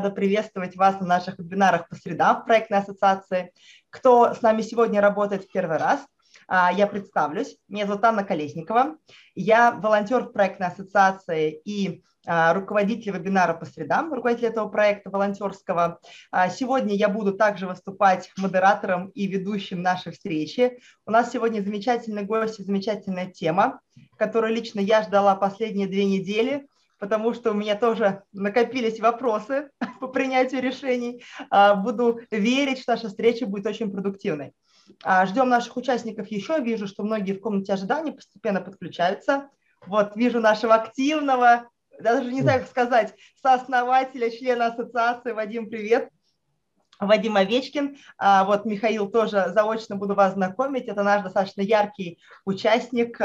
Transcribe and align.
рада 0.00 0.14
приветствовать 0.14 0.76
вас 0.76 1.00
на 1.00 1.06
наших 1.06 1.40
вебинарах 1.40 1.88
по 1.88 1.96
средам 1.96 2.42
в 2.42 2.44
проектной 2.44 2.78
ассоциации. 2.78 3.52
Кто 3.90 4.32
с 4.32 4.42
нами 4.42 4.62
сегодня 4.62 5.00
работает 5.00 5.42
в 5.42 5.50
первый 5.50 5.76
раз, 5.76 6.06
а, 6.46 6.72
я 6.72 6.86
представлюсь. 6.86 7.56
Меня 7.66 7.84
зовут 7.86 8.04
Анна 8.04 8.22
Колесникова. 8.22 8.96
Я 9.34 9.72
волонтер 9.72 10.22
в 10.22 10.32
проектной 10.32 10.68
ассоциации 10.68 11.60
и 11.64 12.04
а, 12.28 12.54
руководитель 12.54 13.10
вебинара 13.10 13.54
по 13.54 13.66
средам, 13.66 14.14
руководитель 14.14 14.46
этого 14.46 14.68
проекта 14.68 15.10
волонтерского. 15.10 15.98
А, 16.30 16.48
сегодня 16.48 16.94
я 16.94 17.08
буду 17.08 17.32
также 17.32 17.66
выступать 17.66 18.30
модератором 18.36 19.08
и 19.08 19.26
ведущим 19.26 19.82
нашей 19.82 20.12
встречи. 20.12 20.78
У 21.06 21.10
нас 21.10 21.32
сегодня 21.32 21.60
замечательный 21.60 22.22
гость 22.22 22.60
и 22.60 22.62
замечательная 22.62 23.26
тема, 23.32 23.80
которую 24.16 24.54
лично 24.54 24.78
я 24.78 25.02
ждала 25.02 25.34
последние 25.34 25.88
две 25.88 26.04
недели– 26.04 26.68
потому 26.98 27.34
что 27.34 27.50
у 27.50 27.54
меня 27.54 27.76
тоже 27.76 28.22
накопились 28.32 29.00
вопросы 29.00 29.70
по 30.00 30.08
принятию 30.08 30.62
решений. 30.62 31.24
А, 31.50 31.74
буду 31.74 32.20
верить, 32.30 32.80
что 32.80 32.92
наша 32.92 33.08
встреча 33.08 33.46
будет 33.46 33.66
очень 33.66 33.90
продуктивной. 33.90 34.52
А, 35.02 35.26
ждем 35.26 35.48
наших 35.48 35.76
участников 35.76 36.28
еще. 36.28 36.60
Вижу, 36.60 36.86
что 36.86 37.02
многие 37.02 37.32
в 37.32 37.40
комнате 37.40 37.72
ожидания 37.72 38.12
постепенно 38.12 38.60
подключаются. 38.60 39.50
Вот, 39.86 40.16
вижу 40.16 40.40
нашего 40.40 40.74
активного, 40.74 41.68
даже 42.00 42.32
не 42.32 42.42
знаю, 42.42 42.60
как 42.60 42.68
сказать, 42.68 43.14
сооснователя, 43.42 44.30
члена 44.30 44.66
ассоциации. 44.66 45.32
Вадим, 45.32 45.68
привет. 45.68 46.10
Вадим 47.00 47.36
Овечкин. 47.36 47.96
А, 48.16 48.44
вот 48.44 48.64
Михаил 48.64 49.08
тоже 49.08 49.50
заочно 49.50 49.96
буду 49.96 50.14
вас 50.14 50.34
знакомить. 50.34 50.86
Это 50.86 51.02
наш 51.02 51.22
достаточно 51.22 51.60
яркий 51.60 52.18
участник 52.44 53.20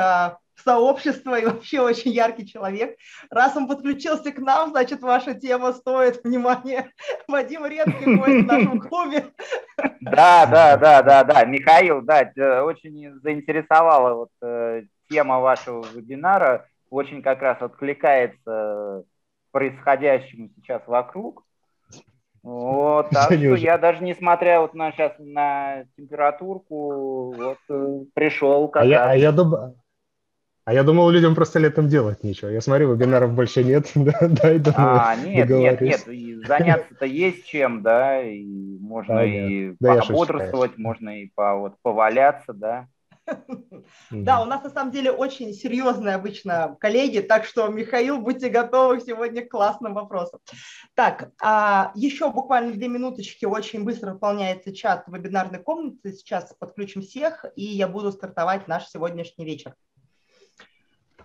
сообщества 0.56 1.40
и 1.40 1.46
вообще 1.46 1.82
очень 1.82 2.12
яркий 2.12 2.48
человек. 2.48 2.98
Раз 3.30 3.56
он 3.56 3.68
подключился 3.68 4.32
к 4.32 4.40
нам, 4.40 4.70
значит, 4.70 5.02
ваша 5.02 5.34
тема 5.34 5.74
стоит 5.74 6.24
внимания. 6.24 6.92
Вадим 7.28 7.66
редкий 7.66 8.16
гость 8.16 8.44
в 8.44 8.48
нашем 8.48 8.80
клубе. 8.90 9.26
Да, 10.02 10.46
да, 10.46 10.78
да, 10.78 11.02
да, 11.02 11.24
да. 11.24 11.46
Михаил, 11.46 12.02
да, 12.02 12.32
очень 12.64 13.20
заинтересовала 13.22 14.14
вот 14.16 14.30
э, 14.42 14.84
тема 15.10 15.40
вашего 15.40 15.86
вебинара. 15.94 16.68
Очень 16.90 17.22
как 17.22 17.42
раз 17.42 17.62
откликается 17.62 19.04
происходящему 19.52 20.50
сейчас 20.56 20.82
вокруг. 20.88 21.44
Вот, 22.44 23.10
так 23.12 23.32
что 23.32 23.56
я 23.56 23.78
даже 23.78 24.04
несмотря 24.04 24.60
вот 24.60 24.74
на 24.74 24.92
сейчас 24.92 25.14
на 25.18 25.86
температурку, 25.96 27.34
вот 27.34 27.58
э, 27.70 28.00
пришел 28.14 28.68
как 28.68 28.84
а 28.84 28.86
Я, 28.86 29.10
а 29.10 29.16
я, 29.16 29.32
дум... 29.32 29.76
А 30.66 30.74
я 30.74 30.84
думал, 30.84 31.10
людям 31.10 31.36
просто 31.36 31.60
летом 31.60 31.90
делать 31.90 32.24
нечего. 32.24 32.48
Я 32.48 32.62
смотрю, 32.62 32.94
вебинаров 32.94 33.34
больше 33.34 33.64
нет, 33.64 33.92
да, 33.96 34.18
да, 34.22 34.54
и 34.54 34.60
думаю, 34.60 35.02
А, 35.02 35.16
нет, 35.16 35.50
нет, 35.50 35.82
нет, 35.82 36.48
заняться-то 36.48 37.06
есть 37.06 37.46
чем, 37.46 37.82
да, 37.82 38.22
и 38.22 38.78
можно 38.80 39.20
а, 39.20 39.26
и 39.26 39.76
да, 39.80 39.96
пободрствовать, 39.96 40.78
можно 40.78 41.22
и 41.22 41.32
по, 41.36 41.56
вот, 41.56 41.76
поваляться, 41.82 42.54
да. 42.54 42.88
Да, 44.12 44.42
у 44.42 44.46
нас 44.46 44.64
на 44.64 44.70
самом 44.70 44.92
деле 44.92 45.12
очень 45.12 45.54
серьезные 45.54 46.16
обычно 46.16 46.76
коллеги, 46.80 47.20
так 47.20 47.46
что, 47.46 47.68
Михаил, 47.68 48.20
будьте 48.20 48.50
готовы 48.50 49.00
сегодня 49.00 49.46
к 49.46 49.50
классным 49.50 49.94
вопросам. 49.94 50.40
Так, 50.94 51.32
а 51.42 51.92
еще 51.96 52.32
буквально 52.32 52.74
две 52.74 52.88
минуточки, 52.88 53.46
очень 53.46 53.84
быстро 53.84 54.14
выполняется 54.14 54.74
чат 54.74 55.06
вебинарной 55.08 55.60
комнаты, 55.60 56.14
сейчас 56.14 56.54
подключим 56.60 57.02
всех, 57.02 57.46
и 57.56 57.64
я 57.64 57.88
буду 57.88 58.12
стартовать 58.12 58.68
наш 58.68 58.88
сегодняшний 58.88 59.46
вечер. 59.46 59.74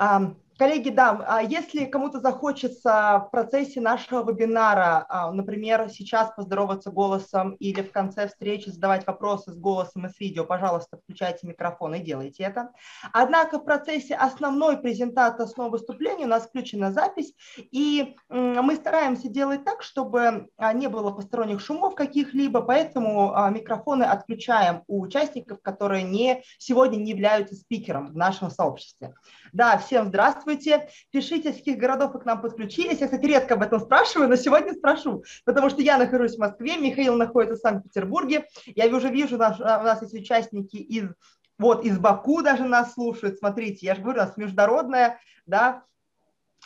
Um, 0.01 0.37
Коллеги, 0.59 0.89
да, 0.89 1.25
а 1.25 1.41
если 1.41 1.85
кому-то 1.85 2.19
захочется 2.19 3.25
в 3.25 3.31
процессе 3.31 3.81
нашего 3.81 4.29
вебинара, 4.29 5.07
а, 5.09 5.31
например, 5.31 5.89
сейчас 5.89 6.33
поздороваться 6.35 6.91
голосом 6.91 7.53
или 7.53 7.81
в 7.81 7.93
конце 7.93 8.27
встречи 8.27 8.69
задавать 8.69 9.07
вопросы 9.07 9.53
с 9.53 9.57
голосом 9.57 10.07
и 10.07 10.09
с 10.09 10.19
видео, 10.19 10.45
пожалуйста, 10.45 10.97
включайте 10.97 11.47
микрофон 11.47 11.95
и 11.95 12.01
делайте 12.01 12.43
это. 12.43 12.73
Однако 13.13 13.61
в 13.61 13.65
процессе 13.65 14.17
основной 14.17 14.79
презентации, 14.79 15.45
основного 15.45 15.77
выступления 15.77 16.25
у 16.25 16.29
нас 16.29 16.49
включена 16.49 16.91
запись, 16.91 17.35
и 17.59 18.17
мы 18.29 18.75
стараемся 18.75 19.29
делать 19.29 19.65
так, 19.65 19.85
чтобы 19.85 20.49
а, 20.57 20.73
не 20.73 20.89
было 20.89 21.13
посторонних 21.13 21.61
шумов 21.61 21.95
каких-либо, 21.95 22.63
поэтому 22.63 23.33
микрофоны 23.51 24.03
отключаем 24.03 24.83
у 24.89 25.03
участников, 25.03 25.63
которые 25.63 26.03
не, 26.03 26.43
сегодня 26.59 26.97
не 26.97 27.13
являются 27.13 27.55
спикером 27.55 28.09
в 28.09 28.17
нашем 28.17 28.51
сообществе. 28.51 29.15
Да, 29.53 29.79
всем 29.79 30.09
здравствуйте 30.09 30.48
здравствуйте, 30.49 30.89
пишите, 31.11 31.53
с 31.53 31.57
каких 31.57 31.79
городов 31.79 32.15
вы 32.15 32.21
к 32.21 32.25
нам 32.25 32.41
подключились. 32.41 33.01
Я, 33.01 33.07
кстати, 33.07 33.27
редко 33.27 33.55
об 33.55 33.63
этом 33.63 33.81
спрашиваю, 33.81 34.29
но 34.29 34.37
сегодня 34.37 34.73
спрошу, 34.73 35.25
потому 35.45 35.69
что 35.69 35.83
я 35.83 35.99
нахожусь 35.99 36.37
в 36.37 36.39
Москве, 36.39 36.79
Михаил 36.79 37.17
находится 37.17 37.57
в 37.57 37.61
Санкт-Петербурге. 37.61 38.47
Я 38.67 38.87
уже 38.95 39.11
вижу, 39.11 39.37
у 39.37 39.39
нас, 39.39 39.61
у 39.61 39.63
нас 39.63 40.01
есть 40.03 40.15
участники 40.15 40.77
из 40.77 41.11
вот 41.59 41.85
из 41.85 41.99
Баку 41.99 42.41
даже 42.43 42.65
нас 42.65 42.95
слушают. 42.95 43.39
Смотрите, 43.39 43.85
я 43.85 43.97
же 43.97 44.01
говорю, 44.01 44.21
у 44.21 44.25
нас 44.25 44.37
международное, 44.37 45.19
да, 45.45 45.83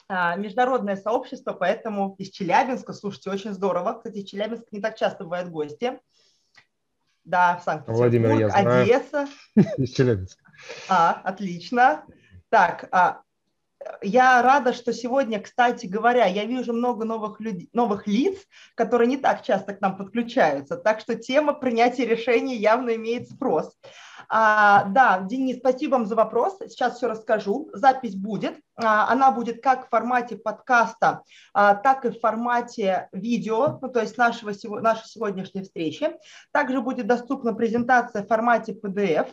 а, 0.06 0.36
международное 0.36 0.96
сообщество, 0.96 1.54
поэтому 1.54 2.14
из 2.18 2.28
Челябинска, 2.28 2.92
слушайте, 2.92 3.30
очень 3.30 3.54
здорово. 3.54 3.94
Кстати, 3.94 4.18
из 4.18 4.28
Челябинска 4.28 4.66
не 4.70 4.82
так 4.82 4.96
часто 4.96 5.24
бывают 5.24 5.48
гости. 5.48 5.98
Да, 7.24 7.56
в 7.56 7.62
Санкт-Петербург. 7.62 8.52
Одесса. 8.52 9.28
Из 9.78 9.90
Челябинска. 9.94 10.42
А, 10.90 11.22
отлично. 11.24 12.04
Так, 12.50 12.86
а, 12.92 13.22
я 14.02 14.42
рада, 14.42 14.72
что 14.72 14.92
сегодня, 14.92 15.40
кстати 15.40 15.86
говоря, 15.86 16.26
я 16.26 16.44
вижу 16.44 16.72
много 16.72 17.04
новых, 17.04 17.40
людей, 17.40 17.68
новых 17.72 18.06
лиц, 18.06 18.38
которые 18.74 19.08
не 19.08 19.16
так 19.16 19.42
часто 19.42 19.74
к 19.74 19.80
нам 19.80 19.96
подключаются. 19.96 20.76
Так 20.76 21.00
что 21.00 21.14
тема 21.14 21.52
принятия 21.52 22.06
решений 22.06 22.56
явно 22.56 22.96
имеет 22.96 23.28
спрос. 23.30 23.76
А, 24.34 24.84
да, 24.84 25.20
Денис, 25.20 25.58
спасибо 25.58 25.92
вам 25.92 26.06
за 26.06 26.14
вопрос. 26.14 26.56
Сейчас 26.66 26.96
все 26.96 27.06
расскажу. 27.06 27.68
Запись 27.74 28.14
будет. 28.14 28.58
А, 28.76 29.12
она 29.12 29.30
будет 29.30 29.62
как 29.62 29.86
в 29.86 29.90
формате 29.90 30.38
подкаста, 30.38 31.22
а, 31.52 31.74
так 31.74 32.06
и 32.06 32.08
в 32.08 32.18
формате 32.18 33.10
видео, 33.12 33.78
ну, 33.82 33.88
то 33.90 34.00
есть 34.00 34.16
нашего, 34.16 34.54
нашей 34.80 35.06
сегодняшней 35.06 35.64
встречи. 35.64 36.16
Также 36.50 36.80
будет 36.80 37.06
доступна 37.06 37.52
презентация 37.52 38.22
в 38.22 38.26
формате 38.26 38.72
PDF. 38.72 39.28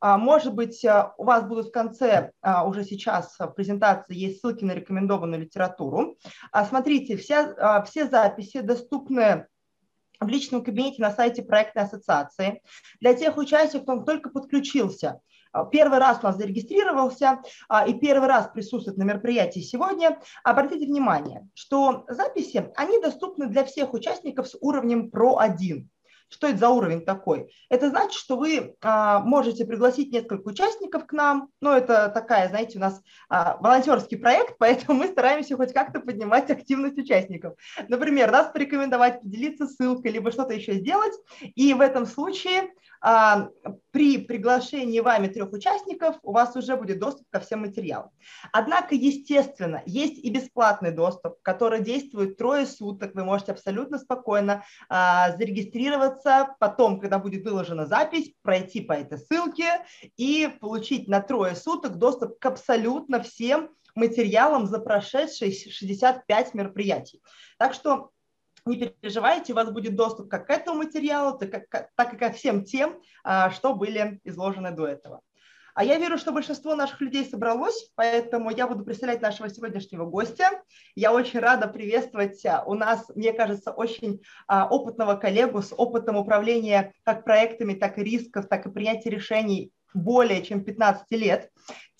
А, 0.00 0.18
может 0.18 0.52
быть, 0.52 0.84
а, 0.84 1.14
у 1.16 1.22
вас 1.26 1.44
будут 1.44 1.68
в 1.68 1.70
конце, 1.70 2.32
а, 2.42 2.66
уже 2.66 2.82
сейчас 2.82 3.36
в 3.38 3.46
презентации 3.52 4.16
есть 4.16 4.40
ссылки 4.40 4.64
на 4.64 4.72
рекомендованную 4.72 5.42
литературу. 5.42 6.16
Смотрите, 6.68 7.16
все, 7.16 7.54
все 7.86 8.08
записи 8.08 8.62
доступны 8.62 9.46
в 10.20 10.28
личном 10.28 10.62
кабинете 10.62 11.02
на 11.02 11.10
сайте 11.10 11.42
проектной 11.42 11.84
ассоциации. 11.84 12.62
Для 13.00 13.14
тех 13.14 13.36
участников, 13.36 13.82
кто 13.82 14.04
только 14.04 14.30
подключился, 14.30 15.20
первый 15.72 15.98
раз 15.98 16.20
у 16.22 16.26
нас 16.26 16.36
зарегистрировался 16.36 17.40
и 17.86 17.94
первый 17.94 18.28
раз 18.28 18.48
присутствует 18.52 18.98
на 18.98 19.02
мероприятии 19.02 19.60
сегодня, 19.60 20.20
обратите 20.44 20.86
внимание, 20.86 21.48
что 21.54 22.04
записи, 22.08 22.70
они 22.76 23.00
доступны 23.00 23.46
для 23.46 23.64
всех 23.64 23.92
участников 23.94 24.46
с 24.48 24.56
уровнем 24.60 25.10
PRO1. 25.12 25.86
Что 26.30 26.46
это 26.46 26.58
за 26.58 26.68
уровень 26.70 27.04
такой? 27.04 27.52
Это 27.68 27.90
значит, 27.90 28.12
что 28.12 28.36
вы 28.36 28.76
а, 28.80 29.18
можете 29.20 29.64
пригласить 29.64 30.12
несколько 30.12 30.48
участников 30.48 31.06
к 31.06 31.12
нам. 31.12 31.48
Ну, 31.60 31.72
это 31.72 32.08
такая, 32.08 32.48
знаете, 32.48 32.78
у 32.78 32.80
нас 32.80 33.02
а, 33.28 33.56
волонтерский 33.60 34.16
проект, 34.16 34.56
поэтому 34.58 35.00
мы 35.00 35.08
стараемся 35.08 35.56
хоть 35.56 35.72
как-то 35.72 36.00
поднимать 36.00 36.48
активность 36.50 36.98
участников. 36.98 37.54
Например, 37.88 38.30
нас 38.30 38.52
порекомендовать 38.52 39.22
поделиться 39.22 39.66
ссылкой, 39.66 40.12
либо 40.12 40.30
что-то 40.30 40.54
еще 40.54 40.74
сделать. 40.74 41.14
И 41.56 41.74
в 41.74 41.80
этом 41.80 42.06
случае 42.06 42.70
а, 43.00 43.48
при 43.92 44.18
приглашении 44.18 45.00
вами 45.00 45.28
трех 45.28 45.52
участников 45.52 46.16
у 46.22 46.32
вас 46.32 46.54
уже 46.56 46.76
будет 46.76 46.98
доступ 46.98 47.26
ко 47.30 47.40
всем 47.40 47.60
материалам. 47.60 48.10
Однако, 48.52 48.94
естественно, 48.94 49.82
есть 49.86 50.18
и 50.18 50.30
бесплатный 50.30 50.92
доступ, 50.92 51.40
который 51.42 51.80
действует 51.80 52.36
трое 52.36 52.66
суток. 52.66 53.14
Вы 53.14 53.24
можете 53.24 53.52
абсолютно 53.52 53.98
спокойно 53.98 54.64
а, 54.88 55.36
зарегистрироваться, 55.36 56.54
потом, 56.60 57.00
когда 57.00 57.18
будет 57.18 57.44
выложена 57.44 57.86
запись, 57.86 58.32
пройти 58.42 58.80
по 58.80 58.92
этой 58.92 59.18
ссылке 59.18 59.84
и 60.16 60.48
получить 60.60 61.08
на 61.08 61.20
трое 61.20 61.56
суток 61.56 61.96
доступ 61.96 62.38
к 62.38 62.46
абсолютно 62.46 63.22
всем 63.22 63.70
материалам 63.94 64.66
за 64.66 64.78
прошедшие 64.78 65.52
65 65.52 66.54
мероприятий. 66.54 67.22
Так 67.58 67.74
что 67.74 68.10
не 68.66 68.76
переживайте, 68.76 69.52
у 69.52 69.56
вас 69.56 69.70
будет 69.70 69.96
доступ 69.96 70.28
как 70.28 70.46
к 70.46 70.50
этому 70.50 70.78
материалу, 70.78 71.38
так, 71.38 72.14
и 72.14 72.16
ко 72.16 72.32
всем 72.32 72.64
тем, 72.64 73.00
а, 73.24 73.50
что 73.50 73.74
были 73.74 74.20
изложены 74.24 74.70
до 74.70 74.86
этого. 74.86 75.20
А 75.74 75.84
я 75.84 75.98
верю, 75.98 76.18
что 76.18 76.32
большинство 76.32 76.74
наших 76.74 77.00
людей 77.00 77.24
собралось, 77.24 77.90
поэтому 77.94 78.50
я 78.50 78.66
буду 78.66 78.84
представлять 78.84 79.22
нашего 79.22 79.48
сегодняшнего 79.48 80.04
гостя. 80.04 80.62
Я 80.94 81.12
очень 81.12 81.40
рада 81.40 81.68
приветствовать 81.68 82.44
а, 82.44 82.64
у 82.64 82.74
нас, 82.74 83.08
мне 83.14 83.32
кажется, 83.32 83.70
очень 83.70 84.22
а, 84.46 84.68
опытного 84.68 85.14
коллегу 85.14 85.62
с 85.62 85.72
опытом 85.72 86.16
управления 86.16 86.92
как 87.04 87.24
проектами, 87.24 87.74
так 87.74 87.98
и 87.98 88.04
рисков, 88.04 88.48
так 88.48 88.66
и 88.66 88.70
принятия 88.70 89.10
решений 89.10 89.72
более 89.94 90.42
чем 90.42 90.64
15 90.64 91.10
лет. 91.12 91.50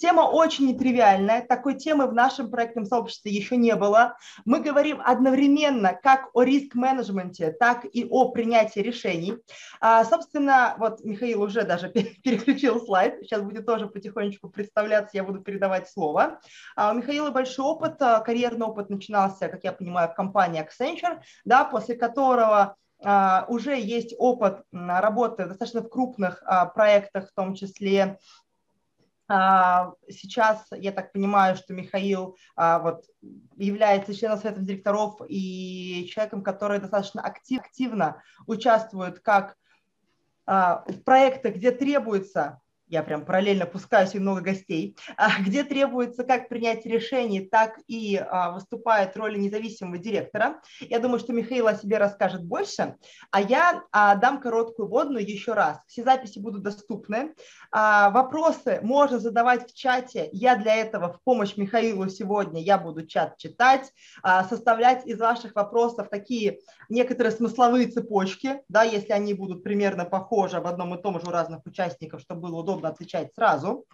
Тема 0.01 0.23
очень 0.23 0.67
нетривиальная, 0.69 1.47
такой 1.47 1.75
темы 1.75 2.07
в 2.07 2.15
нашем 2.15 2.51
проектном 2.51 2.87
сообществе 2.87 3.33
еще 3.33 3.59
не 3.59 3.77
было. 3.77 4.17
Мы 4.47 4.61
говорим 4.61 4.99
одновременно 5.05 5.93
как 5.93 6.31
о 6.33 6.43
риск-менеджменте, 6.43 7.53
так 7.53 7.85
и 7.85 8.07
о 8.09 8.31
принятии 8.31 8.81
решений. 8.81 9.37
А, 9.79 10.03
собственно, 10.07 10.75
вот 10.79 11.05
Михаил 11.05 11.43
уже 11.43 11.65
даже 11.65 11.91
переключил 12.25 12.81
слайд, 12.81 13.19
сейчас 13.21 13.43
будет 13.43 13.67
тоже 13.67 13.89
потихонечку 13.89 14.49
представляться, 14.49 15.19
я 15.19 15.23
буду 15.23 15.41
передавать 15.41 15.91
слово. 15.91 16.41
А, 16.77 16.93
у 16.93 16.95
Михаила 16.95 17.31
большой 17.31 17.67
опыт, 17.67 18.01
а, 18.01 18.21
карьерный 18.21 18.67
опыт 18.67 18.89
начинался, 18.89 19.49
как 19.49 19.65
я 19.65 19.73
понимаю, 19.73 20.09
в 20.09 20.15
компании 20.15 20.67
Accenture, 20.67 21.21
да, 21.45 21.65
после 21.65 21.95
которого 21.95 22.77
уже 23.49 23.81
есть 23.81 24.15
опыт 24.19 24.63
работы 24.73 25.47
достаточно 25.47 25.81
в 25.81 25.89
крупных 25.89 26.43
uh, 26.43 26.71
проектах, 26.73 27.31
в 27.31 27.35
том 27.35 27.55
числе. 27.55 28.19
А, 29.33 29.93
сейчас, 30.09 30.67
я 30.73 30.91
так 30.91 31.13
понимаю, 31.13 31.55
что 31.55 31.73
Михаил 31.73 32.37
а, 32.57 32.81
вот, 32.81 33.05
является 33.57 34.13
членом 34.13 34.39
совета 34.39 34.61
директоров 34.61 35.21
и 35.29 36.11
человеком, 36.13 36.43
который 36.43 36.81
достаточно 36.81 37.23
актив, 37.23 37.61
активно 37.61 38.21
участвует 38.49 39.21
как 39.21 39.57
а, 40.47 40.83
в 40.89 41.05
проектах, 41.05 41.55
где 41.55 41.71
требуется 41.71 42.61
я 42.91 43.05
прям 43.05 43.25
параллельно 43.25 43.67
пускаю 43.67 44.09
и 44.13 44.19
много 44.19 44.41
гостей, 44.41 44.97
а, 45.17 45.41
где 45.41 45.63
требуется 45.63 46.25
как 46.25 46.49
принять 46.49 46.85
решение, 46.85 47.47
так 47.49 47.79
и 47.87 48.17
а, 48.17 48.51
выступает 48.51 49.15
в 49.15 49.17
роли 49.17 49.39
независимого 49.39 49.99
директора. 49.99 50.61
Я 50.81 50.99
думаю, 50.99 51.21
что 51.21 51.33
Михаил 51.33 51.69
о 51.69 51.75
себе 51.75 51.99
расскажет 51.99 52.45
больше, 52.45 52.97
а 53.31 53.41
я 53.41 53.83
а, 53.93 54.17
дам 54.17 54.41
короткую 54.41 54.89
водную 54.89 55.25
еще 55.25 55.53
раз. 55.53 55.79
Все 55.87 56.03
записи 56.03 56.39
будут 56.39 56.63
доступны. 56.63 57.35
Вопросы 57.73 58.81
можно 58.83 59.19
задавать 59.19 59.71
в 59.71 59.75
чате. 59.77 60.29
Я 60.33 60.57
для 60.57 60.75
этого 60.75 61.13
в 61.13 61.23
помощь 61.23 61.57
Михаилу 61.57 62.09
сегодня, 62.09 62.61
я 62.61 62.79
буду 62.79 63.07
чат 63.07 63.37
читать, 63.37 63.93
составлять 64.49 65.07
из 65.07 65.21
ваших 65.21 65.55
вопросов 65.55 66.09
такие 66.11 66.59
некоторые 66.89 67.33
смысловые 67.33 67.87
цепочки, 67.87 68.63
да, 68.69 68.83
если 68.83 69.13
они 69.13 69.35
будут 69.35 69.63
примерно 69.63 70.05
похожи 70.05 70.57
об 70.57 70.67
одном 70.67 70.95
и 70.95 71.03
том 71.03 71.21
же 71.21 71.27
у 71.27 71.31
разных 71.31 71.65
участников, 71.65 72.21
чтобы 72.21 72.43
было 72.43 72.61
удобно 72.61 72.80
удобно 72.81 72.89
отвечать 72.89 73.35
сразу. 73.35 73.87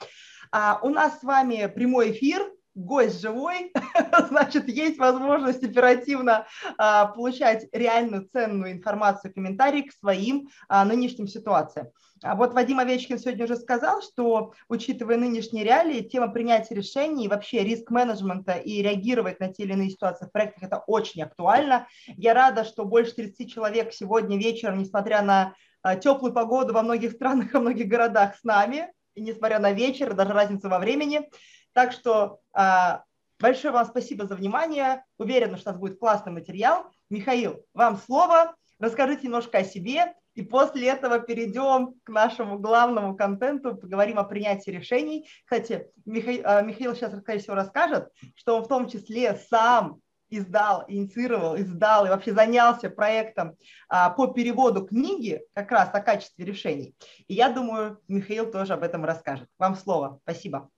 А 0.53 0.79
у 0.83 0.88
нас 0.88 1.21
с 1.21 1.23
вами 1.23 1.71
прямой 1.75 2.12
эфир, 2.12 2.50
гость 2.75 3.21
живой, 3.21 3.73
значит, 4.29 4.69
есть 4.69 4.99
возможность 4.99 5.65
оперативно 5.65 6.47
а, 6.79 7.06
получать 7.06 7.67
реальную 7.73 8.29
ценную 8.29 8.73
информацию, 8.73 9.33
комментарии 9.33 9.83
к 9.83 9.93
своим 9.93 10.49
а, 10.69 10.85
нынешним 10.85 11.27
ситуациям. 11.27 11.88
А 12.23 12.35
вот 12.35 12.55
Вадим 12.55 12.79
Овечкин 12.79 13.19
сегодня 13.19 13.44
уже 13.44 13.56
сказал, 13.56 14.03
что, 14.03 14.53
учитывая 14.69 15.17
нынешние 15.17 15.65
реалии, 15.65 16.00
тема 16.00 16.29
принятия 16.29 16.75
решений, 16.75 17.29
вообще 17.29 17.65
риск-менеджмента 17.65 18.53
и 18.53 18.82
реагировать 18.82 19.41
на 19.41 19.53
те 19.53 19.65
или 19.65 19.73
иные 19.73 19.91
ситуации 19.91 20.27
в 20.27 20.32
проектах– 20.32 20.62
это 20.65 20.82
очень 20.87 21.23
актуально. 21.23 21.87
Я 22.06 22.35
рада, 22.35 22.65
что 22.65 22.85
больше 22.85 23.15
30 23.15 23.53
человек 23.53 23.93
сегодня 23.93 24.39
вечером, 24.39 24.79
несмотря 24.79 25.23
на 25.23 25.55
теплую 25.94 26.33
погоду 26.33 26.73
во 26.73 26.83
многих 26.83 27.12
странах, 27.12 27.53
во 27.53 27.61
многих 27.61 27.87
городах 27.87 28.37
с 28.37 28.43
нами, 28.43 28.93
и 29.15 29.21
несмотря 29.21 29.59
на 29.61 29.73
вечер, 29.73 30.15
даже 30.15 30.33
разницу 30.33 30.69
во 30.69 30.79
времени. 30.79 31.31
Так 31.73 31.93
что 31.93 32.41
а, 32.53 33.05
большое 33.38 33.73
вам 33.73 33.87
спасибо 33.87 34.27
за 34.27 34.35
внимание. 34.35 35.05
Уверена, 35.19 35.56
что 35.56 35.71
у 35.71 35.73
нас 35.73 35.81
будет 35.81 35.99
классный 35.99 36.33
материал. 36.33 36.91
Михаил, 37.11 37.65
вам 37.75 37.99
слово. 37.99 38.56
Расскажите 38.79 39.25
немножко 39.25 39.59
о 39.59 39.65
себе, 39.65 40.15
и 40.35 40.43
после 40.43 40.88
этого 40.88 41.19
перейдем 41.19 41.94
к 42.05 42.11
нашему 42.11 42.59
главному 42.59 43.17
контенту, 43.17 43.75
поговорим 43.75 44.19
о 44.19 44.25
принятии 44.25 44.71
решений. 44.71 45.29
Кстати, 45.44 45.91
Михаил, 46.05 46.43
а, 46.44 46.61
Михаил 46.61 46.94
сейчас, 46.94 47.19
скорее 47.19 47.39
всего, 47.39 47.55
расскажет, 47.55 48.11
что 48.35 48.56
он 48.56 48.65
в 48.65 48.69
том 48.69 48.87
числе 48.89 49.35
сам 49.49 50.00
издал, 50.31 50.84
инициировал, 50.88 51.56
издал 51.56 52.06
и 52.06 52.08
вообще 52.08 52.32
занялся 52.32 52.90
проектом 52.90 53.56
а, 53.88 54.11
по 54.11 54.28
переводу 54.28 54.87
книги 54.87 55.43
как 55.55 55.70
раз 55.70 55.90
о 55.93 56.00
качестве 56.00 56.44
решений. 56.44 56.94
И 57.28 57.34
я 57.34 57.50
думаю, 57.50 57.99
Михаил 58.08 58.50
тоже 58.50 58.75
об 58.75 58.82
этом 58.82 59.05
расскажет. 59.05 59.49
Вам 59.58 59.76
слово. 59.76 60.20
Спасибо. 60.23 60.69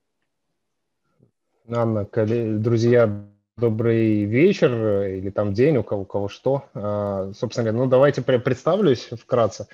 Анна, 1.71 2.05
друзья, 2.05 3.27
добрый 3.57 4.23
вечер 4.23 5.03
или 5.03 5.29
там 5.29 5.53
день, 5.53 5.77
у 5.77 5.83
кого, 5.83 6.01
у 6.01 6.05
кого 6.05 6.27
что. 6.29 6.63
А, 6.73 7.31
собственно 7.33 7.65
говоря, 7.65 7.83
ну 7.83 7.89
давайте 7.89 8.21
представлюсь 8.21 9.09
вкратце. 9.11 9.67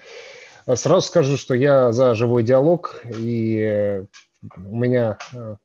Сразу 0.74 1.08
скажу, 1.08 1.38
что 1.38 1.54
я 1.54 1.92
за 1.92 2.16
живой 2.16 2.44
диалог, 2.44 3.02
и 3.18 4.04
у 4.58 4.76
меня 4.76 5.18
а, 5.34 5.58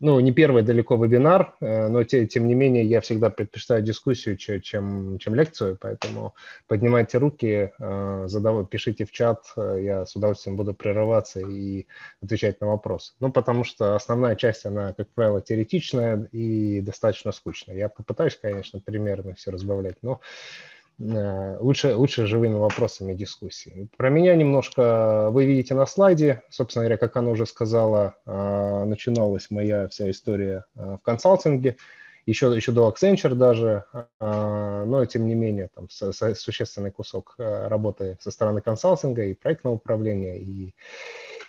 ну, 0.00 0.20
не 0.20 0.32
первый 0.32 0.62
далеко 0.62 0.96
вебинар, 0.96 1.54
э, 1.60 1.88
но 1.88 2.04
те, 2.04 2.26
тем 2.26 2.46
не 2.46 2.54
менее 2.54 2.84
я 2.84 3.00
всегда 3.00 3.30
предпочитаю 3.30 3.82
дискуссию, 3.82 4.36
чем, 4.36 5.18
чем 5.18 5.34
лекцию, 5.34 5.76
поэтому 5.80 6.34
поднимайте 6.68 7.18
руки, 7.18 7.72
э, 7.78 8.24
задав... 8.26 8.68
пишите 8.68 9.04
в 9.04 9.10
чат, 9.10 9.44
э, 9.56 9.80
я 9.82 10.06
с 10.06 10.14
удовольствием 10.14 10.56
буду 10.56 10.72
прерываться 10.72 11.40
и 11.40 11.86
отвечать 12.22 12.60
на 12.60 12.68
вопросы. 12.68 13.12
Ну, 13.18 13.32
потому 13.32 13.64
что 13.64 13.96
основная 13.96 14.36
часть, 14.36 14.66
она, 14.66 14.92
как 14.92 15.08
правило, 15.08 15.40
теоретичная 15.40 16.28
и 16.30 16.80
достаточно 16.80 17.32
скучная. 17.32 17.76
Я 17.76 17.88
попытаюсь, 17.88 18.38
конечно, 18.40 18.80
примерно 18.80 19.34
все 19.34 19.50
разбавлять, 19.50 19.96
но 20.02 20.20
лучше, 20.98 21.94
лучше 21.94 22.26
живыми 22.26 22.54
вопросами 22.54 23.14
дискуссии. 23.14 23.88
Про 23.96 24.10
меня 24.10 24.34
немножко 24.34 25.28
вы 25.30 25.44
видите 25.44 25.74
на 25.74 25.86
слайде. 25.86 26.42
Собственно 26.50 26.84
говоря, 26.84 26.96
как 26.98 27.16
она 27.16 27.30
уже 27.30 27.46
сказала, 27.46 28.16
э, 28.26 28.84
начиналась 28.84 29.50
моя 29.50 29.88
вся 29.88 30.10
история 30.10 30.64
э, 30.74 30.96
в 31.00 31.04
консалтинге, 31.04 31.76
еще, 32.26 32.54
еще 32.54 32.72
до 32.72 32.90
Accenture 32.90 33.34
даже, 33.34 33.86
но 34.20 35.06
тем 35.06 35.26
не 35.26 35.34
менее 35.34 35.70
там 35.74 35.88
существенный 35.88 36.90
кусок 36.90 37.34
работы 37.38 38.18
со 38.20 38.30
стороны 38.30 38.60
консалтинга 38.60 39.24
и 39.24 39.32
проектного 39.32 39.76
управления, 39.76 40.38
и 40.38 40.74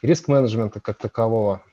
риск-менеджмента 0.01 0.79
как 0.79 0.97
такового. 0.97 1.63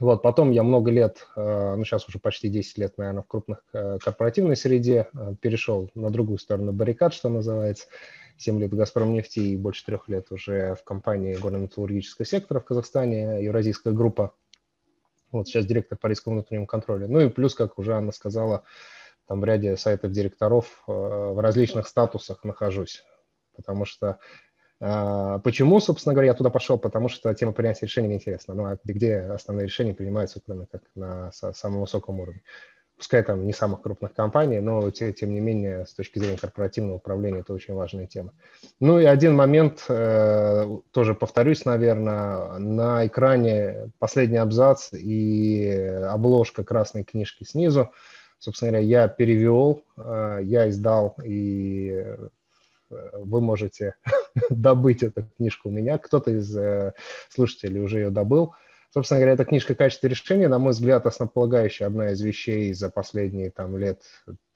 Вот, 0.00 0.22
потом 0.22 0.52
я 0.52 0.62
много 0.62 0.92
лет, 0.92 1.26
э, 1.34 1.74
ну 1.74 1.84
сейчас 1.84 2.08
уже 2.08 2.20
почти 2.20 2.48
10 2.48 2.78
лет, 2.78 2.98
наверное, 2.98 3.22
в 3.22 3.26
крупных 3.26 3.64
э, 3.72 3.98
корпоративной 3.98 4.56
среде, 4.56 5.08
э, 5.12 5.34
перешел 5.40 5.90
на 5.94 6.10
другую 6.10 6.38
сторону 6.38 6.72
баррикад, 6.72 7.12
что 7.12 7.28
называется. 7.28 7.86
7 8.36 8.60
лет 8.60 8.72
в 8.72 8.76
«Газпром» 8.76 9.12
нефти 9.12 9.40
и 9.40 9.56
больше 9.56 9.84
трех 9.84 10.08
лет 10.08 10.30
уже 10.30 10.76
в 10.76 10.84
компании 10.84 11.34
горно-металлургического 11.34 12.24
сектора 12.24 12.60
в 12.60 12.64
Казахстане, 12.64 13.42
Евразийская 13.42 13.92
группа. 13.92 14.32
Вот 15.32 15.48
сейчас 15.48 15.66
директор 15.66 15.98
по 15.98 16.06
рисковому 16.06 16.40
внутреннему 16.40 16.66
контролю. 16.68 17.08
Ну 17.08 17.20
и 17.20 17.28
плюс, 17.28 17.56
как 17.56 17.80
уже 17.80 17.94
Анна 17.94 18.12
сказала, 18.12 18.62
там 19.26 19.40
в 19.40 19.44
ряде 19.44 19.76
сайтов 19.76 20.12
директоров 20.12 20.82
в 20.86 21.42
различных 21.42 21.88
статусах 21.88 22.44
нахожусь. 22.44 23.02
Потому 23.56 23.84
что 23.84 24.20
почему, 24.78 25.80
собственно 25.80 26.14
говоря, 26.14 26.28
я 26.28 26.34
туда 26.34 26.50
пошел? 26.50 26.78
Потому 26.78 27.08
что 27.08 27.34
тема 27.34 27.52
принятия 27.52 27.86
решений 27.86 28.14
интересна. 28.14 28.54
Ну, 28.54 28.64
а 28.64 28.78
где 28.84 29.18
основные 29.18 29.66
решения 29.66 29.94
принимаются, 29.94 30.40
кроме 30.44 30.66
как 30.66 30.82
на 30.94 31.32
самом 31.32 31.80
высоком 31.80 32.20
уровне? 32.20 32.42
Пускай 32.96 33.22
там 33.22 33.46
не 33.46 33.52
самых 33.52 33.82
крупных 33.82 34.12
компаний, 34.12 34.58
но 34.58 34.90
тем, 34.90 35.14
тем 35.14 35.32
не 35.32 35.38
менее, 35.38 35.86
с 35.86 35.94
точки 35.94 36.18
зрения 36.18 36.36
корпоративного 36.36 36.96
управления, 36.96 37.40
это 37.40 37.52
очень 37.52 37.74
важная 37.74 38.08
тема. 38.08 38.32
Ну 38.80 38.98
и 38.98 39.04
один 39.04 39.36
момент, 39.36 39.84
э, 39.88 40.66
тоже 40.90 41.14
повторюсь, 41.14 41.64
наверное, 41.64 42.58
на 42.58 43.06
экране 43.06 43.92
последний 44.00 44.38
абзац 44.38 44.92
и 44.92 45.70
обложка 46.08 46.64
красной 46.64 47.04
книжки 47.04 47.44
снизу. 47.44 47.92
Собственно 48.40 48.72
говоря, 48.72 48.86
я 48.86 49.06
перевел, 49.06 49.84
э, 49.96 50.40
я 50.42 50.68
издал 50.68 51.16
и 51.24 52.04
вы 52.90 53.40
можете 53.40 53.94
добыть 54.50 55.02
эту 55.02 55.24
книжку 55.36 55.68
у 55.68 55.72
меня. 55.72 55.98
Кто-то 55.98 56.30
из 56.30 56.56
э, 56.56 56.94
слушателей 57.28 57.80
уже 57.80 57.98
ее 57.98 58.10
добыл. 58.10 58.54
Собственно 58.90 59.20
говоря, 59.20 59.34
эта 59.34 59.44
книжка 59.44 59.74
«Качество 59.74 60.06
решения», 60.06 60.48
на 60.48 60.58
мой 60.58 60.72
взгляд, 60.72 61.04
основополагающая 61.04 61.86
одна 61.86 62.12
из 62.12 62.22
вещей 62.22 62.72
за 62.72 62.88
последние 62.88 63.50
там, 63.50 63.76
лет 63.76 64.00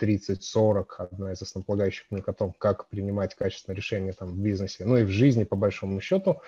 30-40, 0.01 0.87
одна 0.97 1.33
из 1.33 1.43
основополагающих 1.43 2.09
книг 2.09 2.27
о 2.29 2.33
том, 2.33 2.55
как 2.59 2.89
принимать 2.89 3.35
качественное 3.35 3.77
решение 3.77 4.15
там, 4.15 4.31
в 4.31 4.39
бизнесе, 4.39 4.87
ну 4.87 4.97
и 4.97 5.05
в 5.05 5.11
жизни, 5.11 5.45
по 5.45 5.55
большому 5.55 6.01
счету. 6.01 6.41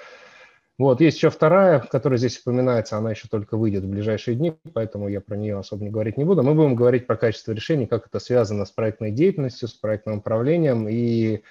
Вот, 0.79 1.01
есть 1.01 1.19
еще 1.19 1.31
вторая, 1.31 1.79
которая 1.79 2.19
здесь 2.19 2.41
упоминается, 2.41 2.97
она 2.97 3.11
еще 3.11 3.29
только 3.29 3.57
выйдет 3.57 3.85
в 3.85 3.89
ближайшие 3.89 4.35
дни, 4.35 4.57
поэтому 4.73 5.09
я 5.09 5.21
про 5.21 5.37
нее 5.37 5.59
особо 5.59 5.85
не 5.85 5.91
говорить 5.91 6.17
не 6.17 6.25
буду. 6.25 6.43
Мы 6.43 6.55
будем 6.55 6.75
говорить 6.75 7.07
про 7.07 7.17
качество 7.17 7.53
решений, 7.53 7.87
как 7.87 8.07
это 8.07 8.19
связано 8.19 8.65
с 8.65 8.73
проектной 8.73 9.13
деятельностью, 9.13 9.69
с 9.69 9.75
проектным 9.75 10.19
управлением 10.19 10.89
и 10.89 11.43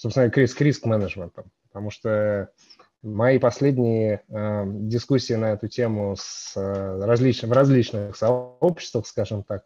собственно, 0.00 0.30
с 0.34 0.60
риск-менеджментом, 0.60 1.50
потому 1.68 1.90
что 1.90 2.48
мои 3.02 3.38
последние 3.38 4.22
э, 4.28 4.64
дискуссии 4.66 5.34
на 5.34 5.52
эту 5.52 5.68
тему 5.68 6.16
с, 6.18 6.54
э, 6.56 7.04
различных, 7.04 7.50
в 7.50 7.54
различных 7.54 8.16
сообществах, 8.16 9.06
скажем 9.06 9.42
так, 9.42 9.64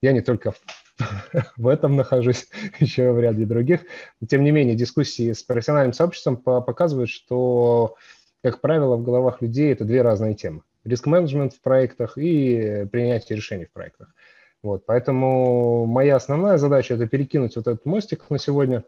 я 0.00 0.12
не 0.12 0.22
только 0.22 0.52
в, 0.52 0.60
в 1.58 1.68
этом 1.68 1.96
нахожусь, 1.96 2.48
еще 2.80 3.12
в 3.12 3.20
ряде 3.20 3.44
других, 3.44 3.82
но, 4.20 4.26
тем 4.26 4.42
не 4.42 4.52
менее, 4.52 4.74
дискуссии 4.74 5.32
с 5.32 5.42
профессиональным 5.42 5.92
сообществом 5.92 6.38
по, 6.38 6.62
показывают, 6.62 7.10
что 7.10 7.96
как 8.42 8.62
правило, 8.62 8.96
в 8.96 9.02
головах 9.02 9.42
людей 9.42 9.72
это 9.72 9.84
две 9.84 10.00
разные 10.00 10.34
темы. 10.34 10.62
Риск-менеджмент 10.84 11.54
в 11.54 11.60
проектах 11.60 12.16
и 12.16 12.86
принятие 12.90 13.36
решений 13.36 13.66
в 13.66 13.72
проектах. 13.72 14.14
Вот, 14.62 14.86
поэтому 14.86 15.84
моя 15.84 16.16
основная 16.16 16.56
задача– 16.56 16.94
это 16.94 17.06
перекинуть 17.06 17.54
вот 17.56 17.66
этот 17.66 17.84
мостик 17.84 18.30
на 18.30 18.38
сегодня, 18.38 18.84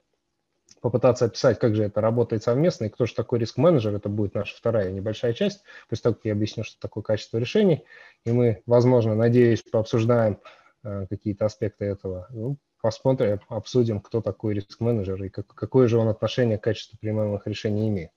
попытаться 0.87 1.25
описать, 1.25 1.59
как 1.59 1.75
же 1.75 1.83
это 1.83 2.01
работает 2.01 2.45
совместно, 2.45 2.85
и 2.85 2.89
кто 2.89 3.07
же 3.07 3.15
такой 3.15 3.41
риск-менеджер, 3.41 3.93
это 3.93 4.09
будет 4.09 4.35
наша 4.37 4.57
вторая 4.57 4.93
небольшая 4.93 5.33
часть, 5.33 5.65
после 5.89 6.05
того, 6.05 6.15
как 6.15 6.25
я 6.27 6.33
объясню, 6.33 6.63
что 6.63 6.79
такое 6.79 7.03
качество 7.03 7.39
решений, 7.39 7.85
и 8.25 8.31
мы, 8.31 8.63
возможно, 8.67 9.17
надеюсь, 9.17 9.63
пообсуждаем 9.63 10.39
э, 10.85 11.09
какие-то 11.11 11.47
аспекты 11.47 11.87
этого. 11.87 12.29
Ну, 12.31 12.59
посмотрим, 12.81 13.41
обсудим, 13.49 14.01
кто 14.01 14.21
такой 14.21 14.55
риск-менеджер 14.55 15.25
и 15.25 15.29
как, 15.29 15.49
какое 15.49 15.89
же 15.89 15.99
он 15.99 16.07
отношение 16.07 16.57
к 16.57 16.63
качеству 16.63 16.97
принимаемых 16.99 17.49
решений 17.49 17.89
имеет. 17.89 18.11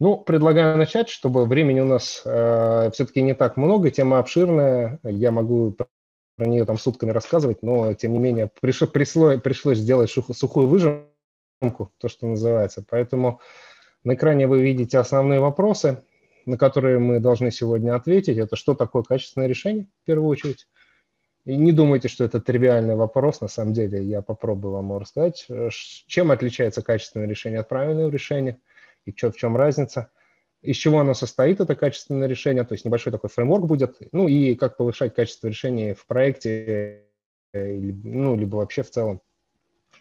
Ну, 0.00 0.16
предлагаю 0.16 0.76
начать, 0.76 1.08
чтобы 1.08 1.46
времени 1.46 1.78
у 1.78 1.86
нас 1.86 2.22
э, 2.24 2.90
все-таки 2.92 3.22
не 3.22 3.36
так 3.36 3.56
много, 3.56 3.92
тема 3.92 4.18
обширная, 4.18 4.98
я 5.04 5.30
могу 5.30 5.76
про 6.36 6.44
нее 6.44 6.64
там 6.64 6.76
сутками 6.76 7.12
рассказывать, 7.12 7.62
но, 7.62 7.94
тем 7.94 8.14
не 8.14 8.18
менее, 8.18 8.50
пришло, 8.60 8.88
пришло, 8.88 9.38
пришлось 9.38 9.78
сделать 9.78 10.10
сухую 10.10 10.66
выжимку, 10.66 11.06
то, 11.60 12.08
что 12.08 12.26
называется. 12.26 12.84
Поэтому 12.88 13.40
на 14.04 14.14
экране 14.14 14.46
вы 14.46 14.62
видите 14.62 14.98
основные 14.98 15.40
вопросы, 15.40 16.02
на 16.46 16.56
которые 16.56 16.98
мы 16.98 17.20
должны 17.20 17.50
сегодня 17.50 17.94
ответить. 17.94 18.38
Это 18.38 18.56
что 18.56 18.74
такое 18.74 19.02
качественное 19.02 19.48
решение, 19.48 19.88
в 20.02 20.06
первую 20.06 20.28
очередь. 20.28 20.66
И 21.44 21.56
не 21.56 21.72
думайте, 21.72 22.08
что 22.08 22.24
это 22.24 22.40
тривиальный 22.40 22.94
вопрос, 22.94 23.40
на 23.40 23.48
самом 23.48 23.72
деле 23.72 24.02
я 24.02 24.22
попробую 24.22 24.72
вам 24.72 24.96
рассказать. 24.98 25.46
Чем 26.06 26.30
отличается 26.30 26.82
качественное 26.82 27.26
решение 27.26 27.60
от 27.60 27.68
правильного 27.68 28.10
решения– 28.10 28.58
и 29.08 29.16
что, 29.16 29.32
в 29.32 29.36
чем 29.36 29.56
разница, 29.56 30.10
из 30.60 30.76
чего 30.76 30.98
оно 30.98 31.14
состоит, 31.14 31.60
это 31.60 31.74
качественное 31.74 32.28
решение, 32.28 32.64
то 32.64 32.74
есть 32.74 32.84
небольшой 32.84 33.12
такой 33.12 33.30
фреймворк 33.30 33.64
будет, 33.64 33.96
ну 34.12 34.28
и 34.28 34.54
как 34.54 34.76
повышать 34.76 35.14
качество 35.14 35.48
решения 35.48 35.94
в 35.94 36.06
проекте, 36.06 37.04
э, 37.52 37.74
ну, 37.74 38.36
либо 38.36 38.56
вообще 38.56 38.82
в 38.82 38.90
целом 38.90 39.22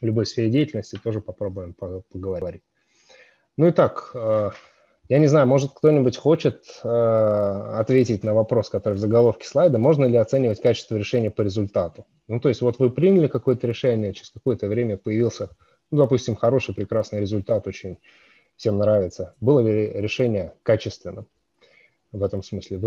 в 0.01 0.06
любой 0.06 0.25
сфере 0.25 0.50
деятельности 0.50 1.00
тоже 1.01 1.22
попробуем 1.22 1.74
поговорить. 1.74 2.63
Ну 3.58 3.68
и 3.68 3.72
так, 3.72 4.12
э, 4.13 4.51
я 5.10 5.20
не 5.20 5.27
знаю, 5.27 5.48
может 5.48 5.72
кто-нибудь 5.74 6.18
хочет 6.18 6.66
э, 6.84 6.88
ответить 6.88 8.24
на 8.24 8.34
вопрос, 8.34 8.70
который 8.70 8.96
в 8.96 9.00
заголовке 9.00 9.48
слайда, 9.48 9.80
можно 9.80 10.06
ли 10.06 10.18
оценивать 10.18 10.62
качество 10.62 10.96
решения 10.96 11.32
по 11.32 11.42
результату? 11.42 12.06
Ну, 12.27 12.39
то 12.39 12.50
есть 12.50 12.62
вот 12.62 12.77
вы 12.80 12.89
приняли 12.89 13.27
какое-то 13.27 13.68
решение, 13.68 14.13
через 14.13 14.32
какое-то 14.32 14.68
время 14.68 14.98
появился, 14.98 15.50
ну, 15.92 15.98
допустим, 16.00 16.36
хороший, 16.36 16.75
прекрасный 16.75 17.22
результат, 17.22 17.68
очень 17.68 18.00
всем 18.58 18.77
нравится. 18.77 19.34
Было 19.39 19.62
ли 19.62 19.92
решение 19.94 20.54
качественным 20.63 21.27
в 22.12 22.22
этом 22.22 22.44
смысле? 22.44 22.77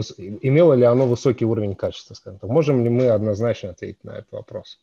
Имело 0.43 0.75
ли 0.75 0.85
оно 0.85 1.07
высокий 1.07 1.47
уровень 1.47 1.75
качества, 1.75 2.14
скажем 2.14 2.38
так? 2.38 2.50
Можем 2.50 2.85
ли 2.85 2.90
мы 2.90 3.09
однозначно 3.09 3.71
ответить 3.71 4.05
на 4.05 4.19
этот 4.19 4.31
вопрос? 4.33 4.79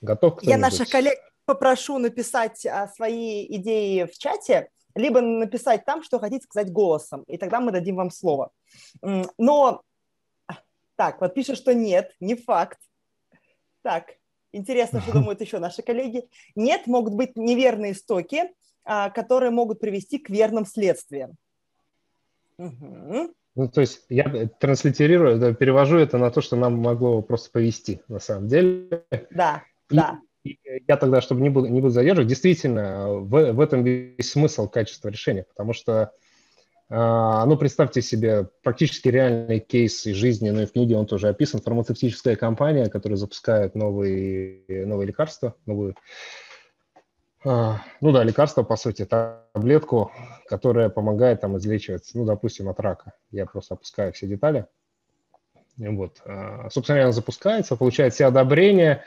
Готов 0.00 0.42
Я 0.42 0.58
наших 0.58 0.88
коллег 0.88 1.18
попрошу 1.46 1.98
написать 1.98 2.66
а, 2.66 2.88
свои 2.88 3.46
идеи 3.56 4.04
в 4.04 4.18
чате, 4.18 4.68
либо 4.94 5.20
написать 5.20 5.84
там, 5.84 6.02
что 6.02 6.18
хотите 6.18 6.44
сказать 6.44 6.72
голосом, 6.72 7.22
и 7.28 7.38
тогда 7.38 7.60
мы 7.60 7.70
дадим 7.70 7.96
вам 7.96 8.10
слово. 8.10 8.50
Но, 9.38 9.82
так, 10.96 11.20
вот 11.20 11.34
пишет, 11.34 11.56
что 11.56 11.74
нет, 11.74 12.12
не 12.20 12.34
факт. 12.34 12.78
Так, 13.82 14.16
интересно, 14.52 15.00
что 15.00 15.12
думают 15.20 15.40
еще 15.40 15.58
наши 15.58 15.82
коллеги. 15.82 16.28
Нет, 16.54 16.86
могут 16.86 17.14
быть 17.14 17.36
неверные 17.36 17.94
стоки, 17.94 18.50
а, 18.84 19.10
которые 19.10 19.50
могут 19.50 19.80
привести 19.80 20.18
к 20.18 20.30
верным 20.30 20.66
следствиям. 20.66 21.36
Угу. 22.58 23.34
Ну, 23.54 23.68
то 23.68 23.80
есть 23.80 24.04
я 24.08 24.48
транслитерирую, 24.60 25.54
перевожу 25.54 25.96
это 25.98 26.18
на 26.18 26.30
то, 26.30 26.40
что 26.40 26.56
нам 26.56 26.78
могло 26.78 27.22
просто 27.22 27.50
повести, 27.50 28.02
на 28.08 28.18
самом 28.18 28.48
деле. 28.48 29.04
Да, 29.30 29.62
да. 29.90 30.20
И 30.44 30.58
я 30.86 30.96
тогда, 30.96 31.20
чтобы 31.20 31.40
не 31.40 31.48
буду, 31.48 31.66
не 31.66 31.80
буду 31.80 31.92
задерживать, 31.92 32.28
действительно, 32.28 33.08
в, 33.08 33.52
в 33.52 33.60
этом 33.60 33.82
весь 33.82 34.30
смысл 34.30 34.68
качества 34.68 35.08
решения, 35.08 35.44
потому 35.48 35.72
что, 35.72 36.12
а, 36.88 37.44
ну, 37.46 37.56
представьте 37.56 38.00
себе 38.00 38.48
практически 38.62 39.08
реальный 39.08 39.58
кейс 39.58 40.06
из 40.06 40.14
жизни, 40.14 40.50
ну 40.50 40.62
и 40.62 40.66
в 40.66 40.72
книге 40.72 40.96
он 40.96 41.06
тоже 41.06 41.28
описан, 41.28 41.60
фармацевтическая 41.60 42.36
компания, 42.36 42.88
которая 42.88 43.16
запускает 43.16 43.74
новые, 43.74 44.62
новые 44.86 45.08
лекарства, 45.08 45.56
новую 45.66 45.96
а, 47.44 47.80
ну 48.00 48.10
да, 48.10 48.24
лекарство, 48.24 48.64
по 48.64 48.76
сути, 48.76 49.04
таблетку, 49.04 50.10
которая 50.48 50.88
помогает 50.88 51.40
там 51.40 51.56
излечивать, 51.56 52.10
ну, 52.14 52.24
допустим, 52.24 52.68
от 52.68 52.80
рака. 52.80 53.12
Я 53.30 53.46
просто 53.46 53.74
опускаю 53.74 54.12
все 54.12 54.26
детали. 54.26 54.66
Вот. 55.76 56.20
А, 56.24 56.68
собственно, 56.70 57.02
она 57.02 57.12
запускается, 57.12 57.76
получает 57.76 58.14
все 58.14 58.24
одобрения, 58.24 59.04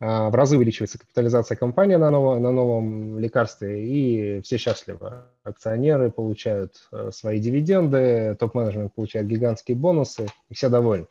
в 0.00 0.34
разы 0.34 0.56
увеличивается 0.56 0.98
капитализация 0.98 1.56
компании 1.56 1.96
на, 1.96 2.10
новом, 2.10 2.40
на 2.40 2.52
новом 2.52 3.18
лекарстве, 3.18 3.84
и 3.84 4.40
все 4.42 4.56
счастливы. 4.56 5.24
Акционеры 5.42 6.10
получают 6.12 6.88
свои 7.10 7.40
дивиденды, 7.40 8.36
топ-менеджмент 8.38 8.94
получает 8.94 9.26
гигантские 9.26 9.76
бонусы, 9.76 10.28
и 10.48 10.54
все 10.54 10.68
довольны. 10.68 11.06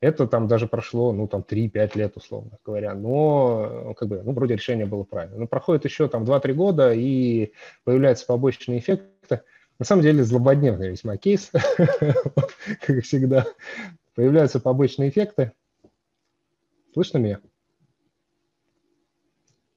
Это 0.00 0.26
там 0.26 0.48
даже 0.48 0.66
прошло, 0.66 1.12
ну, 1.12 1.28
там 1.28 1.44
3-5 1.46 1.90
лет, 1.94 2.16
условно 2.16 2.58
говоря, 2.64 2.94
но, 2.94 3.94
как 3.98 4.08
бы, 4.08 4.22
ну, 4.22 4.32
вроде 4.32 4.54
решение 4.54 4.86
было 4.86 5.04
правильно. 5.04 5.36
Но 5.36 5.46
проходит 5.46 5.84
еще 5.84 6.08
там 6.08 6.24
2-3 6.24 6.52
года, 6.54 6.92
и 6.94 7.52
появляются 7.84 8.24
побочные 8.24 8.78
эффекты. 8.78 9.42
На 9.78 9.84
самом 9.84 10.02
деле 10.02 10.24
злободневный 10.24 10.90
весьма 10.90 11.18
кейс, 11.18 11.50
как 11.76 13.02
всегда. 13.02 13.46
Появляются 14.14 14.58
побочные 14.58 15.10
эффекты. 15.10 15.52
Слышно 16.94 17.18
меня? 17.18 17.40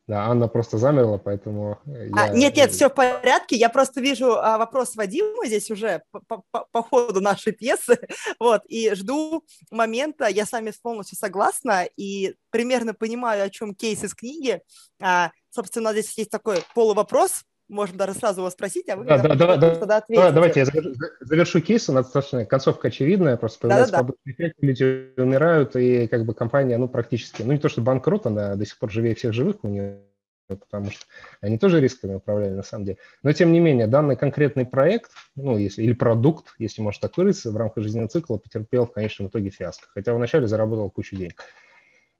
Да, 0.05 0.25
Анна 0.25 0.49
просто 0.49 0.77
замерла, 0.77 1.17
поэтому... 1.17 1.79
А, 2.13 2.27
я... 2.27 2.29
нет, 2.29 2.57
нет, 2.57 2.71
все 2.71 2.89
в 2.89 2.93
порядке. 2.93 3.55
Я 3.55 3.69
просто 3.69 4.01
вижу 4.01 4.33
а, 4.33 4.57
вопрос 4.57 4.95
Вадима 4.95 5.45
здесь 5.45 5.71
уже 5.71 6.03
по, 6.11 6.43
по, 6.51 6.67
по 6.71 6.83
ходу 6.83 7.21
нашей 7.21 7.53
пьесы, 7.53 7.97
вот, 8.39 8.63
и 8.67 8.93
жду 8.95 9.45
момента, 9.71 10.27
я 10.27 10.45
с 10.45 10.51
вами 10.51 10.73
полностью 10.81 11.17
согласна, 11.17 11.85
и 11.95 12.35
примерно 12.49 12.93
понимаю, 12.93 13.45
о 13.45 13.49
чем 13.49 13.73
кейс 13.73 14.03
из 14.03 14.13
книги. 14.13 14.61
А, 15.01 15.31
собственно, 15.49 15.93
здесь 15.93 16.17
есть 16.17 16.31
такой 16.31 16.63
полувопрос, 16.75 17.43
можем 17.67 17.97
даже 17.97 18.13
сразу 18.13 18.41
его 18.41 18.49
спросить, 18.49 18.89
а 18.89 18.95
вы 18.95 19.05
да, 19.05 19.17
да, 19.17 19.35
да, 19.35 19.57
да, 19.57 20.03
да, 20.07 20.31
давайте 20.31 20.61
я 20.61 20.65
завершу, 20.65 20.93
завершу 21.21 21.61
кейс, 21.61 21.89
у 21.89 21.93
нас 21.93 22.05
достаточно 22.05 22.45
концовка 22.45 22.89
очевидная, 22.89 23.37
просто 23.37 23.59
появляется 23.59 23.91
да, 23.93 24.03
да, 24.03 24.13
эффект, 24.25 24.55
люди 24.61 25.13
умирают, 25.17 25.75
и 25.75 26.07
как 26.07 26.25
бы 26.25 26.33
компания, 26.33 26.77
ну, 26.77 26.87
практически, 26.87 27.41
ну, 27.41 27.53
не 27.53 27.59
то, 27.59 27.69
что 27.69 27.81
банкрот, 27.81 28.25
она 28.25 28.55
до 28.55 28.65
сих 28.65 28.77
пор 28.77 28.91
живее 28.91 29.15
всех 29.15 29.33
живых 29.33 29.63
у 29.63 29.67
нее, 29.67 30.01
потому 30.47 30.91
что 30.91 31.05
они 31.41 31.57
тоже 31.57 31.79
рисками 31.79 32.15
управляли 32.15 32.53
на 32.53 32.63
самом 32.63 32.85
деле. 32.85 32.97
Но, 33.23 33.31
тем 33.31 33.51
не 33.51 33.59
менее, 33.59 33.87
данный 33.87 34.15
конкретный 34.15 34.65
проект, 34.65 35.11
ну, 35.35 35.57
если, 35.57 35.83
или 35.83 35.93
продукт, 35.93 36.53
если 36.59 36.81
можно 36.81 37.07
так 37.07 37.17
выразиться, 37.17 37.51
в 37.51 37.57
рамках 37.57 37.83
жизненного 37.83 38.09
цикла 38.09 38.37
потерпел 38.37 38.85
в 38.85 38.91
конечном 38.91 39.29
итоге 39.29 39.49
фиаско, 39.49 39.87
хотя 39.93 40.13
вначале 40.13 40.47
заработал 40.47 40.89
кучу 40.89 41.15
денег. 41.15 41.41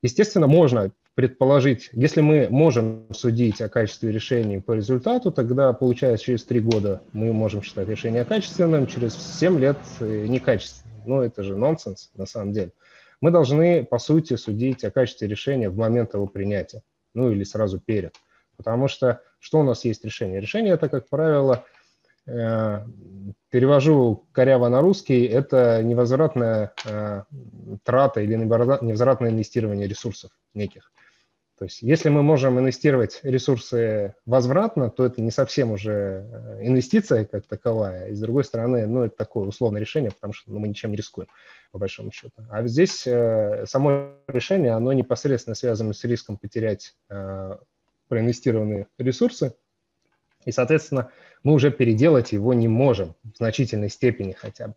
Естественно, 0.03 0.48
можно 0.48 0.91
предположить, 1.15 1.89
если 1.93 2.19
мы 2.19 2.48
можем 2.50 3.07
судить 3.13 3.62
о 3.62 3.69
качестве 3.69 4.12
решений 4.12 4.60
по 4.60 4.74
результату, 4.74 5.31
тогда, 5.31 5.72
получается, 5.72 6.25
через 6.25 6.43
три 6.43 6.60
года 6.60 7.01
мы 7.13 7.31
можем 7.31 7.63
считать 7.63 7.88
решение 7.88 8.25
качественным, 8.25 8.86
через 8.86 9.15
семь 9.15 9.57
лет 9.60 9.77
э, 10.01 10.25
некачественным. 10.27 10.93
Ну, 11.05 11.22
это 11.22 11.43
же 11.43 11.55
нонсенс 11.55 12.12
на 12.15 12.25
самом 12.25 12.51
деле. 12.51 12.74
Мы 13.22 13.31
должны, 13.31 13.86
по 13.86 13.98
сути, 13.98 14.36
судить 14.36 14.83
о 14.83 14.91
качестве 14.91 15.29
решения 15.29 15.69
в 15.69 15.77
момент 15.77 16.13
его 16.13 16.27
принятия, 16.27 16.81
ну 17.13 17.31
или 17.31 17.45
сразу 17.45 17.79
перед. 17.79 18.13
Потому 18.57 18.89
что 18.89 19.22
что 19.39 19.62
у 19.62 19.63
нас 19.63 19.86
есть 19.86 20.03
решение? 20.03 20.41
Решение– 20.41 20.74
это, 20.75 20.89
как 20.89 21.07
правило, 21.07 21.63
перевожу 22.25 24.25
коряво 24.32 24.70
на 24.70 24.82
русский, 24.82 25.25
это 25.25 25.82
невозвратная 25.84 26.74
э, 26.86 27.24
трата 27.84 28.22
или 28.22 28.36
невозвратное 28.36 29.30
инвестирование 29.30 29.88
ресурсов 29.88 30.32
неких. 30.53 30.92
То 31.58 31.65
есть 31.65 31.84
если 31.84 32.10
мы 32.10 32.24
можем 32.24 32.60
инвестировать 32.60 33.20
ресурсы 33.22 34.15
возвратно, 34.25 34.89
то 34.89 35.06
это 35.06 35.22
не 35.22 35.30
совсем 35.30 35.72
уже 35.72 35.92
э, 35.92 36.60
инвестиция 36.63 37.25
как 37.25 37.46
таковая. 37.46 38.08
И 38.08 38.15
с 38.15 38.20
другой 38.20 38.44
стороны, 38.44 38.88
ну, 38.88 39.03
это 39.03 39.15
такое 39.15 39.48
условное 39.48 39.80
решение, 39.80 40.12
потому 40.12 40.34
что 40.34 40.51
ну, 40.51 40.60
мы 40.60 40.68
ничем 40.68 40.89
не 40.89 40.98
рискуем, 40.98 41.27
по 41.72 41.77
большому 41.77 42.12
счету. 42.12 42.34
А 42.50 42.65
здесь 42.65 43.06
э, 43.06 43.65
само 43.68 44.15
решение, 44.27 44.72
оно 44.72 44.94
непосредственно 44.94 45.56
связано 45.56 45.94
с 45.94 46.03
риском 46.06 46.38
потерять 46.38 46.96
э, 47.10 47.58
проинвестированные 48.08 48.88
ресурсы, 48.98 49.53
и, 50.45 50.51
соответственно, 50.51 51.12
мы 51.43 51.53
уже 51.53 51.71
переделать 51.71 52.31
его 52.31 52.53
не 52.53 52.67
можем 52.67 53.15
в 53.23 53.38
значительной 53.38 53.89
степени 53.89 54.33
хотя 54.33 54.69
бы. 54.69 54.75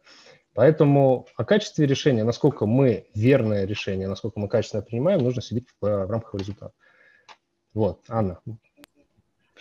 Поэтому 0.54 1.26
о 1.36 1.44
качестве 1.44 1.86
решения, 1.86 2.24
насколько 2.24 2.64
мы 2.64 3.08
верное 3.14 3.66
решение, 3.66 4.08
насколько 4.08 4.40
мы 4.40 4.48
качественно 4.48 4.82
принимаем, 4.82 5.20
нужно 5.20 5.42
судить 5.42 5.68
в, 5.80 6.06
в 6.06 6.10
рамках 6.10 6.34
результата. 6.34 6.72
Вот, 7.74 8.00
Анна. 8.08 8.40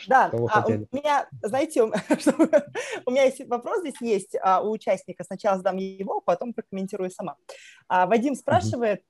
Да, 0.07 0.29
а 0.31 0.65
у 0.67 0.95
меня, 0.95 1.27
знаете, 1.41 1.83
у, 3.05 3.11
меня 3.11 3.23
есть 3.23 3.45
вопрос 3.47 3.81
здесь 3.81 3.99
есть 4.01 4.35
а, 4.41 4.61
у 4.61 4.71
участника. 4.71 5.23
Сначала 5.23 5.57
задам 5.57 5.77
его, 5.77 6.21
потом 6.21 6.53
прокомментирую 6.53 7.09
сама. 7.09 7.37
А, 7.87 8.05
Вадим 8.05 8.35
спрашивает, 8.35 9.03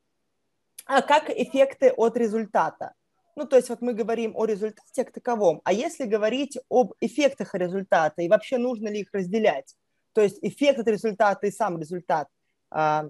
а 0.86 1.02
как 1.02 1.30
эффекты 1.30 1.92
от 1.92 2.18
результата? 2.18 2.94
Ну, 3.36 3.46
то 3.46 3.58
есть 3.58 3.70
вот 3.70 3.82
мы 3.82 3.94
говорим 3.94 4.34
о 4.36 4.46
результате 4.46 5.04
как 5.04 5.14
таковом, 5.14 5.62
а 5.66 5.74
если 5.74 6.06
говорить 6.06 6.58
об 6.70 6.94
эффектах 7.02 7.54
результата 7.54 8.22
и 8.22 8.30
вообще 8.30 8.58
нужно 8.58 8.88
ли 8.88 9.02
их 9.02 9.10
разделять? 9.12 9.76
То 10.14 10.22
есть 10.22 10.40
эффект 10.42 10.80
от 10.80 10.88
результата 10.88 11.46
и 11.46 11.52
сам 11.52 11.78
результат, 11.78 12.30
а, 12.72 13.10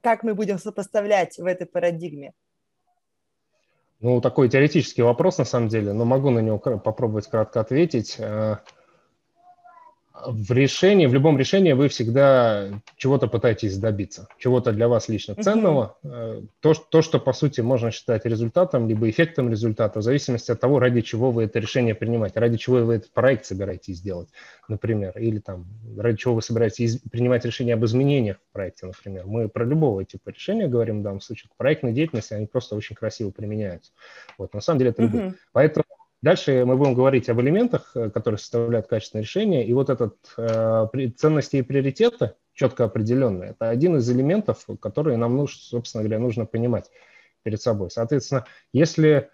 как 0.00 0.22
мы 0.22 0.34
будем 0.34 0.58
сопоставлять 0.58 1.38
в 1.38 1.44
этой 1.44 1.66
парадигме? 1.66 2.32
Ну, 4.00 4.20
такой 4.20 4.48
теоретический 4.48 5.02
вопрос, 5.02 5.38
на 5.38 5.44
самом 5.44 5.68
деле, 5.68 5.92
но 5.92 6.04
могу 6.04 6.30
на 6.30 6.40
него 6.40 6.58
попробовать 6.58 7.26
кратко 7.26 7.60
ответить. 7.60 8.18
В 10.14 10.52
решении, 10.52 11.06
в 11.06 11.12
любом 11.12 11.36
решении 11.38 11.72
вы 11.72 11.88
всегда 11.88 12.80
чего-то 12.96 13.26
пытаетесь 13.26 13.76
добиться, 13.76 14.28
чего-то 14.38 14.70
для 14.70 14.86
вас 14.86 15.08
лично 15.08 15.34
ценного, 15.34 15.98
mm-hmm. 16.04 16.46
то, 16.60 16.74
то, 16.74 17.02
что 17.02 17.18
по 17.18 17.32
сути 17.32 17.62
можно 17.62 17.90
считать 17.90 18.24
результатом, 18.24 18.88
либо 18.88 19.10
эффектом 19.10 19.50
результата, 19.50 19.98
в 19.98 20.02
зависимости 20.04 20.52
от 20.52 20.60
того, 20.60 20.78
ради 20.78 21.00
чего 21.00 21.32
вы 21.32 21.44
это 21.44 21.58
решение 21.58 21.96
принимаете, 21.96 22.38
ради 22.38 22.58
чего 22.58 22.76
вы 22.76 22.94
этот 22.94 23.12
проект 23.12 23.44
собираетесь 23.44 23.96
сделать, 23.96 24.28
например, 24.68 25.18
или 25.18 25.40
там 25.40 25.66
ради 25.98 26.18
чего 26.18 26.34
вы 26.34 26.42
собираетесь 26.42 27.00
принимать 27.10 27.44
решение 27.44 27.74
об 27.74 27.84
изменениях 27.84 28.36
в 28.36 28.52
проекте, 28.52 28.86
например. 28.86 29.26
Мы 29.26 29.48
про 29.48 29.64
любого 29.64 30.04
типа 30.04 30.30
решения 30.30 30.68
говорим 30.68 31.00
в 31.00 31.02
данном 31.02 31.22
случае. 31.22 31.50
Проектной 31.56 31.92
деятельности 31.92 32.34
они 32.34 32.46
просто 32.46 32.76
очень 32.76 32.94
красиво 32.94 33.32
применяются. 33.32 33.90
Вот, 34.38 34.54
на 34.54 34.60
самом 34.60 34.78
деле 34.78 34.90
это 34.92 35.02
mm-hmm. 35.02 35.34
Поэтому 35.52 35.84
Дальше 36.24 36.64
мы 36.64 36.78
будем 36.78 36.94
говорить 36.94 37.28
об 37.28 37.38
элементах, 37.42 37.90
э, 37.94 38.08
которые 38.08 38.38
составляют 38.38 38.86
качественное 38.86 39.22
решение. 39.22 39.66
И 39.66 39.74
вот 39.74 39.90
этот 39.90 40.16
э, 40.38 40.86
ценности 41.16 41.56
и 41.56 41.62
приоритеты, 41.62 42.32
четко 42.54 42.84
определенные, 42.84 43.50
это 43.50 43.68
один 43.68 43.96
из 43.96 44.10
элементов, 44.10 44.66
которые 44.80 45.18
нам, 45.18 45.36
нужно, 45.36 45.58
собственно 45.60 46.02
говоря, 46.02 46.18
нужно 46.18 46.46
понимать 46.46 46.90
перед 47.42 47.60
собой. 47.60 47.90
Соответственно, 47.90 48.46
если 48.72 49.28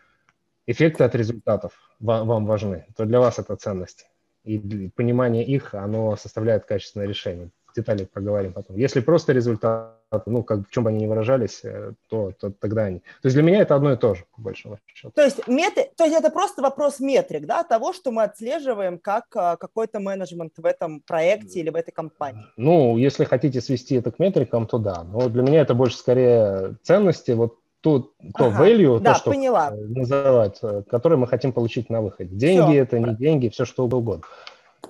эффекты 0.66 1.04
от 1.04 1.14
результатов 1.14 1.74
вам, 2.00 2.44
важны, 2.44 2.86
то 2.96 3.04
для 3.04 3.20
вас 3.20 3.38
это 3.38 3.54
ценность. 3.54 4.08
И 4.42 4.90
понимание 4.96 5.44
их, 5.44 5.74
оно 5.74 6.16
составляет 6.16 6.64
качественное 6.64 7.06
решение 7.06 7.50
детали 7.76 8.04
проговорим 8.04 8.52
потом. 8.52 8.76
Если 8.76 8.98
просто 8.98 9.32
результаты, 9.32 9.99
ну, 10.26 10.42
как, 10.42 10.68
в 10.68 10.70
чем 10.70 10.84
бы 10.84 10.90
они 10.90 11.04
ни 11.04 11.06
выражались, 11.06 11.60
э, 11.62 11.92
то, 12.08 12.32
то 12.32 12.50
тогда 12.50 12.84
они. 12.84 12.98
То 12.98 13.26
есть 13.26 13.34
для 13.34 13.42
меня 13.42 13.60
это 13.60 13.74
одно 13.74 13.92
и 13.92 13.96
то 13.96 14.14
же, 14.14 14.24
по 14.34 14.42
большому 14.42 14.78
счету. 14.86 15.12
То 15.14 15.22
есть, 15.22 15.46
метри... 15.46 15.90
то 15.96 16.04
есть 16.04 16.16
это 16.16 16.30
просто 16.30 16.62
вопрос 16.62 17.00
метрик, 17.00 17.46
да, 17.46 17.62
того, 17.62 17.92
что 17.92 18.10
мы 18.10 18.24
отслеживаем 18.24 18.98
как 18.98 19.26
а, 19.34 19.56
какой-то 19.56 20.00
менеджмент 20.00 20.52
в 20.56 20.64
этом 20.64 21.00
проекте 21.00 21.60
или 21.60 21.70
в 21.70 21.76
этой 21.76 21.92
компании? 21.92 22.44
Ну, 22.56 22.96
если 22.96 23.24
хотите 23.24 23.60
свести 23.60 23.96
это 23.96 24.10
к 24.10 24.18
метрикам, 24.18 24.66
то 24.66 24.78
да. 24.78 25.04
Но 25.04 25.28
для 25.28 25.42
меня 25.42 25.60
это 25.60 25.74
больше 25.74 25.96
скорее 25.96 26.76
ценности, 26.82 27.30
вот 27.32 27.58
то, 27.80 28.10
то 28.36 28.46
ага, 28.46 28.66
value, 28.66 29.00
да, 29.00 29.14
то, 29.14 29.20
что 29.20 29.30
поняла. 29.30 29.70
называть, 29.70 30.58
э, 30.62 30.82
которое 30.90 31.16
мы 31.16 31.26
хотим 31.26 31.52
получить 31.52 31.88
на 31.88 32.02
выходе. 32.02 32.34
Деньги 32.34 32.72
все. 32.72 32.78
это 32.78 32.98
не 32.98 33.14
деньги, 33.14 33.48
все 33.48 33.64
что 33.64 33.84
угодно. 33.84 34.24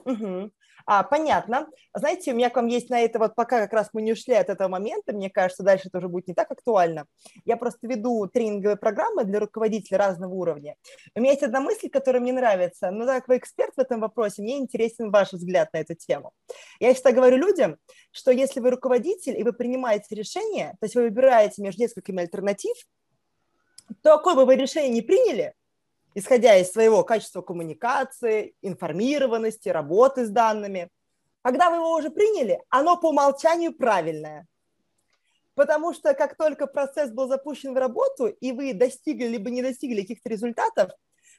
Угу. 0.04 0.50
А, 0.92 1.04
понятно. 1.04 1.68
Знаете, 1.94 2.32
у 2.32 2.34
меня 2.34 2.50
к 2.50 2.56
вам 2.56 2.66
есть 2.66 2.90
на 2.90 2.98
это, 2.98 3.20
вот 3.20 3.36
пока 3.36 3.60
как 3.60 3.72
раз 3.72 3.90
мы 3.92 4.02
не 4.02 4.10
ушли 4.10 4.34
от 4.34 4.48
этого 4.48 4.66
момента, 4.66 5.12
мне 5.12 5.30
кажется, 5.30 5.62
дальше 5.62 5.86
это 5.86 5.98
уже 5.98 6.08
будет 6.08 6.26
не 6.26 6.34
так 6.34 6.50
актуально. 6.50 7.06
Я 7.44 7.56
просто 7.56 7.86
веду 7.86 8.26
тренинговые 8.26 8.76
программы 8.76 9.22
для 9.22 9.38
руководителей 9.38 9.98
разного 9.98 10.34
уровня. 10.34 10.74
У 11.14 11.20
меня 11.20 11.30
есть 11.30 11.44
одна 11.44 11.60
мысль, 11.60 11.90
которая 11.90 12.20
мне 12.20 12.32
нравится, 12.32 12.90
но 12.90 13.06
так 13.06 13.18
как 13.18 13.28
вы 13.28 13.36
эксперт 13.36 13.72
в 13.76 13.78
этом 13.78 14.00
вопросе, 14.00 14.42
мне 14.42 14.58
интересен 14.58 15.12
ваш 15.12 15.32
взгляд 15.32 15.72
на 15.72 15.78
эту 15.78 15.94
тему. 15.94 16.32
Я 16.80 16.92
всегда 16.92 17.12
говорю 17.12 17.36
людям, 17.36 17.76
что 18.10 18.32
если 18.32 18.58
вы 18.58 18.70
руководитель 18.70 19.38
и 19.38 19.44
вы 19.44 19.52
принимаете 19.52 20.12
решение, 20.16 20.70
то 20.80 20.86
есть 20.86 20.96
вы 20.96 21.02
выбираете 21.02 21.62
между 21.62 21.82
несколькими 21.82 22.22
альтернатив, 22.22 22.74
то 24.02 24.16
какое 24.16 24.34
бы 24.34 24.44
вы 24.44 24.56
решение 24.56 24.90
не 24.90 25.02
приняли, 25.02 25.54
исходя 26.14 26.56
из 26.56 26.70
своего 26.72 27.04
качества 27.04 27.42
коммуникации, 27.42 28.54
информированности, 28.62 29.68
работы 29.68 30.26
с 30.26 30.30
данными. 30.30 30.88
Когда 31.42 31.70
вы 31.70 31.76
его 31.76 31.94
уже 31.94 32.10
приняли, 32.10 32.60
оно 32.68 32.96
по 32.96 33.10
умолчанию 33.10 33.72
правильное. 33.72 34.46
Потому 35.54 35.92
что 35.92 36.14
как 36.14 36.36
только 36.36 36.66
процесс 36.66 37.10
был 37.10 37.28
запущен 37.28 37.74
в 37.74 37.76
работу, 37.76 38.26
и 38.26 38.52
вы 38.52 38.72
достигли 38.72 39.26
либо 39.26 39.50
не 39.50 39.62
достигли 39.62 40.02
каких-то 40.02 40.28
результатов, 40.28 40.90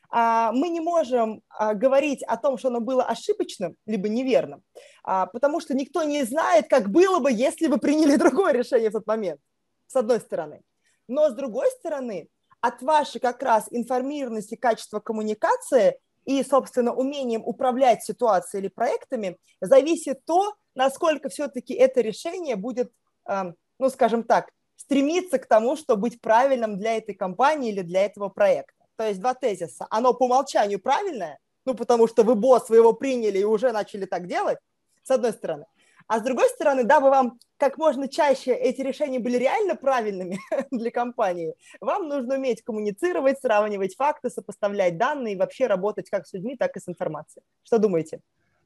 а, 0.09 0.51
мы 0.51 0.69
не 0.69 0.81
можем 0.81 1.41
а, 1.49 1.73
говорить 1.73 2.21
о 2.23 2.35
том, 2.37 2.57
что 2.57 2.67
оно 2.67 2.81
было 2.81 3.03
ошибочным, 3.03 3.75
либо 3.85 4.09
неверным, 4.09 4.61
а, 5.03 5.25
потому 5.25 5.61
что 5.61 5.73
никто 5.73 6.03
не 6.03 6.23
знает, 6.23 6.67
как 6.69 6.89
было 6.89 7.19
бы, 7.19 7.31
если 7.31 7.67
бы 7.67 7.77
приняли 7.77 8.15
другое 8.17 8.51
решение 8.51 8.89
в 8.89 8.93
тот 8.93 9.07
момент, 9.07 9.39
с 9.87 9.95
одной 9.95 10.19
стороны. 10.19 10.61
Но 11.07 11.29
с 11.29 11.33
другой 11.33 11.69
стороны, 11.71 12.27
от 12.61 12.81
вашей 12.81 13.19
как 13.19 13.41
раз 13.43 13.67
информированности, 13.71 14.55
качества 14.55 14.99
коммуникации 14.99 15.99
и, 16.25 16.43
собственно, 16.43 16.93
умением 16.93 17.41
управлять 17.43 18.03
ситуацией 18.03 18.61
или 18.61 18.67
проектами 18.69 19.37
зависит 19.59 20.23
то, 20.25 20.55
насколько 20.75 21.29
все-таки 21.29 21.73
это 21.73 22.01
решение 22.01 22.55
будет, 22.55 22.91
эм, 23.27 23.55
ну, 23.79 23.89
скажем 23.89 24.23
так, 24.23 24.51
стремиться 24.75 25.39
к 25.39 25.47
тому, 25.47 25.75
чтобы 25.75 26.03
быть 26.03 26.21
правильным 26.21 26.77
для 26.77 26.97
этой 26.97 27.15
компании 27.15 27.71
или 27.71 27.81
для 27.81 28.05
этого 28.05 28.29
проекта. 28.29 28.85
То 28.95 29.07
есть 29.07 29.19
два 29.19 29.33
тезиса. 29.33 29.87
Оно 29.89 30.13
по 30.13 30.25
умолчанию 30.25 30.79
правильное, 30.79 31.39
ну, 31.65 31.73
потому 31.73 32.07
что 32.07 32.23
вы 32.23 32.35
босс, 32.35 32.69
вы 32.69 32.77
его 32.77 32.93
приняли 32.93 33.39
и 33.39 33.43
уже 33.43 33.71
начали 33.71 34.05
так 34.05 34.27
делать, 34.27 34.59
с 35.03 35.11
одной 35.11 35.33
стороны. 35.33 35.65
А 36.07 36.19
с 36.19 36.21
другой 36.23 36.49
стороны, 36.49 36.83
дабы 36.83 37.09
вам 37.09 37.39
как 37.61 37.77
можно 37.77 38.07
чаще 38.07 38.55
эти 38.55 38.81
решения 38.81 39.19
были 39.19 39.37
реально 39.37 39.75
правильными 39.75 40.39
для 40.71 40.89
компании, 40.89 41.53
вам 41.79 42.07
нужно 42.07 42.35
уметь 42.35 42.63
коммуницировать, 42.63 43.39
сравнивать 43.39 43.95
факты, 43.95 44.31
сопоставлять 44.31 44.97
данные 44.97 45.35
и 45.35 45.37
вообще 45.37 45.67
работать 45.67 46.09
как 46.09 46.25
с 46.25 46.33
людьми, 46.33 46.57
так 46.57 46.75
и 46.75 46.79
с 46.79 46.89
информацией. 46.89 47.43
Что 47.63 47.77
думаете? 47.77 48.21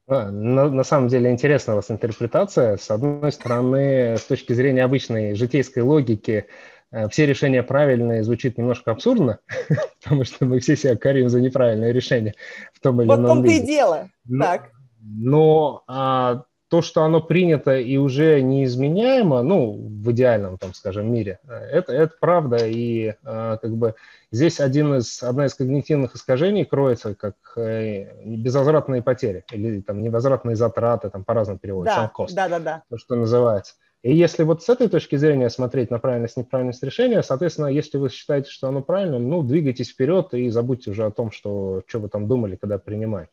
А, 0.08 0.30
на, 0.30 0.70
на 0.70 0.82
самом 0.82 1.08
деле 1.08 1.30
интересна 1.30 1.74
у 1.74 1.76
вас 1.76 1.90
интерпретация. 1.90 2.78
С 2.78 2.90
одной 2.90 3.30
стороны, 3.32 4.16
с 4.16 4.24
точки 4.24 4.54
зрения 4.54 4.82
обычной 4.82 5.34
житейской 5.34 5.80
логики, 5.80 6.46
э, 6.90 7.08
все 7.10 7.26
решения 7.26 7.62
правильные 7.62 8.24
звучит 8.24 8.56
немножко 8.56 8.92
абсурдно, 8.92 9.40
потому 10.02 10.24
что 10.24 10.46
мы 10.46 10.60
все 10.60 10.74
себя 10.74 10.96
корим 10.96 11.28
за 11.28 11.42
неправильное 11.42 11.92
решение 11.92 12.32
в 12.72 12.80
том 12.80 13.02
или 13.02 13.08
ином 13.08 13.18
виде. 13.18 13.26
Вот 13.26 13.34
том-то 13.34 13.50
и 13.50 13.60
дело. 13.60 14.10
Но, 14.24 14.42
так. 14.42 14.70
но 15.02 15.84
а, 15.86 16.44
то, 16.68 16.82
что 16.82 17.02
оно 17.04 17.20
принято 17.20 17.76
и 17.78 17.96
уже 17.96 18.40
неизменяемо, 18.40 19.42
ну, 19.42 19.72
в 19.72 20.10
идеальном, 20.12 20.58
там, 20.58 20.74
скажем, 20.74 21.12
мире, 21.12 21.38
это, 21.46 21.92
это 21.92 22.14
правда, 22.18 22.66
и 22.66 23.14
э, 23.22 23.58
как 23.60 23.76
бы 23.76 23.94
здесь 24.32 24.58
один 24.60 24.94
из, 24.96 25.22
одна 25.22 25.46
из 25.46 25.54
когнитивных 25.54 26.16
искажений 26.16 26.64
кроется 26.64 27.14
как 27.14 27.36
э, 27.56 28.24
безвозвратные 28.24 29.02
потери 29.02 29.44
или 29.52 29.80
там 29.80 30.02
невозвратные 30.02 30.56
затраты, 30.56 31.08
там 31.10 31.24
по-разному 31.24 31.58
переводят, 31.60 31.94
да, 31.94 32.10
да, 32.34 32.48
да, 32.48 32.58
да. 32.58 32.82
то, 32.90 32.98
что 32.98 33.14
называется. 33.14 33.74
И 34.02 34.14
если 34.14 34.44
вот 34.44 34.62
с 34.62 34.68
этой 34.68 34.88
точки 34.88 35.16
зрения 35.16 35.50
смотреть 35.50 35.90
на 35.90 35.98
правильность, 35.98 36.36
неправильность 36.36 36.82
решения, 36.82 37.22
соответственно, 37.22 37.66
если 37.66 37.98
вы 37.98 38.08
считаете, 38.08 38.50
что 38.50 38.68
оно 38.68 38.82
правильно, 38.82 39.18
ну, 39.18 39.42
двигайтесь 39.42 39.90
вперед 39.90 40.32
и 40.34 40.48
забудьте 40.48 40.90
уже 40.90 41.06
о 41.06 41.10
том, 41.10 41.30
что, 41.30 41.82
что 41.86 41.98
вы 41.98 42.08
там 42.08 42.28
думали, 42.28 42.56
когда 42.56 42.78
принимали 42.78 43.28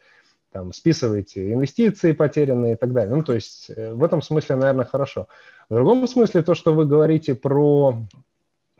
там, 0.53 0.71
списываете 0.71 1.51
инвестиции 1.51 2.11
потерянные 2.11 2.73
и 2.73 2.75
так 2.77 2.93
далее. 2.93 3.15
Ну, 3.15 3.23
то 3.23 3.33
есть 3.33 3.71
э, 3.75 3.93
в 3.93 4.03
этом 4.03 4.21
смысле, 4.21 4.55
наверное, 4.55 4.85
хорошо. 4.85 5.27
В 5.67 5.73
другом 5.73 6.07
смысле 6.07 6.43
то, 6.43 6.53
что 6.53 6.73
вы 6.73 6.85
говорите 6.85 7.33
про, 7.33 7.97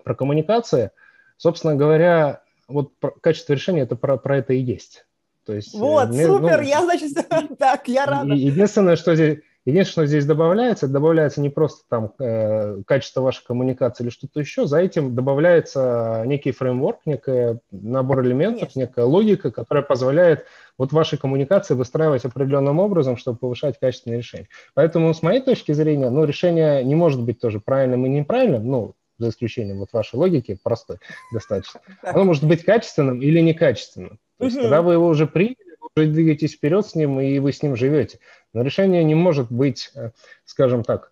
про 0.03 0.15
коммуникации, 0.15 0.91
собственно 1.37 1.75
говоря, 1.75 2.43
вот 2.67 2.91
качество 3.21 3.53
решения 3.53 3.81
это 3.81 3.95
про, 3.95 4.17
про 4.17 4.37
это 4.37 4.53
и 4.53 4.59
есть. 4.59 5.05
То 5.45 5.53
есть, 5.53 5.73
э, 5.73 5.79
вот, 5.79 6.09
мне, 6.09 6.27
супер, 6.27 6.57
ну, 6.57 6.63
я, 6.63 6.81
значит, 6.83 7.11
так, 7.57 7.87
я 7.87 8.05
рада. 8.05 8.33
Единственное, 8.33 8.95
что 8.95 9.15
здесь, 9.15 9.39
единственное, 9.65 10.05
что 10.05 10.05
здесь 10.05 10.25
добавляется, 10.25 10.87
добавляется 10.87 11.41
не 11.41 11.49
просто 11.49 11.83
там 11.89 12.13
э, 12.19 12.81
качество 12.85 13.21
вашей 13.21 13.45
коммуникации 13.45 14.03
или 14.03 14.09
что-то 14.09 14.39
еще, 14.39 14.65
за 14.65 14.79
этим 14.79 15.15
добавляется 15.15 16.23
некий 16.25 16.51
фреймворк, 16.51 16.99
некий 17.05 17.59
набор 17.71 18.25
элементов, 18.25 18.73
Конечно. 18.73 18.79
некая 18.79 19.05
логика, 19.05 19.51
которая 19.51 19.83
позволяет 19.83 20.45
вот 20.77 20.91
вашей 20.91 21.17
коммуникации 21.17 21.75
выстраивать 21.75 22.25
определенным 22.25 22.79
образом, 22.79 23.17
чтобы 23.17 23.37
повышать 23.37 23.79
качественное 23.79 24.17
решение. 24.17 24.49
Поэтому, 24.73 25.13
с 25.13 25.21
моей 25.21 25.41
точки 25.41 25.71
зрения, 25.71 26.09
ну, 26.09 26.25
решение 26.25 26.83
не 26.83 26.95
может 26.95 27.21
быть 27.21 27.39
тоже 27.39 27.59
правильным 27.59 28.05
и 28.05 28.09
неправильным, 28.09 28.65
ну, 28.65 28.95
за 29.19 29.29
исключением 29.29 29.79
вот 29.79 29.93
вашей 29.93 30.15
логики, 30.15 30.57
простой 30.61 30.97
достаточно. 31.31 31.81
Оно 32.01 32.23
может 32.25 32.43
быть 32.43 32.63
качественным 32.63 33.21
или 33.21 33.39
некачественным. 33.39 34.19
То 34.39 34.45
есть, 34.45 34.59
когда 34.59 34.81
вы 34.81 34.93
его 34.93 35.07
уже 35.07 35.27
приняли, 35.27 35.55
вы 35.95 36.07
двигаетесь 36.07 36.55
вперед 36.55 36.85
с 36.85 36.95
ним, 36.95 37.19
и 37.19 37.39
вы 37.39 37.53
с 37.53 37.61
ним 37.61 37.75
живете. 37.75 38.19
Но 38.53 38.61
решение 38.61 39.03
не 39.03 39.15
может 39.15 39.51
быть, 39.51 39.91
э, 39.95 40.11
скажем 40.45 40.83
так, 40.83 41.11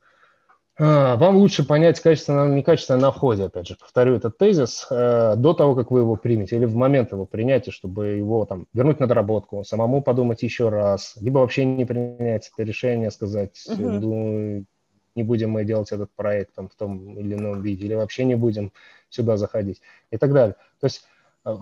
А, 0.84 1.16
вам 1.18 1.36
лучше 1.36 1.64
понять 1.64 2.00
качественно, 2.00 2.48
некачественно 2.48 2.98
на 2.98 3.12
входе, 3.12 3.44
опять 3.44 3.68
же, 3.68 3.76
повторю 3.76 4.16
этот 4.16 4.38
тезис, 4.40 4.88
э, 4.90 5.36
до 5.36 5.54
того, 5.54 5.76
как 5.76 5.92
вы 5.92 6.00
его 6.00 6.16
примете, 6.16 6.56
или 6.56 6.66
в 6.66 6.76
момент 6.76 7.12
его 7.12 7.26
принятия, 7.26 7.70
чтобы 7.70 8.08
его 8.08 8.46
там 8.46 8.66
вернуть 8.74 9.00
на 9.00 9.06
доработку, 9.06 9.64
самому 9.64 10.02
подумать 10.02 10.42
еще 10.42 10.70
раз, 10.70 11.18
либо 11.22 11.38
вообще 11.40 11.66
не 11.66 11.86
принять 11.86 12.50
это 12.52 12.64
решение, 12.64 13.12
сказать, 13.12 13.64
угу. 13.68 13.82
ну, 13.82 14.66
не 15.14 15.24
будем 15.24 15.52
мы 15.52 15.66
делать 15.66 15.92
этот 15.92 16.10
проект 16.16 16.56
там, 16.56 16.68
в 16.68 16.76
том 16.76 17.16
или 17.20 17.36
ином 17.36 17.62
виде, 17.62 17.86
или 17.86 17.94
вообще 17.94 18.24
не 18.24 18.36
будем 18.36 18.72
сюда 19.10 19.38
заходить 19.38 19.82
и 20.10 20.18
так 20.18 20.34
далее. 20.34 20.56
То 20.80 20.88
есть 20.88 21.04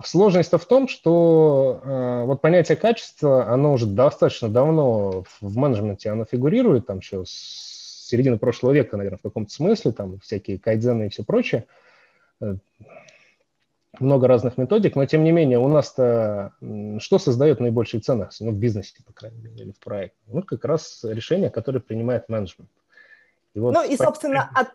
Сложность-то 0.04 0.58
в 0.58 0.66
том, 0.66 0.88
что 0.88 1.80
э, 1.82 2.24
вот 2.24 2.42
понятие 2.42 2.76
качества, 2.76 3.48
оно 3.50 3.72
уже 3.72 3.86
достаточно 3.86 4.50
давно 4.50 5.24
в 5.40 5.56
менеджменте, 5.56 6.10
оно 6.10 6.26
фигурирует, 6.26 6.86
там 6.86 6.98
еще 6.98 7.24
с 7.24 8.06
середины 8.08 8.36
прошлого 8.36 8.72
века, 8.72 8.98
наверное, 8.98 9.18
в 9.18 9.22
каком-то 9.22 9.50
смысле, 9.50 9.92
там 9.92 10.18
всякие 10.20 10.58
кайдзены 10.58 11.06
и 11.06 11.08
все 11.08 11.24
прочее, 11.24 11.64
э, 12.42 12.56
много 13.98 14.28
разных 14.28 14.58
методик, 14.58 14.96
но 14.96 15.06
тем 15.06 15.24
не 15.24 15.32
менее 15.32 15.58
у 15.58 15.68
нас-то 15.68 16.52
что 16.98 17.18
создает 17.18 17.60
наибольшие 17.60 18.00
ценности, 18.00 18.42
ну, 18.42 18.50
в 18.50 18.56
бизнесе, 18.56 18.94
по 19.06 19.12
крайней 19.14 19.40
мере, 19.40 19.64
или 19.64 19.72
в 19.72 19.78
проекте? 19.78 20.18
Ну, 20.26 20.42
как 20.42 20.64
раз 20.64 21.04
решения, 21.04 21.48
которые 21.48 21.80
принимает 21.80 22.28
менеджмент. 22.28 22.70
И 23.54 23.60
вот 23.60 23.74
ну 23.74 23.82
и, 23.82 23.96
собственно, 23.96 24.50
от... 24.54 24.68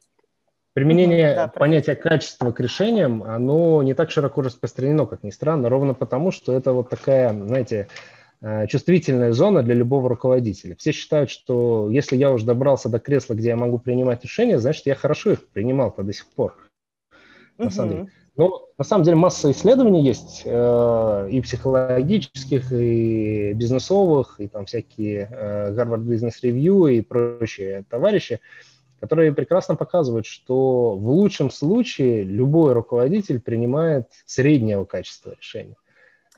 Применение 0.76 1.34
да, 1.34 1.48
понятия 1.48 1.96
качества 1.96 2.52
к 2.52 2.60
решениям, 2.60 3.24
оно 3.24 3.82
не 3.82 3.96
так 3.96 4.12
широко 4.12 4.44
распространено, 4.44 5.08
как 5.08 5.24
ни 5.24 5.32
странно, 5.32 5.70
ровно 5.70 5.96
потому, 5.96 6.32
что 6.32 6.54
это 6.54 6.74
вот 6.74 6.90
такая, 6.90 7.34
знаете, 7.34 7.88
Э, 8.48 8.68
чувствительная 8.68 9.32
зона 9.32 9.64
для 9.64 9.74
любого 9.74 10.08
руководителя. 10.08 10.76
Все 10.76 10.92
считают, 10.92 11.32
что 11.32 11.90
если 11.90 12.16
я 12.16 12.32
уже 12.32 12.46
добрался 12.46 12.90
до 12.90 13.00
кресла, 13.00 13.34
где 13.34 13.50
я 13.50 13.56
могу 13.56 13.80
принимать 13.80 14.24
решения, 14.24 14.60
значит, 14.60 14.86
я 14.86 14.94
хорошо 14.94 15.32
их 15.32 15.48
принимал-то 15.48 16.04
до 16.04 16.14
сих 16.14 16.28
пор. 16.28 16.56
На 17.58 17.72
самом 17.72 17.90
деле. 17.90 18.12
Но 18.38 18.68
на 18.78 18.84
самом 18.84 19.04
деле 19.04 19.16
масса 19.16 19.50
исследований 19.50 20.04
есть 20.04 20.44
э, 20.46 21.30
и 21.32 21.42
психологических, 21.42 22.72
и 22.72 23.54
бизнесовых, 23.54 24.36
и 24.40 24.48
там 24.48 24.66
всякие 24.66 25.30
э, 25.32 25.74
Harvard 25.74 26.04
Business 26.04 26.34
Review 26.44 26.94
и 26.94 27.02
прочие 27.02 27.84
товарищи, 27.90 28.42
которые 29.06 29.34
прекрасно 29.34 29.76
показывают, 29.76 30.26
что 30.26 30.96
в 30.96 31.08
лучшем 31.08 31.52
случае 31.52 32.24
любой 32.24 32.74
руководитель 32.74 33.40
принимает 33.40 34.08
среднего 34.26 34.84
качества 34.86 35.36
решения. 35.38 35.76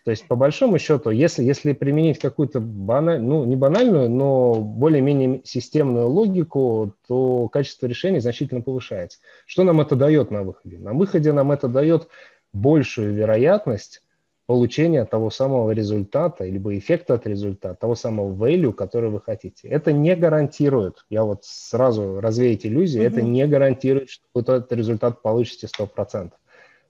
То 0.04 0.12
есть, 0.12 0.28
по 0.28 0.36
большому 0.36 0.80
счету, 0.80 1.12
если, 1.12 1.44
если 1.44 1.72
применить 1.72 2.20
какую-то 2.20 2.60
банальную, 2.60 3.30
ну, 3.30 3.46
не 3.46 3.56
банальную, 3.56 4.10
но 4.10 4.56
более-менее 4.56 5.42
системную 5.46 6.10
логику, 6.10 6.94
то 7.08 7.48
качество 7.48 7.88
решений 7.88 8.20
значительно 8.20 8.62
повышается. 8.62 9.20
Что 9.46 9.64
нам 9.64 9.80
это 9.80 9.96
дает 9.96 10.30
на 10.30 10.44
выходе? 10.44 10.78
На 10.78 10.94
выходе 10.94 11.32
нам 11.32 11.54
это 11.54 11.70
дает 11.70 12.10
большую 12.52 13.14
вероятность 13.14 14.02
получения 14.48 15.06
того 15.06 15.30
самого 15.30 15.72
результата, 15.72 16.44
либо 16.44 16.76
эффекта 16.76 17.14
от 17.14 17.28
результата, 17.28 17.76
того 17.76 17.94
самого 17.94 18.34
value, 18.34 18.74
который 18.74 19.12
вы 19.12 19.22
хотите. 19.22 19.68
Это 19.68 19.92
не 19.92 20.16
гарантирует, 20.16 21.06
я 21.12 21.24
вот 21.24 21.46
сразу 21.46 22.20
развеять 22.20 22.66
иллюзии, 22.66 23.02
mm-hmm. 23.02 23.08
это 23.08 23.22
не 23.22 23.46
гарантирует, 23.46 24.10
что 24.10 24.24
вы 24.34 24.42
этот 24.42 24.72
результат 24.72 25.22
получите 25.22 25.68
100%. 25.68 26.32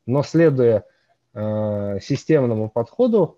Но 0.05 0.23
следуя 0.23 0.85
Э, 1.39 1.99
системному 2.01 2.67
подходу, 2.67 3.37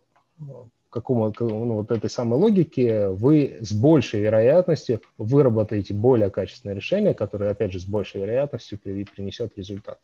какому, 0.89 1.33
ну, 1.37 1.73
вот 1.73 1.91
этой 1.91 2.09
самой 2.09 2.39
логике, 2.39 3.09
вы 3.09 3.57
с 3.59 3.73
большей 3.73 4.21
вероятностью 4.21 5.01
выработаете 5.17 5.93
более 5.93 6.29
качественное 6.29 6.77
решение, 6.77 7.13
которое, 7.13 7.51
опять 7.51 7.73
же, 7.73 7.81
с 7.81 7.83
большей 7.83 8.21
вероятностью 8.21 8.79
принесет 8.79 9.57
результат. 9.57 9.99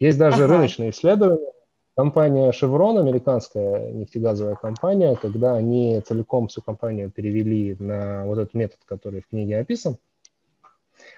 Есть 0.00 0.18
даже 0.18 0.42
ага. 0.42 0.54
рыночные 0.54 0.90
исследования. 0.90 1.52
Компания 1.96 2.50
Chevron, 2.50 2.98
американская 2.98 3.90
нефтегазовая 3.90 4.54
компания, 4.54 5.16
когда 5.16 5.54
они 5.54 5.98
целиком 6.06 6.48
всю 6.48 6.60
компанию 6.60 7.10
перевели 7.10 7.74
на 7.78 8.26
вот 8.26 8.38
этот 8.38 8.52
метод, 8.52 8.78
который 8.84 9.22
в 9.22 9.28
книге 9.28 9.58
описан, 9.58 9.96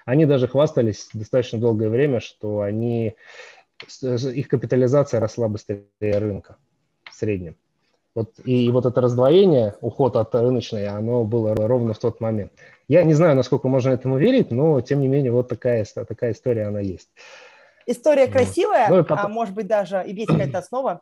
они 0.05 0.25
даже 0.25 0.47
хвастались 0.47 1.09
достаточно 1.13 1.59
долгое 1.59 1.89
время, 1.89 2.21
что 2.21 2.61
они 2.61 3.15
их 4.01 4.47
капитализация 4.47 5.19
росла 5.19 5.49
быстрее 5.49 5.83
рынка 5.99 6.55
в 7.03 7.13
среднем. 7.13 7.57
Вот, 8.15 8.31
и, 8.45 8.65
и 8.65 8.71
вот 8.71 8.85
это 8.85 9.01
раздвоение, 9.01 9.75
уход 9.81 10.15
от 10.15 10.33
рыночной, 10.33 10.87
оно 10.87 11.25
было 11.25 11.55
ровно 11.55 11.93
в 11.93 11.99
тот 11.99 12.21
момент. 12.21 12.53
Я 12.87 13.03
не 13.03 13.13
знаю, 13.13 13.35
насколько 13.35 13.67
можно 13.67 13.89
этому 13.89 14.17
верить, 14.17 14.49
но 14.49 14.79
тем 14.79 15.01
не 15.01 15.09
менее 15.09 15.33
вот 15.33 15.49
такая, 15.49 15.83
такая 15.83 16.31
история, 16.31 16.67
она 16.67 16.79
есть. 16.79 17.09
История 17.89 18.27
красивая, 18.27 18.87
ну, 18.87 19.03
потом... 19.03 19.25
а 19.25 19.27
может 19.29 19.55
быть 19.55 19.65
даже 19.65 20.03
и 20.05 20.13
есть 20.13 20.27
какая-то 20.27 20.59
основа? 20.59 21.01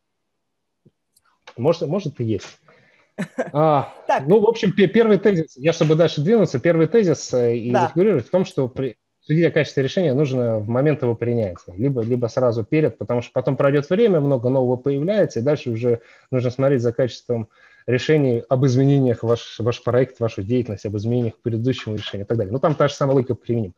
Может, 1.58 1.82
может 1.82 2.20
и 2.22 2.24
есть. 2.24 2.48
А, 3.52 3.94
ну, 4.28 4.40
в 4.40 4.48
общем, 4.48 4.72
первый 4.72 5.18
тезис, 5.18 5.58
я 5.58 5.74
чтобы 5.74 5.96
дальше 5.96 6.22
двинуться, 6.22 6.60
первый 6.60 6.88
тезис 6.88 7.34
э, 7.34 7.58
и 7.58 7.72
да. 7.72 7.92
в 7.96 8.30
том, 8.30 8.46
что 8.46 8.70
при, 8.70 8.96
судить 9.22 9.46
о 9.48 9.52
качестве 9.52 9.82
решения 9.82 10.14
нужно 10.14 10.60
в 10.60 10.70
момент 10.70 11.02
его 11.02 11.16
принятия, 11.16 11.74
либо, 11.76 12.04
либо 12.04 12.28
сразу 12.28 12.64
перед, 12.64 13.00
потому 13.00 13.24
что 13.24 13.32
потом 13.34 13.58
пройдет 13.58 13.90
время, 13.90 14.20
много 14.20 14.50
нового 14.50 14.78
появляется, 14.78 15.40
и 15.40 15.42
дальше 15.42 15.72
уже 15.72 16.02
нужно 16.30 16.52
смотреть 16.52 16.84
за 16.84 16.94
качеством 16.94 17.50
решений 17.88 18.44
об 18.48 18.66
изменениях 18.66 19.24
ваш, 19.24 19.60
ваш 19.60 19.84
проект, 19.84 20.20
вашу 20.20 20.44
деятельность, 20.44 20.86
об 20.86 20.96
изменениях 20.96 21.38
к 21.38 21.42
предыдущему 21.42 21.96
решению 21.96 22.26
и 22.26 22.28
так 22.28 22.38
далее. 22.38 22.54
Ну, 22.54 22.60
там 22.60 22.76
та 22.76 22.88
же 22.88 22.94
самая 22.94 23.16
логика 23.16 23.34
применима. 23.34 23.74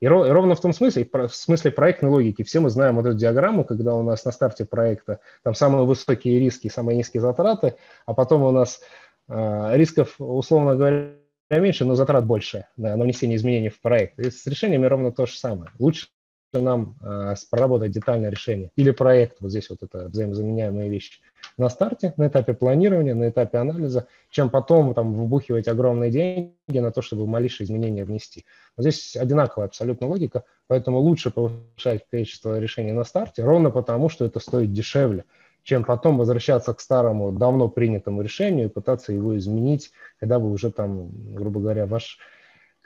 И 0.00 0.06
ровно 0.06 0.54
в 0.54 0.60
том 0.60 0.72
смысле, 0.72 1.08
в 1.10 1.34
смысле 1.34 1.70
проектной 1.70 2.10
логики, 2.10 2.42
все 2.42 2.60
мы 2.60 2.68
знаем 2.68 2.96
вот 2.96 3.06
эту 3.06 3.16
диаграмму, 3.16 3.64
когда 3.64 3.94
у 3.94 4.02
нас 4.02 4.24
на 4.24 4.32
старте 4.32 4.66
проекта 4.66 5.20
там 5.42 5.54
самые 5.54 5.86
высокие 5.86 6.38
риски, 6.38 6.68
самые 6.68 6.98
низкие 6.98 7.22
затраты, 7.22 7.76
а 8.04 8.12
потом 8.12 8.42
у 8.42 8.50
нас 8.50 8.80
э, 9.28 9.70
рисков, 9.76 10.16
условно 10.18 10.76
говоря, 10.76 11.12
меньше, 11.50 11.84
но 11.84 11.94
затрат 11.94 12.26
больше 12.26 12.66
на, 12.76 12.96
на 12.96 13.04
внесение 13.04 13.36
изменений 13.36 13.70
в 13.70 13.80
проект. 13.80 14.18
И 14.18 14.30
с 14.30 14.46
решениями 14.46 14.86
ровно 14.86 15.12
то 15.12 15.26
же 15.26 15.36
самое. 15.36 15.70
Лучше 15.78 16.08
нам 16.52 16.96
э, 17.02 17.34
проработать 17.50 17.92
детальное 17.92 18.30
решение 18.30 18.70
или 18.76 18.90
проект, 18.90 19.40
вот 19.40 19.50
здесь 19.50 19.68
вот 19.70 19.82
это 19.82 20.08
взаимозаменяемые 20.08 20.90
вещи, 20.90 21.20
на 21.58 21.68
старте, 21.68 22.12
на 22.16 22.28
этапе 22.28 22.54
планирования, 22.54 23.14
на 23.14 23.28
этапе 23.28 23.58
анализа, 23.58 24.06
чем 24.30 24.50
потом 24.50 24.94
там 24.94 25.14
вбухивать 25.14 25.68
огромные 25.68 26.10
деньги 26.10 26.78
на 26.78 26.92
то, 26.92 27.02
чтобы 27.02 27.26
малейшие 27.26 27.66
изменения 27.66 28.04
внести. 28.04 28.44
Вот 28.76 28.82
здесь 28.82 29.16
одинаковая 29.16 29.66
абсолютно 29.66 30.06
логика, 30.06 30.44
поэтому 30.66 30.98
лучше 30.98 31.30
повышать 31.30 32.04
количество 32.10 32.58
решений 32.58 32.92
на 32.92 33.04
старте, 33.04 33.44
ровно 33.44 33.70
потому, 33.70 34.08
что 34.08 34.24
это 34.24 34.40
стоит 34.40 34.72
дешевле 34.72 35.24
чем 35.66 35.84
потом 35.84 36.16
возвращаться 36.16 36.72
к 36.74 36.80
старому, 36.80 37.32
давно 37.32 37.68
принятому 37.68 38.22
решению 38.22 38.66
и 38.66 38.70
пытаться 38.70 39.12
его 39.12 39.36
изменить, 39.36 39.90
когда 40.20 40.38
вы 40.38 40.52
уже 40.52 40.70
там, 40.70 41.10
грубо 41.34 41.58
говоря, 41.58 41.86
ваш 41.86 42.20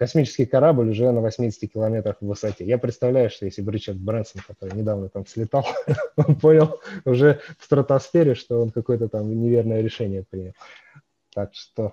космический 0.00 0.46
корабль 0.46 0.88
уже 0.88 1.12
на 1.12 1.20
80 1.20 1.70
километрах 1.70 2.16
в 2.22 2.26
высоте. 2.26 2.64
Я 2.64 2.78
представляю, 2.78 3.28
что 3.28 3.44
если 3.44 3.60
бы 3.60 3.70
Ричард 3.70 3.98
Брэнсон, 3.98 4.40
который 4.46 4.74
недавно 4.74 5.10
там 5.10 5.26
слетал, 5.26 5.66
он 6.16 6.36
понял 6.36 6.80
уже 7.04 7.42
в 7.58 7.64
стратосфере, 7.64 8.34
что 8.34 8.62
он 8.62 8.70
какое-то 8.70 9.10
там 9.10 9.28
неверное 9.28 9.82
решение 9.82 10.24
принял. 10.24 10.54
Так 11.34 11.50
что... 11.52 11.92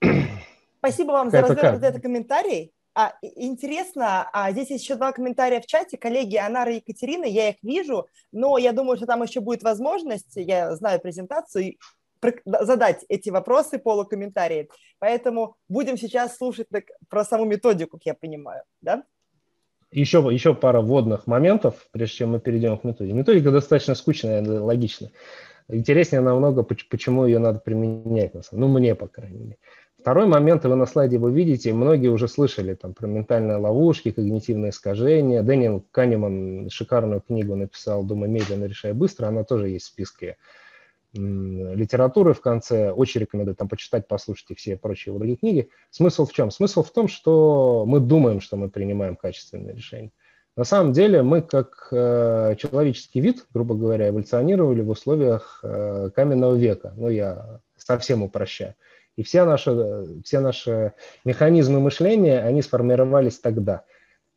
Спасибо 0.78 1.10
вам 1.12 1.30
за 1.30 1.42
развернутый 1.42 1.90
этот 1.90 2.00
комментарий. 2.00 2.72
А, 2.94 3.12
интересно, 3.20 4.26
а 4.32 4.50
здесь 4.52 4.70
есть 4.70 4.84
еще 4.84 4.94
два 4.94 5.12
комментария 5.12 5.60
в 5.60 5.66
чате. 5.66 5.98
Коллеги 5.98 6.36
Анара 6.36 6.72
и 6.72 6.76
Екатерина, 6.76 7.26
я 7.26 7.50
их 7.50 7.56
вижу, 7.62 8.06
но 8.32 8.56
я 8.56 8.72
думаю, 8.72 8.96
что 8.96 9.04
там 9.04 9.22
еще 9.22 9.40
будет 9.40 9.62
возможность, 9.62 10.32
я 10.36 10.74
знаю 10.76 10.98
презентацию, 10.98 11.76
задать 12.44 13.04
эти 13.08 13.30
вопросы 13.30 13.78
полукомментарии. 13.78 14.68
Поэтому 14.98 15.56
будем 15.68 15.96
сейчас 15.96 16.36
слушать 16.36 16.68
так, 16.70 16.84
про 17.08 17.24
саму 17.24 17.44
методику, 17.44 17.98
как 17.98 18.06
я 18.06 18.14
понимаю. 18.14 18.62
Да? 18.80 19.04
Еще, 19.90 20.18
еще 20.30 20.54
пара 20.54 20.80
вводных 20.80 21.26
моментов, 21.26 21.86
прежде 21.92 22.16
чем 22.16 22.30
мы 22.30 22.40
перейдем 22.40 22.78
к 22.78 22.84
методике. 22.84 23.14
Методика 23.14 23.50
достаточно 23.50 23.94
скучная, 23.94 24.42
логичная. 24.42 25.12
Интереснее 25.68 26.20
намного, 26.20 26.62
почему 26.62 27.24
ее 27.26 27.38
надо 27.38 27.58
применять. 27.58 28.32
Ну, 28.52 28.68
мне, 28.68 28.94
по 28.94 29.06
крайней 29.06 29.44
мере. 29.44 29.58
Второй 30.04 30.26
момент, 30.26 30.64
вы 30.66 30.76
на 30.76 30.84
слайде 30.84 31.16
его 31.16 31.30
видите, 31.30 31.72
многие 31.72 32.08
уже 32.08 32.28
слышали 32.28 32.74
там, 32.74 32.92
про 32.92 33.06
ментальные 33.06 33.56
ловушки, 33.56 34.10
когнитивные 34.10 34.68
искажения. 34.68 35.42
Дэниел 35.42 35.82
Канеман 35.92 36.68
шикарную 36.68 37.22
книгу 37.22 37.56
написал 37.56 38.04
«Думай 38.04 38.28
медленно, 38.28 38.66
решай 38.66 38.92
быстро», 38.92 39.28
она 39.28 39.44
тоже 39.44 39.70
есть 39.70 39.86
в 39.86 39.88
списке 39.88 40.36
литературы 41.14 42.34
в 42.34 42.40
конце. 42.40 42.92
Очень 42.92 43.22
рекомендую 43.22 43.54
там 43.54 43.68
почитать, 43.68 44.08
послушать 44.08 44.50
и 44.50 44.54
все 44.54 44.76
прочие 44.76 45.12
вот 45.12 45.22
эти 45.22 45.36
книги. 45.36 45.68
Смысл 45.90 46.26
в 46.26 46.32
чем? 46.32 46.50
Смысл 46.50 46.82
в 46.82 46.90
том, 46.90 47.08
что 47.08 47.84
мы 47.86 48.00
думаем, 48.00 48.40
что 48.40 48.56
мы 48.56 48.68
принимаем 48.68 49.16
качественные 49.16 49.74
решения. 49.74 50.10
На 50.56 50.64
самом 50.64 50.92
деле 50.92 51.22
мы 51.22 51.42
как 51.42 51.88
э, 51.90 52.54
человеческий 52.58 53.20
вид, 53.20 53.44
грубо 53.52 53.74
говоря, 53.74 54.08
эволюционировали 54.08 54.82
в 54.82 54.90
условиях 54.90 55.60
э, 55.64 56.10
каменного 56.14 56.54
века. 56.54 56.92
Ну, 56.96 57.08
я 57.08 57.60
совсем 57.76 58.22
упрощаю. 58.22 58.74
И 59.16 59.22
все 59.22 59.44
наши, 59.44 60.22
все 60.24 60.40
наши 60.40 60.92
механизмы 61.24 61.80
мышления, 61.80 62.40
они 62.40 62.62
сформировались 62.62 63.38
тогда. 63.38 63.84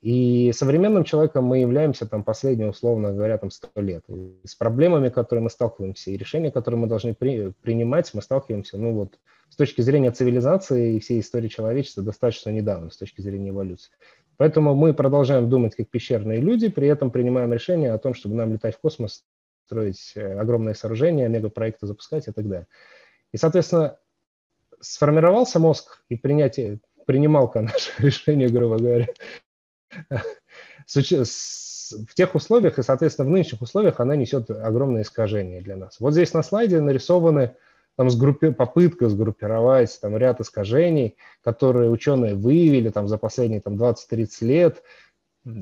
И 0.02 0.52
современным 0.54 1.04
человеком 1.04 1.46
мы 1.46 1.60
являемся 1.60 2.06
там 2.06 2.24
последние, 2.24 2.70
условно 2.70 3.14
говоря, 3.14 3.38
там 3.38 3.50
100 3.50 3.82
лет. 3.82 4.04
И 4.08 4.46
с 4.46 4.56
проблемами, 4.56 5.10
которые 5.10 5.44
мы 5.44 5.50
сталкиваемся, 5.50 6.12
и 6.12 6.18
решения, 6.18 6.52
которые 6.52 6.80
мы 6.80 6.88
должны 6.88 7.16
при, 7.16 7.52
принимать, 7.62 8.14
мы 8.14 8.22
сталкиваемся, 8.22 8.78
ну 8.78 8.94
вот, 8.94 9.18
с 9.50 9.56
точки 9.56 9.82
зрения 9.82 10.12
цивилизации 10.12 10.96
и 10.96 11.00
всей 11.00 11.20
истории 11.20 11.48
человечества 11.48 12.04
достаточно 12.04 12.52
недавно, 12.52 12.92
с 12.92 12.98
точки 12.98 13.22
зрения 13.22 13.50
эволюции. 13.50 13.92
Поэтому 14.38 14.76
мы 14.76 14.94
продолжаем 14.94 15.50
думать 15.50 15.76
как 15.76 15.90
пещерные 15.90 16.40
люди, 16.40 16.70
при 16.70 16.88
этом 16.88 17.10
принимаем 17.10 17.52
решение 17.52 17.92
о 17.92 17.98
том, 17.98 18.14
чтобы 18.14 18.36
нам 18.36 18.54
летать 18.54 18.76
в 18.76 18.80
космос, 18.80 19.26
строить 19.66 20.14
э, 20.16 20.40
огромные 20.40 20.76
сооружения, 20.76 21.28
мегапроекты 21.28 21.88
запускать 21.88 22.28
и 22.28 22.32
так 22.32 22.48
далее. 22.48 22.68
И, 23.32 23.38
соответственно, 23.38 23.98
сформировался 24.80 25.60
мозг 25.60 26.04
и 26.08 26.16
принятие, 26.16 26.80
принималка 27.08 27.62
наше 27.62 27.92
решение, 27.98 28.48
грубо 28.48 28.78
говоря, 28.78 29.08
в 30.88 32.14
тех 32.16 32.36
условиях, 32.36 32.80
и, 32.80 32.84
соответственно, 32.84 33.28
в 33.28 33.32
нынешних 33.32 33.62
условиях 33.62 34.00
она 34.00 34.16
несет 34.16 34.50
огромное 34.50 35.04
искажение 35.04 35.62
для 35.62 35.76
нас. 35.76 36.00
Вот 36.00 36.12
здесь 36.12 36.34
на 36.34 36.44
слайде 36.44 36.82
нарисованы 36.82 37.56
там 37.96 38.10
сгруппи... 38.10 38.52
попытка 38.52 39.10
сгруппировать 39.10 39.98
там 40.02 40.16
ряд 40.18 40.40
искажений, 40.40 41.18
которые 41.44 41.90
ученые 41.90 42.36
выявили 42.36 42.90
там 42.90 43.08
за 43.08 43.18
последние 43.18 43.62
там 43.62 43.76
20-30 43.76 44.28
лет, 44.42 44.84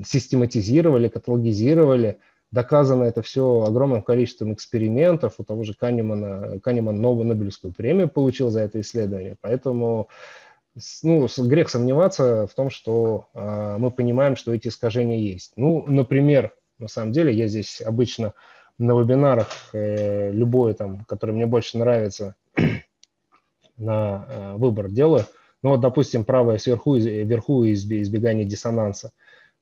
систематизировали, 0.04 1.08
каталогизировали, 1.08 2.18
доказано 2.52 3.04
это 3.04 3.22
все 3.22 3.62
огромным 3.62 4.02
количеством 4.02 4.52
экспериментов, 4.52 5.34
у 5.38 5.44
того 5.44 5.64
же 5.64 5.74
Канемана, 5.74 6.60
Канеман 6.60 7.00
новую 7.00 7.26
Нобелевскую 7.26 7.72
премию 7.72 8.08
получил 8.08 8.50
за 8.50 8.60
это 8.60 8.80
исследование, 8.80 9.36
поэтому 9.40 10.08
ну, 11.02 11.26
грех 11.38 11.70
сомневаться 11.70 12.46
в 12.46 12.54
том, 12.54 12.70
что 12.70 13.28
э, 13.34 13.76
мы 13.78 13.90
понимаем, 13.90 14.36
что 14.36 14.54
эти 14.54 14.68
искажения 14.68 15.18
есть. 15.18 15.52
Ну, 15.56 15.84
например, 15.86 16.52
на 16.78 16.88
самом 16.88 17.12
деле, 17.12 17.32
я 17.32 17.48
здесь 17.48 17.80
обычно 17.80 18.34
на 18.78 18.92
вебинарах 18.92 19.48
э, 19.72 20.30
любое 20.32 20.74
там, 20.74 21.04
которое 21.06 21.32
мне 21.32 21.46
больше 21.46 21.78
нравится, 21.78 22.34
на 23.76 24.26
э, 24.28 24.54
выбор 24.56 24.90
делаю. 24.90 25.24
Ну, 25.62 25.70
вот, 25.70 25.80
допустим, 25.80 26.24
правое 26.24 26.58
сверху, 26.58 26.96
вверху 26.96 27.66
избегание 27.66 28.44
диссонанса. 28.44 29.12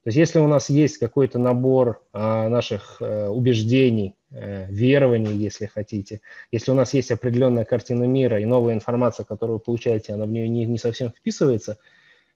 То 0.05 0.09
есть 0.09 0.19
если 0.19 0.39
у 0.39 0.47
нас 0.47 0.69
есть 0.69 0.99
какой-то 0.99 1.39
набор 1.39 2.03
а, 2.13 2.51
наших 2.51 2.99
а, 3.01 3.31
убеждений, 3.31 4.15
а, 4.31 4.67
верований, 4.69 5.33
если 5.33 5.65
хотите, 5.65 6.21
если 6.53 6.73
у 6.73 6.75
нас 6.75 6.93
есть 6.93 7.11
определенная 7.11 7.65
картина 7.65 8.05
мира 8.05 8.39
и 8.39 8.45
новая 8.45 8.75
информация, 8.75 9.25
которую 9.25 9.57
вы 9.57 9.61
получаете, 9.61 10.13
она 10.13 10.27
в 10.27 10.29
нее 10.29 10.47
не, 10.47 10.67
не 10.67 10.77
совсем 10.77 11.09
вписывается, 11.09 11.79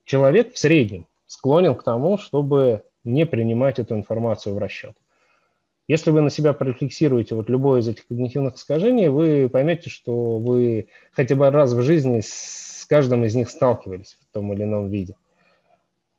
человек 0.06 0.54
в 0.54 0.58
среднем 0.58 1.06
склонен 1.26 1.74
к 1.74 1.82
тому, 1.82 2.16
чтобы 2.16 2.84
не 3.04 3.26
принимать 3.26 3.78
эту 3.78 3.96
информацию 3.96 4.54
в 4.54 4.58
расчет. 4.58 4.96
Если 5.88 6.10
вы 6.10 6.22
на 6.22 6.30
себя 6.30 6.54
прорефлексируете 6.54 7.34
вот 7.34 7.50
любое 7.50 7.82
из 7.82 7.88
этих 7.88 8.06
когнитивных 8.06 8.54
искажений, 8.54 9.08
вы 9.08 9.50
поймете, 9.50 9.90
что 9.90 10.38
вы 10.38 10.88
хотя 11.12 11.36
бы 11.36 11.50
раз 11.50 11.74
в 11.74 11.82
жизни 11.82 12.22
с 12.24 12.86
каждым 12.88 13.26
из 13.26 13.34
них 13.34 13.50
сталкивались 13.50 14.16
в 14.22 14.32
том 14.32 14.54
или 14.54 14.62
ином 14.62 14.88
виде. 14.88 15.16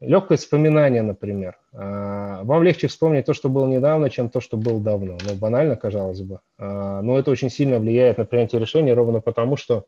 Легкое 0.02 0.38
вспоминание, 0.38 1.02
например. 1.02 1.58
А, 1.74 2.44
вам 2.44 2.64
легче 2.64 2.88
вспомнить 2.88 3.26
то, 3.26 3.34
что 3.34 3.50
было 3.50 3.68
недавно, 3.68 4.10
чем 4.10 4.30
то, 4.30 4.40
что 4.40 4.56
было 4.56 4.80
давно. 4.80 5.18
Ну, 5.28 5.36
банально, 5.36 5.76
казалось 5.76 6.22
бы. 6.22 6.40
А, 6.58 7.02
но 7.02 7.20
это 7.20 7.32
очень 7.32 7.50
сильно 7.50 7.80
влияет 7.80 8.18
на 8.18 8.26
принятие 8.26 8.62
решений, 8.62 8.94
ровно 8.94 9.20
потому, 9.20 9.58
что 9.58 9.88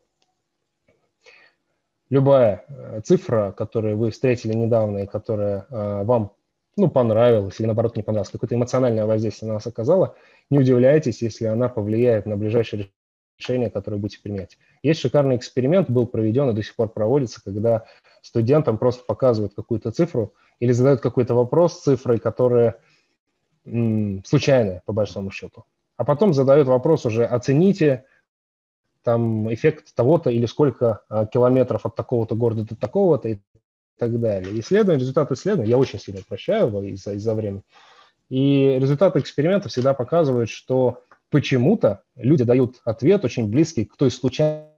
любая 2.10 2.66
э, 2.68 3.00
цифра, 3.02 3.54
которую 3.56 3.96
вы 3.96 4.10
встретили 4.10 4.52
недавно 4.52 4.98
и 4.98 5.06
которая 5.06 5.66
а, 5.70 6.04
вам 6.04 6.32
ну, 6.76 6.90
понравилась 6.90 7.58
или, 7.58 7.66
наоборот, 7.66 7.96
не 7.96 8.02
понравилась, 8.02 8.30
какое-то 8.30 8.54
эмоциональное 8.54 9.06
воздействие 9.06 9.48
на 9.48 9.54
вас 9.54 9.66
оказала, 9.66 10.14
не 10.50 10.58
удивляйтесь, 10.58 11.22
если 11.22 11.46
она 11.46 11.70
повлияет 11.70 12.26
на 12.26 12.36
ближайшее 12.36 12.90
решение, 13.38 13.70
которое 13.70 13.96
будете 13.96 14.20
применять. 14.22 14.58
Есть 14.82 15.00
шикарный 15.00 15.36
эксперимент, 15.36 15.90
был 15.90 16.06
проведен 16.06 16.50
и 16.50 16.54
до 16.54 16.62
сих 16.62 16.76
пор 16.76 16.88
проводится, 16.88 17.42
когда 17.42 17.84
студентам 18.22 18.78
просто 18.78 19.04
показывают 19.04 19.54
какую-то 19.54 19.90
цифру 19.90 20.34
или 20.60 20.72
задают 20.72 21.00
какой-то 21.00 21.34
вопрос 21.34 21.74
с 21.74 21.82
цифрой, 21.82 22.18
которая 22.18 22.78
м, 23.66 24.24
случайная, 24.24 24.82
по 24.86 24.92
большому 24.92 25.30
счету. 25.30 25.64
А 25.96 26.04
потом 26.04 26.32
задают 26.32 26.68
вопрос 26.68 27.04
уже, 27.04 27.24
оцените 27.24 28.04
там 29.02 29.52
эффект 29.52 29.94
того-то 29.94 30.30
или 30.30 30.46
сколько 30.46 31.02
а, 31.08 31.26
километров 31.26 31.84
от 31.84 31.96
такого-то 31.96 32.34
города 32.34 32.64
до 32.64 32.76
такого-то 32.76 33.28
и 33.28 33.38
так 33.98 34.18
далее. 34.20 34.58
Исследование, 34.60 35.00
результат 35.00 35.30
исследования, 35.32 35.70
я 35.70 35.78
очень 35.78 35.98
сильно 35.98 36.20
прощаю 36.26 36.68
из-за 36.84 37.12
из 37.12 37.26
времени, 37.26 37.62
и 38.28 38.78
результаты 38.80 39.18
эксперимента 39.18 39.68
всегда 39.68 39.92
показывают, 39.94 40.48
что 40.48 41.02
почему-то 41.30 42.02
люди 42.16 42.44
дают 42.44 42.80
ответ 42.84 43.24
очень 43.24 43.48
близкий 43.48 43.84
к 43.84 43.96
той 43.96 44.10
случайной 44.10 44.71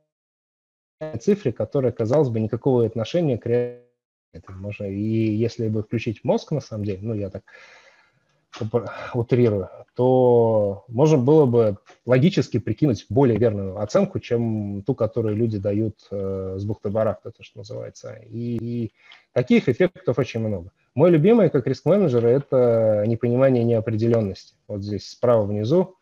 цифре, 1.20 1.52
которая, 1.52 1.92
казалось 1.92 2.28
бы, 2.28 2.40
никакого 2.40 2.84
отношения 2.86 3.38
к 3.38 3.46
реальности. 3.46 3.84
Можно, 4.48 4.84
и 4.86 5.34
если 5.34 5.68
бы 5.68 5.82
включить 5.82 6.24
мозг, 6.24 6.50
на 6.50 6.60
самом 6.60 6.84
деле, 6.84 6.98
ну, 7.02 7.14
я 7.14 7.30
так 7.30 7.42
утрирую, 9.14 9.68
то 9.96 10.84
можно 10.88 11.18
было 11.18 11.46
бы 11.46 11.78
логически 12.06 12.58
прикинуть 12.58 13.06
более 13.08 13.38
верную 13.38 13.80
оценку, 13.80 14.20
чем 14.20 14.82
ту, 14.82 14.94
которую 14.94 15.36
люди 15.36 15.58
дают 15.58 16.06
э, 16.10 16.56
с 16.58 16.64
бухты-барахта, 16.64 17.32
то, 17.32 17.42
что 17.42 17.58
называется. 17.58 18.14
И, 18.30 18.56
и 18.60 18.92
таких 19.32 19.68
эффектов 19.68 20.18
очень 20.18 20.40
много. 20.40 20.70
Мой 20.94 21.10
любимый, 21.10 21.50
как 21.50 21.66
риск-менеджер, 21.66 22.24
это 22.26 23.04
непонимание 23.06 23.64
неопределенности. 23.64 24.54
Вот 24.68 24.82
здесь 24.82 25.08
справа 25.08 25.44
внизу 25.44 25.96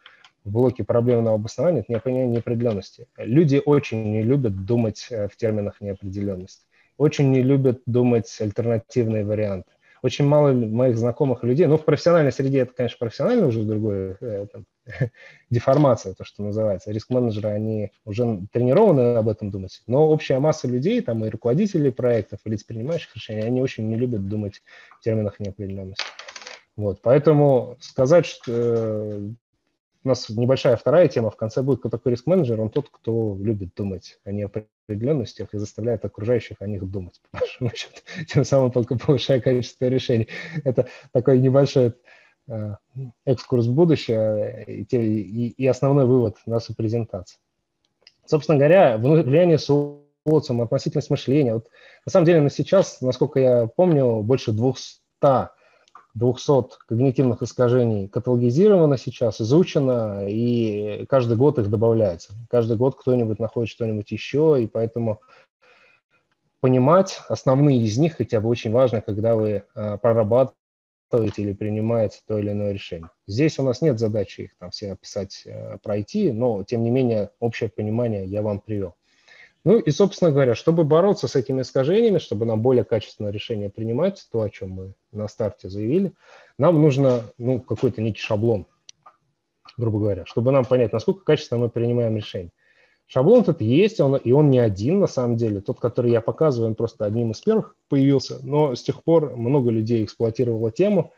в 0.45 0.51
блоке 0.51 0.85
проблемного 0.85 1.37
обоснования 1.37 1.81
это 1.81 1.93
непонятие 1.93 2.29
неопределенности. 2.29 3.07
Люди 3.17 3.61
очень 3.65 4.11
не 4.13 4.23
любят 4.23 4.65
думать 4.65 5.07
э, 5.11 5.29
в 5.29 5.37
терминах 5.37 5.81
неопределенности. 5.81 6.65
Очень 6.99 7.31
не 7.31 7.43
любят 7.43 7.83
думать 7.87 8.37
альтернативные 8.41 9.25
варианты. 9.25 9.71
Очень 10.03 10.27
мало 10.27 10.53
моих 10.53 10.99
знакомых 10.99 11.45
людей, 11.45 11.67
ну, 11.67 11.77
в 11.77 11.85
профессиональной 11.85 12.33
среде 12.33 12.61
это, 12.61 12.73
конечно, 12.75 12.97
профессионально 12.99 13.47
уже 13.47 13.63
другое, 13.63 14.17
э, 14.21 14.47
деформация, 15.51 16.15
то, 16.15 16.25
что 16.25 16.43
называется. 16.43 16.91
Риск-менеджеры, 16.91 17.51
они 17.51 17.93
уже 18.05 18.41
тренированы 18.53 19.17
об 19.17 19.29
этом 19.29 19.51
думать, 19.53 19.81
но 19.87 20.09
общая 20.09 20.41
масса 20.41 20.67
людей, 20.67 21.01
там, 21.03 21.25
и 21.25 21.29
руководителей 21.29 21.93
проектов, 21.93 22.41
и 22.45 22.51
лиц, 22.51 22.65
принимающих 22.65 23.15
решения, 23.15 23.45
они 23.45 23.63
очень 23.63 23.89
не 23.89 23.95
любят 23.95 24.27
думать 24.27 24.61
в 24.99 25.05
терминах 25.05 25.39
неопределенности. 25.39 26.05
Вот, 26.75 27.01
поэтому 27.03 27.77
сказать, 27.81 28.27
что 28.27 28.53
э, 28.53 29.31
у 30.05 30.09
нас 30.09 30.29
небольшая 30.29 30.77
вторая 30.77 31.09
тема 31.09 31.31
в 31.31 31.37
конце 31.37 31.63
будет, 31.63 31.81
кто 31.81 31.89
такой 31.89 32.13
риск-менеджер. 32.13 32.61
Он 32.61 32.71
тот, 32.71 32.89
кто 32.91 33.37
любит 33.41 33.75
думать 33.77 34.19
о 34.25 34.33
неопределенностях 34.33 35.55
и 35.55 35.59
заставляет 35.59 36.05
окружающих 36.05 36.57
о 36.61 36.67
них 36.67 36.85
думать, 36.91 37.21
по 37.31 37.39
большому 37.39 37.71
счету, 37.75 38.01
тем 38.29 38.45
самым 38.45 38.73
только 38.73 38.99
повышая 38.99 39.41
количество 39.41 39.87
решений. 39.87 40.29
Это 40.65 40.89
такой 41.13 41.39
небольшой 41.39 41.95
э, 42.49 42.77
экскурс 43.25 43.67
в 43.67 43.75
будущее 43.75 44.65
и, 44.67 44.83
и, 44.83 45.49
и 45.51 45.67
основной 45.67 46.07
вывод 46.07 46.37
нашей 46.47 46.75
презентации. 46.75 47.39
Собственно 48.27 48.59
говоря, 48.59 48.99
влияние 48.99 49.59
социума, 49.59 50.65
относительность 50.65 51.11
мышления. 51.11 51.55
Вот, 51.55 51.69
на 52.07 52.11
самом 52.11 52.27
деле, 52.27 52.41
на 52.41 52.51
сейчас, 52.51 53.01
насколько 53.01 53.39
я 53.39 53.67
помню, 53.67 54.23
больше 54.23 54.53
200 54.53 55.03
200 56.15 56.87
когнитивных 56.87 57.43
искажений 57.43 58.09
каталогизировано 58.09 58.99
сейчас, 58.99 59.41
изучено, 59.41 60.27
и 60.29 61.07
каждый 61.09 61.37
год 61.37 61.59
их 61.59 61.71
добавляется. 61.71 62.35
Каждый 62.51 62.77
год 62.77 62.97
кто-нибудь 62.97 63.39
находит 63.39 63.71
что-нибудь 63.71 64.11
еще, 64.11 64.63
и 64.63 64.67
поэтому 64.67 65.21
понимать 66.61 67.21
основные 67.29 67.83
из 67.83 67.99
них 67.99 68.17
хотя 68.17 68.41
бы 68.41 68.49
очень 68.49 68.73
важно, 68.73 69.01
когда 69.01 69.35
вы 69.35 69.65
а, 69.75 69.97
прорабатываете 69.97 71.43
или 71.43 71.55
принимаете 71.55 72.21
то 72.27 72.39
или 72.39 72.51
иное 72.51 72.73
решение. 72.73 73.11
Здесь 73.27 73.59
у 73.59 73.63
нас 73.63 73.83
нет 73.83 73.99
задачи 73.99 74.43
их 74.43 74.57
там 74.59 74.71
все 74.71 74.93
описать, 74.93 75.45
а, 75.47 75.79
пройти, 75.79 76.31
но 76.31 76.63
тем 76.63 76.85
не 76.85 76.91
менее 76.91 77.31
общее 77.41 77.69
понимание 77.69 78.27
я 78.27 78.43
вам 78.43 78.61
привел. 78.61 78.95
Ну 79.65 79.79
и, 79.79 79.91
собственно 79.93 80.33
говоря, 80.33 80.55
чтобы 80.57 80.83
бороться 80.83 81.29
с 81.29 81.37
этими 81.37 81.63
искажениями, 81.63 82.19
чтобы 82.19 82.47
нам 82.47 82.63
более 82.63 82.85
качественное 82.85 83.31
решение 83.31 83.71
принимать, 83.71 84.27
то, 84.33 84.43
о 84.43 84.51
чем 84.51 84.71
мы 84.71 84.95
на 85.13 85.29
старте 85.29 85.69
заявили, 85.69 86.15
нам 86.59 86.81
нужно 86.83 87.23
ну, 87.39 87.61
какой-то 87.61 88.03
некий 88.03 88.21
шаблон, 88.21 88.67
грубо 89.77 90.01
говоря, 90.01 90.27
чтобы 90.27 90.51
нам 90.51 90.65
понять, 90.65 90.93
насколько 90.93 91.25
качественно 91.25 91.61
мы 91.61 91.69
принимаем 91.69 92.17
решение. 92.17 92.51
Шаблон 93.07 93.43
этот 93.43 93.61
есть, 93.61 94.01
он, 94.01 94.17
и 94.17 94.33
он 94.33 94.51
не 94.51 94.59
один 94.59 94.99
на 94.99 95.07
самом 95.07 95.37
деле. 95.37 95.61
Тот, 95.61 95.79
который 95.79 96.11
я 96.11 96.21
показываю, 96.21 96.71
он 96.71 96.75
просто 96.75 97.05
одним 97.05 97.31
из 97.31 97.41
первых 97.41 97.77
появился, 97.89 98.39
но 98.43 98.75
с 98.75 98.83
тех 98.83 99.05
пор 99.05 99.37
много 99.37 99.71
людей 99.71 100.03
эксплуатировало 100.03 100.73
тему 100.73 101.13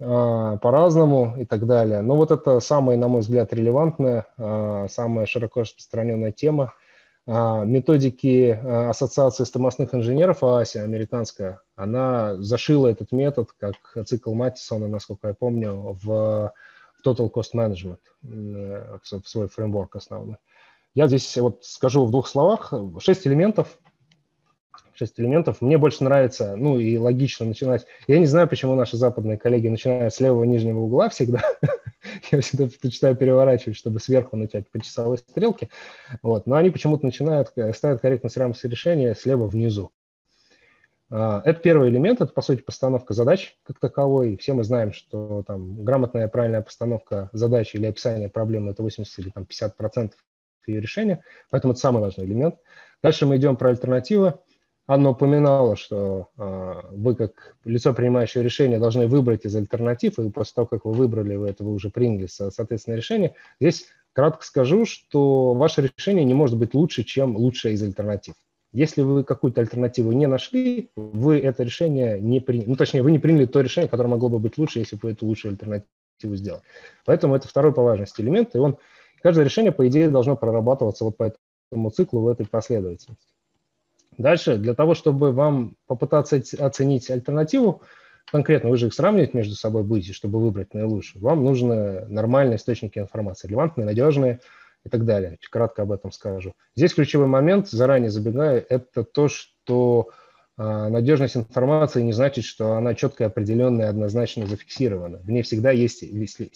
э, 0.00 0.58
по-разному 0.60 1.36
и 1.38 1.46
так 1.46 1.66
далее. 1.66 2.02
Но 2.02 2.16
вот 2.16 2.30
это 2.30 2.58
самая, 2.60 2.96
на 2.96 3.08
мой 3.08 3.20
взгляд, 3.20 3.54
релевантная, 3.54 4.26
э, 4.36 4.86
самая 4.90 5.24
широко 5.24 5.62
распространенная 5.62 6.32
тема– 6.32 6.74
методики 7.26 8.58
а, 8.62 8.90
Ассоциации 8.90 9.44
стомостных 9.44 9.94
инженеров 9.94 10.42
ААСИ, 10.42 10.78
американская, 10.78 11.60
она 11.74 12.36
зашила 12.36 12.88
этот 12.88 13.12
метод 13.12 13.50
как 13.58 13.76
цикл 14.06 14.34
Маттисона, 14.34 14.88
насколько 14.88 15.28
я 15.28 15.34
помню, 15.34 15.98
в 16.02 16.52
Total 17.04 17.30
Cost 17.30 17.54
Management, 17.54 17.98
в 18.22 19.28
свой 19.28 19.48
фреймворк 19.48 19.96
основной. 19.96 20.36
Я 20.94 21.08
здесь 21.08 21.36
вот 21.38 21.64
скажу 21.64 22.04
в 22.04 22.10
двух 22.10 22.28
словах. 22.28 22.72
Шесть 23.00 23.26
элементов. 23.26 23.78
Шесть 24.94 25.18
элементов. 25.18 25.60
Мне 25.60 25.76
больше 25.76 26.04
нравится, 26.04 26.54
ну 26.56 26.78
и 26.78 26.96
логично 26.96 27.46
начинать. 27.46 27.84
Я 28.06 28.18
не 28.18 28.26
знаю, 28.26 28.48
почему 28.48 28.76
наши 28.76 28.96
западные 28.96 29.36
коллеги 29.36 29.68
начинают 29.68 30.14
с 30.14 30.20
левого 30.20 30.44
нижнего 30.44 30.78
угла 30.80 31.08
всегда. 31.08 31.42
Я 32.30 32.40
всегда 32.40 32.66
предпочитаю 32.66 33.16
переворачивать, 33.16 33.76
чтобы 33.76 33.98
сверху 33.98 34.36
начать 34.36 34.70
по 34.70 34.80
часовой 34.80 35.18
стрелке. 35.18 35.68
Вот. 36.22 36.46
Но 36.46 36.54
они 36.54 36.70
почему-то 36.70 37.04
начинают, 37.04 37.50
э, 37.56 37.72
ставят 37.72 38.02
корректность 38.02 38.36
рамки 38.36 38.66
решения 38.66 39.14
слева 39.14 39.46
внизу. 39.48 39.90
А, 41.10 41.42
это 41.44 41.60
первый 41.60 41.90
элемент, 41.90 42.20
это, 42.20 42.32
по 42.32 42.42
сути, 42.42 42.62
постановка 42.62 43.14
задач 43.14 43.56
как 43.64 43.78
таковой. 43.78 44.36
Все 44.36 44.52
мы 44.52 44.64
знаем, 44.64 44.92
что 44.92 45.42
там 45.46 45.84
грамотная, 45.84 46.28
правильная 46.28 46.62
постановка 46.62 47.30
задачи 47.32 47.76
или 47.76 47.86
описание 47.86 48.28
проблемы– 48.28 48.70
это 48.72 48.82
80 48.82 49.18
или 49.18 49.30
там, 49.30 49.44
50 49.44 49.76
процентов 49.76 50.18
ее 50.66 50.80
решения, 50.80 51.22
поэтому 51.50 51.72
это 51.72 51.80
самый 51.80 52.00
важный 52.00 52.24
элемент. 52.24 52.56
Дальше 53.02 53.26
мы 53.26 53.36
идем 53.36 53.56
про 53.56 53.68
альтернативы. 53.68 54.34
Анна 54.86 55.10
упоминала, 55.10 55.76
что 55.76 56.28
э, 56.36 56.74
вы 56.92 57.14
как 57.14 57.56
лицо, 57.64 57.94
принимающее 57.94 58.44
решение, 58.44 58.78
должны 58.78 59.06
выбрать 59.06 59.46
из 59.46 59.56
альтернатив, 59.56 60.18
и 60.18 60.30
после 60.30 60.52
того, 60.54 60.66
как 60.66 60.84
вы 60.84 60.92
выбрали, 60.92 61.36
вы 61.36 61.48
это 61.48 61.64
уже 61.64 61.88
приняли, 61.88 62.26
соответственно, 62.26 62.96
решение. 62.96 63.34
Здесь 63.60 63.86
кратко 64.12 64.44
скажу, 64.44 64.84
что 64.84 65.54
ваше 65.54 65.90
решение 65.96 66.24
не 66.24 66.34
может 66.34 66.58
быть 66.58 66.74
лучше, 66.74 67.02
чем 67.02 67.36
лучшее 67.36 67.74
из 67.74 67.82
альтернатив. 67.82 68.34
Если 68.72 69.00
вы 69.00 69.24
какую-то 69.24 69.62
альтернативу 69.62 70.12
не 70.12 70.26
нашли, 70.26 70.90
вы 70.96 71.38
это 71.38 71.62
решение 71.62 72.20
не 72.20 72.40
приняли, 72.40 72.68
ну, 72.68 72.76
точнее, 72.76 73.02
вы 73.02 73.12
не 73.12 73.18
приняли 73.18 73.46
то 73.46 73.60
решение, 73.60 73.88
которое 73.88 74.10
могло 74.10 74.28
бы 74.28 74.38
быть 74.38 74.58
лучше, 74.58 74.80
если 74.80 74.96
бы 74.96 75.00
вы 75.04 75.12
эту 75.12 75.26
лучшую 75.26 75.52
альтернативу 75.52 76.36
сделали. 76.36 76.62
Поэтому 77.06 77.36
это 77.36 77.48
второй 77.48 77.72
по 77.72 77.82
важности 77.82 78.20
элемент, 78.20 78.54
и 78.54 78.58
он, 78.58 78.76
каждое 79.22 79.44
решение, 79.44 79.72
по 79.72 79.86
идее, 79.88 80.10
должно 80.10 80.36
прорабатываться 80.36 81.04
вот 81.04 81.16
по 81.16 81.32
этому 81.70 81.90
циклу 81.90 82.20
в 82.20 82.28
этой 82.28 82.46
последовательности. 82.46 83.33
Дальше, 84.18 84.56
для 84.56 84.74
того, 84.74 84.94
чтобы 84.94 85.32
вам 85.32 85.76
попытаться 85.86 86.40
оценить 86.58 87.10
альтернативу, 87.10 87.82
конкретно 88.30 88.70
вы 88.70 88.76
же 88.76 88.86
их 88.86 88.94
сравнивать 88.94 89.34
между 89.34 89.54
собой 89.54 89.82
будете, 89.82 90.12
чтобы 90.12 90.40
выбрать 90.40 90.74
наилучшую, 90.74 91.22
вам 91.22 91.44
нужны 91.44 92.06
нормальные 92.06 92.56
источники 92.56 92.98
информации, 92.98 93.48
релевантные, 93.48 93.84
надежные 93.84 94.40
и 94.84 94.88
так 94.88 95.04
далее. 95.04 95.38
Кратко 95.50 95.82
об 95.82 95.92
этом 95.92 96.12
скажу. 96.12 96.54
Здесь 96.76 96.94
ключевой 96.94 97.26
момент, 97.26 97.68
заранее 97.68 98.10
забегаю, 98.10 98.64
это 98.68 99.04
то, 99.04 99.28
что 99.28 100.10
а, 100.56 100.88
надежность 100.88 101.36
информации 101.36 102.02
не 102.02 102.12
значит, 102.12 102.44
что 102.44 102.74
она 102.74 102.94
четко, 102.94 103.26
определенная, 103.26 103.88
однозначно 103.88 104.46
зафиксирована. 104.46 105.18
В 105.18 105.30
ней 105.30 105.42
всегда 105.42 105.70
есть 105.70 106.04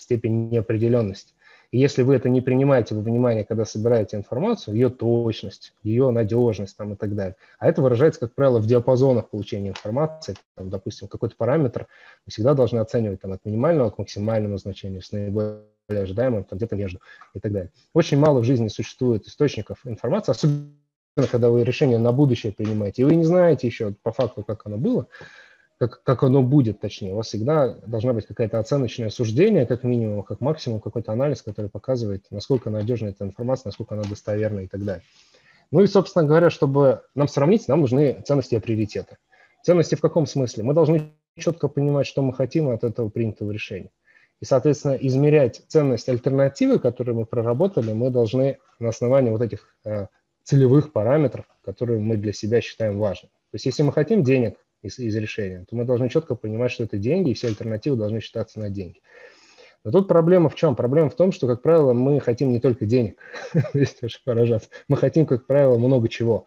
степень 0.01 0.51
неопределенности. 0.51 1.35
И 1.70 1.78
если 1.78 2.02
вы 2.02 2.14
это 2.14 2.31
не 2.31 2.40
принимаете 2.40 2.94
во 2.94 3.02
внимание, 3.02 3.44
когда 3.44 3.66
собираете 3.66 4.16
информацию, 4.16 4.74
ее 4.74 4.88
точность, 4.88 5.74
ее 5.83 6.11
надежность 6.11 6.76
там, 6.76 6.94
и 6.94 6.96
так 6.96 7.14
далее, 7.14 7.37
а 7.59 7.68
это 7.68 7.83
выражается, 7.83 8.20
как 8.20 8.35
правило, 8.35 8.59
в 8.59 8.66
диапазонах 8.66 9.28
получения 9.28 9.68
информации, 9.68 10.37
там, 10.57 10.70
допустим, 10.70 11.09
какой-то 11.09 11.37
параметр 11.37 11.87
вы 12.24 12.31
всегда 12.31 12.54
должны 12.54 12.78
оценивать 12.78 13.20
там, 13.20 13.33
от 13.33 13.44
минимального 13.44 13.90
к 13.90 13.98
максимальному 13.98 14.57
значению, 14.57 15.02
с 15.02 15.12
наиболее 15.12 15.62
ожидаемым, 15.88 16.44
там, 16.44 16.57
где-то 16.57 16.74
между 16.76 17.00
и 17.35 17.40
так 17.40 17.52
далее. 17.52 17.70
Очень 17.92 18.18
мало 18.18 18.40
в 18.40 18.44
жизни 18.44 18.68
существует 18.68 19.26
источников 19.26 19.81
информации, 19.85 20.33
особенно 20.33 20.72
когда 21.31 21.50
вы 21.50 21.64
решение 21.64 21.98
на 21.98 22.12
будущее 22.12 22.52
принимаете, 22.52 23.02
и 23.02 23.04
вы 23.04 23.14
не 23.14 23.24
знаете 23.24 23.66
еще 23.66 23.94
по 24.02 24.12
факту, 24.12 24.42
как 24.42 24.64
оно 24.64 24.78
было, 24.78 25.07
как, 25.78 26.02
как 26.02 26.22
оно 26.24 26.42
будет, 26.42 26.80
точнее. 26.80 27.12
У 27.12 27.16
вас 27.16 27.28
всегда 27.28 27.74
должна 27.86 28.12
быть 28.12 28.26
какая-то 28.26 28.58
оценочное 28.58 29.10
суждение, 29.10 29.64
как 29.64 29.84
минимум, 29.84 30.24
как 30.24 30.40
максимум 30.40 30.80
какой-то 30.80 31.12
анализ, 31.12 31.42
который 31.42 31.70
показывает, 31.70 32.26
насколько 32.30 32.68
надежна 32.68 33.08
эта 33.08 33.24
информация, 33.24 33.68
насколько 33.68 33.94
она 33.94 34.04
достоверна 34.04 34.60
и 34.60 34.66
так 34.66 34.84
далее. 34.84 35.04
Ну 35.70 35.82
и, 35.82 35.86
собственно 35.86 36.24
говоря, 36.24 36.50
чтобы 36.50 37.02
нам 37.14 37.28
сравнить, 37.28 37.68
нам 37.68 37.80
нужны 37.80 38.22
ценности 38.26 38.56
и 38.56 38.58
приоритеты. 38.58 39.18
Ценности 39.62 39.94
в 39.94 40.00
каком 40.00 40.26
смысле? 40.26 40.64
Мы 40.64 40.74
должны 40.74 41.12
четко 41.36 41.68
понимать, 41.68 42.06
что 42.06 42.22
мы 42.22 42.32
хотим 42.32 42.68
от 42.70 42.82
этого 42.82 43.08
принятого 43.08 43.52
решения. 43.52 43.90
И, 44.40 44.44
соответственно, 44.44 44.92
измерять 44.92 45.62
ценность 45.68 46.08
альтернативы, 46.08 46.78
которую 46.78 47.16
мы 47.16 47.26
проработали, 47.26 47.92
мы 47.92 48.10
должны 48.10 48.58
на 48.78 48.88
основании 48.88 49.30
вот 49.30 49.42
этих 49.42 49.76
э, 49.84 50.06
целевых 50.42 50.92
параметров, 50.92 51.44
которые 51.64 52.00
мы 52.00 52.16
для 52.16 52.32
себя 52.32 52.60
считаем 52.60 52.98
важными. 52.98 53.30
То 53.50 53.54
есть 53.54 53.66
если 53.66 53.82
мы 53.82 53.92
хотим 53.92 54.22
денег, 54.22 54.56
из, 54.88 54.98
из 54.98 55.14
решения, 55.16 55.64
то 55.68 55.77
мы 55.77 55.85
должны 55.85 56.09
четко 56.09 56.35
понимать, 56.35 56.72
что 56.72 56.85
это 56.85 56.98
деньги, 56.98 57.31
и 57.31 57.35
все 57.35 57.48
альтернативы 57.48 57.96
должны 57.96 58.20
считаться 58.20 58.59
на 58.59 58.70
деньги. 58.70 59.01
Но 59.85 59.92
тут 59.92 60.09
проблема 60.09 60.48
в 60.48 60.55
чем? 60.55 60.74
Проблема 60.74 61.09
в 61.09 61.14
том, 61.14 61.33
что, 61.33 61.46
как 61.46 61.62
правило, 61.62 61.92
мы 61.92 62.20
хотим 62.20 62.51
не 62.51 62.61
только 62.61 62.85
денег, 62.85 63.18
здесь 63.74 63.94
тоже 63.94 64.18
поражаться, 64.24 64.68
мы 64.88 64.96
хотим, 64.96 65.27
как 65.27 65.46
правило, 65.46 65.79
много 65.79 66.09
чего. 66.09 66.46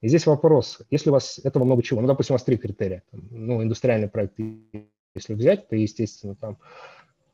И 0.00 0.08
здесь 0.08 0.26
вопрос, 0.26 0.80
если 0.90 1.10
у 1.10 1.12
вас 1.12 1.40
этого 1.42 1.64
много 1.64 1.82
чего, 1.82 2.00
ну, 2.00 2.08
допустим, 2.08 2.34
у 2.34 2.36
вас 2.36 2.44
три 2.44 2.56
критерия, 2.56 3.02
ну, 3.12 3.62
индустриальный 3.62 4.08
проект, 4.08 4.34
если 5.14 5.34
взять, 5.34 5.68
то, 5.68 5.76
естественно, 5.76 6.34
там 6.34 6.58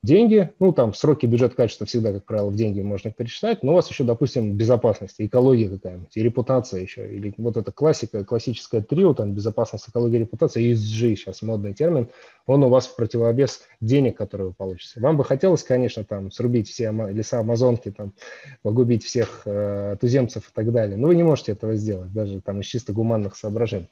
деньги, 0.02 0.52
ну, 0.60 0.72
там, 0.72 0.94
сроки 0.94 1.26
бюджет 1.26 1.54
качества 1.54 1.86
всегда, 1.86 2.12
как 2.12 2.24
правило, 2.24 2.50
в 2.50 2.54
деньги 2.54 2.80
можно 2.80 3.10
пересчитать, 3.10 3.62
но 3.62 3.72
у 3.72 3.74
вас 3.74 3.90
еще, 3.90 4.04
допустим, 4.04 4.56
безопасность, 4.56 5.16
экология 5.18 5.68
какая-нибудь, 5.68 6.16
и 6.16 6.22
репутация 6.22 6.80
еще, 6.80 7.12
или 7.12 7.34
вот 7.36 7.56
эта 7.56 7.72
классика, 7.72 8.24
классическая 8.24 8.80
трио, 8.80 9.14
там, 9.14 9.34
безопасность, 9.34 9.88
экология, 9.88 10.20
репутация, 10.20 10.62
ESG 10.62 11.16
сейчас 11.16 11.42
модный 11.42 11.74
термин, 11.74 12.08
он 12.46 12.62
у 12.62 12.68
вас 12.68 12.86
в 12.86 12.96
противовес 12.96 13.62
денег, 13.80 14.16
которые 14.16 14.48
вы 14.48 14.54
получите. 14.54 15.00
Вам 15.00 15.16
бы 15.16 15.24
хотелось, 15.24 15.64
конечно, 15.64 16.04
там, 16.04 16.30
срубить 16.30 16.68
все 16.68 16.92
леса 17.10 17.40
Амазонки, 17.40 17.90
там, 17.90 18.14
погубить 18.62 19.04
всех 19.04 19.42
э, 19.44 19.96
туземцев 20.00 20.48
и 20.48 20.52
так 20.54 20.72
далее, 20.72 20.96
но 20.96 21.08
вы 21.08 21.16
не 21.16 21.24
можете 21.24 21.52
этого 21.52 21.74
сделать, 21.74 22.12
даже 22.12 22.40
там 22.40 22.60
из 22.60 22.66
чисто 22.66 22.92
гуманных 22.92 23.36
соображений. 23.36 23.90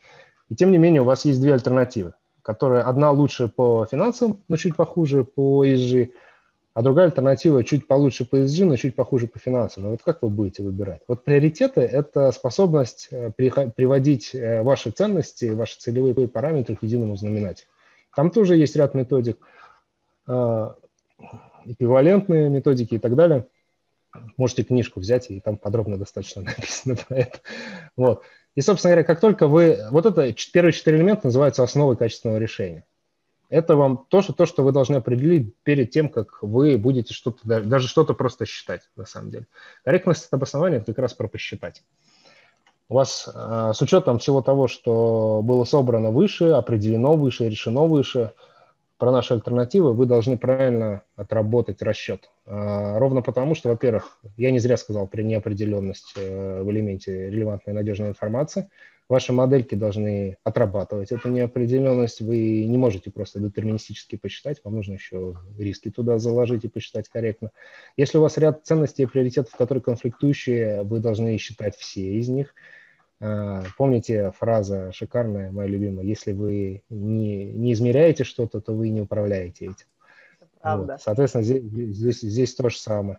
И 0.49 0.55
тем 0.55 0.71
не 0.71 0.79
менее 0.79 1.03
у 1.03 1.05
вас 1.05 1.25
есть 1.25 1.41
две 1.41 1.53
альтернативы 1.53 2.15
которая 2.47 2.85
одна 2.85 3.11
лучше 3.11 3.49
по 3.49 3.89
финансам, 3.91 4.41
но 4.47 4.57
чуть 4.57 4.77
похуже 4.77 5.25
по 5.25 5.67
ESG, 5.67 6.13
а 6.75 6.83
другая 6.83 7.07
альтернатива 7.07 7.65
чуть 7.65 7.89
получше 7.89 8.25
по 8.25 8.37
ESG, 8.37 8.67
но 8.67 8.77
чуть 8.77 8.95
похуже 8.95 9.27
по 9.27 9.41
финансам. 9.41 9.83
Но 9.83 9.91
вот 9.91 10.03
как 10.05 10.23
вы 10.23 10.29
будете 10.29 10.63
выбирать? 10.63 11.01
Вот 11.09 11.25
приоритеты– 11.25 11.81
это 11.81 12.31
способность 12.31 13.09
э, 13.11 13.33
приводить 13.33 14.33
э, 14.33 14.63
ваши 14.63 14.93
ценности, 14.93 15.47
ваши 15.47 15.77
целевые 15.81 16.29
параметры 16.29 16.77
к 16.77 16.85
единому 16.85 17.17
знаменателю. 17.17 17.67
Там 18.15 18.31
тоже 18.31 18.55
есть 18.55 18.77
ряд 18.77 18.95
методик, 18.95 19.39
э, 20.29 20.71
эквивалентные 21.65 22.49
методики 22.49 22.95
и 22.95 22.99
так 23.01 23.17
далее. 23.17 23.49
Можете 24.37 24.63
книжку 24.63 25.01
взять, 25.01 25.33
и 25.33 25.41
там 25.41 25.57
подробно 25.57 25.99
достаточно 25.99 26.43
написано 26.45 26.95
про 26.95 27.17
это. 27.17 27.41
Вот. 27.97 28.23
И, 28.57 28.63
собственно 28.63 28.93
говоря, 28.93 29.05
как 29.05 29.21
только 29.21 29.47
вы... 29.47 29.79
Вот 29.91 30.07
это 30.07 30.35
первые 30.53 30.73
четыре 30.73 30.97
элемента 30.97 31.27
называются 31.27 31.63
основой 31.63 31.97
качественного 31.97 32.39
решения. 32.39 32.85
Это 33.49 33.77
вам 33.77 34.07
то, 34.09 34.23
что, 34.23 34.33
то, 34.33 34.45
что 34.45 34.65
вы 34.65 34.73
должны 34.73 34.97
определить 34.97 35.55
перед 35.63 35.93
тем, 35.93 36.09
как 36.09 36.43
вы 36.43 36.77
будете 36.77 37.15
что-то, 37.15 37.61
даже 37.61 37.87
что-то 37.87 38.15
просто 38.15 38.45
считать, 38.45 38.89
на 38.97 39.07
самом 39.07 39.31
деле. 39.31 39.47
Корректность 39.85 40.27
обоснования– 40.33 40.79
это 40.79 40.87
как 40.87 40.99
раз 40.99 41.15
про 41.15 41.29
посчитать. 41.29 41.85
У 42.89 42.95
вас 42.95 43.29
э, 43.33 43.73
с 43.73 43.81
учетом 43.83 44.19
всего 44.19 44.43
того, 44.43 44.67
что 44.67 45.43
было 45.45 45.65
собрано 45.65 46.11
выше, 46.11 46.47
определено 46.47 47.15
выше, 47.15 47.49
решено 47.49 47.85
выше– 47.85 48.33
про 48.99 49.13
наши 49.13 49.35
альтернативы, 49.35 49.93
вы 49.93 50.07
должны 50.07 50.39
правильно 50.39 51.03
отработать 51.17 51.83
расчет. 51.83 52.31
А, 52.47 52.99
ровно 52.99 53.23
потому, 53.23 53.55
что, 53.55 53.69
во-первых, 53.69 54.19
я 54.37 54.51
не 54.51 54.59
зря 54.59 54.77
сказал 54.77 55.07
при 55.07 55.23
неопределенности 55.23 56.15
э, 56.17 56.63
в 56.63 56.71
элементе 56.71 57.31
релевантной 57.31 57.75
надежной 57.75 58.09
информации, 58.09 58.71
ваши 59.09 59.33
модельки 59.33 59.75
должны 59.75 60.39
отрабатывать 60.45 61.13
эту 61.13 61.29
неопределенность. 61.29 62.21
Вы 62.21 62.65
не 62.65 62.79
можете 62.79 63.11
просто 63.11 63.39
детерминистически 63.39 64.17
посчитать, 64.17 64.61
вам 64.65 64.77
нужно 64.77 64.95
еще 64.95 65.37
риски 65.59 65.91
туда 65.91 66.19
заложить 66.19 66.65
и 66.65 66.69
посчитать 66.69 67.09
корректно. 67.09 67.51
Если 67.97 68.17
у 68.17 68.23
вас 68.23 68.39
ряд 68.39 68.65
ценностей 68.65 69.03
и 69.03 69.07
приоритетов, 69.07 69.55
которые 69.57 69.83
конфликтующие, 69.83 70.83
вы 70.85 71.01
должны 71.01 71.37
считать 71.39 71.77
все 71.77 72.15
из 72.15 72.29
них– 72.29 72.55
помните 73.19 74.33
фраза 74.39 74.93
шикарная, 74.93 75.51
моя 75.51 75.69
любимая, 75.69 76.05
если 76.05 76.33
вы 76.33 76.83
не, 76.91 77.53
не 77.53 77.73
измеряете 77.73 78.25
что-то, 78.25 78.61
то 78.61 78.73
вы 78.73 78.91
не 78.91 79.01
управляете 79.01 79.67
этим. 79.67 79.87
Правда. 80.61 80.93
Вот. 80.95 81.03
Соответственно, 81.03 81.45
здесь, 81.45 81.63
здесь, 81.63 82.21
здесь 82.21 82.55
то 82.55 82.69
же 82.69 82.77
самое. 82.77 83.19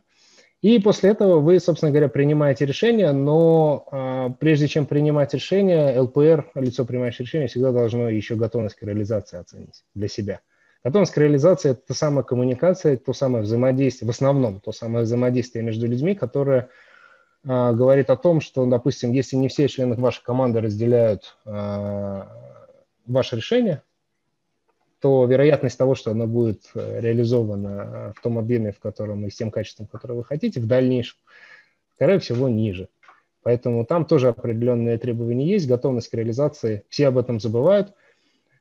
И 0.61 0.79
после 0.79 1.11
этого 1.11 1.39
вы, 1.39 1.59
собственно 1.59 1.91
говоря, 1.91 2.09
принимаете 2.09 2.65
решение, 2.65 3.11
но 3.11 3.87
а, 3.91 4.29
прежде 4.31 4.67
чем 4.67 4.87
принимать 4.87 5.33
решение, 5.33 5.99
ЛПР, 5.99 6.51
лицо 6.55 6.83
принимающее 6.83 7.25
решение, 7.25 7.47
всегда 7.47 7.71
должно 7.71 8.09
еще 8.09 8.35
готовность 8.35 8.75
к 8.75 8.83
реализации 8.83 9.39
оценить 9.39 9.83
для 9.93 10.07
себя. 10.07 10.41
Готовность 10.83 11.13
к 11.13 11.17
реализации– 11.17 11.71
это 11.71 11.81
та 11.87 11.93
самая 11.93 12.23
коммуникация, 12.23 12.97
то 12.97 13.13
самое 13.13 13.43
взаимодействие, 13.43 14.07
в 14.07 14.09
основном 14.09 14.59
то 14.59 14.71
самое 14.71 15.05
взаимодействие 15.05 15.63
между 15.63 15.85
людьми, 15.85 16.15
которое 16.15 16.61
а, 16.61 16.67
говорит 17.43 18.09
о 18.09 18.17
том, 18.17 18.41
что, 18.41 18.65
допустим, 18.65 19.11
если 19.11 19.35
не 19.35 19.47
все 19.47 19.67
члены 19.67 19.95
вашей 19.95 20.23
команды 20.23 20.59
разделяют 20.59 21.37
а, 21.45 22.27
ваше 23.05 23.37
решение, 23.37 23.81
то 24.99 25.25
вероятность 25.25 25.77
того, 25.77 25.95
что 25.95 26.11
оно 26.11 26.27
будет 26.27 26.63
э, 26.73 26.99
реализовано 26.99 28.13
в 28.15 28.21
том 28.21 28.39
объеме, 28.39 28.71
в 28.71 28.79
котором 28.79 29.25
и 29.25 29.29
с 29.29 29.35
тем 29.35 29.51
качеством, 29.51 29.85
которое 29.87 30.15
вы 30.15 30.23
хотите, 30.23 30.59
в 30.59 30.65
дальнейшем, 30.65 31.17
скорее 31.95 32.19
всего, 32.19 32.49
ниже. 32.49 32.89
Поэтому 33.43 33.85
там 33.85 34.05
тоже 34.05 34.29
определенные 34.29 34.97
требования 34.97 35.47
есть, 35.47 35.67
готовность 35.67 36.09
к 36.09 36.13
реализации. 36.15 36.83
Все 36.89 37.07
об 37.07 37.17
этом 37.17 37.39
забывают. 37.39 37.93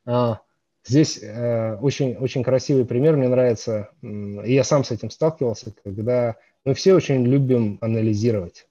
А, 0.05 0.41
здесь 0.85 1.19
э, 1.21 1.75
очень, 1.81 2.15
очень 2.15 2.43
красивый 2.43 2.85
пример, 2.85 3.17
мне 3.17 3.27
нравится, 3.27 3.89
и 4.01 4.53
я 4.53 4.63
сам 4.63 4.83
с 4.83 4.91
этим 4.91 5.09
сталкивался, 5.09 5.73
когда 5.83 6.35
мы 6.67 6.73
все 6.73 6.93
очень 6.93 7.25
любим 7.25 7.77
анализировать. 7.79 8.67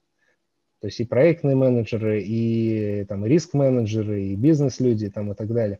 То 0.81 0.87
есть 0.87 0.99
и 0.99 1.03
проектные 1.03 1.55
менеджеры, 1.55 2.21
и 2.21 3.05
там 3.09 3.25
риск-менеджеры, 3.25 4.21
и 4.21 4.35
бизнес-люди 4.35 5.09
там, 5.09 5.31
и 5.31 5.35
так 5.35 5.51
далее. 5.51 5.79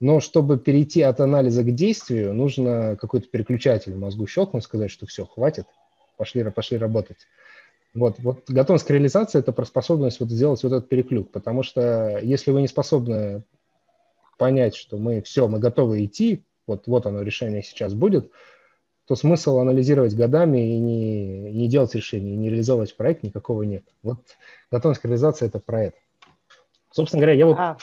Но 0.00 0.20
чтобы 0.20 0.58
перейти 0.58 1.02
от 1.02 1.20
анализа 1.20 1.62
к 1.62 1.74
действию, 1.74 2.32
нужно 2.32 2.96
какой-то 2.98 3.28
переключатель 3.28 3.92
в 3.92 3.98
мозгу 3.98 4.26
щелкнуть, 4.26 4.64
сказать, 4.64 4.90
что 4.90 5.04
все, 5.04 5.26
хватит, 5.26 5.66
пошли, 6.16 6.50
пошли 6.50 6.78
работать. 6.78 7.18
Вот, 7.92 8.18
вот 8.20 8.48
готовность 8.48 8.86
к 8.86 8.90
реализации– 8.90 9.38
это 9.40 9.52
про 9.52 9.66
способность 9.66 10.20
вот 10.20 10.30
сделать 10.30 10.62
вот 10.62 10.72
этот 10.72 10.88
переключ, 10.88 11.26
потому 11.30 11.62
что 11.62 12.20
если 12.22 12.52
вы 12.52 12.62
не 12.62 12.68
способны 12.68 13.42
понять, 14.38 14.76
что 14.76 14.96
мы 14.96 15.20
все, 15.20 15.46
мы 15.46 15.58
готовы 15.58 16.06
идти, 16.06 16.42
вот, 16.66 16.86
вот 16.86 17.04
оно 17.04 17.20
решение 17.20 17.62
сейчас 17.62 17.92
будет– 17.92 18.30
то 19.06 19.16
смысл 19.16 19.58
анализировать 19.58 20.14
годами 20.14 20.76
и 20.76 20.78
не, 20.78 21.52
не 21.52 21.68
делать 21.68 21.94
решений, 21.94 22.36
не 22.36 22.48
реализовывать 22.48 22.96
проект 22.96 23.22
никакого 23.22 23.62
нет. 23.62 23.84
Вот 24.02 24.18
готовность 24.70 25.02
к 25.02 25.04
реализации– 25.04 25.46
это 25.48 25.58
про 25.58 25.84
это. 25.84 25.96
Собственно 26.90 27.20
говоря, 27.20 27.36
я 27.36 27.46
вот 27.46 27.56
а. 27.58 27.76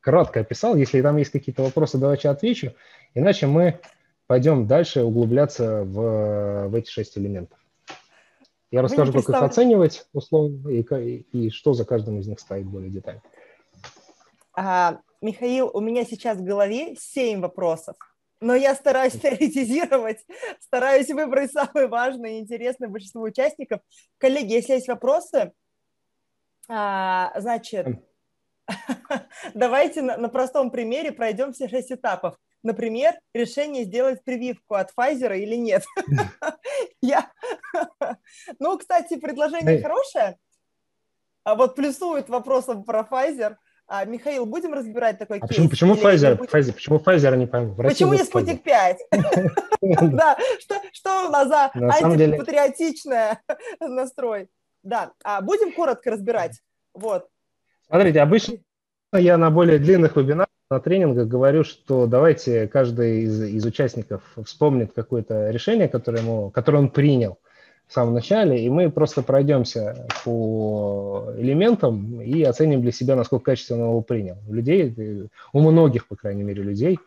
кратко 0.00 0.40
описал. 0.40 0.76
Если 0.76 1.02
там 1.02 1.16
есть 1.16 1.30
какие-то 1.30 1.62
вопросы, 1.62 1.98
давайте 1.98 2.28
отвечу. 2.28 2.72
Иначе 3.14 3.46
мы 3.46 3.80
пойдем 4.26 4.66
дальше 4.66 5.02
углубляться 5.02 5.84
в, 5.84 6.68
в 6.68 6.74
эти 6.74 6.88
шесть 6.88 7.18
элементов. 7.18 7.58
Я 8.70 8.80
Вы 8.80 8.88
расскажу, 8.88 9.12
как 9.12 9.28
их 9.28 9.42
оценивать 9.42 10.06
условно 10.14 10.70
и, 10.70 10.80
и, 10.80 11.26
и 11.32 11.50
что 11.50 11.74
за 11.74 11.84
каждым 11.84 12.18
из 12.18 12.26
них 12.26 12.40
стоит 12.40 12.66
более 12.66 12.90
детально. 12.90 13.20
А, 14.54 15.00
Михаил, 15.20 15.70
у 15.74 15.80
меня 15.80 16.04
сейчас 16.04 16.38
в 16.38 16.44
голове 16.44 16.96
семь 16.98 17.40
вопросов 17.40 17.96
но 18.42 18.54
я 18.54 18.74
стараюсь 18.74 19.18
теоретизировать, 19.18 20.26
стараюсь 20.60 21.08
выбрать 21.08 21.52
самые 21.52 21.86
важные 21.86 22.38
и 22.38 22.40
интересные 22.40 22.88
большинству 22.88 23.22
участников. 23.22 23.80
Коллеги, 24.18 24.54
если 24.54 24.74
есть 24.74 24.88
вопросы, 24.88 25.52
а, 26.68 27.32
значит, 27.40 27.86
давайте 29.54 30.02
на, 30.02 30.16
на 30.16 30.28
простом 30.28 30.70
примере 30.70 31.12
пройдем 31.12 31.52
все 31.52 31.68
шесть 31.68 31.92
этапов. 31.92 32.36
Например, 32.62 33.18
решение 33.34 33.84
сделать 33.84 34.22
прививку 34.22 34.74
от 34.74 34.92
Pfizer 34.96 35.36
или 35.38 35.56
нет. 35.56 35.84
Я... 37.00 37.30
Ну, 38.58 38.78
кстати, 38.78 39.18
предложение 39.18 39.82
хорошее. 39.82 40.36
А 41.44 41.54
вот 41.54 41.74
плюсует 41.74 42.28
вопросом 42.28 42.84
про 42.84 43.06
Pfizer– 43.08 43.56
а, 43.86 44.04
Михаил, 44.04 44.46
будем 44.46 44.72
разбирать 44.72 45.18
такой 45.18 45.38
а 45.38 45.40
кейс? 45.40 45.48
Почему, 45.48 45.68
почему 45.68 45.94
Pfizer? 45.94 46.36
Будем... 46.36 46.50
Pfizer? 46.50 46.72
Почему 46.72 46.98
Pfizer, 46.98 47.36
не 47.36 47.46
пойму? 47.46 47.74
Почему 47.74 48.14
не 48.14 48.24
Спутник 48.24 48.62
5? 48.62 48.98
Да, 49.82 50.38
что 50.92 51.26
у 51.26 51.30
нас 51.30 51.48
за 51.48 51.70
антипатриотичный 51.74 53.38
настрой? 53.80 54.48
Да, 54.82 55.12
а 55.24 55.40
будем 55.40 55.72
коротко 55.72 56.10
разбирать. 56.10 56.60
Вот. 56.94 57.28
Смотрите, 57.86 58.20
обычно 58.20 58.58
я 59.12 59.36
на 59.36 59.50
более 59.50 59.78
длинных 59.78 60.16
вебинарах, 60.16 60.48
на 60.70 60.80
тренингах 60.80 61.28
говорю, 61.28 61.64
что 61.64 62.06
давайте 62.06 62.66
каждый 62.66 63.22
из, 63.24 63.42
из 63.42 63.64
участников 63.66 64.22
вспомнит 64.44 64.92
какое-то 64.94 65.50
решение, 65.50 65.88
которое, 65.88 66.22
ему, 66.22 66.50
которое 66.50 66.78
он 66.78 66.90
принял 66.90 67.38
в 67.86 67.92
самом 67.92 68.14
начале, 68.14 68.64
и 68.64 68.70
мы 68.70 68.90
просто 68.90 69.22
пройдемся 69.22 70.06
по 70.24 71.32
элементам 71.36 72.22
и 72.22 72.42
оценим 72.42 72.80
для 72.80 72.92
себя, 72.92 73.16
насколько 73.16 73.46
качественно 73.46 73.82
его 73.82 74.00
принял. 74.00 74.36
У 74.48 74.54
людей, 74.54 75.28
у 75.52 75.60
многих, 75.60 76.08
по 76.08 76.16
крайней 76.16 76.42
мере, 76.42 76.62
людей, 76.62 76.98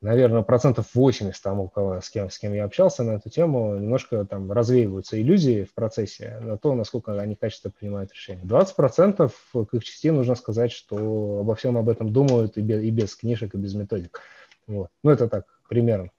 наверное, 0.00 0.42
процентов 0.42 0.94
80 0.94 1.42
там, 1.42 1.60
у 1.60 1.68
кого, 1.68 2.00
с 2.00 2.08
кем, 2.10 2.30
с 2.30 2.38
кем 2.38 2.54
я 2.54 2.64
общался 2.64 3.04
на 3.04 3.12
эту 3.12 3.30
тему, 3.30 3.76
немножко 3.76 4.24
там 4.24 4.50
развеиваются 4.50 5.20
иллюзии 5.20 5.64
в 5.64 5.74
процессе 5.74 6.38
на 6.40 6.56
то, 6.56 6.74
насколько 6.74 7.18
они 7.20 7.36
качественно 7.36 7.72
принимают 7.78 8.12
решения. 8.12 8.40
20 8.42 8.76
процентов 8.76 9.32
к 9.52 9.74
их 9.74 9.84
части 9.84 10.08
нужно 10.08 10.34
сказать, 10.34 10.72
что 10.72 11.40
обо 11.40 11.54
всем 11.54 11.76
об 11.76 11.88
этом 11.88 12.12
думают 12.12 12.56
и 12.56 12.62
без, 12.62 12.82
и 12.82 12.90
без 12.90 13.14
книжек, 13.14 13.54
и 13.54 13.58
без 13.58 13.74
методик. 13.74 14.20
Вот. 14.66 14.88
Ну, 15.02 15.10
это 15.10 15.28
так, 15.28 15.44
примерно. 15.68 16.10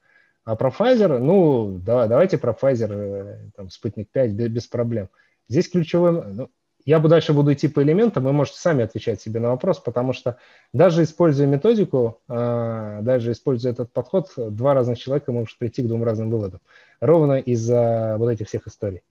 А 0.44 0.56
про 0.56 0.70
Pfizer, 0.70 1.20
ну, 1.20 1.80
да, 1.84 2.08
давайте 2.08 2.38
про 2.38 2.54
Pfizer, 2.54 2.92
э, 2.92 3.38
там, 3.56 3.70
Спутник 3.70 4.10
5 4.10 4.32
без, 4.32 4.48
без 4.50 4.68
проблем. 4.68 5.10
Здесь 5.48 5.70
ключевым, 5.70 6.36
ну, 6.36 6.50
я 6.86 7.00
бы 7.00 7.10
дальше 7.10 7.34
буду 7.34 7.54
идти 7.54 7.68
по 7.68 7.84
элементам, 7.84 8.24
вы 8.24 8.34
можете 8.34 8.60
сами 8.60 8.84
отвечать 8.84 9.22
себе 9.22 9.40
на 9.40 9.50
вопрос, 9.50 9.80
потому 9.80 10.14
что 10.14 10.38
даже 10.74 11.04
используя 11.04 11.48
методику, 11.48 12.20
а, 12.28 13.02
даже 13.02 13.34
используя 13.34 13.74
этот 13.74 13.92
подход, 13.92 14.32
два 14.36 14.74
разных 14.74 14.98
человека 14.98 15.32
могут 15.32 15.56
прийти 15.58 15.84
к 15.84 15.88
двум 15.88 16.04
разным 16.04 16.32
выводам. 16.32 16.60
Ровно 17.00 17.40
из-за 17.40 18.16
вот 18.18 18.30
этих 18.30 18.48
всех 18.48 18.68
историй. 18.68 19.02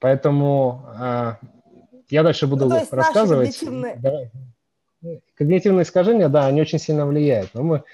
Поэтому 0.00 0.86
а, 0.98 1.38
я 2.08 2.22
дальше 2.22 2.46
буду 2.46 2.68
ну, 2.68 2.82
рассказывать. 2.90 3.58
Когнитивные... 3.58 4.30
когнитивные 5.36 5.82
искажения, 5.84 6.28
да, 6.28 6.46
они 6.46 6.60
очень 6.60 6.78
сильно 6.78 7.06
влияют. 7.06 7.50
Но 7.54 7.62
мы 7.62 7.84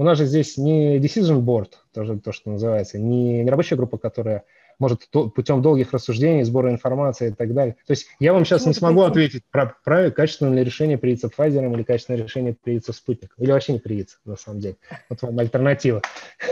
у 0.00 0.02
нас 0.02 0.16
же 0.16 0.24
здесь 0.24 0.56
не 0.56 0.96
decision 0.96 1.42
board, 1.42 1.72
тоже 1.92 2.18
то, 2.18 2.32
что 2.32 2.50
называется, 2.50 2.98
не, 2.98 3.42
не 3.42 3.50
рабочая 3.50 3.76
группа, 3.76 3.98
которая 3.98 4.44
может 4.78 5.10
путем 5.10 5.60
долгих 5.60 5.92
рассуждений, 5.92 6.42
сбора 6.42 6.70
информации 6.70 7.28
и 7.28 7.32
так 7.34 7.52
далее. 7.52 7.76
То 7.86 7.90
есть 7.90 8.06
я 8.18 8.32
вам 8.32 8.46
сейчас 8.46 8.64
не 8.64 8.72
смогу 8.72 9.02
ответить 9.02 9.44
про, 9.50 9.76
про 9.84 10.10
качественное 10.10 10.62
решение 10.62 10.96
приедется 10.96 11.28
Pfizer 11.28 11.70
или 11.70 11.82
качественное 11.82 12.22
решение 12.22 12.54
приедется 12.54 12.94
спутником. 12.94 13.36
Или 13.44 13.52
вообще 13.52 13.74
не 13.74 13.78
приедется, 13.78 14.16
на 14.24 14.36
самом 14.36 14.60
деле. 14.60 14.76
Вот 15.10 15.20
вам 15.20 15.38
альтернатива. 15.38 16.00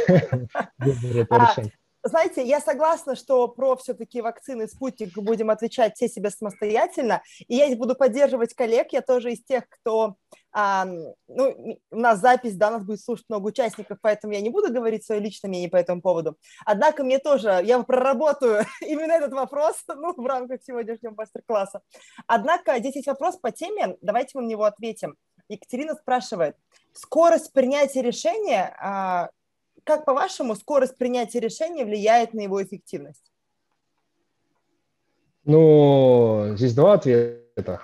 Знаете, 2.09 2.43
я 2.43 2.61
согласна, 2.61 3.17
что 3.17 3.49
про 3.49 3.77
все-таки 3.77 4.21
вакцины 4.21 4.67
спутник 4.67 5.17
будем 5.17 5.51
отвечать 5.51 5.95
все 5.97 6.09
себе 6.09 6.31
самостоятельно. 6.31 7.23
И 7.47 7.57
я 7.57 7.75
буду 7.77 7.95
поддерживать 7.95 8.55
коллег. 8.55 8.89
Я 8.93 9.03
тоже 9.03 9.33
из 9.33 9.45
тех, 9.45 9.69
кто... 9.69 10.17
А, 10.51 10.87
ну, 10.87 11.79
у 11.91 11.97
нас 11.97 12.21
запись, 12.21 12.57
да, 12.57 12.71
нас 12.71 12.83
будет 12.83 13.03
слушать 13.03 13.27
много 13.29 13.49
участников, 13.49 13.99
поэтому 14.01 14.33
я 14.33 14.41
не 14.41 14.49
буду 14.49 14.73
говорить 14.73 15.05
свое 15.05 15.21
личное 15.21 15.49
мнение 15.49 15.69
по 15.69 15.77
этому 15.77 16.01
поводу. 16.01 16.39
Однако 16.65 17.05
мне 17.05 17.19
тоже, 17.19 17.61
я 17.63 17.83
проработаю 17.83 18.65
именно 18.81 19.13
этот 19.13 19.33
вопрос 19.33 19.77
ну, 19.89 20.15
в 20.15 20.27
рамках 20.27 20.63
сегодняшнего 20.63 21.15
мастер-класса. 21.15 21.83
Однако 22.27 22.79
здесь 22.79 22.97
есть 22.97 23.09
вопрос 23.09 23.37
по 23.37 23.53
теме, 23.53 23.99
давайте 24.01 24.31
мы 24.35 24.43
на 24.43 24.47
него 24.47 24.65
ответим. 24.65 25.17
Екатерина 25.49 25.95
спрашивает, 25.95 26.57
скорость 26.93 27.53
принятия 27.53 28.03
решения 28.03 28.75
а, 28.81 29.29
как, 29.85 30.05
по-вашему, 30.05 30.55
скорость 30.55 30.97
принятия 30.97 31.41
решения 31.41 31.85
влияет 31.85 32.35
на 32.35 32.41
его 32.41 32.63
эффективность? 32.63 33.33
Ну, 35.45 36.55
здесь 36.57 36.75
два 36.75 36.95
ответа. 36.95 37.81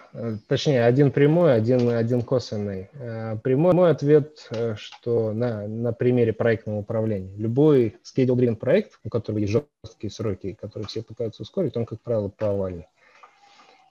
Точнее, 0.48 0.84
один 0.84 1.10
прямой, 1.10 1.54
один, 1.54 1.88
один 1.88 2.22
косвенный. 2.22 2.90
Э, 2.92 3.36
прямой 3.42 3.72
мой 3.72 3.90
ответ, 3.90 4.46
э, 4.50 4.74
что 4.76 5.32
на, 5.32 5.66
на 5.66 5.92
примере 5.92 6.32
проектного 6.32 6.80
управления. 6.80 7.34
Любой 7.36 7.96
schedule-driven 8.04 8.56
проект, 8.56 9.00
у 9.02 9.08
которого 9.08 9.38
есть 9.38 9.52
жесткие 9.82 10.10
сроки, 10.10 10.52
которые 10.52 10.86
все 10.86 11.02
пытаются 11.02 11.42
ускорить, 11.42 11.76
он, 11.76 11.86
как 11.86 12.02
правило, 12.02 12.28
провальный. 12.28 12.86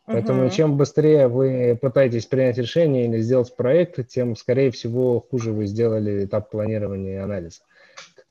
Поэтому 0.06 0.46
uh-huh. 0.46 0.52
чем 0.52 0.78
быстрее 0.78 1.28
вы 1.28 1.78
пытаетесь 1.82 2.26
принять 2.28 2.58
решение 2.58 3.06
или 3.06 3.20
сделать 3.22 3.56
проект, 3.56 4.08
тем, 4.08 4.36
скорее 4.36 4.70
всего, 4.70 5.20
хуже 5.20 5.52
вы 5.52 5.66
сделали 5.66 6.26
этап 6.26 6.52
планирования 6.52 7.14
и 7.14 7.24
анализа 7.24 7.62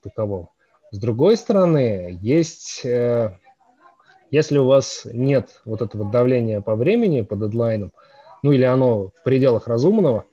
таковом. 0.03 0.51
С 0.91 0.99
другой 0.99 1.37
стороны, 1.37 2.19
есть, 2.21 2.85
э, 2.85 3.39
если 4.31 4.59
у 4.59 4.67
вас 4.67 5.07
нет 5.11 5.61
вот 5.65 5.81
этого 5.81 6.11
давления 6.11 6.61
по 6.61 6.77
времени, 6.77 7.23
по 7.23 7.35
дедлайнам, 7.35 7.93
ну 8.43 8.53
или 8.53 8.65
оно 8.65 9.09
в 9.09 9.23
пределах 9.25 9.69
разумного, 9.69 10.27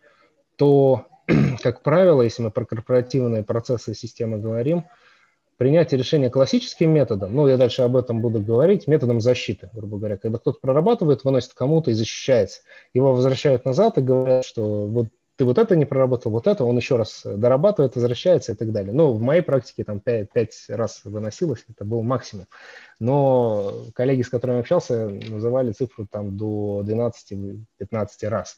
то, 0.58 1.06
как 1.64 1.82
правило, 1.82 2.22
если 2.22 2.44
мы 2.44 2.52
про 2.52 2.66
корпоративные 2.66 3.44
процессы 3.44 3.94
системы 3.94 4.38
говорим, 4.38 4.86
принятие 5.60 6.00
решения 6.00 6.30
классическим 6.30 6.90
методом, 6.92 7.36
ну, 7.36 7.48
я 7.48 7.58
дальше 7.58 7.82
об 7.82 7.96
этом 7.96 8.22
буду 8.22 8.40
говорить, 8.40 8.88
методом 8.88 9.22
защиты, 9.22 9.70
грубо 9.74 9.98
говоря, 9.98 10.18
когда 10.18 10.40
кто-то 10.40 10.60
прорабатывает, 10.62 11.24
выносит 11.24 11.54
кому-то 11.54 11.92
и 11.92 11.94
защищается. 11.94 12.62
Его 12.94 13.14
возвращают 13.14 13.66
назад 13.66 13.98
и 13.98 14.02
говорят, 14.02 14.46
что 14.46 14.88
вот 14.88 15.08
ты 15.40 15.46
вот 15.46 15.58
это 15.58 15.78
не 15.78 15.86
проработал, 15.86 16.34
вот 16.34 16.48
это, 16.48 16.66
он 16.66 16.76
еще 16.76 16.98
раз 16.98 17.22
дорабатывает, 17.24 17.96
возвращается 17.96 18.52
и 18.52 18.56
так 18.56 18.74
далее. 18.74 18.92
Ну, 18.92 19.14
в 19.14 19.22
моей 19.22 19.40
практике 19.42 19.86
там 19.86 20.02
5, 20.02 20.34
5 20.34 20.66
раз 20.72 21.00
выносилось, 21.06 21.64
это 21.70 21.86
был 21.86 22.04
максимум. 22.04 22.48
Но 23.00 23.86
коллеги, 23.96 24.22
с 24.22 24.28
которыми 24.28 24.60
общался, 24.60 25.08
называли 25.08 25.72
цифру 25.72 26.06
там 26.08 26.36
до 26.36 26.84
12-15 26.86 27.64
раз. 28.24 28.58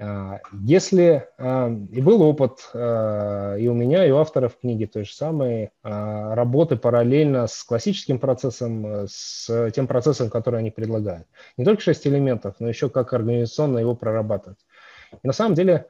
А, 0.00 0.40
если 0.64 1.28
а, 1.38 1.70
и 1.92 2.00
был 2.00 2.22
опыт 2.22 2.68
а, 2.74 3.54
и 3.54 3.68
у 3.68 3.74
меня, 3.74 4.04
и 4.04 4.10
у 4.10 4.16
авторов 4.16 4.58
книги 4.60 4.86
той 4.86 5.04
же 5.04 5.14
самой 5.14 5.70
работы 5.84 6.74
параллельно 6.74 7.46
с 7.46 7.62
классическим 7.62 8.18
процессом, 8.18 9.06
с 9.08 9.70
тем 9.70 9.86
процессом, 9.86 10.28
который 10.28 10.58
они 10.58 10.72
предлагают. 10.72 11.28
Не 11.56 11.64
только 11.64 11.82
шесть 11.82 12.04
элементов, 12.04 12.56
но 12.58 12.68
еще 12.68 12.90
как 12.90 13.12
организационно 13.12 13.78
его 13.78 13.94
прорабатывать. 13.94 14.58
И 15.22 15.26
на 15.26 15.32
самом 15.32 15.54
деле, 15.54 15.86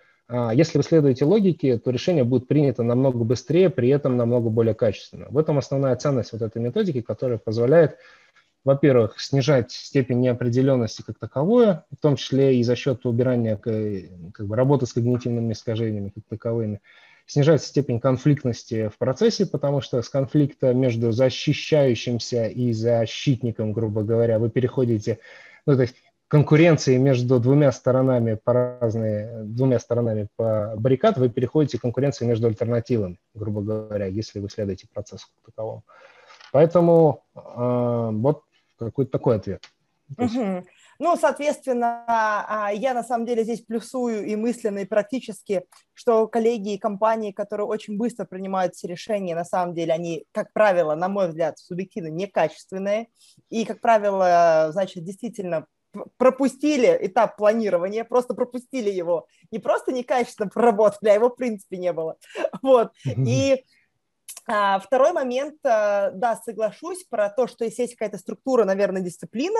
если 0.53 0.78
вы 0.78 0.85
следуете 0.85 1.24
логике, 1.24 1.78
то 1.78 1.91
решение 1.91 2.24
будет 2.24 2.47
принято 2.47 2.83
намного 2.83 3.24
быстрее, 3.24 3.70
при 3.70 3.89
этом 3.89 4.16
намного 4.16 4.51
более 4.51 4.74
качественно. 4.74 5.26
В 5.31 5.39
этом 5.39 5.59
основная 5.59 5.97
ценность 5.97 6.33
вот 6.33 6.43
этой 6.43 6.62
методики, 6.62 7.01
которая 7.01 7.39
позволяет 7.39 7.97
во-первых, 8.64 9.18
снижать 9.20 9.72
степень 9.72 10.20
неопределенности 10.20 11.03
как 11.03 11.18
таковое, 11.18 11.85
в 11.91 11.97
том 12.01 12.16
числе 12.16 12.57
и 12.57 12.62
за 12.62 12.76
счет 12.76 13.07
убирания 13.07 13.57
как 13.57 14.47
бы, 14.47 14.57
работы 14.57 14.87
с 14.87 14.93
когнитивными 14.93 15.53
искажениями 15.53 16.11
как 16.11 16.24
таковыми, 16.28 16.81
снижать 17.26 17.62
степень 17.62 18.01
конфликтности 18.01 18.89
в 18.89 18.99
процессе, 18.99 19.47
потому 19.47 19.81
что 19.81 20.03
с 20.03 20.09
конфликта 20.09 20.74
между 20.74 21.12
защищающимся 21.12 22.47
и 22.47 22.72
защитником, 22.72 23.72
грубо 23.72 24.03
говоря, 24.03 24.39
вы 24.39 24.51
переходите, 24.51 25.20
ну, 25.64 25.76
то 25.76 25.83
есть 25.83 25.95
конкуренции 26.31 26.97
между 26.97 27.41
двумя 27.41 27.72
сторонами 27.72 28.35
по 28.35 28.53
разные, 28.53 29.43
двумя 29.43 29.81
сторонами 29.81 30.28
по 30.37 30.74
баррикад, 30.76 31.18
вы 31.18 31.28
переходите 31.28 31.76
к 31.76 31.81
конкуренции 31.81 32.24
между 32.24 32.47
альтернативами, 32.47 33.18
грубо 33.35 33.62
говоря, 33.62 34.07
если 34.07 34.39
вы 34.39 34.49
следуете 34.49 34.87
процессу 34.87 35.26
как 35.35 35.53
таковому. 35.53 35.83
Поэтому 36.53 37.24
э, 37.35 37.41
вот 38.12 38.45
какой-то 38.78 39.11
такой 39.11 39.37
ответ. 39.37 39.64
Угу. 40.16 40.64
Ну, 41.01 41.16
соответственно, 41.16 42.05
а, 42.07 42.70
я 42.72 42.95
на 42.95 43.03
самом 43.03 43.26
деле 43.26 43.43
здесь 43.43 43.62
плюсую 43.62 44.24
и 44.24 44.37
мысленно, 44.37 44.81
и 44.81 44.85
практически, 44.85 45.64
что 45.95 46.28
коллеги 46.28 46.74
и 46.74 46.78
компании, 46.78 47.33
которые 47.33 47.66
очень 47.66 47.97
быстро 47.97 48.24
принимают 48.24 48.76
все 48.76 48.87
решения, 48.87 49.35
на 49.35 49.45
самом 49.45 49.74
деле 49.74 49.93
они, 49.95 50.26
как 50.31 50.53
правило, 50.53 50.95
на 50.95 51.09
мой 51.09 51.28
взгляд, 51.28 51.59
субъективно 51.59 52.09
некачественные. 52.09 53.09
И, 53.49 53.64
как 53.64 53.81
правило, 53.81 54.68
значит, 54.72 55.03
действительно 55.03 55.66
пропустили 56.16 56.99
этап 57.01 57.36
планирования, 57.36 58.05
просто 58.05 58.34
пропустили 58.34 58.91
его. 58.91 59.26
Не 59.51 59.59
просто 59.59 59.93
некачественно 59.93 60.49
проработали, 60.49 61.11
а 61.11 61.14
его 61.14 61.30
в 61.30 61.36
принципе 61.36 61.76
не 61.78 61.93
было. 61.93 62.16
Вот. 62.62 62.93
И 63.05 63.64
а, 64.47 64.78
второй 64.80 65.12
момент, 65.12 65.57
а, 65.64 66.11
да, 66.11 66.36
соглашусь 66.36 67.05
про 67.05 67.30
то, 67.30 67.47
что 67.47 67.64
если 67.64 67.82
есть 67.82 67.95
какая-то 67.95 68.18
структура, 68.18 68.64
наверное, 68.64 69.03
дисциплина, 69.03 69.59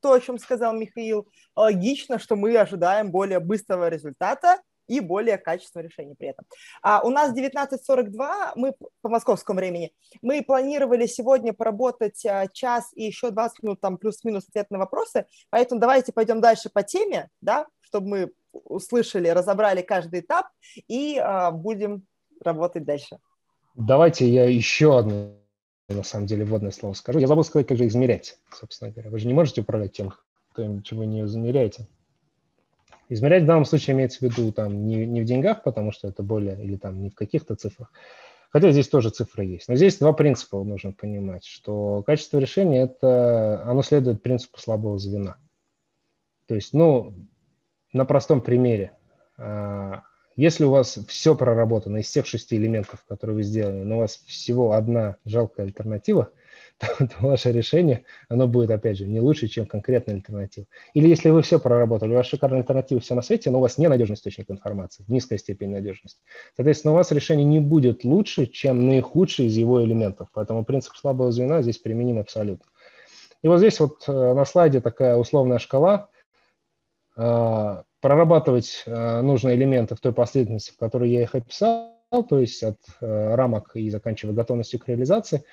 то, 0.00 0.12
о 0.12 0.20
чем 0.20 0.38
сказал 0.38 0.74
Михаил, 0.74 1.28
логично, 1.56 2.18
что 2.18 2.36
мы 2.36 2.56
ожидаем 2.56 3.10
более 3.10 3.40
быстрого 3.40 3.88
результата 3.88 4.58
и 4.86 5.00
более 5.00 5.38
качественного 5.38 5.88
решения 5.88 6.14
при 6.14 6.28
этом. 6.28 6.46
А 6.82 7.02
у 7.02 7.10
нас 7.10 7.36
19.42, 7.36 8.52
мы 8.56 8.74
по 9.00 9.08
московскому 9.08 9.58
времени, 9.58 9.92
мы 10.22 10.42
планировали 10.42 11.06
сегодня 11.06 11.52
поработать 11.52 12.24
а, 12.26 12.48
час 12.48 12.90
и 12.94 13.04
еще 13.04 13.30
20 13.30 13.62
минут, 13.62 13.80
там 13.80 13.98
плюс-минус 13.98 14.48
ответ 14.48 14.70
на 14.70 14.78
вопросы, 14.78 15.26
поэтому 15.50 15.80
давайте 15.80 16.12
пойдем 16.12 16.40
дальше 16.40 16.70
по 16.72 16.82
теме, 16.82 17.28
да, 17.40 17.66
чтобы 17.80 18.08
мы 18.08 18.32
услышали, 18.52 19.28
разобрали 19.28 19.82
каждый 19.82 20.20
этап 20.20 20.46
и 20.88 21.18
а, 21.18 21.50
будем 21.50 22.06
работать 22.40 22.84
дальше. 22.84 23.18
Давайте 23.74 24.28
я 24.28 24.48
еще 24.48 24.98
одно, 24.98 25.32
на 25.88 26.02
самом 26.02 26.26
деле, 26.26 26.44
вводное 26.44 26.70
слово 26.70 26.94
скажу. 26.94 27.18
Я 27.18 27.26
забыл 27.26 27.44
сказать, 27.44 27.66
как 27.66 27.76
же 27.76 27.86
измерять, 27.86 28.38
собственно 28.52 28.90
говоря. 28.90 29.10
Вы 29.10 29.18
же 29.18 29.26
не 29.26 29.34
можете 29.34 29.62
управлять 29.62 29.92
тем, 29.92 30.12
чего 30.82 31.04
не 31.04 31.22
измеряете. 31.22 31.88
Измерять 33.08 33.42
в 33.42 33.46
данном 33.46 33.64
случае 33.64 33.94
имеется 33.94 34.18
в 34.18 34.22
виду 34.22 34.52
там 34.52 34.86
не, 34.86 35.06
не 35.06 35.20
в 35.20 35.24
деньгах, 35.24 35.62
потому 35.62 35.92
что 35.92 36.08
это 36.08 36.22
более, 36.22 36.62
или 36.62 36.76
там 36.76 37.02
не 37.02 37.10
в 37.10 37.14
каких-то 37.14 37.54
цифрах. 37.54 37.92
Хотя 38.50 38.70
здесь 38.70 38.88
тоже 38.88 39.10
цифры 39.10 39.44
есть. 39.44 39.68
Но 39.68 39.74
здесь 39.74 39.98
два 39.98 40.12
принципа 40.12 40.62
нужно 40.62 40.92
понимать, 40.92 41.44
что 41.44 42.02
качество 42.04 42.38
решения 42.38 42.82
это, 42.82 43.62
оно 43.66 43.82
следует 43.82 44.22
принципу 44.22 44.60
слабого 44.60 44.98
звена. 44.98 45.36
То 46.46 46.54
есть, 46.54 46.72
ну, 46.72 47.14
на 47.92 48.04
простом 48.04 48.40
примере. 48.40 48.92
А, 49.38 50.02
если 50.36 50.64
у 50.64 50.70
вас 50.70 50.98
все 51.08 51.34
проработано 51.34 51.98
из 51.98 52.06
всех 52.06 52.26
шести 52.26 52.56
элементов, 52.56 53.04
которые 53.08 53.36
вы 53.36 53.42
сделали, 53.42 53.82
но 53.82 53.96
у 53.96 54.00
вас 54.00 54.22
всего 54.26 54.72
одна 54.72 55.16
жалкая 55.24 55.66
альтернатива, 55.66 56.30
то, 56.78 57.06
то 57.06 57.14
ваше 57.20 57.52
решение, 57.52 58.04
оно 58.28 58.48
будет, 58.48 58.70
опять 58.70 58.98
же, 58.98 59.06
не 59.06 59.20
лучше, 59.20 59.48
чем 59.48 59.66
конкретная 59.66 60.16
альтернатива. 60.16 60.66
Или 60.92 61.08
если 61.08 61.30
вы 61.30 61.42
все 61.42 61.58
проработали, 61.58 62.12
у 62.12 62.16
вас 62.16 62.26
шикарная 62.26 62.60
альтернатива 62.60 63.00
все 63.00 63.14
на 63.14 63.22
свете, 63.22 63.50
но 63.50 63.58
у 63.58 63.60
вас 63.60 63.78
ненадежный 63.78 64.14
источник 64.14 64.50
информации, 64.50 65.04
низкая 65.08 65.38
степень 65.38 65.70
надежности. 65.70 66.20
Соответственно, 66.56 66.92
у 66.92 66.96
вас 66.96 67.12
решение 67.12 67.44
не 67.44 67.60
будет 67.60 68.04
лучше, 68.04 68.46
чем 68.46 68.86
наихудший 68.86 69.46
из 69.46 69.56
его 69.56 69.82
элементов. 69.84 70.28
Поэтому 70.32 70.64
принцип 70.64 70.94
слабого 70.96 71.30
звена 71.30 71.62
здесь 71.62 71.78
применим 71.78 72.18
абсолютно. 72.18 72.66
И 73.42 73.48
вот 73.48 73.58
здесь 73.58 73.78
вот 73.78 74.04
э, 74.08 74.12
на 74.12 74.44
слайде 74.44 74.80
такая 74.80 75.16
условная 75.16 75.58
шкала, 75.58 76.08
а, 77.16 77.84
прорабатывать 78.00 78.82
э, 78.86 79.20
нужные 79.22 79.56
элементы 79.56 79.94
в 79.94 80.00
той 80.00 80.12
последовательности, 80.12 80.72
в 80.72 80.76
которой 80.76 81.10
я 81.10 81.22
их 81.22 81.34
описал, 81.34 81.94
то 82.28 82.38
есть 82.38 82.62
от 82.62 82.78
э, 83.00 83.34
рамок 83.34 83.70
и 83.76 83.88
заканчивая 83.88 84.34
готовностью 84.34 84.80
к 84.80 84.88
реализации. 84.88 85.44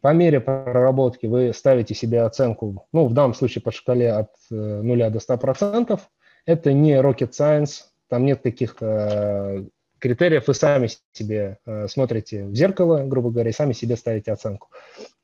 По 0.00 0.12
мере 0.12 0.40
проработки 0.40 1.26
вы 1.26 1.52
ставите 1.52 1.94
себе 1.94 2.22
оценку, 2.22 2.86
ну, 2.92 3.06
в 3.06 3.14
данном 3.14 3.34
случае 3.34 3.62
по 3.62 3.72
шкале 3.72 4.12
от 4.12 4.30
0 4.50 5.02
э, 5.02 5.10
до 5.10 5.18
100%. 5.18 6.00
Это 6.46 6.72
не 6.72 6.94
rocket 6.94 7.30
science, 7.30 7.82
там 8.08 8.24
нет 8.24 8.40
каких-то 8.42 9.66
критериев, 9.98 10.46
вы 10.46 10.54
сами 10.54 10.88
себе 11.12 11.58
э, 11.66 11.88
смотрите 11.88 12.44
в 12.44 12.54
зеркало, 12.54 13.04
грубо 13.04 13.30
говоря, 13.30 13.50
и 13.50 13.52
сами 13.52 13.72
себе 13.72 13.96
ставите 13.96 14.32
оценку, 14.32 14.68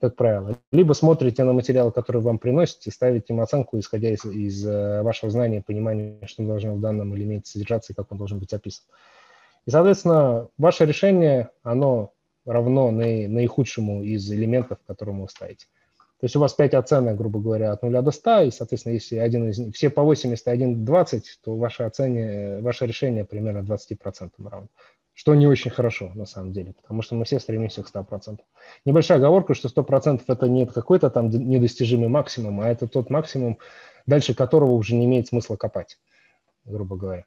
как 0.01 0.17
правило. 0.17 0.59
Либо 0.73 0.93
смотрите 0.93 1.45
на 1.45 1.53
материал, 1.53 1.93
который 1.93 2.21
вам 2.21 2.39
приносит, 2.39 2.87
и 2.87 2.91
ставите 2.91 3.33
им 3.33 3.41
оценку, 3.41 3.79
исходя 3.79 4.11
из, 4.11 4.25
из 4.25 4.67
э, 4.67 5.03
вашего 5.03 5.31
знания, 5.31 5.63
понимания, 5.63 6.19
что 6.27 6.45
должно 6.45 6.75
в 6.75 6.81
данном 6.81 7.15
элементе 7.17 7.51
содержаться 7.51 7.93
и 7.93 7.97
как 7.97 8.11
он 8.11 8.19
должен 8.19 8.39
быть 8.39 8.53
описан. 8.53 8.85
И, 9.67 9.71
соответственно, 9.71 10.49
ваше 10.59 10.85
решение, 10.85 11.51
оно 11.63 12.14
равно 12.45 12.91
наи, 12.91 13.27
наихудшему 13.27 14.03
из 14.03 14.31
элементов, 14.31 14.79
которому 14.87 15.23
вы 15.23 15.29
ставите. 15.29 15.67
То 16.21 16.27
есть 16.27 16.37
у 16.37 16.41
вас 16.41 16.55
5 16.55 16.75
оценок, 16.75 17.17
грубо 17.17 17.41
говоря, 17.41 17.73
от 17.73 17.83
0 17.83 18.03
до 18.03 18.11
100, 18.11 18.43
и, 18.43 18.51
соответственно, 18.51 18.95
если 18.95 19.17
один 19.17 19.49
из 19.51 19.59
них, 19.59 19.75
все 19.75 19.91
по 19.91 20.03
80, 20.03 20.47
один 20.49 20.85
20, 20.85 21.41
то 21.45 21.57
ваше, 21.57 21.83
оцене, 21.83 22.61
ваше 22.61 22.87
решение 22.87 23.25
примерно 23.25 23.59
20% 23.59 24.31
равно. 24.49 24.69
Что 25.13 25.35
не 25.35 25.47
очень 25.47 25.71
хорошо, 25.71 26.11
на 26.15 26.27
самом 26.27 26.53
деле, 26.53 26.73
потому 26.73 27.03
что 27.03 27.15
мы 27.15 27.25
все 27.25 27.39
стремимся 27.39 27.83
к 27.83 27.95
100%. 27.95 28.41
Небольшая 28.85 29.19
оговорка, 29.19 29.55
что 29.55 29.69
100% 29.69 30.23
это 30.27 30.49
не 30.49 30.67
какой-то 30.67 31.11
там 31.11 31.29
недостижимый 31.29 32.09
максимум, 32.09 32.61
а 32.61 32.69
это 32.69 32.89
тот 32.89 33.11
максимум, 33.11 33.59
дальше 34.07 34.35
которого 34.35 34.73
уже 34.73 34.95
не 34.95 35.05
имеет 35.05 35.29
смысла 35.29 35.57
копать, 35.57 35.99
грубо 36.65 36.97
говоря 36.97 37.27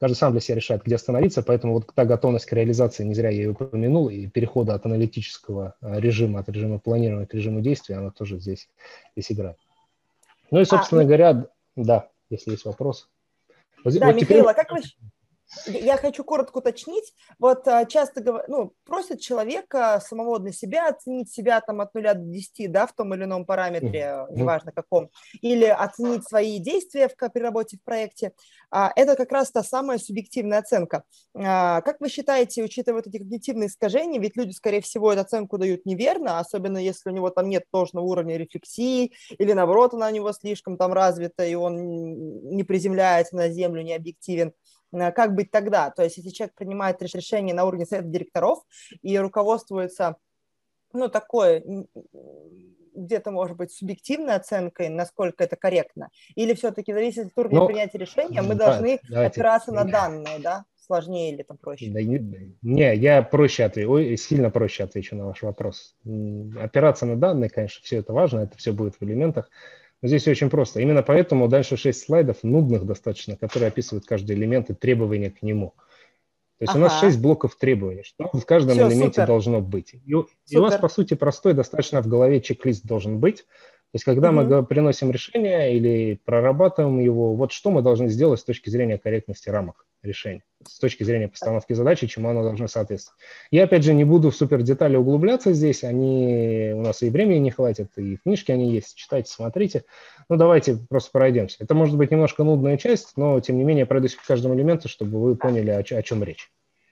каждый 0.00 0.14
сам 0.14 0.32
для 0.32 0.40
себя 0.40 0.56
решает, 0.56 0.84
где 0.84 0.94
остановиться, 0.94 1.42
поэтому 1.42 1.74
вот 1.74 1.92
та 1.94 2.04
готовность 2.04 2.46
к 2.46 2.52
реализации, 2.52 3.04
не 3.04 3.14
зря 3.14 3.30
я 3.30 3.42
ее 3.42 3.50
упомянул, 3.50 4.08
и 4.08 4.26
перехода 4.26 4.74
от 4.74 4.86
аналитического 4.86 5.74
э, 5.80 6.00
режима, 6.00 6.40
от 6.40 6.48
режима 6.48 6.78
планирования 6.78 7.26
к 7.26 7.34
режиму 7.34 7.60
действия, 7.60 7.96
она 7.96 8.10
тоже 8.10 8.38
здесь, 8.38 8.68
здесь 9.16 9.32
играет. 9.32 9.56
Ну 10.50 10.60
и, 10.60 10.64
собственно 10.64 11.02
а, 11.02 11.04
говоря, 11.04 11.46
да, 11.76 12.08
если 12.30 12.52
есть 12.52 12.64
вопрос. 12.64 13.08
Да, 13.84 13.90
вот 13.90 13.94
Михаил, 13.94 14.18
теперь... 14.18 14.40
а 14.42 14.54
как 14.54 14.72
вы, 14.72 14.80
я 15.66 15.96
хочу 15.96 16.24
коротко 16.24 16.58
уточнить. 16.58 17.14
Вот 17.38 17.66
а, 17.68 17.84
часто 17.84 18.44
ну, 18.48 18.72
просят 18.84 19.20
человека 19.20 20.00
самого 20.04 20.38
для 20.38 20.52
себя 20.52 20.88
оценить 20.88 21.30
себя 21.30 21.60
там 21.60 21.80
от 21.80 21.94
0 21.94 22.02
до 22.02 22.14
10, 22.14 22.70
да, 22.70 22.86
в 22.86 22.92
том 22.92 23.14
или 23.14 23.24
ином 23.24 23.46
параметре, 23.46 24.00
mm-hmm. 24.00 24.34
неважно 24.34 24.72
каком, 24.72 25.10
или 25.40 25.64
оценить 25.64 26.26
свои 26.26 26.58
действия 26.58 27.08
в, 27.08 27.14
при 27.16 27.40
работе 27.40 27.76
в 27.76 27.82
проекте. 27.82 28.32
А, 28.70 28.92
это 28.94 29.16
как 29.16 29.32
раз 29.32 29.50
та 29.50 29.62
самая 29.62 29.98
субъективная 29.98 30.58
оценка. 30.58 31.04
А, 31.34 31.80
как 31.82 32.00
вы 32.00 32.08
считаете, 32.08 32.62
учитывая 32.62 32.98
вот 32.98 33.06
эти 33.06 33.18
когнитивные 33.18 33.68
искажения, 33.68 34.20
ведь 34.20 34.36
люди, 34.36 34.52
скорее 34.52 34.80
всего, 34.80 35.12
эту 35.12 35.22
оценку 35.22 35.58
дают 35.58 35.86
неверно, 35.86 36.38
особенно 36.38 36.78
если 36.78 37.10
у 37.10 37.12
него 37.12 37.30
там 37.30 37.48
нет 37.48 37.64
должного 37.72 38.04
уровня 38.04 38.36
рефлексии, 38.36 39.12
или 39.38 39.52
наоборот, 39.52 39.94
она 39.94 40.08
у 40.08 40.10
него 40.10 40.32
слишком 40.32 40.76
там 40.76 40.92
развита, 40.92 41.44
и 41.44 41.54
он 41.54 42.54
не 42.54 42.64
приземляется 42.64 43.36
на 43.36 43.48
землю, 43.48 43.82
не 43.82 43.94
объективен. 43.94 44.52
Э, 44.92 45.12
как 45.12 45.34
быть 45.34 45.50
тогда? 45.50 45.90
То 45.90 46.02
есть 46.02 46.16
если 46.16 46.30
человек 46.30 46.54
принимает 46.54 47.02
решение 47.02 47.54
на 47.54 47.64
уровне 47.64 47.86
совета 47.86 48.08
директоров 48.08 48.60
и 49.02 49.18
руководствуется, 49.18 50.16
ну, 50.92 51.08
такой 51.08 51.62
где-то, 52.94 53.30
может 53.30 53.56
быть, 53.56 53.72
субъективной 53.72 54.34
оценкой, 54.34 54.88
насколько 54.88 55.44
это 55.44 55.56
корректно? 55.56 56.10
Или 56.34 56.54
все-таки 56.54 56.92
зависит 56.92 57.28
от 57.28 57.38
уровня 57.38 57.60
Но, 57.60 57.66
принятия 57.66 57.98
решения, 57.98 58.42
мы 58.42 58.54
да, 58.54 58.66
должны 58.66 59.00
давайте. 59.08 59.40
опираться 59.40 59.72
на 59.72 59.84
данные, 59.84 60.38
да? 60.40 60.64
Сложнее 60.76 61.34
или 61.34 61.42
там 61.42 61.58
проще? 61.58 61.90
Да, 61.90 62.02
не, 62.02 62.56
не, 62.62 62.96
я 62.96 63.22
проще 63.22 63.64
отвечу, 63.64 64.16
сильно 64.16 64.50
проще 64.50 64.84
отвечу 64.84 65.16
на 65.16 65.26
ваш 65.26 65.42
вопрос. 65.42 65.96
Опираться 66.58 67.06
на 67.06 67.16
данные, 67.16 67.50
конечно, 67.50 67.82
все 67.84 67.98
это 67.98 68.12
важно, 68.12 68.40
это 68.40 68.56
все 68.56 68.72
будет 68.72 68.94
в 68.98 69.02
элементах. 69.04 69.50
Но 70.00 70.08
здесь 70.08 70.28
очень 70.28 70.48
просто. 70.50 70.80
Именно 70.80 71.02
поэтому 71.02 71.48
дальше 71.48 71.76
6 71.76 72.06
слайдов, 72.06 72.42
нудных 72.42 72.86
достаточно, 72.86 73.36
которые 73.36 73.68
описывают 73.68 74.06
каждый 74.06 74.36
элемент 74.36 74.70
и 74.70 74.74
требования 74.74 75.30
к 75.30 75.42
нему. 75.42 75.74
То 76.58 76.64
есть 76.64 76.70
ага. 76.70 76.78
у 76.78 76.82
нас 76.82 77.00
6 77.00 77.20
блоков 77.20 77.56
требований, 77.56 78.02
что 78.04 78.30
в 78.32 78.44
каждом 78.44 78.74
Все, 78.74 78.88
элементе 78.88 79.14
супер. 79.14 79.26
должно 79.26 79.60
быть. 79.60 79.94
И, 79.94 80.12
и 80.48 80.56
у 80.56 80.62
вас, 80.62 80.76
по 80.76 80.88
сути, 80.88 81.14
простой 81.14 81.54
достаточно 81.54 82.02
в 82.02 82.08
голове 82.08 82.40
чек-лист 82.40 82.84
должен 82.84 83.18
быть. 83.18 83.38
То 83.38 83.94
есть 83.94 84.04
когда 84.04 84.30
угу. 84.30 84.42
мы 84.42 84.66
приносим 84.66 85.10
решение 85.10 85.74
или 85.76 86.20
прорабатываем 86.24 86.98
его, 86.98 87.34
вот 87.34 87.52
что 87.52 87.70
мы 87.70 87.82
должны 87.82 88.08
сделать 88.08 88.40
с 88.40 88.44
точки 88.44 88.70
зрения 88.70 88.98
корректности 88.98 89.48
рамок 89.48 89.87
решения, 90.02 90.42
с 90.66 90.78
точки 90.78 91.02
зрения 91.04 91.28
постановки 91.28 91.72
задачи, 91.72 92.06
чему 92.06 92.28
оно 92.28 92.42
должно 92.42 92.68
соответствовать. 92.68 93.20
Я, 93.50 93.64
опять 93.64 93.84
же, 93.84 93.94
не 93.94 94.04
буду 94.04 94.30
в 94.30 94.36
супер 94.36 94.62
детали 94.62 94.96
углубляться 94.96 95.52
здесь, 95.52 95.84
они 95.84 96.72
у 96.74 96.82
нас 96.82 97.02
и 97.02 97.10
времени 97.10 97.38
не 97.38 97.50
хватит, 97.50 97.90
и 97.96 98.16
в 98.16 98.22
книжке 98.22 98.52
они 98.52 98.70
есть, 98.72 98.96
читайте, 98.96 99.30
смотрите. 99.30 99.84
Ну, 100.28 100.36
давайте 100.36 100.78
просто 100.88 101.10
пройдемся. 101.10 101.56
Это 101.60 101.74
может 101.74 101.96
быть 101.96 102.10
немножко 102.10 102.44
нудная 102.44 102.76
часть, 102.76 103.12
но, 103.16 103.40
тем 103.40 103.58
не 103.58 103.64
менее, 103.64 103.86
пройдусь 103.86 104.14
по 104.14 104.26
каждому 104.26 104.54
элементу, 104.54 104.88
чтобы 104.88 105.20
вы 105.20 105.36
поняли, 105.36 105.70
о, 105.70 105.78
о 105.78 106.02
чем 106.02 106.22
речь. 106.22 106.50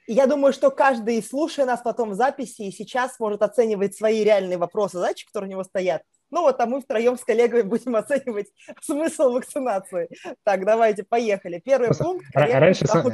Я 0.09 0.27
думаю, 0.27 0.53
что 0.53 0.71
каждый, 0.71 1.21
слушая 1.23 1.67
нас 1.67 1.81
потом 1.83 2.11
в 2.11 2.15
записи, 2.15 2.63
и 2.63 2.71
сейчас 2.71 3.19
может 3.19 3.43
оценивать 3.43 3.97
свои 3.97 4.23
реальные 4.23 4.57
вопросы, 4.57 4.99
задачи, 4.99 5.27
которые 5.27 5.49
у 5.49 5.51
него 5.53 5.65
стоят. 5.65 6.03
Ну 6.31 6.43
вот, 6.43 6.61
а 6.61 6.67
мы 6.67 6.81
втроем 6.81 7.17
с 7.17 7.25
коллегами 7.25 7.63
будем 7.63 7.97
оценивать 7.97 8.49
смысл 8.81 9.33
вакцинации. 9.33 10.09
Так, 10.45 10.65
давайте, 10.65 11.05
поехали. 11.05 11.61
Первый 11.65 11.87
Просто 11.87 12.05
пункт. 12.05 12.27
Раньше, 12.35 12.87
сам, 12.87 13.13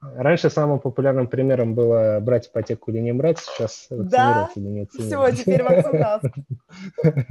раньше 0.00 0.50
самым 0.50 0.80
популярным 0.80 1.28
примером 1.28 1.74
было 1.74 2.18
брать 2.20 2.48
ипотеку 2.48 2.90
или 2.90 3.00
не 3.00 3.12
брать, 3.12 3.38
сейчас 3.38 3.86
да? 3.90 4.50
или 4.54 4.64
не 4.64 4.86
Все, 4.86 5.30
теперь 5.32 5.62
вакцинация. 5.62 6.32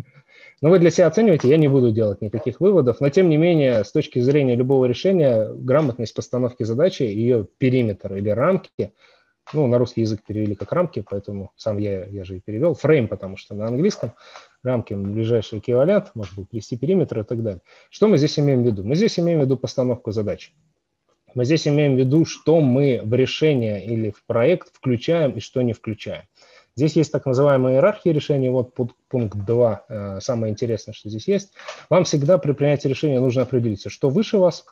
Но 0.61 0.69
вы 0.69 0.79
для 0.79 0.91
себя 0.91 1.07
оцениваете, 1.07 1.49
я 1.49 1.57
не 1.57 1.67
буду 1.67 1.91
делать 1.91 2.21
никаких 2.21 2.59
выводов, 2.59 2.99
но 2.99 3.09
тем 3.09 3.29
не 3.29 3.37
менее, 3.37 3.83
с 3.83 3.91
точки 3.91 4.19
зрения 4.19 4.55
любого 4.55 4.85
решения, 4.85 5.47
грамотность 5.53 6.13
постановки 6.13 6.63
задачи, 6.63 7.03
ее 7.03 7.47
периметр 7.57 8.15
или 8.15 8.29
рамки, 8.29 8.93
ну, 9.53 9.67
на 9.67 9.77
русский 9.77 10.01
язык 10.01 10.21
перевели 10.25 10.55
как 10.55 10.71
рамки, 10.71 11.03
поэтому 11.07 11.51
сам 11.55 11.77
я, 11.77 12.05
я 12.05 12.23
же 12.23 12.37
и 12.37 12.39
перевел, 12.39 12.73
фрейм, 12.73 13.07
потому 13.07 13.37
что 13.37 13.55
на 13.55 13.67
английском 13.67 14.13
рамки 14.63 14.93
ближайший 14.93 15.59
эквивалент, 15.59 16.11
может 16.15 16.35
быть, 16.35 16.49
привести 16.49 16.77
периметр 16.77 17.19
и 17.19 17.23
так 17.23 17.41
далее. 17.43 17.61
Что 17.89 18.07
мы 18.07 18.17
здесь 18.17 18.37
имеем 18.39 18.63
в 18.63 18.65
виду? 18.65 18.83
Мы 18.83 18.95
здесь 18.95 19.19
имеем 19.19 19.39
в 19.39 19.43
виду 19.43 19.57
постановку 19.57 20.11
задачи. 20.11 20.51
Мы 21.35 21.45
здесь 21.45 21.67
имеем 21.67 21.95
в 21.95 21.99
виду, 21.99 22.25
что 22.25 22.59
мы 22.59 23.01
в 23.03 23.13
решение 23.13 23.85
или 23.85 24.09
в 24.09 24.25
проект 24.25 24.73
включаем 24.73 25.31
и 25.31 25.39
что 25.39 25.61
не 25.61 25.73
включаем. 25.73 26.23
Здесь 26.75 26.95
есть 26.95 27.11
так 27.11 27.25
называемая 27.25 27.75
иерархия 27.75 28.13
решений. 28.13 28.49
Вот 28.49 28.73
пункт 29.09 29.37
2, 29.37 29.85
э, 29.89 30.19
самое 30.21 30.51
интересное, 30.51 30.93
что 30.93 31.09
здесь 31.09 31.27
есть. 31.27 31.51
Вам 31.89 32.03
всегда 32.05 32.37
при 32.37 32.53
принятии 32.53 32.87
решения 32.87 33.19
нужно 33.19 33.41
определиться, 33.43 33.89
что 33.89 34.09
выше 34.09 34.37
вас, 34.37 34.65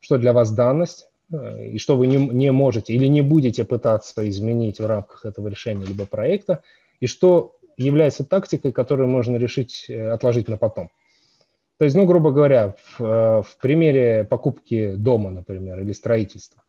что 0.00 0.18
для 0.18 0.32
вас 0.32 0.52
данность, 0.52 1.08
и 1.30 1.78
что 1.78 1.96
вы 1.96 2.06
не, 2.06 2.16
не 2.16 2.52
можете 2.52 2.92
или 2.92 3.06
не 3.06 3.22
будете 3.22 3.64
пытаться 3.64 4.28
изменить 4.28 4.80
в 4.80 4.86
рамках 4.86 5.24
этого 5.24 5.48
решения 5.48 5.84
либо 5.84 6.06
проекта, 6.06 6.62
и 7.00 7.06
что 7.06 7.56
является 7.76 8.24
тактикой, 8.24 8.72
которую 8.72 9.08
можно 9.08 9.36
решить 9.36 9.86
э, 9.88 10.10
отложить 10.10 10.48
на 10.48 10.56
потом. 10.56 10.90
То 11.78 11.84
есть, 11.84 11.96
ну, 11.96 12.06
грубо 12.06 12.30
говоря, 12.30 12.76
в, 12.98 13.42
в 13.42 13.56
примере 13.60 14.24
покупки 14.24 14.94
дома, 14.94 15.30
например, 15.30 15.80
или 15.80 15.92
строительства, 15.92 16.62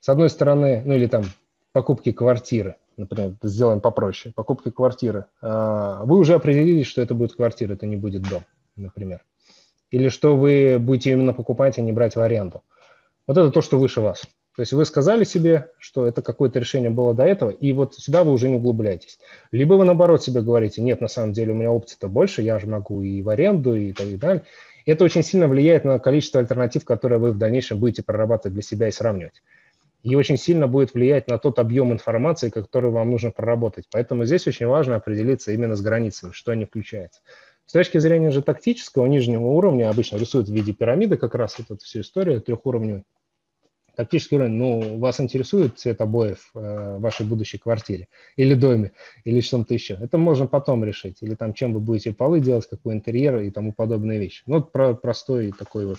с 0.00 0.08
одной 0.08 0.30
стороны, 0.30 0.82
ну 0.84 0.94
или 0.94 1.06
там 1.06 1.24
покупки 1.72 2.12
квартиры, 2.12 2.76
например, 2.96 3.34
сделаем 3.42 3.80
попроще, 3.80 4.32
покупки 4.34 4.70
квартиры, 4.70 5.26
а, 5.40 6.04
вы 6.04 6.18
уже 6.18 6.34
определились, 6.34 6.86
что 6.86 7.02
это 7.02 7.14
будет 7.14 7.34
квартира, 7.34 7.74
это 7.74 7.86
не 7.86 7.96
будет 7.96 8.22
дом, 8.22 8.44
например. 8.76 9.24
Или 9.90 10.08
что 10.08 10.36
вы 10.36 10.78
будете 10.78 11.12
именно 11.12 11.32
покупать, 11.32 11.78
а 11.78 11.82
не 11.82 11.92
брать 11.92 12.16
в 12.16 12.20
аренду. 12.20 12.62
Вот 13.26 13.36
это 13.38 13.50
то, 13.50 13.62
что 13.62 13.78
выше 13.78 14.00
вас. 14.00 14.22
То 14.54 14.60
есть 14.60 14.72
вы 14.72 14.84
сказали 14.84 15.24
себе, 15.24 15.70
что 15.78 16.06
это 16.06 16.20
какое-то 16.20 16.58
решение 16.58 16.90
было 16.90 17.14
до 17.14 17.24
этого, 17.24 17.50
и 17.50 17.72
вот 17.72 17.94
сюда 17.94 18.22
вы 18.22 18.32
уже 18.32 18.50
не 18.50 18.56
углубляетесь. 18.56 19.18
Либо 19.50 19.74
вы 19.74 19.84
наоборот 19.84 20.22
себе 20.22 20.42
говорите, 20.42 20.82
нет, 20.82 21.00
на 21.00 21.08
самом 21.08 21.32
деле 21.32 21.52
у 21.52 21.56
меня 21.56 21.70
опций-то 21.70 22.08
больше, 22.08 22.42
я 22.42 22.58
же 22.58 22.66
могу 22.66 23.00
и 23.02 23.22
в 23.22 23.30
аренду, 23.30 23.74
и 23.74 23.92
так 23.92 24.18
далее. 24.18 24.44
Это 24.84 25.04
очень 25.04 25.22
сильно 25.22 25.48
влияет 25.48 25.84
на 25.84 25.98
количество 25.98 26.40
альтернатив, 26.40 26.84
которые 26.84 27.18
вы 27.18 27.32
в 27.32 27.38
дальнейшем 27.38 27.78
будете 27.78 28.02
прорабатывать 28.02 28.52
для 28.52 28.62
себя 28.62 28.88
и 28.88 28.92
сравнивать 28.92 29.42
и 30.02 30.16
очень 30.16 30.36
сильно 30.36 30.66
будет 30.66 30.94
влиять 30.94 31.28
на 31.28 31.38
тот 31.38 31.58
объем 31.58 31.92
информации, 31.92 32.50
который 32.50 32.90
вам 32.90 33.10
нужно 33.10 33.30
проработать. 33.30 33.86
Поэтому 33.90 34.24
здесь 34.24 34.46
очень 34.46 34.66
важно 34.66 34.96
определиться 34.96 35.52
именно 35.52 35.76
с 35.76 35.80
границами, 35.80 36.32
что 36.32 36.54
не 36.54 36.64
включается. 36.64 37.20
С 37.66 37.72
точки 37.72 37.98
зрения 37.98 38.30
же 38.30 38.42
тактического 38.42 39.06
нижнего 39.06 39.46
уровня, 39.46 39.88
обычно 39.88 40.16
рисуют 40.16 40.48
в 40.48 40.52
виде 40.52 40.72
пирамиды 40.72 41.16
как 41.16 41.34
раз 41.34 41.58
вот 41.58 41.70
эту 41.70 41.84
всю 41.84 42.00
историю 42.00 42.40
трехуровневую, 42.40 43.04
Тактический 43.94 44.36
уровень, 44.38 44.54
ну, 44.54 44.98
вас 44.98 45.20
интересует 45.20 45.78
цвет 45.78 46.00
обоев 46.00 46.50
э, 46.54 46.96
в 46.96 47.00
вашей 47.00 47.26
будущей 47.26 47.58
квартире 47.58 48.08
или 48.36 48.54
доме, 48.54 48.92
или 49.24 49.40
что-то 49.40 49.74
еще. 49.74 49.98
Это 50.00 50.18
можно 50.18 50.46
потом 50.46 50.84
решить. 50.84 51.18
Или 51.20 51.34
там, 51.34 51.52
чем 51.52 51.74
вы 51.74 51.80
будете 51.80 52.12
полы 52.12 52.40
делать, 52.40 52.66
какой 52.68 52.94
интерьер 52.94 53.40
и 53.40 53.50
тому 53.50 53.72
подобные 53.72 54.18
вещи. 54.18 54.42
Ну, 54.46 54.62
про 54.62 54.94
простой 54.94 55.52
такой 55.52 55.86
вот 55.86 55.98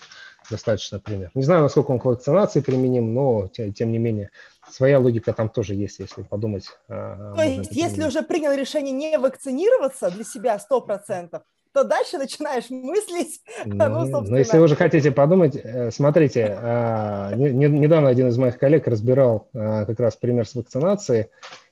достаточно 0.49 0.99
пример. 0.99 1.31
Не 1.35 1.43
знаю, 1.43 1.61
насколько 1.61 1.91
он 1.91 1.99
к 1.99 2.05
вакцинации 2.05 2.61
применим, 2.61 3.13
но, 3.13 3.47
тем, 3.47 3.73
тем 3.73 3.91
не 3.91 3.99
менее, 3.99 4.31
своя 4.69 4.99
логика 4.99 5.33
там 5.33 5.49
тоже 5.49 5.75
есть, 5.75 5.99
если 5.99 6.23
подумать. 6.23 6.65
Э, 6.89 7.33
То 7.35 7.43
есть, 7.43 7.71
если 7.71 8.03
уже 8.03 8.23
принял 8.23 8.53
решение 8.53 8.93
не 8.93 9.17
вакцинироваться 9.17 10.09
для 10.09 10.23
себя 10.23 10.57
100%, 10.57 11.41
то 11.73 11.83
дальше 11.83 12.17
начинаешь 12.17 12.69
мыслить. 12.69 13.41
Ну, 13.65 13.75
ну, 13.75 13.99
собственно... 14.05 14.31
Но 14.31 14.37
если 14.37 14.57
вы 14.57 14.65
уже 14.65 14.75
хотите 14.75 15.11
подумать, 15.11 15.55
э, 15.55 15.89
смотрите, 15.91 16.57
а, 16.59 17.33
недавно 17.35 18.09
один 18.09 18.27
из 18.27 18.37
моих 18.37 18.57
коллег 18.57 18.87
разбирал 18.87 19.47
а, 19.53 19.85
как 19.85 19.99
раз 19.99 20.15
пример 20.15 20.47
с 20.47 20.53
вакцинацией, 20.53 21.27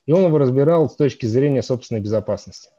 и 0.06 0.12
он 0.12 0.26
его 0.26 0.38
разбирал 0.38 0.90
с 0.90 0.96
точки 0.96 1.26
зрения 1.26 1.62
собственной 1.62 2.02
безопасности. 2.02 2.70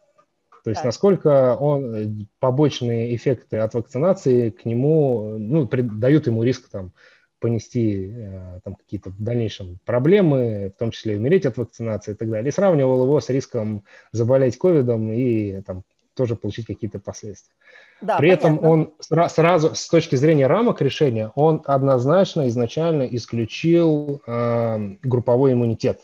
То 0.64 0.70
есть 0.70 0.81
так. 0.81 0.87
насколько 0.87 1.57
он, 1.57 1.95
э, 1.95 2.09
побочные 2.39 3.14
эффекты 3.14 3.59
от 3.59 3.75
вакцинации 3.75 4.51
к 4.51 4.64
нему, 4.64 5.37
ну, 5.39 5.68
дают 5.68 6.27
ему 6.27 6.43
риск 6.43 6.68
там 6.70 6.93
понести 7.39 8.14
э, 8.14 8.61
там 8.64 8.77
какие-то 8.77 9.11
в 9.11 9.20
дальнейшем 9.23 9.79
проблемы, 9.85 10.73
в 10.75 10.79
том 10.79 10.93
числе 10.93 11.16
умереть 11.16 11.45
от 11.45 11.57
вакцинации 11.57 12.12
и 12.12 12.14
так 12.14 12.31
далее. 12.31 12.49
И 12.49 12.53
сравнивал 12.53 13.03
его 13.03 13.20
с 13.20 13.29
риском 13.29 13.85
заболеть 14.12 14.57
ковидом 14.57 15.12
и 15.12 15.61
там 15.62 15.83
тоже 16.15 16.37
получить 16.37 16.67
какие-то 16.67 16.99
последствия. 16.99 17.55
Да, 18.01 18.17
При 18.19 18.31
понятно. 18.31 18.47
этом 18.47 18.65
он 18.65 18.95
сразу, 19.01 19.75
с 19.75 19.89
точки 19.89 20.17
зрения 20.17 20.47
рамок 20.47 20.83
решения, 20.83 21.31
он 21.35 21.63
однозначно 21.65 22.49
изначально 22.49 23.03
исключил 23.03 24.23
э, 24.27 24.97
групповой 25.03 25.53
иммунитет, 25.53 26.01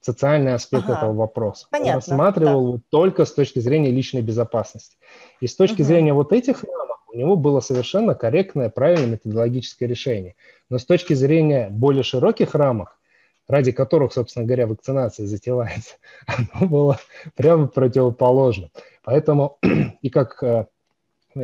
социальный 0.00 0.54
аспект 0.54 0.84
ага. 0.84 0.98
этого 0.98 1.12
вопроса. 1.12 1.66
Понятно, 1.70 1.92
он 1.92 1.96
рассматривал 1.96 2.72
да. 2.74 2.80
только 2.90 3.24
с 3.24 3.32
точки 3.32 3.60
зрения 3.60 3.90
личной 3.90 4.22
безопасности. 4.22 4.96
И 5.40 5.46
с 5.46 5.54
точки 5.54 5.82
угу. 5.82 5.88
зрения 5.88 6.12
вот 6.12 6.32
этих 6.32 6.64
рамок 6.64 6.98
у 7.12 7.16
него 7.16 7.36
было 7.36 7.60
совершенно 7.60 8.14
корректное, 8.14 8.68
правильное 8.68 9.06
методологическое 9.06 9.88
решение. 9.88 10.34
Но 10.68 10.78
с 10.78 10.84
точки 10.84 11.14
зрения 11.14 11.68
более 11.70 12.02
широких 12.02 12.54
рамок, 12.54 12.95
ради 13.48 13.72
которых, 13.72 14.12
собственно 14.12 14.44
говоря, 14.44 14.66
вакцинация 14.66 15.26
затевается, 15.26 15.96
оно 16.26 16.68
было 16.68 17.00
прямо 17.34 17.66
противоположно. 17.68 18.70
Поэтому, 19.02 19.58
и 20.02 20.10
как 20.10 20.42
э, 20.42 20.66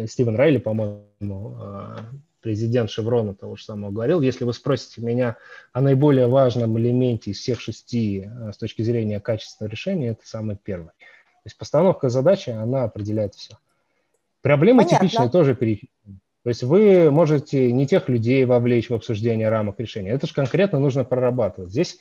Стивен 0.07 0.37
Райли, 0.37 0.59
по-моему, 0.59 1.59
э, 1.61 1.97
президент 2.41 2.91
Шеврона 2.91 3.35
того 3.35 3.57
же 3.57 3.65
самого 3.65 3.91
говорил, 3.91 4.21
если 4.21 4.45
вы 4.45 4.53
спросите 4.53 5.01
меня 5.01 5.37
о 5.73 5.81
наиболее 5.81 6.27
важном 6.27 6.79
элементе 6.79 7.31
из 7.31 7.39
всех 7.39 7.61
шести 7.61 8.27
э, 8.27 8.53
с 8.53 8.57
точки 8.57 8.83
зрения 8.83 9.21
качества 9.21 9.67
решения, 9.67 10.09
это 10.09 10.27
самый 10.27 10.57
первый. 10.57 10.89
То 10.89 11.47
есть 11.47 11.59
постановка 11.59 12.09
задачи, 12.09 12.51
она 12.51 12.85
определяет 12.85 13.35
все. 13.35 13.57
Проблемы 14.43 14.85
Понятно. 14.85 15.07
типичные 15.07 15.31
тоже 15.31 15.55
перечислены. 15.55 16.19
То 16.43 16.49
есть 16.49 16.63
вы 16.65 17.11
можете 17.11 17.71
не 17.71 17.87
тех 17.87 18.09
людей 18.09 18.45
вовлечь 18.45 18.91
в 18.91 18.95
обсуждение 18.95 19.49
рамок 19.49 19.79
решения. 19.79 20.11
Это 20.11 20.27
же 20.27 20.35
конкретно 20.35 20.81
нужно 20.81 21.05
прорабатывать. 21.05 21.71
Здесь 21.71 21.99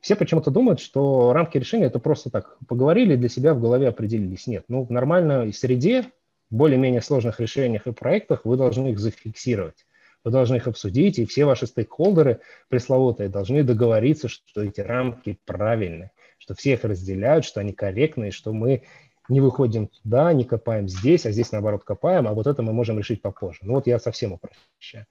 все 0.00 0.14
почему-то 0.14 0.50
думают, 0.50 0.80
что 0.80 1.32
рамки 1.32 1.58
решения 1.58 1.86
это 1.86 1.98
просто 1.98 2.30
так 2.30 2.58
поговорили, 2.68 3.16
для 3.16 3.28
себя 3.28 3.54
в 3.54 3.60
голове 3.60 3.88
определились. 3.88 4.46
Нет, 4.46 4.64
ну 4.68 4.84
в 4.84 4.90
нормальной 4.90 5.52
среде, 5.52 6.02
в 6.50 6.56
более-менее 6.56 7.00
сложных 7.00 7.40
решениях 7.40 7.86
и 7.86 7.92
проектах 7.92 8.44
вы 8.44 8.56
должны 8.56 8.88
их 8.88 8.98
зафиксировать. 8.98 9.86
Вы 10.24 10.32
должны 10.32 10.56
их 10.56 10.66
обсудить, 10.66 11.18
и 11.18 11.26
все 11.26 11.44
ваши 11.44 11.66
стейкхолдеры 11.66 12.40
пресловутые 12.68 13.28
должны 13.28 13.62
договориться, 13.62 14.28
что 14.28 14.62
эти 14.62 14.80
рамки 14.80 15.38
правильные, 15.46 16.10
что 16.38 16.54
все 16.54 16.74
их 16.74 16.84
разделяют, 16.84 17.44
что 17.44 17.60
они 17.60 17.72
корректные, 17.72 18.32
что 18.32 18.52
мы 18.52 18.82
не 19.28 19.40
выходим 19.40 19.88
туда, 19.88 20.32
не 20.32 20.44
копаем 20.44 20.88
здесь, 20.88 21.26
а 21.26 21.30
здесь 21.30 21.52
наоборот 21.52 21.84
копаем, 21.84 22.26
а 22.28 22.34
вот 22.34 22.46
это 22.46 22.62
мы 22.62 22.72
можем 22.72 22.98
решить 22.98 23.22
попозже. 23.22 23.60
Ну 23.62 23.74
вот 23.74 23.86
я 23.86 23.98
совсем 23.98 24.32
упрощаю. 24.32 25.06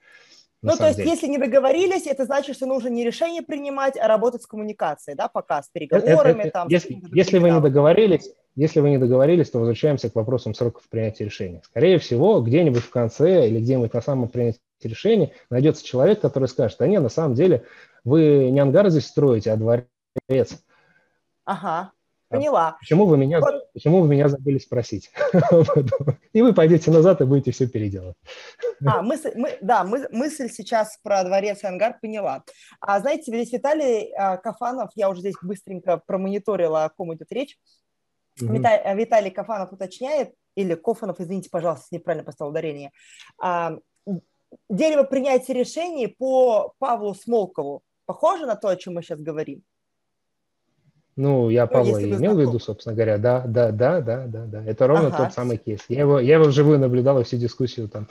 Ну, 0.64 0.76
то 0.76 0.88
есть, 0.88 0.98
деле. 0.98 1.12
если 1.12 1.28
не 1.28 1.38
договорились, 1.38 2.08
это 2.08 2.26
значит, 2.26 2.56
что 2.56 2.66
нужно 2.66 2.88
не 2.88 3.06
решение 3.06 3.44
принимать, 3.44 3.96
а 3.96 4.08
работать 4.08 4.42
с 4.42 4.48
коммуникацией, 4.48 5.16
да, 5.16 5.28
пока 5.28 5.62
с 5.62 5.70
переговорами. 5.70 6.44
Это, 6.44 6.52
там, 6.52 6.68
если 6.68 7.00
если 7.14 7.38
вы 7.38 7.52
не 7.52 7.62
договорились, 7.62 8.32
если 8.56 8.80
вы 8.80 8.90
не 8.90 8.98
договорились, 8.98 9.52
то 9.52 9.60
возвращаемся 9.60 10.10
к 10.10 10.16
вопросам 10.16 10.56
сроков 10.56 10.90
принятия 10.90 11.26
решения. 11.26 11.62
Скорее 11.64 12.00
всего, 12.00 12.42
где-нибудь 12.42 12.82
в 12.82 12.90
конце 12.90 13.48
или 13.48 13.60
где-нибудь 13.60 13.94
на 13.94 14.02
самом 14.02 14.30
принятии 14.30 14.60
решения 14.82 15.32
найдется 15.52 15.86
человек, 15.86 16.22
который 16.22 16.48
скажет, 16.48 16.80
да 16.80 16.88
нет, 16.88 17.04
на 17.04 17.10
самом 17.10 17.36
деле 17.36 17.64
вы 18.04 18.50
не 18.50 18.60
ангар 18.60 18.90
здесь 18.90 19.06
строите, 19.06 19.52
а 19.52 19.58
дворец. 19.58 20.64
Ага. 21.46 21.92
Поняла. 22.30 22.78
Почему 22.80 23.06
вы 23.06 23.18
меня, 23.18 23.40
вот. 23.40 23.72
почему 23.74 24.02
вы 24.02 24.10
меня 24.10 24.28
забыли 24.28 24.58
спросить? 24.58 25.12
и 26.34 26.42
вы 26.42 26.54
пойдете 26.54 26.92
назад 26.92 27.22
и 27.22 27.26
будете 27.26 27.52
все 27.52 27.68
переделать. 27.68 28.18
а, 28.86 29.02
мысль, 29.02 29.32
мы, 29.36 29.58
да, 29.62 29.86
мы, 29.86 30.08
мысль 30.12 30.50
сейчас 30.50 31.00
про 31.04 31.24
дворец 31.24 31.64
и 31.64 31.68
ангар 31.68 31.98
поняла. 32.02 32.44
А 32.82 33.00
знаете, 33.00 33.32
здесь 33.32 33.54
Виталий 33.54 34.12
а, 34.14 34.38
Кафанов, 34.38 34.92
я 34.96 35.10
уже 35.10 35.22
здесь 35.22 35.36
быстренько 35.42 36.02
промониторила, 36.06 36.86
о 36.86 36.90
ком 36.90 37.14
идет 37.14 37.32
речь. 37.32 37.58
Mm-hmm. 38.42 38.58
Виталий, 38.58 39.00
Виталий 39.00 39.32
Кафанов 39.32 39.72
уточняет, 39.72 40.34
или 40.56 40.76
Кофанов, 40.76 41.20
извините, 41.20 41.50
пожалуйста, 41.50 41.88
неправильно 41.92 42.26
поставил 42.26 42.52
ударение. 42.52 42.92
А, 43.42 43.78
дерево 44.70 45.04
принятия 45.04 45.54
решений 45.54 46.08
по 46.08 46.74
Павлу 46.80 47.14
Смолкову 47.14 47.84
похоже 48.06 48.46
на 48.46 48.56
то, 48.56 48.70
о 48.70 48.76
чем 48.76 48.96
мы 48.96 49.04
сейчас 49.04 49.20
говорим? 49.20 49.64
Ну, 51.18 51.50
я 51.50 51.66
ну, 51.66 51.72
Павла 51.72 51.98
и 51.98 52.12
имел 52.12 52.36
в 52.36 52.40
виду, 52.40 52.60
собственно 52.60 52.94
говоря, 52.94 53.18
да, 53.18 53.42
да, 53.42 53.72
да, 53.72 54.02
да, 54.02 54.26
да, 54.28 54.46
да. 54.46 54.64
Это 54.64 54.86
ровно 54.86 55.08
ага. 55.08 55.26
тот 55.26 55.34
самый 55.34 55.58
кейс. 55.58 55.82
Я 55.90 56.02
его, 56.02 56.20
я 56.20 56.36
его 56.36 56.46
вживую 56.46 56.78
наблюдал 56.78 57.20
и 57.20 57.24
всю 57.24 57.38
дискуссию 57.38 57.90
там 57.90 58.08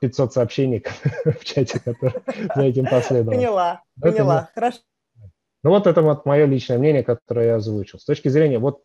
500 0.00 0.32
сообщений 0.32 0.84
в 1.24 1.44
чате, 1.44 1.78
которые 1.78 2.22
за 2.54 2.62
этим 2.62 2.86
последовало. 2.86 3.36
Поняла, 3.36 3.82
поняла, 4.00 4.50
хорошо. 4.52 4.80
Ну 5.62 5.70
вот 5.70 5.86
это 5.86 6.02
вот 6.02 6.26
мое 6.26 6.44
личное 6.46 6.78
мнение, 6.78 7.04
которое 7.04 7.46
я 7.46 7.56
озвучил. 7.56 8.00
С 8.00 8.04
точки 8.04 8.28
зрения, 8.28 8.58
вот 8.58 8.80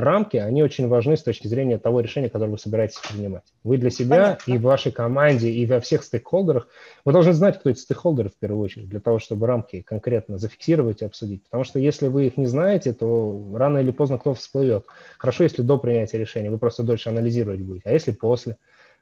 рамки, 0.00 0.36
они 0.36 0.62
очень 0.62 0.88
важны 0.88 1.16
с 1.16 1.22
точки 1.22 1.46
зрения 1.46 1.78
того 1.78 2.00
решения, 2.00 2.28
которое 2.28 2.52
вы 2.52 2.58
собираетесь 2.58 2.98
принимать. 2.98 3.44
Вы 3.64 3.78
для 3.78 3.90
себя 3.90 4.16
Понятно. 4.16 4.52
и 4.52 4.58
в 4.58 4.62
вашей 4.62 4.92
команде, 4.92 5.50
и 5.50 5.66
во 5.66 5.80
всех 5.80 6.04
стейкхолдерах, 6.04 6.68
вы 7.04 7.12
должны 7.12 7.32
знать, 7.32 7.58
кто 7.58 7.70
эти 7.70 7.78
стейкхолдеры 7.78 8.30
в 8.30 8.36
первую 8.36 8.62
очередь, 8.62 8.88
для 8.88 9.00
того, 9.00 9.18
чтобы 9.18 9.46
рамки 9.46 9.82
конкретно 9.82 10.38
зафиксировать 10.38 11.02
и 11.02 11.04
обсудить. 11.04 11.42
Потому 11.44 11.64
что 11.64 11.78
если 11.78 12.08
вы 12.08 12.26
их 12.26 12.36
не 12.36 12.46
знаете, 12.46 12.92
то 12.92 13.52
рано 13.54 13.78
или 13.78 13.90
поздно 13.90 14.18
кто 14.18 14.34
всплывет. 14.34 14.86
Хорошо, 15.18 15.44
если 15.44 15.62
до 15.62 15.78
принятия 15.78 16.18
решения, 16.18 16.50
вы 16.50 16.58
просто 16.58 16.82
дольше 16.82 17.08
анализировать 17.08 17.60
будете. 17.60 17.88
А 17.88 17.92
если 17.92 18.12
после? 18.12 18.56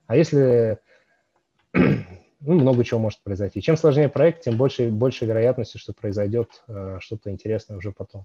А 0.06 0.16
если 0.16 0.78
ну, 1.72 2.54
много 2.54 2.84
чего 2.84 3.00
может 3.00 3.20
произойти. 3.22 3.60
Чем 3.60 3.76
сложнее 3.76 4.08
проект, 4.08 4.42
тем 4.42 4.56
больше, 4.56 4.88
больше 4.88 5.26
вероятности, 5.26 5.78
что 5.78 5.92
произойдет 5.92 6.62
э, 6.68 6.98
что-то 7.00 7.30
интересное 7.30 7.76
уже 7.76 7.92
потом. 7.92 8.24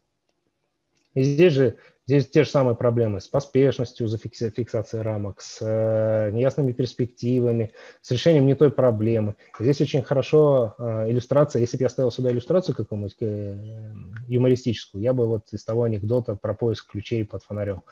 И 1.14 1.24
здесь 1.24 1.53
же 1.53 1.78
здесь 2.07 2.30
те 2.30 2.43
же 2.43 2.49
самые 2.49 2.76
проблемы 2.76 3.22
с 3.22 3.28
поспешностью 3.28 4.07
зафиксации 4.07 4.99
рамок, 4.99 5.41
с 5.41 5.59
э, 5.62 6.32
неясными 6.32 6.74
перспективами, 6.74 7.72
с 8.01 8.12
решением 8.12 8.45
не 8.45 8.55
той 8.55 8.72
проблемы. 8.72 9.36
Здесь 9.59 9.82
очень 9.82 10.01
хорошо 10.01 10.76
э, 10.78 11.09
иллюстрация. 11.09 11.62
Если 11.62 11.78
бы 11.78 11.84
я 11.84 11.89
ставил 11.89 12.12
сюда 12.12 12.32
иллюстрацию 12.32 12.76
какую-нибудь 12.76 13.16
э, 13.22 13.93
юмористическую, 14.28 15.01
я 15.01 15.14
бы 15.14 15.28
вот 15.28 15.53
из 15.53 15.64
того 15.64 15.84
анекдота 15.84 16.36
про 16.36 16.53
поиск 16.53 16.91
ключей 16.91 17.26
под 17.26 17.43
фонарем, 17.43 17.84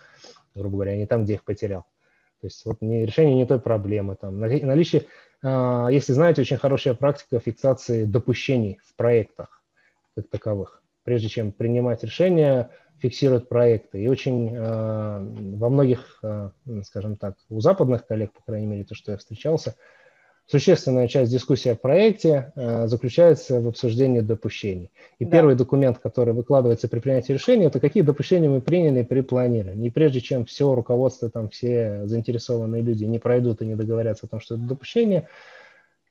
грубо 0.55 0.75
говоря, 0.75 0.97
не 0.97 1.05
там, 1.05 1.23
где 1.23 1.35
их 1.35 1.43
потерял. 1.43 1.85
То 2.41 2.47
есть 2.47 2.65
вот 2.65 2.81
не, 2.81 3.05
решение 3.05 3.35
не 3.35 3.45
той 3.45 3.59
проблемы. 3.59 4.15
Там, 4.15 4.39
наличие, 4.39 5.05
э, 5.43 5.87
если 5.91 6.13
знаете, 6.13 6.41
очень 6.41 6.57
хорошая 6.57 6.93
практика 6.93 7.39
фиксации 7.39 8.05
допущений 8.05 8.79
в 8.83 8.95
проектах 8.95 9.61
как 10.15 10.29
таковых. 10.29 10.81
Прежде 11.03 11.29
чем 11.29 11.51
принимать 11.51 12.03
решение, 12.03 12.69
фиксируют 13.01 13.49
проекты. 13.49 14.03
И 14.03 14.07
очень 14.07 14.53
э, 14.53 14.59
во 14.59 15.69
многих, 15.69 16.19
э, 16.23 16.49
скажем 16.83 17.15
так, 17.15 17.35
у 17.49 17.61
западных 17.61 18.05
коллег, 18.05 18.33
по 18.33 18.41
крайней 18.43 18.67
мере, 18.67 18.83
то, 18.83 18.95
что 18.95 19.11
я 19.11 19.17
встречался, 19.17 19.75
существенная 20.45 21.07
часть 21.07 21.31
дискуссии 21.31 21.69
о 21.69 21.75
проекте 21.75 22.51
э, 22.55 22.87
заключается 22.87 23.61
в 23.61 23.67
обсуждении 23.67 24.21
допущений. 24.21 24.91
И 25.19 25.25
да. 25.25 25.31
первый 25.31 25.55
документ, 25.55 25.99
который 25.99 26.33
выкладывается 26.33 26.87
при 26.87 26.99
принятии 26.99 27.33
решения, 27.33 27.65
это 27.65 27.79
какие 27.79 28.03
допущения 28.03 28.49
мы 28.49 28.61
приняли 28.61 29.03
при 29.03 29.21
планировании. 29.21 29.87
И 29.87 29.91
прежде 29.91 30.21
чем 30.21 30.45
все 30.45 30.73
руководство, 30.73 31.29
там 31.29 31.49
все 31.49 32.05
заинтересованные 32.05 32.81
люди 32.81 33.05
не 33.05 33.19
пройдут 33.19 33.61
и 33.61 33.65
не 33.65 33.75
договорятся 33.75 34.25
о 34.25 34.29
том, 34.29 34.39
что 34.39 34.55
это 34.55 34.63
допущение, 34.63 35.27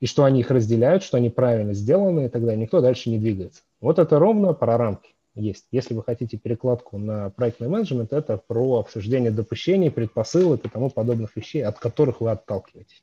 и 0.01 0.07
что 0.07 0.25
они 0.25 0.41
их 0.41 0.51
разделяют, 0.51 1.03
что 1.03 1.17
они 1.17 1.29
правильно 1.29 1.75
сделаны 1.75 2.27
и 2.27 2.29
далее, 2.29 2.57
никто 2.57 2.81
дальше 2.81 3.11
не 3.11 3.19
двигается. 3.19 3.63
Вот 3.81 3.99
это 3.99 4.19
ровно 4.19 4.53
про 4.55 4.79
рамки 4.79 5.11
есть. 5.39 5.67
Если 5.71 5.95
вы 5.95 6.03
хотите 6.03 6.37
перекладку 6.37 6.99
на 6.99 7.31
проектный 7.31 7.69
менеджмент, 7.69 8.13
это 8.13 8.37
про 8.37 8.81
обсуждение 8.81 9.31
допущений, 9.31 9.91
предпосылок 9.91 10.65
и 10.65 10.69
тому 10.69 10.91
подобных 10.91 11.37
вещей, 11.37 11.65
от 11.65 11.79
которых 11.79 12.21
вы 12.21 12.31
отталкиваетесь. 12.31 13.03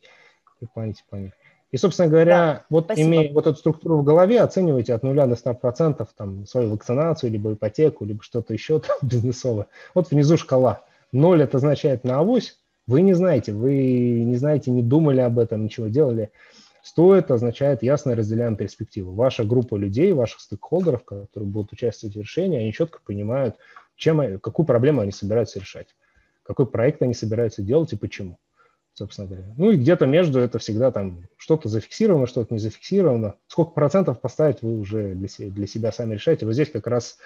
Вы 0.61 0.67
понимаете, 0.73 1.03
понимаете. 1.09 1.35
И, 1.71 1.77
собственно 1.77 2.07
говоря, 2.07 2.35
да, 2.35 2.65
вот 2.69 2.85
спасибо. 2.85 3.07
имея 3.07 3.33
вот 3.33 3.47
эту 3.47 3.57
структуру 3.57 3.97
в 3.97 4.03
голове, 4.03 4.39
оценивайте 4.39 4.93
от 4.93 5.03
0 5.03 5.15
до 5.15 5.33
100% 5.33 6.07
там, 6.15 6.45
свою 6.45 6.69
вакцинацию, 6.69 7.31
либо 7.31 7.53
ипотеку, 7.53 8.05
либо 8.05 8.23
что-то 8.23 8.53
еще 8.53 8.79
там, 8.87 8.97
бизнесовое. 9.01 9.67
Вот 9.93 10.11
внизу 10.11 10.37
шкала. 10.37 10.83
0 11.11 11.41
это 11.41 11.57
означает 11.57 12.03
на 12.03 12.19
авось, 12.19 12.59
вы 12.87 13.01
не 13.01 13.13
знаете, 13.13 13.51
вы 13.51 13.73
не 14.23 14.35
знаете, 14.35 14.69
не 14.71 14.83
думали 14.83 15.19
об 15.19 15.39
этом, 15.39 15.63
ничего 15.63 15.87
делали. 15.87 16.31
Стоит 16.85 17.31
означает 17.31 17.81
ясно 17.81 18.15
разделяем 18.15 18.55
перспективу. 18.55 19.11
Ваша 19.11 19.43
группа 19.43 19.75
людей, 19.75 20.13
ваших 20.13 20.39
стейкхолдеров, 20.39 21.03
которые 21.03 21.49
будут 21.49 21.73
участвовать 21.73 22.15
в 22.15 22.19
решении, 22.19 22.59
они 22.59 22.71
четко 22.71 22.99
понимают, 23.03 23.55
чем, 23.95 24.39
какую 24.39 24.67
проблему 24.67 25.01
они 25.01 25.11
собираются 25.11 25.59
решать, 25.59 25.87
какой 26.43 26.67
проект 26.67 27.01
они 27.01 27.15
собираются 27.15 27.63
делать 27.63 27.91
и 27.93 27.97
почему, 27.97 28.37
собственно 28.93 29.27
говоря. 29.27 29.51
Ну 29.57 29.71
и 29.71 29.77
где-то 29.77 30.05
между 30.05 30.37
это 30.39 30.59
всегда 30.59 30.91
там 30.91 31.23
что-то 31.37 31.69
зафиксировано, 31.69 32.27
что-то 32.27 32.53
не 32.53 32.59
зафиксировано. 32.59 33.33
Сколько 33.47 33.71
процентов 33.71 34.21
поставить 34.21 34.61
вы 34.61 34.77
уже 34.77 35.15
для 35.15 35.27
для 35.49 35.65
себя 35.65 35.91
сами 35.91 36.13
решаете. 36.13 36.45
Вот 36.45 36.53
здесь 36.53 36.69
как 36.69 36.85
раз 36.85 37.17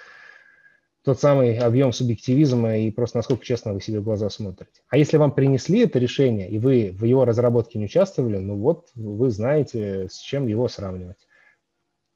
тот 1.04 1.18
самый 1.18 1.56
объем 1.56 1.92
субъективизма 1.92 2.76
и 2.78 2.90
просто 2.90 3.18
насколько 3.18 3.44
честно 3.44 3.72
вы 3.72 3.80
себе 3.80 4.00
в 4.00 4.04
глаза 4.04 4.28
смотрите. 4.28 4.82
А 4.88 4.96
если 4.96 5.16
вам 5.16 5.32
принесли 5.32 5.80
это 5.80 5.98
решение, 5.98 6.48
и 6.50 6.58
вы 6.58 6.90
в 6.92 7.04
его 7.04 7.24
разработке 7.24 7.78
не 7.78 7.86
участвовали, 7.86 8.36
ну 8.36 8.56
вот 8.56 8.90
вы 8.94 9.30
знаете, 9.30 10.08
с 10.10 10.18
чем 10.18 10.46
его 10.46 10.68
сравнивать. 10.68 11.26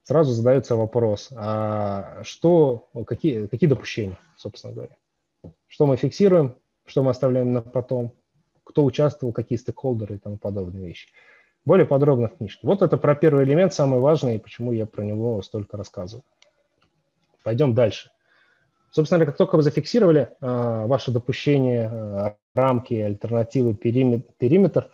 Сразу 0.03 0.32
задается 0.32 0.76
вопрос, 0.76 1.30
а 1.35 2.22
что, 2.24 2.91
какие, 3.07 3.47
какие 3.47 3.70
допущения, 3.70 4.18
собственно 4.37 4.74
говоря? 4.74 4.97
Что 5.66 5.87
мы 5.87 5.97
фиксируем, 5.97 6.57
что 6.85 7.03
мы 7.03 7.11
оставляем 7.11 7.55
на 7.55 7.62
потом, 7.62 8.12
кто 8.64 8.85
участвовал, 8.85 9.32
какие 9.32 9.59
стейкхолдеры 9.59 10.16
и 10.16 10.18
тому 10.18 10.37
подобные 10.37 10.89
вещи. 10.89 11.09
Более 11.64 11.87
подробно 11.87 12.28
в 12.28 12.37
книжке. 12.37 12.66
Вот 12.66 12.82
это 12.82 12.99
про 12.99 13.14
первый 13.14 13.45
элемент, 13.45 13.72
самый 13.72 13.99
важный, 13.99 14.37
и 14.37 14.39
почему 14.39 14.72
я 14.72 14.85
про 14.85 15.03
него 15.03 15.41
столько 15.41 15.78
рассказываю. 15.78 16.24
Пойдем 17.43 17.74
дальше. 17.74 18.11
Собственно, 18.95 19.27
как 19.27 19.37
только 19.37 19.57
вы 19.57 19.65
зафиксировали 19.65 20.29
э, 20.41 20.87
ваше 20.87 21.11
допущение, 21.11 21.91
э, 21.93 22.35
рамки, 22.55 22.95
альтернативы, 22.95 23.75
периметр, 23.75 24.33
периметр, 24.39 24.89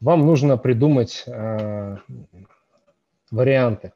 вам 0.00 0.26
нужно 0.26 0.58
придумать 0.58 1.22
э, 1.28 1.98
варианты 3.30 3.92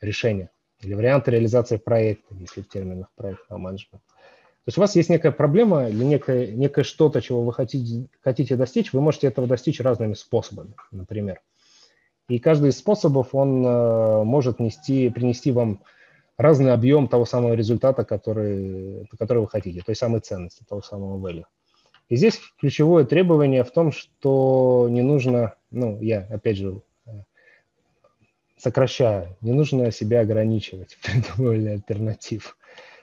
решения 0.00 0.50
или 0.82 0.94
варианты 0.94 1.32
реализации 1.32 1.78
проекта, 1.78 2.32
если 2.36 2.62
в 2.62 2.68
терминах 2.68 3.08
проектного 3.16 3.58
менеджмента. 3.58 4.06
То 4.06 4.68
есть 4.68 4.78
у 4.78 4.82
вас 4.82 4.94
есть 4.94 5.10
некая 5.10 5.32
проблема 5.32 5.88
или 5.88 6.04
некое, 6.04 6.52
некое 6.52 6.84
что-то, 6.84 7.20
чего 7.20 7.42
вы 7.42 7.52
хотите, 7.52 8.08
хотите 8.22 8.54
достичь, 8.54 8.92
вы 8.92 9.00
можете 9.00 9.26
этого 9.26 9.48
достичь 9.48 9.80
разными 9.80 10.14
способами, 10.14 10.74
например. 10.92 11.40
И 12.28 12.38
каждый 12.38 12.70
из 12.70 12.78
способов, 12.78 13.34
он 13.34 13.66
э, 13.66 14.22
может 14.22 14.60
нести, 14.60 15.10
принести 15.10 15.50
вам 15.50 15.82
разный 16.40 16.72
объем 16.72 17.06
того 17.06 17.26
самого 17.26 17.52
результата, 17.52 18.04
который, 18.04 19.06
который 19.18 19.40
вы 19.40 19.48
хотите, 19.48 19.82
той 19.82 19.94
самой 19.94 20.20
ценности, 20.20 20.64
того 20.66 20.80
самого 20.80 21.18
value. 21.18 21.44
И 22.08 22.16
здесь 22.16 22.40
ключевое 22.58 23.04
требование 23.04 23.62
в 23.62 23.70
том, 23.70 23.92
что 23.92 24.88
не 24.90 25.02
нужно, 25.02 25.54
ну, 25.70 26.00
я 26.00 26.26
опять 26.30 26.56
же 26.56 26.80
э, 27.06 27.10
сокращаю, 28.56 29.36
не 29.42 29.52
нужно 29.52 29.92
себя 29.92 30.20
ограничивать 30.20 30.94
в 31.00 31.02
придумывании 31.02 31.74
альтернатив. 31.74 32.56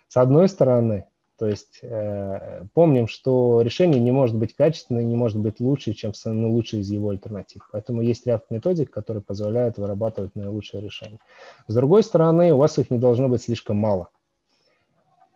С 0.07 0.17
одной 0.17 0.49
стороны, 0.49 1.05
то 1.37 1.47
есть 1.47 1.79
э, 1.83 2.63
помним, 2.73 3.07
что 3.07 3.61
решение 3.61 3.99
не 3.99 4.11
может 4.11 4.35
быть 4.35 4.55
качественным, 4.55 5.07
не 5.07 5.15
может 5.15 5.37
быть 5.37 5.59
лучше, 5.59 5.93
чем 5.93 6.13
самый 6.13 6.47
лучший 6.47 6.79
из 6.79 6.89
его 6.89 7.09
альтернатив. 7.09 7.69
Поэтому 7.71 8.01
есть 8.01 8.25
ряд 8.25 8.49
методик, 8.49 8.89
которые 8.89 9.21
позволяют 9.21 9.77
вырабатывать 9.77 10.35
наилучшее 10.35 10.81
решение. 10.81 11.19
С 11.67 11.75
другой 11.75 12.03
стороны, 12.03 12.53
у 12.53 12.57
вас 12.57 12.79
их 12.79 12.89
не 12.89 12.97
должно 12.97 13.29
быть 13.29 13.43
слишком 13.43 13.77
мало. 13.77 14.09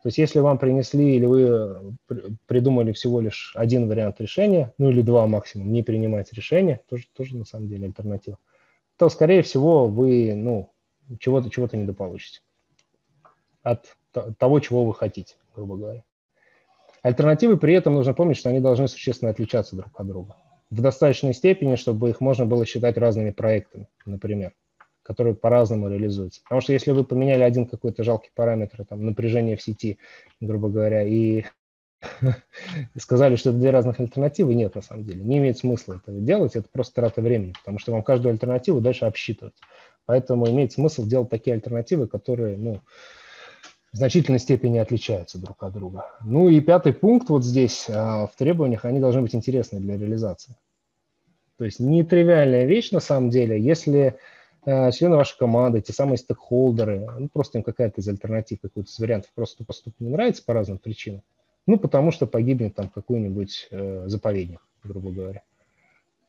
То 0.01 0.07
есть 0.07 0.17
если 0.17 0.39
вам 0.39 0.57
принесли 0.57 1.15
или 1.15 1.25
вы 1.27 1.95
придумали 2.47 2.91
всего 2.91 3.21
лишь 3.21 3.53
один 3.55 3.87
вариант 3.87 4.19
решения, 4.19 4.73
ну 4.79 4.89
или 4.89 5.03
два 5.03 5.27
максимум, 5.27 5.71
не 5.71 5.83
принимать 5.83 6.33
решение, 6.33 6.81
тоже, 6.89 7.05
тоже 7.15 7.37
на 7.37 7.45
самом 7.45 7.67
деле 7.67 7.85
альтернатива, 7.85 8.39
то, 8.97 9.09
скорее 9.09 9.43
всего, 9.43 9.87
вы 9.87 10.33
ну, 10.33 10.71
чего-то 11.19 11.51
чего 11.51 11.67
то 11.67 11.77
недополучите 11.77 12.41
от 13.61 13.95
того, 14.39 14.59
чего 14.59 14.85
вы 14.85 14.93
хотите, 14.93 15.35
грубо 15.55 15.77
говоря. 15.77 16.03
Альтернативы 17.03 17.57
при 17.57 17.73
этом 17.73 17.95
нужно 17.95 18.13
помнить, 18.13 18.37
что 18.37 18.49
они 18.49 18.59
должны 18.59 18.87
существенно 18.87 19.31
отличаться 19.31 19.75
друг 19.75 19.99
от 19.99 20.07
друга. 20.07 20.35
В 20.69 20.81
достаточной 20.81 21.33
степени, 21.33 21.75
чтобы 21.75 22.09
их 22.09 22.21
можно 22.21 22.45
было 22.45 22.65
считать 22.65 22.97
разными 22.97 23.31
проектами, 23.31 23.89
например, 24.05 24.53
которые 25.03 25.35
по-разному 25.35 25.89
реализуются. 25.89 26.41
Потому 26.43 26.61
что 26.61 26.73
если 26.73 26.91
вы 26.91 27.03
поменяли 27.03 27.43
один 27.43 27.65
какой-то 27.65 28.03
жалкий 28.03 28.31
параметр, 28.35 28.85
там, 28.85 29.05
напряжение 29.05 29.57
в 29.57 29.61
сети, 29.61 29.97
грубо 30.39 30.69
говоря, 30.69 31.03
и 31.03 31.43
сказали, 32.97 33.35
что 33.35 33.49
это 33.49 33.59
две 33.59 33.71
разных 33.71 33.99
альтернативы, 33.99 34.53
нет, 34.53 34.75
на 34.75 34.81
самом 34.81 35.03
деле. 35.03 35.23
Не 35.23 35.39
имеет 35.39 35.57
смысла 35.57 35.99
это 36.01 36.11
делать, 36.11 36.55
это 36.55 36.67
просто 36.71 36.95
трата 36.95 37.21
времени, 37.21 37.53
потому 37.59 37.79
что 37.79 37.91
вам 37.91 38.03
каждую 38.03 38.31
альтернативу 38.31 38.79
дальше 38.79 39.05
обсчитывать. 39.05 39.55
Поэтому 40.05 40.47
имеет 40.49 40.71
смысл 40.71 41.05
делать 41.05 41.29
такие 41.29 41.55
альтернативы, 41.55 42.07
которые, 42.07 42.57
ну, 42.57 42.81
в 43.91 43.97
значительной 43.97 44.39
степени 44.39 44.77
отличаются 44.77 45.37
друг 45.37 45.61
от 45.63 45.73
друга. 45.73 46.05
Ну 46.23 46.49
и 46.49 46.61
пятый 46.61 46.93
пункт 46.93 47.29
вот 47.29 47.43
здесь 47.43 47.87
а, 47.89 48.27
в 48.27 48.35
требованиях, 48.35 48.85
они 48.85 48.99
должны 48.99 49.21
быть 49.21 49.35
интересны 49.35 49.79
для 49.79 49.97
реализации. 49.97 50.55
То 51.57 51.65
есть 51.65 51.79
нетривиальная 51.79 52.65
вещь 52.65 52.91
на 52.91 53.01
самом 53.01 53.29
деле, 53.29 53.61
если 53.61 54.17
а, 54.65 54.91
члены 54.91 55.17
вашей 55.17 55.37
команды, 55.37 55.81
те 55.81 55.91
самые 55.91 56.17
стейкхолдеры, 56.17 57.07
ну, 57.19 57.29
просто 57.29 57.57
им 57.57 57.63
какая-то 57.63 57.99
из 57.99 58.07
альтернатив, 58.07 58.61
какой-то 58.61 58.89
из 58.89 58.97
вариантов 58.97 59.31
просто 59.35 59.65
поступок 59.65 59.99
не 59.99 60.09
нравится 60.09 60.43
по 60.45 60.53
разным 60.53 60.77
причинам, 60.77 61.21
ну, 61.67 61.77
потому 61.77 62.11
что 62.11 62.27
погибнет 62.27 62.75
там 62.75 62.89
какой-нибудь 62.89 63.67
э, 63.71 64.03
заповедник, 64.07 64.65
грубо 64.83 65.11
говоря 65.11 65.43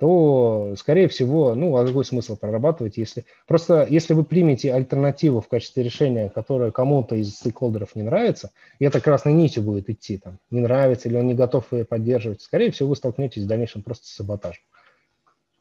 то, 0.02 0.74
скорее 0.76 1.06
всего, 1.06 1.54
ну, 1.54 1.76
а 1.76 1.86
какой 1.86 2.04
смысл 2.04 2.36
прорабатывать, 2.36 2.96
если... 2.96 3.24
Просто 3.46 3.86
если 3.88 4.14
вы 4.14 4.24
примете 4.24 4.74
альтернативу 4.74 5.40
в 5.40 5.46
качестве 5.46 5.84
решения, 5.84 6.28
которое 6.28 6.72
кому-то 6.72 7.14
из 7.14 7.36
стейкхолдеров 7.36 7.94
не 7.94 8.02
нравится, 8.02 8.50
и 8.80 8.84
это 8.84 9.00
красной 9.00 9.32
нитью 9.32 9.62
будет 9.62 9.88
идти, 9.88 10.18
там, 10.18 10.40
не 10.50 10.58
нравится 10.58 11.08
или 11.08 11.16
он 11.16 11.28
не 11.28 11.34
готов 11.34 11.72
ее 11.72 11.84
поддерживать, 11.84 12.42
скорее 12.42 12.72
всего, 12.72 12.88
вы 12.88 12.96
столкнетесь 12.96 13.44
в 13.44 13.46
дальнейшем 13.46 13.84
просто 13.84 14.08
с 14.08 14.10
саботажем. 14.10 14.64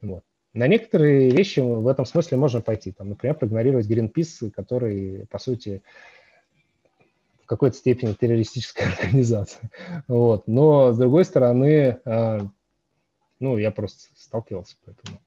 Вот. 0.02 0.24
На 0.56 0.66
некоторые 0.66 1.30
вещи 1.30 1.60
в 1.60 1.88
этом 1.88 2.08
смысле 2.08 2.39
можно 2.39 2.62
пойти. 2.62 2.92
Там, 2.92 3.10
например, 3.10 3.36
проигнорировать 3.36 3.88
Greenpeace, 3.88 4.50
который, 4.50 5.28
по 5.30 5.38
сути, 5.38 5.84
в 7.44 7.46
какой-то 7.46 7.78
степени 7.78 8.14
террористическая 8.14 8.92
организация. 9.00 9.70
Вот. 10.08 10.48
Но, 10.48 10.94
с 10.94 10.98
другой 10.98 11.26
стороны, 11.26 12.00
а, 12.06 12.48
ну, 13.42 13.58
я 13.58 13.72
просто 13.72 14.10
сталкивался, 14.16 14.76
поэтому 14.86 15.20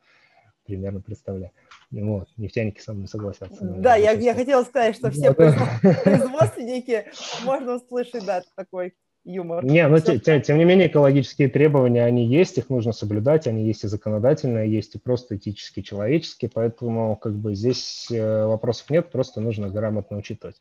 примерно 0.64 1.00
представляю. 1.00 1.50
Вот, 1.90 2.28
нефтяники 2.36 2.80
со 2.80 2.94
мной 2.94 3.08
согласятся. 3.08 3.62
Да, 3.62 3.96
я, 3.96 4.12
я 4.12 4.34
хотела 4.34 4.64
сказать, 4.64 4.96
что 4.96 5.10
все 5.10 5.32
производственники, 5.34 7.06
можно 7.44 7.76
услышать, 7.76 8.24
да, 8.24 8.42
такой 8.56 8.94
юмор. 9.24 9.64
Не, 9.64 9.86
но 9.88 9.98
тем, 10.00 10.20
тем, 10.20 10.42
тем 10.42 10.58
не 10.58 10.64
менее 10.64 10.88
экологические 10.88 11.48
требования, 11.48 12.04
они 12.04 12.26
есть, 12.26 12.58
их 12.58 12.68
нужно 12.68 12.92
соблюдать, 12.92 13.46
они 13.46 13.64
есть 13.64 13.84
и 13.84 13.88
законодательные, 13.88 14.70
есть 14.70 14.94
и 14.94 14.98
просто 14.98 15.36
этические, 15.36 15.82
человеческие, 15.82 16.50
поэтому 16.52 17.16
как 17.16 17.34
бы 17.34 17.54
здесь 17.54 18.08
э, 18.10 18.46
вопросов 18.46 18.90
нет, 18.90 19.10
просто 19.10 19.40
нужно 19.40 19.68
грамотно 19.68 20.16
учитывать 20.16 20.56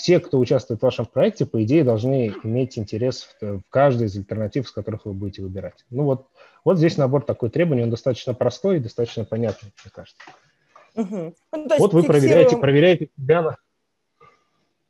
все, 0.00 0.18
кто 0.18 0.38
участвует 0.38 0.80
в 0.80 0.82
вашем 0.82 1.04
проекте, 1.04 1.44
по 1.44 1.62
идее, 1.62 1.84
должны 1.84 2.34
иметь 2.42 2.78
интерес 2.78 3.28
в, 3.38 3.58
в 3.58 3.62
каждой 3.68 4.06
из 4.06 4.16
альтернатив, 4.16 4.66
с 4.66 4.72
которых 4.72 5.04
вы 5.04 5.12
будете 5.12 5.42
выбирать. 5.42 5.84
Ну 5.90 6.04
вот, 6.04 6.26
вот 6.64 6.78
здесь 6.78 6.96
набор 6.96 7.22
такой 7.22 7.50
требований, 7.50 7.82
он 7.82 7.90
достаточно 7.90 8.32
простой 8.32 8.78
и 8.78 8.80
достаточно 8.80 9.26
понятный, 9.26 9.74
мне 9.84 9.92
кажется. 9.94 10.22
Угу. 10.94 11.34
Ну, 11.52 11.68
вот 11.78 11.92
вы 11.92 12.00
фиксируем... 12.00 12.06
проверяете, 12.06 12.56
проверяете 12.56 13.10
себя 13.14 13.56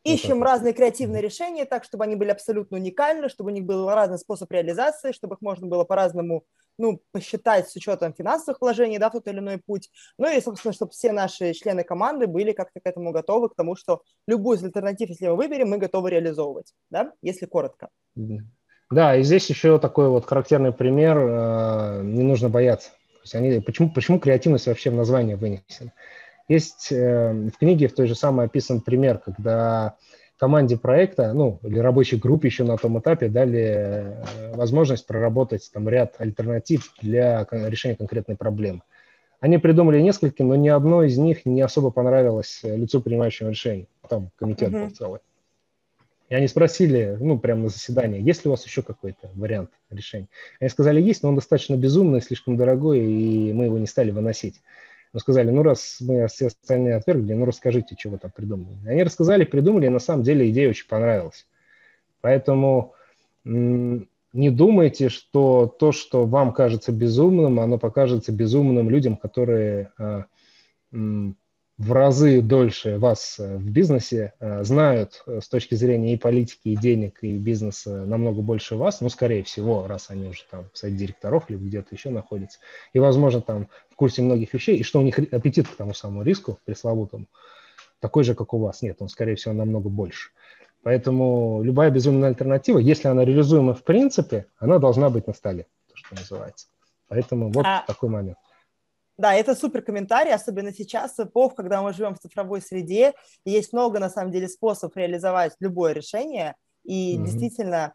Ищем 0.04 0.38
вот 0.38 0.44
разные 0.44 0.74
креативные 0.74 1.20
решения 1.20 1.64
так, 1.64 1.82
чтобы 1.82 2.04
они 2.04 2.14
были 2.14 2.30
абсолютно 2.30 2.76
уникальны, 2.76 3.28
чтобы 3.28 3.50
у 3.50 3.52
них 3.52 3.64
был 3.64 3.90
разный 3.90 4.18
способ 4.18 4.50
реализации, 4.52 5.10
чтобы 5.10 5.34
их 5.34 5.40
можно 5.40 5.66
было 5.66 5.82
по-разному 5.82 6.44
ну, 6.80 7.00
посчитать 7.12 7.68
с 7.68 7.76
учетом 7.76 8.14
финансовых 8.14 8.60
вложений 8.60 8.98
да, 8.98 9.10
в 9.10 9.12
тот 9.12 9.28
или 9.28 9.38
иной 9.38 9.58
путь. 9.58 9.90
Ну 10.18 10.34
и, 10.34 10.40
собственно, 10.40 10.72
чтобы 10.72 10.92
все 10.92 11.12
наши 11.12 11.52
члены 11.52 11.84
команды 11.84 12.26
были 12.26 12.52
как-то 12.52 12.80
к 12.80 12.86
этому 12.86 13.12
готовы, 13.12 13.50
к 13.50 13.54
тому, 13.54 13.76
что 13.76 14.02
любую 14.26 14.56
из 14.56 14.64
альтернатив, 14.64 15.10
если 15.10 15.28
мы 15.28 15.36
выберем, 15.36 15.68
мы 15.68 15.78
готовы 15.78 16.10
реализовывать, 16.10 16.72
да, 16.90 17.12
если 17.22 17.46
коротко. 17.46 17.90
Да, 18.90 19.14
и 19.14 19.22
здесь 19.22 19.48
еще 19.48 19.78
такой 19.78 20.08
вот 20.08 20.26
характерный 20.26 20.72
пример, 20.72 21.16
э, 21.18 22.02
не 22.02 22.22
нужно 22.22 22.48
бояться. 22.48 22.90
То 22.90 23.20
есть 23.22 23.34
они, 23.34 23.60
почему, 23.60 23.90
почему 23.92 24.18
креативность 24.18 24.66
вообще 24.66 24.90
в 24.90 24.94
название 24.94 25.36
вынесена? 25.36 25.92
Есть 26.48 26.90
э, 26.90 27.32
в 27.32 27.58
книге 27.58 27.86
в 27.86 27.94
той 27.94 28.08
же 28.08 28.16
самой 28.16 28.46
описан 28.46 28.80
пример, 28.80 29.18
когда 29.18 29.96
команде 30.40 30.78
проекта, 30.78 31.34
ну, 31.34 31.60
или 31.62 31.78
рабочей 31.78 32.16
группе 32.16 32.48
еще 32.48 32.64
на 32.64 32.78
том 32.78 32.98
этапе 32.98 33.28
дали 33.28 33.60
э, 33.60 34.54
возможность 34.54 35.06
проработать 35.06 35.70
там 35.70 35.86
ряд 35.86 36.14
альтернатив 36.18 36.94
для 37.02 37.46
решения 37.50 37.94
конкретной 37.94 38.36
проблемы. 38.36 38.80
Они 39.40 39.58
придумали 39.58 40.00
несколько, 40.00 40.42
но 40.42 40.56
ни 40.56 40.68
одно 40.68 41.02
из 41.02 41.18
них 41.18 41.44
не 41.44 41.60
особо 41.60 41.90
понравилось 41.90 42.60
лицу 42.62 43.02
принимающего 43.02 43.50
решения. 43.50 43.86
Там 44.08 44.30
комитет 44.36 44.70
uh-huh. 44.70 44.86
был 44.86 44.90
целый. 44.94 45.20
И 46.30 46.34
они 46.34 46.48
спросили, 46.48 47.18
ну, 47.20 47.38
прямо 47.38 47.64
на 47.64 47.68
заседании, 47.68 48.22
есть 48.22 48.44
ли 48.44 48.48
у 48.48 48.52
вас 48.52 48.64
еще 48.64 48.82
какой-то 48.82 49.30
вариант 49.34 49.70
решения. 49.90 50.28
Они 50.58 50.70
сказали, 50.70 51.02
есть, 51.02 51.22
но 51.22 51.28
он 51.28 51.34
достаточно 51.34 51.74
безумный, 51.74 52.22
слишком 52.22 52.56
дорогой, 52.56 53.00
и 53.00 53.52
мы 53.52 53.66
его 53.66 53.78
не 53.78 53.86
стали 53.86 54.10
выносить. 54.10 54.60
Мы 55.12 55.20
сказали, 55.20 55.50
ну 55.50 55.62
раз 55.62 55.98
мы 56.00 56.26
все 56.28 56.46
остальные 56.46 56.96
отвергли, 56.96 57.34
ну 57.34 57.44
расскажите, 57.44 57.96
чего 57.96 58.16
там 58.16 58.30
придумали. 58.30 58.76
Они 58.86 59.02
рассказали, 59.02 59.44
придумали, 59.44 59.86
и 59.86 59.90
на 59.90 59.98
самом 59.98 60.22
деле 60.22 60.48
идея 60.50 60.70
очень 60.70 60.86
понравилась. 60.86 61.46
Поэтому 62.20 62.94
не 63.44 64.50
думайте, 64.50 65.08
что 65.08 65.66
то, 65.66 65.90
что 65.90 66.26
вам 66.26 66.52
кажется 66.52 66.92
безумным, 66.92 67.58
оно 67.58 67.78
покажется 67.78 68.30
безумным 68.30 68.88
людям, 68.88 69.16
которые 69.16 69.90
а, 69.98 70.26
в 71.80 71.92
разы 71.92 72.42
дольше 72.42 72.98
вас 72.98 73.36
э, 73.38 73.56
в 73.56 73.70
бизнесе, 73.70 74.34
э, 74.38 74.62
знают 74.64 75.22
э, 75.26 75.40
с 75.42 75.48
точки 75.48 75.74
зрения 75.74 76.12
и 76.12 76.18
политики, 76.18 76.68
и 76.68 76.76
денег, 76.76 77.20
и 77.22 77.38
бизнеса 77.38 78.04
намного 78.04 78.42
больше 78.42 78.76
вас, 78.76 79.00
ну, 79.00 79.08
скорее 79.08 79.44
всего, 79.44 79.86
раз 79.86 80.10
они 80.10 80.28
уже 80.28 80.42
там 80.50 80.66
в 80.74 80.76
совете 80.76 80.98
директоров 80.98 81.48
или 81.48 81.56
где-то 81.56 81.94
еще 81.94 82.10
находятся, 82.10 82.58
и, 82.92 82.98
возможно, 82.98 83.40
там 83.40 83.68
курсе 84.00 84.22
многих 84.22 84.54
вещей, 84.54 84.78
и 84.78 84.82
что 84.82 84.98
у 84.98 85.02
них 85.02 85.18
аппетит 85.18 85.68
к 85.68 85.76
тому 85.76 85.92
самому 85.92 86.22
риску 86.22 86.58
пресловутому 86.64 87.26
такой 88.00 88.24
же, 88.24 88.34
как 88.34 88.54
у 88.54 88.58
вас. 88.58 88.80
Нет, 88.80 88.96
он, 89.00 89.10
скорее 89.10 89.34
всего, 89.34 89.52
намного 89.52 89.90
больше. 89.90 90.30
Поэтому 90.82 91.60
любая 91.62 91.90
безумная 91.90 92.30
альтернатива, 92.30 92.78
если 92.78 93.08
она 93.08 93.26
реализуема 93.26 93.74
в 93.74 93.84
принципе, 93.84 94.46
она 94.58 94.78
должна 94.78 95.10
быть 95.10 95.26
на 95.26 95.34
столе, 95.34 95.66
то, 95.88 95.96
что 95.96 96.14
называется. 96.14 96.68
Поэтому 97.08 97.52
вот 97.52 97.66
а... 97.66 97.84
такой 97.86 98.08
момент. 98.08 98.38
Да, 99.18 99.34
это 99.34 99.54
супер 99.54 99.82
комментарий, 99.82 100.32
особенно 100.32 100.72
сейчас, 100.72 101.18
эпох, 101.18 101.54
когда 101.54 101.82
мы 101.82 101.92
живем 101.92 102.14
в 102.14 102.20
цифровой 102.20 102.62
среде, 102.62 103.12
есть 103.44 103.74
много, 103.74 103.98
на 103.98 104.08
самом 104.08 104.32
деле, 104.32 104.48
способов 104.48 104.96
реализовать 104.96 105.52
любое 105.60 105.92
решение, 105.92 106.54
и 106.84 107.18
mm-hmm. 107.18 107.24
действительно 107.24 107.92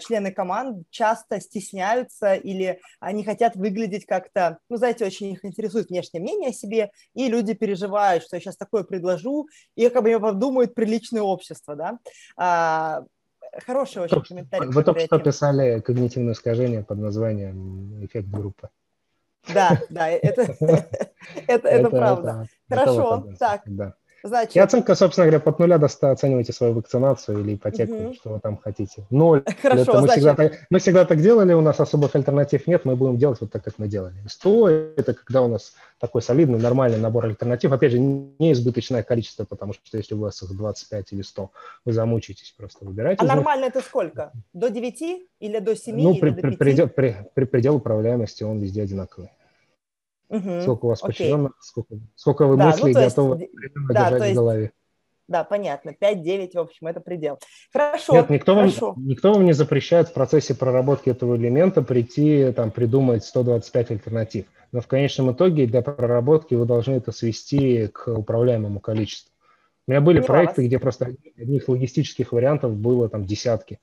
члены 0.00 0.32
команд 0.32 0.86
часто 0.90 1.40
стесняются 1.40 2.34
или 2.34 2.80
они 3.00 3.24
хотят 3.24 3.56
выглядеть 3.56 4.06
как-то, 4.06 4.58
ну, 4.68 4.76
знаете, 4.76 5.06
очень 5.06 5.32
их 5.32 5.44
интересует 5.44 5.88
внешнее 5.88 6.22
мнение 6.22 6.50
о 6.50 6.52
себе, 6.52 6.90
и 7.14 7.28
люди 7.28 7.54
переживают, 7.54 8.22
что 8.22 8.36
я 8.36 8.40
сейчас 8.40 8.56
такое 8.56 8.84
предложу, 8.84 9.48
и 9.74 9.88
как 9.88 10.02
бы 10.02 10.18
подумают 10.20 10.74
приличное 10.74 11.22
общество, 11.22 11.76
да. 11.76 11.98
А, 12.36 13.04
хороший 13.64 14.02
очень 14.02 14.22
комментарий. 14.22 14.66
Вы 14.68 14.82
только 14.82 15.00
что 15.00 15.18
писали 15.18 15.80
когнитивное 15.80 16.34
искажение 16.34 16.82
под 16.82 16.98
названием 16.98 18.04
эффект 18.04 18.28
группы. 18.28 18.68
Да, 19.52 19.80
да, 19.90 20.08
это, 20.08 20.42
это, 21.46 21.68
это 21.68 21.90
правда. 21.90 22.46
Хорошо, 22.68 23.26
так. 23.38 23.62
Значит... 24.26 24.56
И 24.56 24.58
оценка, 24.58 24.94
собственно 24.94 25.26
говоря, 25.26 25.40
под 25.40 25.58
нуля 25.58 25.78
до 25.78 25.88
100 25.88 26.10
оценивайте 26.10 26.52
свою 26.52 26.74
вакцинацию 26.74 27.40
или 27.40 27.54
ипотеку, 27.54 27.94
угу. 27.94 28.14
что 28.14 28.30
вы 28.30 28.40
там 28.40 28.56
хотите. 28.56 29.06
Ноль. 29.10 29.44
Хорошо, 29.62 29.82
это 29.82 29.92
мы, 29.92 29.98
значит... 30.00 30.14
всегда 30.14 30.34
так, 30.34 30.52
мы 30.70 30.78
всегда 30.78 31.04
так 31.04 31.20
делали, 31.20 31.52
у 31.52 31.60
нас 31.60 31.80
особых 31.80 32.14
альтернатив 32.14 32.66
нет, 32.66 32.84
мы 32.84 32.96
будем 32.96 33.16
делать 33.16 33.40
вот 33.40 33.52
так, 33.52 33.62
как 33.64 33.74
мы 33.78 33.88
делали. 33.88 34.14
100– 34.26 34.68
это 34.96 35.14
когда 35.14 35.42
у 35.42 35.48
нас 35.48 35.74
такой 35.98 36.22
солидный, 36.22 36.58
нормальный 36.58 36.98
набор 36.98 37.26
альтернатив. 37.26 37.72
Опять 37.72 37.92
же, 37.92 37.98
не 37.98 38.52
избыточное 38.52 39.02
количество, 39.02 39.44
потому 39.44 39.72
что 39.72 39.96
если 39.96 40.14
у 40.14 40.18
вас 40.18 40.42
их 40.42 40.56
25 40.56 41.12
или 41.12 41.22
100, 41.22 41.50
вы 41.84 41.92
замучитесь 41.92 42.54
просто 42.56 42.84
выбирать. 42.84 43.18
А 43.20 43.24
нормально 43.24 43.66
это 43.66 43.80
сколько? 43.80 44.32
До 44.52 44.68
9 44.68 45.26
или 45.40 45.58
до 45.58 45.76
7? 45.76 45.96
Ну, 45.96 46.16
при, 46.16 46.30
при, 46.30 46.56
предел, 46.56 46.88
при, 46.88 47.16
при 47.34 47.44
предел 47.44 47.76
управляемости 47.76 48.42
он 48.42 48.58
везде 48.58 48.82
одинаковый. 48.82 49.30
Угу. 50.28 50.60
Сколько 50.62 50.84
у 50.86 50.88
вас 50.88 51.00
подчиненных, 51.00 51.52
сколько, 51.60 51.94
сколько 52.16 52.46
вы 52.46 52.56
да, 52.56 52.66
мыслей 52.66 52.92
ну, 52.92 53.00
готовы 53.00 53.40
есть, 53.40 53.52
да, 53.88 54.10
держать 54.10 54.32
в 54.32 54.34
голове. 54.34 54.72
да, 55.28 55.44
понятно. 55.44 55.90
5-9, 55.90 56.50
в 56.54 56.58
общем, 56.58 56.86
это 56.88 57.00
предел. 57.00 57.38
Хорошо. 57.72 58.14
Нет, 58.14 58.30
никто, 58.30 58.54
хорошо. 58.56 58.92
Вам, 58.92 59.06
никто 59.06 59.32
вам 59.32 59.44
не 59.44 59.52
запрещает 59.52 60.08
в 60.08 60.12
процессе 60.12 60.54
проработки 60.54 61.10
этого 61.10 61.36
элемента 61.36 61.82
прийти, 61.82 62.52
там, 62.52 62.70
придумать 62.70 63.24
125 63.24 63.92
альтернатив. 63.92 64.46
Но 64.72 64.80
в 64.80 64.88
конечном 64.88 65.32
итоге 65.32 65.66
для 65.66 65.82
проработки 65.82 66.54
вы 66.54 66.66
должны 66.66 66.94
это 66.94 67.12
свести 67.12 67.86
к 67.88 68.08
управляемому 68.08 68.80
количеству. 68.80 69.32
У 69.86 69.92
меня 69.92 70.00
были 70.00 70.18
Поняла 70.18 70.26
проекты, 70.26 70.62
вас. 70.62 70.66
где 70.66 70.78
просто 70.80 71.14
одних 71.38 71.68
логистических 71.68 72.32
вариантов 72.32 72.74
было 72.74 73.08
там 73.08 73.24
десятки. 73.24 73.78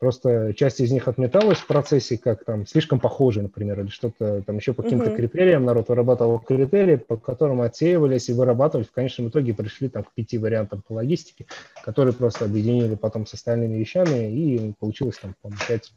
Просто 0.00 0.54
часть 0.54 0.80
из 0.80 0.92
них 0.92 1.08
отметалась 1.08 1.58
в 1.58 1.66
процессе, 1.66 2.18
как 2.18 2.44
там 2.44 2.66
слишком 2.66 3.00
похожи, 3.00 3.42
например, 3.42 3.80
или 3.80 3.88
что-то 3.88 4.42
там 4.42 4.56
еще 4.56 4.72
по 4.72 4.82
каким-то 4.82 5.10
uh-huh. 5.10 5.16
критериям. 5.16 5.64
Народ 5.64 5.88
вырабатывал 5.88 6.38
критерии, 6.38 6.96
по 6.96 7.16
которым 7.16 7.62
отсеивались 7.62 8.28
и 8.28 8.32
вырабатывали. 8.32 8.86
В 8.86 8.92
конечном 8.92 9.28
итоге 9.28 9.54
пришли 9.54 9.88
там 9.88 10.04
к 10.04 10.12
пяти 10.12 10.38
вариантам 10.38 10.82
по 10.86 10.92
логистике, 10.92 11.46
которые 11.82 12.14
просто 12.14 12.44
объединили 12.44 12.94
потом 12.94 13.26
с 13.26 13.34
остальными 13.34 13.76
вещами, 13.76 14.32
и 14.32 14.72
получилось 14.78 15.18
там, 15.18 15.34
по-моему, 15.42 15.62
5, 15.66 15.92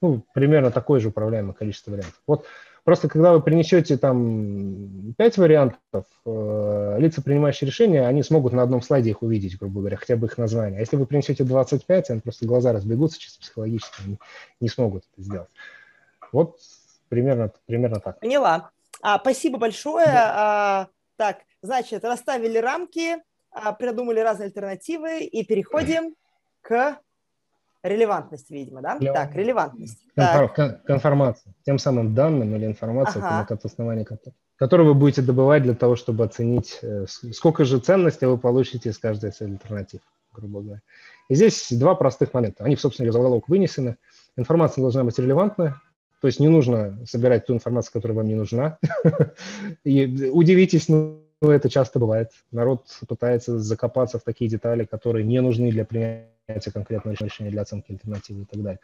ну, 0.00 0.22
примерно 0.34 0.70
такое 0.70 1.00
же 1.00 1.08
управляемое 1.08 1.54
количество 1.54 1.92
вариантов. 1.92 2.20
Вот 2.26 2.44
Просто 2.86 3.08
когда 3.08 3.32
вы 3.32 3.42
принесете 3.42 3.96
там 3.96 5.12
пять 5.18 5.36
вариантов, 5.38 6.04
э, 6.24 6.96
лица, 7.00 7.20
принимающие 7.20 7.66
решения, 7.66 8.06
они 8.06 8.22
смогут 8.22 8.52
на 8.52 8.62
одном 8.62 8.80
слайде 8.80 9.10
их 9.10 9.22
увидеть, 9.22 9.58
грубо 9.58 9.80
говоря, 9.80 9.96
хотя 9.96 10.14
бы 10.14 10.28
их 10.28 10.38
название. 10.38 10.78
А 10.78 10.80
если 10.82 10.94
вы 10.94 11.04
принесете 11.04 11.42
25, 11.42 12.10
они 12.10 12.20
просто 12.20 12.46
глаза 12.46 12.72
разбегутся 12.72 13.18
чисто 13.18 13.40
психологически, 13.40 14.02
они 14.04 14.18
не 14.60 14.68
смогут 14.68 15.02
это 15.12 15.20
сделать. 15.20 15.48
Вот 16.30 16.60
примерно, 17.08 17.50
примерно 17.66 17.98
так. 17.98 18.20
Поняла. 18.20 18.70
А, 19.02 19.18
спасибо 19.18 19.58
большое. 19.58 20.06
Да. 20.06 20.34
А, 20.36 20.88
так, 21.16 21.38
значит, 21.62 22.04
расставили 22.04 22.58
рамки, 22.58 23.16
а, 23.50 23.72
придумали 23.72 24.20
разные 24.20 24.46
альтернативы 24.46 25.24
и 25.24 25.44
переходим 25.44 26.14
к 26.62 27.00
Релевантность, 27.82 28.50
видимо, 28.50 28.82
да? 28.82 28.98
Релевантность. 28.98 29.14
Так, 29.14 29.36
релевантность. 29.36 29.98
Конфор- 30.16 30.54
так. 30.54 30.84
Конформация. 30.84 31.54
Тем 31.64 31.78
самым 31.78 32.14
данным 32.14 32.54
или 32.56 32.66
информацией, 32.66 33.24
ага. 33.24 33.54
от 33.54 33.64
основания 33.64 34.04
которую 34.56 34.88
вы 34.88 34.94
будете 34.94 35.22
добывать 35.22 35.62
для 35.62 35.74
того, 35.74 35.96
чтобы 35.96 36.24
оценить, 36.24 36.78
э, 36.82 37.06
сколько 37.32 37.64
же 37.64 37.78
ценности 37.78 38.24
вы 38.24 38.38
получите 38.38 38.88
из 38.88 38.98
каждой 38.98 39.30
из 39.30 39.40
альтернатив, 39.40 40.00
грубо 40.32 40.62
говоря. 40.62 40.82
И 41.28 41.34
здесь 41.34 41.68
два 41.70 41.94
простых 41.94 42.32
момента. 42.34 42.64
Они, 42.64 42.76
собственно, 42.76 43.10
в 43.10 43.12
заголовок 43.12 43.48
вынесены. 43.48 43.96
Информация 44.36 44.82
должна 44.82 45.04
быть 45.04 45.18
релевантная, 45.18 45.80
то 46.20 46.26
есть 46.26 46.40
не 46.40 46.48
нужно 46.48 46.98
собирать 47.06 47.46
ту 47.46 47.54
информацию, 47.54 47.92
которая 47.92 48.16
вам 48.16 48.28
не 48.28 48.34
нужна. 48.34 48.78
И 49.84 50.30
удивитесь, 50.32 50.88
но 50.88 51.20
это 51.42 51.68
часто 51.68 51.98
бывает. 51.98 52.30
Народ 52.50 52.86
пытается 53.08 53.58
закопаться 53.58 54.18
в 54.18 54.22
такие 54.22 54.50
детали, 54.50 54.84
которые 54.84 55.24
не 55.24 55.40
нужны 55.40 55.70
для 55.70 55.84
принятия 55.84 56.72
конкретного 56.72 57.14
решения 57.14 57.50
для 57.50 57.62
оценки 57.62 57.92
альтернативы 57.92 58.42
и 58.42 58.44
так 58.44 58.62
далее. 58.62 58.80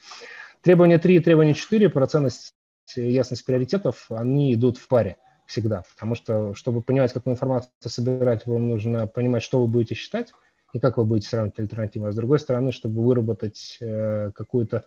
Требования 0.61 0.99
3 0.99 1.17
и 1.17 1.21
требования 1.21 1.55
4 1.55 1.89
про 1.89 2.07
ценность 2.07 2.55
и 2.97 3.11
ясность 3.11 3.45
приоритетов, 3.45 4.07
они 4.11 4.55
идут 4.55 4.77
в 4.79 4.87
паре 4.89 5.17
всегда, 5.47 5.83
потому 5.95 6.15
что, 6.15 6.55
чтобы 6.55 6.83
понимать, 6.83 7.13
какую 7.13 7.35
информацию 7.35 7.71
собирать, 7.87 8.47
вам 8.47 8.69
нужно 8.69 9.07
понимать, 9.07 9.43
что 9.43 9.61
вы 9.61 9.67
будете 9.67 9.95
считать 9.95 10.33
и 10.73 10.79
как 10.79 10.97
вы 10.97 11.05
будете 11.05 11.29
сравнивать 11.29 11.59
альтернативы. 11.59 12.09
А 12.09 12.13
с 12.13 12.17
другой 12.17 12.39
стороны, 12.39 12.73
чтобы 12.73 13.03
выработать 13.03 13.77
э, 13.81 14.31
какую-то 14.35 14.85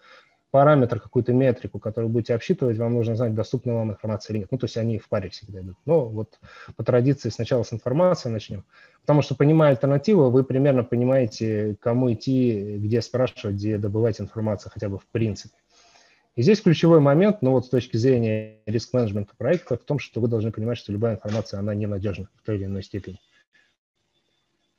параметр, 0.51 0.99
какую-то 0.99 1.33
метрику, 1.33 1.79
которую 1.79 2.09
будете 2.09 2.33
обсчитывать, 2.33 2.77
вам 2.77 2.93
нужно 2.93 3.15
знать, 3.15 3.35
доступна 3.35 3.73
вам 3.73 3.91
информация 3.91 4.33
или 4.33 4.41
нет. 4.41 4.51
Ну, 4.51 4.57
то 4.57 4.65
есть 4.65 4.77
они 4.77 4.99
в 4.99 5.09
паре 5.09 5.29
всегда 5.29 5.59
идут. 5.59 5.77
Но 5.85 6.05
вот 6.05 6.39
по 6.75 6.83
традиции 6.83 7.29
сначала 7.29 7.63
с 7.63 7.73
информацией 7.73 8.33
начнем. 8.33 8.63
Потому 9.01 9.21
что, 9.21 9.35
понимая 9.35 9.71
альтернативу, 9.71 10.29
вы 10.29 10.43
примерно 10.43 10.83
понимаете, 10.83 11.75
кому 11.79 12.11
идти, 12.13 12.77
где 12.77 13.01
спрашивать, 13.01 13.55
где 13.55 13.77
добывать 13.77 14.21
информацию 14.21 14.71
хотя 14.73 14.89
бы 14.89 14.97
в 14.97 15.05
принципе. 15.07 15.55
И 16.35 16.41
здесь 16.41 16.61
ключевой 16.61 16.99
момент, 16.99 17.41
ну 17.41 17.51
вот 17.51 17.65
с 17.65 17.69
точки 17.69 17.95
зрения 17.95 18.59
риск-менеджмента 18.65 19.33
проекта, 19.37 19.77
в 19.77 19.83
том, 19.83 19.99
что 19.99 20.19
вы 20.19 20.27
должны 20.27 20.51
понимать, 20.51 20.77
что 20.77 20.91
любая 20.91 21.15
информация, 21.15 21.59
она 21.59 21.73
ненадежна 21.73 22.27
в 22.35 22.45
той 22.45 22.57
или 22.57 22.65
иной 22.65 22.83
степени. 22.83 23.19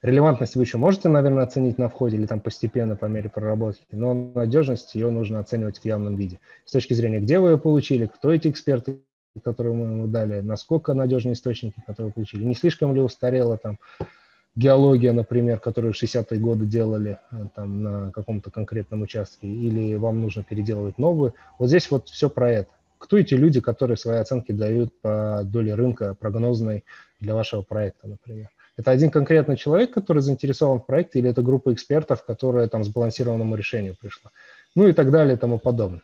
Релевантность 0.03 0.57
вы 0.57 0.63
еще 0.63 0.77
можете, 0.77 1.09
наверное, 1.09 1.45
оценить 1.45 1.79
на 1.79 1.89
входе 1.89 2.17
или 2.17 2.27
там 2.27 2.41
постепенно 2.41 2.97
по 2.97 3.07
мере 3.07 3.31
проработки, 3.31 3.87
но 3.93 4.15
надежность 4.15 4.95
ее 4.95 5.11
нужно 5.11 5.41
оценивать 5.41 5.79
в 5.79 5.85
явном 5.85 6.17
виде. 6.17 6.39
С 6.65 6.73
точки 6.73 6.93
зрения, 6.93 7.21
где 7.21 7.39
вы 7.39 7.53
ее 7.53 7.59
получили, 7.59 8.07
кто 8.07 8.33
эти 8.33 8.49
эксперты, 8.49 9.01
которые 9.43 9.75
мы 9.75 9.87
ему 9.87 10.07
дали, 10.07 10.41
насколько 10.41 10.93
надежные 10.95 11.33
источники, 11.33 11.83
которые 11.87 12.09
вы 12.09 12.13
получили, 12.13 12.45
не 12.45 12.55
слишком 12.55 12.95
ли 12.95 13.01
устарела 13.01 13.57
там 13.57 13.79
геология, 14.55 15.13
например, 15.13 15.61
которую 15.61 15.93
в 15.93 16.03
60-е 16.03 16.41
годы 16.41 16.67
делали 16.67 17.19
э, 17.31 17.47
там 17.55 17.83
на 17.83 18.11
каком-то 18.13 18.51
конкретном 18.51 19.03
участке, 19.03 19.47
или 19.47 19.95
вам 19.97 20.21
нужно 20.21 20.43
переделывать 20.43 20.99
новую. 20.99 21.35
Вот 21.59 21.69
здесь 21.69 21.91
вот 21.91 22.09
все 22.09 22.31
про 22.31 22.51
это. 22.51 22.71
Кто 22.99 23.19
эти 23.19 23.35
люди, 23.35 23.61
которые 23.61 23.99
свои 23.99 24.19
оценки 24.19 24.53
дают 24.53 24.99
по 25.03 25.43
доле 25.45 25.75
рынка 25.75 26.15
прогнозной 26.15 26.85
для 27.21 27.35
вашего 27.35 27.61
проекта, 27.61 28.09
например? 28.09 28.49
Это 28.77 28.91
один 28.91 29.11
конкретный 29.11 29.57
человек, 29.57 29.93
который 29.93 30.21
заинтересован 30.21 30.81
в 30.81 30.87
проекте, 30.87 31.19
или 31.19 31.31
это 31.31 31.43
группа 31.43 31.73
экспертов, 31.73 32.25
которая 32.25 32.69
там 32.69 32.85
сбалансированному 32.85 33.57
решению 33.57 33.97
пришла. 33.99 34.31
Ну 34.75 34.87
и 34.87 34.93
так 34.93 35.11
далее 35.11 35.37
и 35.37 35.39
тому 35.39 35.59
подобное. 35.59 36.03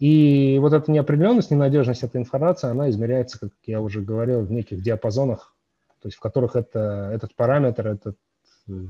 И 0.00 0.58
вот 0.60 0.72
эта 0.72 0.90
неопределенность, 0.90 1.52
ненадежность 1.52 2.02
этой 2.02 2.20
информации, 2.20 2.68
она 2.68 2.90
измеряется, 2.90 3.38
как 3.38 3.50
я 3.64 3.80
уже 3.80 4.00
говорил, 4.00 4.40
в 4.40 4.50
неких 4.50 4.82
диапазонах, 4.82 5.54
то 6.02 6.08
есть 6.08 6.16
в 6.16 6.20
которых 6.20 6.56
это, 6.56 7.10
этот 7.14 7.34
параметр, 7.36 7.86
этот, 7.86 8.18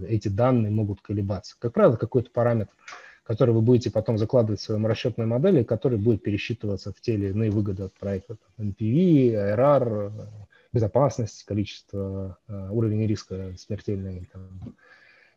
эти 0.09 0.29
данные 0.29 0.73
могут 0.73 1.03
колебаться. 1.03 1.57
Как 1.59 1.75
правило, 1.75 1.97
какой-то 1.97 2.31
параметр, 2.31 2.73
который 3.23 3.55
вы 3.55 3.61
будете 3.61 3.91
потом 3.91 4.17
закладывать 4.17 4.61
в 4.61 4.65
своем 4.65 4.87
расчетной 4.87 5.27
модели, 5.27 5.63
который 5.63 5.99
будет 5.99 6.23
пересчитываться 6.23 6.93
в 6.93 7.01
те 7.03 7.15
или 7.15 7.29
иные 7.29 7.51
выгоды 7.51 7.85
от 7.85 7.93
проекта. 7.93 8.37
NPV, 8.59 9.35
IRR, 9.35 10.27
безопасность, 10.75 11.45
количество, 11.45 12.39
э, 12.49 12.69
уровень 12.71 13.07
риска 13.07 13.55
смертельной, 13.57 14.29
там, 14.33 14.77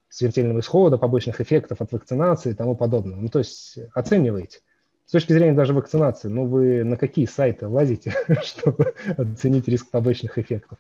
смертельного 0.10 0.60
исхода, 0.60 0.98
побочных 0.98 1.40
эффектов 1.40 1.82
от 1.82 1.92
вакцинации 1.92 2.52
и 2.52 2.56
тому 2.56 2.76
подобное. 2.76 3.16
Ну, 3.18 3.30
то 3.30 3.40
есть 3.40 3.78
оцениваете. 3.94 4.60
С 5.06 5.12
точки 5.12 5.32
зрения 5.32 5.54
даже 5.54 5.74
вакцинации, 5.74 6.28
ну, 6.28 6.46
вы 6.46 6.84
на 6.84 6.98
какие 6.98 7.26
сайты 7.28 7.68
лазите, 7.68 8.14
чтобы 8.44 8.94
оценить 9.18 9.68
риск 9.68 9.90
побочных 9.90 10.38
эффектов? 10.38 10.80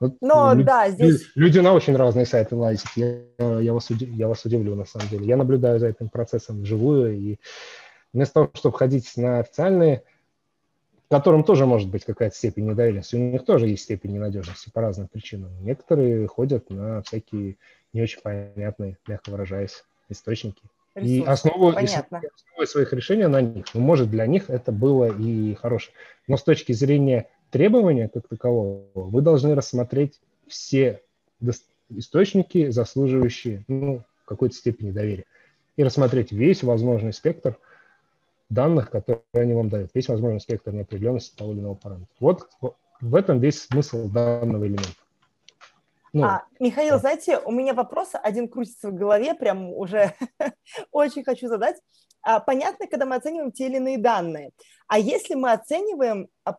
Вот, 0.00 0.16
Но, 0.20 0.52
люди, 0.54 0.64
да, 0.64 0.90
здесь... 0.90 1.30
Люди 1.34 1.58
на 1.58 1.74
очень 1.74 1.96
разные 1.96 2.26
сайты 2.26 2.54
лазят. 2.54 2.86
Я, 2.96 3.20
я, 3.38 3.72
вас, 3.72 3.90
я 3.90 4.28
вас 4.28 4.44
удивлю, 4.44 4.76
на 4.76 4.84
самом 4.84 5.08
деле. 5.08 5.26
Я 5.26 5.36
наблюдаю 5.36 5.78
за 5.78 5.88
этим 5.88 6.08
процессом 6.08 6.62
вживую, 6.62 7.18
и 7.18 7.36
вместо 8.12 8.34
того, 8.34 8.50
чтобы 8.54 8.78
ходить 8.78 9.12
на 9.16 9.40
официальные 9.40 10.04
которым 11.08 11.44
тоже 11.44 11.66
может 11.66 11.88
быть 11.88 12.04
какая-то 12.04 12.36
степень 12.36 12.66
недоверенности. 12.66 13.16
У 13.16 13.18
них 13.18 13.44
тоже 13.44 13.68
есть 13.68 13.84
степень 13.84 14.12
ненадежности 14.12 14.70
по 14.70 14.80
разным 14.80 15.08
причинам. 15.08 15.52
Некоторые 15.64 16.26
ходят 16.26 16.70
на 16.70 17.02
всякие 17.02 17.56
не 17.92 18.02
очень 18.02 18.20
понятные, 18.20 18.98
мягко 19.06 19.30
выражаясь, 19.30 19.84
источники. 20.08 20.62
И 20.96 21.22
основу, 21.26 21.68
основу 21.76 22.66
своих 22.66 22.92
решений 22.92 23.26
на 23.26 23.42
них. 23.42 23.66
Ну, 23.74 23.80
может, 23.80 24.10
для 24.10 24.26
них 24.26 24.48
это 24.48 24.72
было 24.72 25.06
и 25.06 25.54
хорошее. 25.54 25.94
Но 26.26 26.36
с 26.36 26.42
точки 26.42 26.72
зрения 26.72 27.28
требования 27.50 28.08
как 28.08 28.26
такового, 28.28 28.86
вы 28.94 29.20
должны 29.20 29.54
рассмотреть 29.54 30.20
все 30.48 31.02
источники, 31.90 32.70
заслуживающие 32.70 33.64
ну, 33.68 34.02
какой-то 34.24 34.54
степени 34.54 34.90
доверия. 34.90 35.26
И 35.76 35.84
рассмотреть 35.84 36.32
весь 36.32 36.62
возможный 36.62 37.12
спектр– 37.12 37.58
данных, 38.48 38.90
которые 38.90 39.22
они 39.34 39.54
вам 39.54 39.68
дают. 39.68 39.90
Есть 39.94 40.08
возможный 40.08 40.40
спектр 40.40 40.72
неопределенности 40.72 41.36
того 41.36 41.52
или 41.52 41.60
иного 41.60 41.74
параметра. 41.74 42.14
Вот 42.20 42.48
в 43.00 43.14
этом 43.14 43.40
весь 43.40 43.62
смысл 43.62 44.08
данного 44.08 44.64
элемента. 44.64 44.88
Ну, 46.12 46.24
а, 46.24 46.44
Михаил, 46.60 46.94
да. 46.94 46.98
знаете, 46.98 47.38
у 47.38 47.50
меня 47.50 47.74
вопрос 47.74 48.10
один 48.14 48.48
крутится 48.48 48.88
в 48.88 48.94
голове, 48.94 49.34
прям 49.34 49.70
уже 49.72 50.14
очень 50.90 51.24
хочу 51.24 51.48
задать. 51.48 51.76
А, 52.22 52.40
понятно, 52.40 52.86
когда 52.86 53.04
мы 53.04 53.16
оцениваем 53.16 53.52
те 53.52 53.66
или 53.66 53.76
иные 53.76 53.98
данные. 53.98 54.52
А 54.88 54.98
если 54.98 55.34
мы 55.34 55.52
оцениваем, 55.52 56.28
а, 56.44 56.56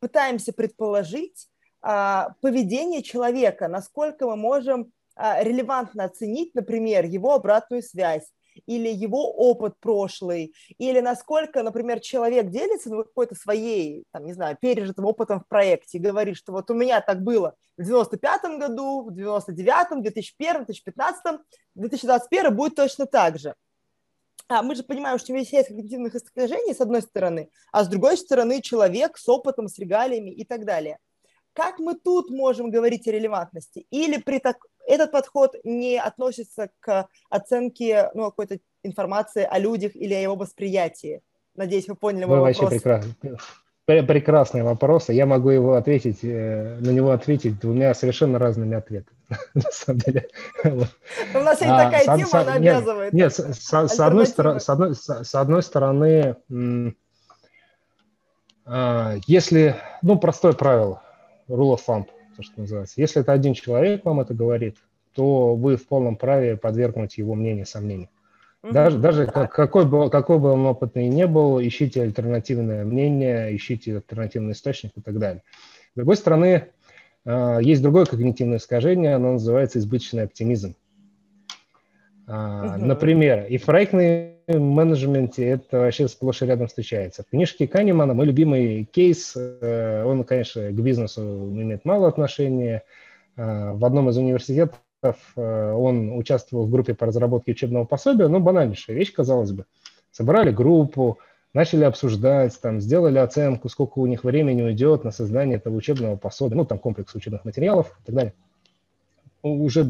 пытаемся 0.00 0.52
предположить 0.52 1.48
а, 1.82 2.34
поведение 2.40 3.02
человека, 3.02 3.68
насколько 3.68 4.26
мы 4.26 4.36
можем 4.36 4.92
а, 5.14 5.42
релевантно 5.42 6.04
оценить, 6.04 6.54
например, 6.54 7.04
его 7.04 7.34
обратную 7.34 7.82
связь, 7.82 8.28
или 8.66 8.88
его 8.88 9.30
опыт 9.32 9.74
прошлый, 9.80 10.54
или 10.78 11.00
насколько, 11.00 11.62
например, 11.62 12.00
человек 12.00 12.50
делится 12.50 12.90
ну, 12.90 13.04
какой-то 13.04 13.34
своей, 13.34 14.04
там, 14.12 14.24
не 14.24 14.32
знаю, 14.32 14.56
пережитым 14.60 15.04
опытом 15.04 15.40
в 15.40 15.46
проекте 15.46 15.98
и 15.98 16.00
говорит, 16.00 16.36
что 16.36 16.52
вот 16.52 16.70
у 16.70 16.74
меня 16.74 17.00
так 17.00 17.22
было 17.22 17.54
в 17.76 17.82
95 17.82 18.58
году, 18.58 19.02
в 19.02 19.12
99-м, 19.12 20.02
2001, 20.02 20.64
2015, 20.64 21.40
2021 21.74 22.56
будет 22.56 22.74
точно 22.74 23.06
так 23.06 23.38
же. 23.38 23.54
А 24.48 24.62
мы 24.62 24.76
же 24.76 24.84
понимаем, 24.84 25.18
что 25.18 25.32
у 25.32 25.36
него 25.36 25.46
есть 25.50 25.68
когнитивных 25.68 26.14
искажений, 26.14 26.74
с 26.74 26.80
одной 26.80 27.02
стороны, 27.02 27.50
а 27.72 27.82
с 27.82 27.88
другой 27.88 28.16
стороны 28.16 28.62
человек 28.62 29.18
с 29.18 29.28
опытом, 29.28 29.68
с 29.68 29.78
регалиями 29.78 30.30
и 30.30 30.44
так 30.44 30.64
далее. 30.64 30.98
как 31.52 31.78
мы 31.78 31.94
тут 31.94 32.30
можем 32.30 32.70
говорить 32.70 33.08
о 33.08 33.12
релевантности? 33.12 33.86
Или 33.90 34.18
при 34.18 34.38
так... 34.38 34.58
этот 34.86 35.10
подход 35.10 35.56
не 35.64 35.98
относится 35.98 36.70
к 36.80 37.08
оценке 37.28 38.10
ну, 38.14 38.24
какой-то 38.24 38.58
информации 38.82 39.46
о 39.48 39.58
людях 39.58 39.94
или 39.94 40.14
о 40.14 40.20
его 40.20 40.36
восприятии? 40.36 41.22
Надеюсь, 41.54 41.88
вы 41.88 41.94
поняли 41.96 42.24
мой 42.24 42.38
вы 42.38 42.44
вопрос. 42.44 42.60
Вообще 42.60 42.80
прекрасно. 42.80 43.14
Прекрасный 43.86 44.64
вопрос. 44.64 45.10
Я 45.10 45.26
могу 45.26 45.50
его 45.50 45.74
ответить, 45.74 46.18
э, 46.24 46.76
на 46.80 46.90
него 46.90 47.12
ответить 47.12 47.60
двумя 47.60 47.94
совершенно 47.94 48.36
разными 48.36 48.76
ответами. 48.76 49.16
На 49.54 49.70
самом 49.70 50.00
деле. 50.00 50.28
У 50.64 51.38
нас 51.38 51.60
сегодня 51.60 51.76
а, 51.76 51.84
такая 51.84 52.04
тема, 52.04 52.40
она 52.40 52.54
обязывает. 52.54 53.12
Нет, 53.12 53.32
с 53.32 54.00
одной 55.32 55.62
стороны, 55.62 56.36
а, 58.64 59.14
если, 59.28 59.76
ну, 60.02 60.18
простое 60.18 60.52
правило, 60.52 61.00
rule 61.48 61.76
of 61.76 61.80
thumb, 61.86 62.06
то, 62.36 62.42
что 62.42 62.60
называется. 62.60 63.00
Если 63.00 63.20
это 63.20 63.32
один 63.32 63.54
человек 63.54 64.04
вам 64.04 64.20
это 64.20 64.34
говорит, 64.34 64.76
то 65.14 65.54
вы 65.54 65.76
в 65.76 65.86
полном 65.86 66.16
праве 66.16 66.56
подвергнуть 66.56 67.18
его 67.18 67.34
мнению 67.34 67.66
сомнению. 67.66 68.08
Даже, 68.62 68.98
даже 68.98 69.26
как, 69.26 69.52
какой, 69.52 69.86
бы, 69.86 70.10
какой 70.10 70.38
бы 70.38 70.50
он 70.50 70.66
опытный 70.66 71.08
не 71.08 71.26
был, 71.26 71.60
ищите 71.60 72.02
альтернативное 72.02 72.84
мнение, 72.84 73.54
ищите 73.54 73.96
альтернативный 73.96 74.52
источник 74.52 74.92
и 74.96 75.00
так 75.00 75.18
далее. 75.18 75.42
С 75.92 75.96
другой 75.96 76.16
стороны, 76.16 76.68
а, 77.24 77.58
есть 77.58 77.82
другое 77.82 78.06
когнитивное 78.06 78.58
искажение, 78.58 79.14
оно 79.14 79.32
называется 79.32 79.78
избыточный 79.78 80.24
оптимизм. 80.24 80.74
Угу. 82.26 82.84
Например, 82.84 83.44
и 83.44 83.56
в 83.56 83.64
проектной 83.64 84.36
менеджменте 84.48 85.46
это 85.46 85.78
вообще 85.78 86.08
сплошь 86.08 86.42
и 86.42 86.46
рядом 86.46 86.66
встречается. 86.66 87.22
В 87.22 87.30
книжке 87.30 87.68
Канемана 87.68 88.14
мой 88.14 88.26
любимый 88.26 88.84
кейс, 88.84 89.34
э, 89.36 90.04
он, 90.04 90.24
конечно, 90.24 90.68
к 90.70 90.74
бизнесу 90.74 91.20
имеет 91.20 91.84
мало 91.84 92.08
отношения. 92.08 92.82
Э, 93.36 93.72
в 93.72 93.84
одном 93.84 94.08
из 94.10 94.16
университетов 94.16 94.76
э, 95.36 95.72
он 95.72 96.16
участвовал 96.16 96.66
в 96.66 96.70
группе 96.70 96.94
по 96.94 97.06
разработке 97.06 97.52
учебного 97.52 97.84
пособия, 97.84 98.26
ну, 98.26 98.40
банальнейшая 98.40 98.96
вещь, 98.96 99.12
казалось 99.12 99.52
бы. 99.52 99.64
Собрали 100.10 100.50
группу, 100.50 101.18
начали 101.54 101.84
обсуждать, 101.84 102.58
там, 102.60 102.80
сделали 102.80 103.18
оценку, 103.18 103.68
сколько 103.68 104.00
у 104.00 104.06
них 104.06 104.24
времени 104.24 104.62
уйдет 104.62 105.04
на 105.04 105.12
создание 105.12 105.58
этого 105.58 105.76
учебного 105.76 106.16
пособия, 106.16 106.56
ну, 106.56 106.64
там, 106.64 106.78
комплекс 106.78 107.14
учебных 107.14 107.44
материалов 107.44 107.96
и 108.02 108.06
так 108.06 108.14
далее. 108.14 108.34
Уже 109.42 109.84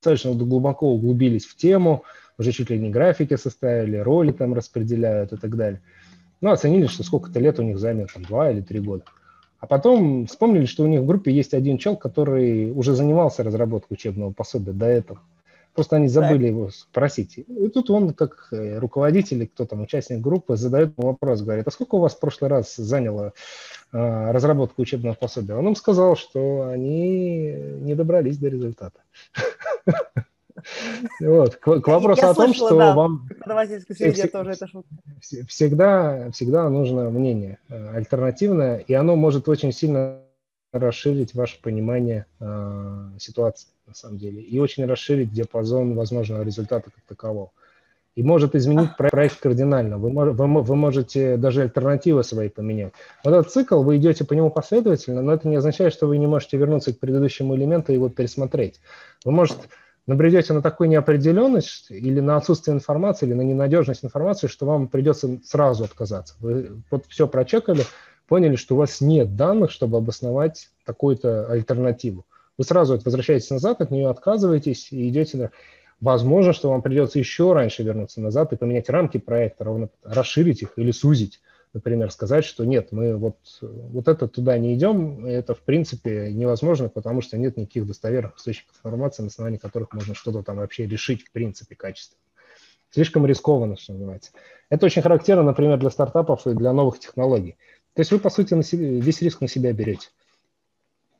достаточно 0.00 0.32
глубоко 0.32 0.90
углубились 0.90 1.44
в 1.44 1.56
тему, 1.56 2.04
уже 2.38 2.52
чуть 2.52 2.70
ли 2.70 2.78
не 2.78 2.90
графики 2.90 3.36
составили, 3.36 3.96
роли 3.96 4.32
там 4.32 4.54
распределяют 4.54 5.32
и 5.32 5.36
так 5.36 5.56
далее. 5.56 5.80
Ну, 6.40 6.50
оценили, 6.50 6.86
что 6.86 7.02
сколько-то 7.02 7.40
лет 7.40 7.58
у 7.58 7.62
них 7.62 7.78
займет, 7.78 8.12
там, 8.12 8.24
два 8.24 8.50
или 8.50 8.60
три 8.60 8.78
года. 8.78 9.04
А 9.58 9.66
потом 9.66 10.26
вспомнили, 10.26 10.66
что 10.66 10.84
у 10.84 10.86
них 10.86 11.00
в 11.00 11.06
группе 11.06 11.32
есть 11.32 11.52
один 11.52 11.78
чел, 11.78 11.96
который 11.96 12.70
уже 12.70 12.94
занимался 12.94 13.42
разработкой 13.42 13.96
учебного 13.96 14.32
пособия 14.32 14.72
до 14.72 14.86
этого. 14.86 15.20
Просто 15.78 15.94
они 15.94 16.08
забыли 16.08 16.38
так. 16.38 16.48
его 16.48 16.70
спросить. 16.70 17.38
И 17.38 17.68
тут 17.68 17.88
он, 17.88 18.12
как 18.12 18.48
э, 18.50 18.80
руководитель, 18.80 19.46
кто 19.46 19.64
там, 19.64 19.82
участник 19.82 20.20
группы, 20.20 20.56
задает 20.56 20.92
вопрос, 20.96 21.42
говорит, 21.42 21.68
а 21.68 21.70
сколько 21.70 21.94
у 21.94 22.00
вас 22.00 22.16
в 22.16 22.18
прошлый 22.18 22.50
раз 22.50 22.74
заняло 22.74 23.32
э, 23.92 24.30
разработка 24.32 24.80
учебного 24.80 25.14
пособия? 25.14 25.54
Он 25.54 25.68
им 25.68 25.76
сказал, 25.76 26.16
что 26.16 26.68
они 26.68 27.52
не 27.80 27.94
добрались 27.94 28.38
до 28.38 28.48
результата. 28.48 29.00
Вот, 31.20 31.54
к, 31.54 31.80
к 31.80 31.86
вопросу 31.86 32.22
я 32.22 32.30
о 32.30 32.34
том, 32.34 32.46
слышала, 32.46 32.68
что 32.68 32.78
да. 32.78 32.94
вам 32.94 33.28
всегда, 35.48 36.32
всегда 36.32 36.68
нужно 36.68 37.08
мнение 37.10 37.58
э, 37.68 37.94
альтернативное, 37.94 38.78
и 38.78 38.92
оно 38.92 39.14
может 39.14 39.48
очень 39.48 39.70
сильно 39.70 40.18
расширить 40.72 41.34
ваше 41.34 41.60
понимание 41.62 42.26
э, 42.40 43.10
ситуации, 43.18 43.68
на 43.86 43.94
самом 43.94 44.18
деле, 44.18 44.42
и 44.42 44.58
очень 44.58 44.84
расширить 44.84 45.32
диапазон 45.32 45.94
возможного 45.94 46.42
результата 46.42 46.90
как 46.90 47.04
такового. 47.06 47.50
И 48.14 48.22
может 48.22 48.56
изменить 48.56 48.96
проект 48.96 49.38
кардинально. 49.38 49.96
Вы, 49.96 50.10
вы, 50.10 50.62
вы 50.62 50.76
можете 50.76 51.36
даже 51.36 51.62
альтернативы 51.62 52.24
свои 52.24 52.48
поменять. 52.48 52.92
Вот 53.24 53.32
этот 53.32 53.52
цикл, 53.52 53.80
вы 53.82 53.96
идете 53.96 54.24
по 54.24 54.32
нему 54.32 54.50
последовательно, 54.50 55.22
но 55.22 55.32
это 55.32 55.46
не 55.46 55.54
означает, 55.54 55.92
что 55.92 56.08
вы 56.08 56.18
не 56.18 56.26
можете 56.26 56.56
вернуться 56.56 56.92
к 56.92 56.98
предыдущему 56.98 57.54
элементу 57.54 57.92
и 57.92 57.94
его 57.94 58.08
пересмотреть. 58.08 58.80
Вы 59.24 59.30
можете 59.30 59.60
набредете 60.08 60.52
на 60.52 60.62
такую 60.62 60.88
неопределенность 60.88 61.90
или 61.90 62.18
на 62.18 62.36
отсутствие 62.36 62.74
информации, 62.74 63.26
или 63.26 63.34
на 63.34 63.42
ненадежность 63.42 64.04
информации, 64.04 64.48
что 64.48 64.66
вам 64.66 64.88
придется 64.88 65.38
сразу 65.44 65.84
отказаться. 65.84 66.34
Вы 66.40 66.82
вот 66.90 67.04
все 67.06 67.28
прочекали, 67.28 67.82
поняли, 68.28 68.56
что 68.56 68.74
у 68.74 68.78
вас 68.78 69.00
нет 69.00 69.34
данных, 69.36 69.70
чтобы 69.70 69.98
обосновать 69.98 70.70
такую-то 70.84 71.50
альтернативу. 71.50 72.26
Вы 72.56 72.64
сразу 72.64 73.00
возвращаетесь 73.04 73.50
назад, 73.50 73.80
от 73.80 73.90
нее 73.90 74.08
отказываетесь 74.08 74.92
и 74.92 75.08
идете 75.08 75.38
на... 75.38 75.50
Возможно, 76.00 76.52
что 76.52 76.70
вам 76.70 76.82
придется 76.82 77.18
еще 77.18 77.52
раньше 77.52 77.82
вернуться 77.82 78.20
назад 78.20 78.52
и 78.52 78.56
поменять 78.56 78.88
рамки 78.88 79.18
проекта, 79.18 79.64
ровно 79.64 79.88
расширить 80.04 80.62
их 80.62 80.72
или 80.76 80.92
сузить 80.92 81.40
например, 81.72 82.10
сказать, 82.10 82.44
что 82.44 82.64
нет, 82.64 82.92
мы 82.92 83.16
вот, 83.16 83.36
вот 83.60 84.08
это 84.08 84.28
туда 84.28 84.58
не 84.58 84.74
идем, 84.74 85.24
это 85.26 85.54
в 85.54 85.60
принципе 85.60 86.32
невозможно, 86.32 86.88
потому 86.88 87.20
что 87.20 87.36
нет 87.36 87.56
никаких 87.56 87.86
достоверных 87.86 88.36
источников 88.36 88.76
информации, 88.76 89.22
на 89.22 89.28
основании 89.28 89.58
которых 89.58 89.92
можно 89.92 90.14
что-то 90.14 90.42
там 90.42 90.56
вообще 90.56 90.86
решить 90.86 91.24
в 91.24 91.32
принципе 91.32 91.74
качественно. 91.74 92.20
Слишком 92.90 93.26
рискованно, 93.26 93.76
что 93.76 93.92
называется. 93.92 94.32
Это 94.70 94.86
очень 94.86 95.02
характерно, 95.02 95.42
например, 95.42 95.78
для 95.78 95.90
стартапов 95.90 96.46
и 96.46 96.54
для 96.54 96.72
новых 96.72 96.98
технологий. 96.98 97.58
То 97.98 98.02
есть 98.02 98.12
вы, 98.12 98.20
по 98.20 98.30
сути, 98.30 98.54
на 98.54 98.62
себе, 98.62 99.00
весь 99.00 99.20
риск 99.22 99.40
на 99.40 99.48
себя 99.48 99.72
берете, 99.72 100.10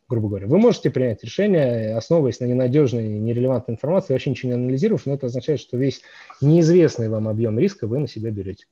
грубо 0.08 0.28
говоря. 0.28 0.46
Вы 0.46 0.58
можете 0.58 0.90
принять 0.90 1.24
решение, 1.24 1.96
основываясь 1.96 2.38
на 2.38 2.44
ненадежной, 2.44 3.02
нерелевантной 3.18 3.74
информации, 3.74 4.12
вообще 4.12 4.30
ничего 4.30 4.52
не 4.52 4.58
анализировав, 4.58 5.04
но 5.04 5.14
это 5.14 5.26
означает, 5.26 5.58
что 5.58 5.76
весь 5.76 6.02
неизвестный 6.40 7.08
вам 7.08 7.26
объем 7.26 7.58
риска 7.58 7.88
вы 7.88 7.98
на 7.98 8.06
себя 8.06 8.30
берете 8.30 8.66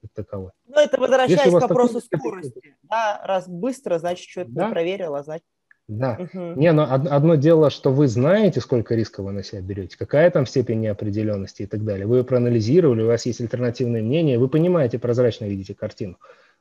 как 0.00 0.10
таковой. 0.14 0.52
Ну, 0.68 0.80
это 0.80 0.98
возвращаясь 0.98 1.50
к 1.50 1.52
вопросу 1.52 2.00
такой... 2.00 2.30
скорости. 2.30 2.76
Да, 2.84 3.20
раз 3.24 3.46
быстро, 3.46 3.98
значит, 3.98 4.26
что-то 4.26 4.50
да? 4.52 4.64
не 4.64 4.72
проверила, 4.72 5.22
значит. 5.22 5.44
Да. 5.86 6.16
Угу. 6.18 6.58
Не, 6.58 6.72
но 6.72 6.90
одно 6.90 7.34
дело, 7.34 7.68
что 7.68 7.92
вы 7.92 8.08
знаете, 8.08 8.62
сколько 8.62 8.94
риска 8.94 9.22
вы 9.22 9.32
на 9.32 9.42
себя 9.42 9.60
берете, 9.60 9.98
какая 9.98 10.30
там 10.30 10.46
степень 10.46 10.80
неопределенности 10.80 11.64
и 11.64 11.66
так 11.66 11.84
далее. 11.84 12.06
Вы 12.06 12.18
ее 12.18 12.24
проанализировали, 12.24 13.02
у 13.02 13.08
вас 13.08 13.26
есть 13.26 13.42
альтернативное 13.42 14.00
мнение, 14.00 14.38
вы 14.38 14.48
понимаете, 14.48 14.98
прозрачно 14.98 15.44
видите 15.44 15.74
картину. 15.74 16.16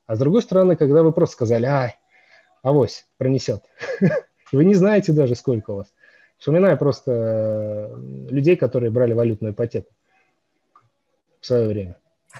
А 0.09 0.15
с 0.15 0.19
другой 0.19 0.41
стороны, 0.41 0.75
когда 0.75 1.03
вы 1.03 1.11
просто 1.11 1.35
сказали, 1.35 1.67
ай, 1.67 1.99
авось, 2.63 3.07
пронесет. 3.17 3.61
Вы 4.51 4.65
не 4.65 4.73
знаете 4.73 5.11
даже, 5.11 5.35
сколько 5.35 5.69
у 5.69 5.75
вас. 5.75 5.93
Вспоминаю 6.39 6.79
просто 6.79 7.11
э, 7.11 7.95
людей, 8.31 8.55
которые 8.55 8.89
брали 8.89 9.13
валютную 9.13 9.53
ипотеку 9.53 9.91
в 11.39 11.45
свое 11.45 11.67
время. 11.67 11.97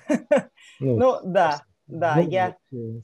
Ну, 0.82 0.98
ну 0.98 1.20
да, 1.26 1.62
да, 1.88 2.16
ну, 2.16 2.30
я... 2.30 2.56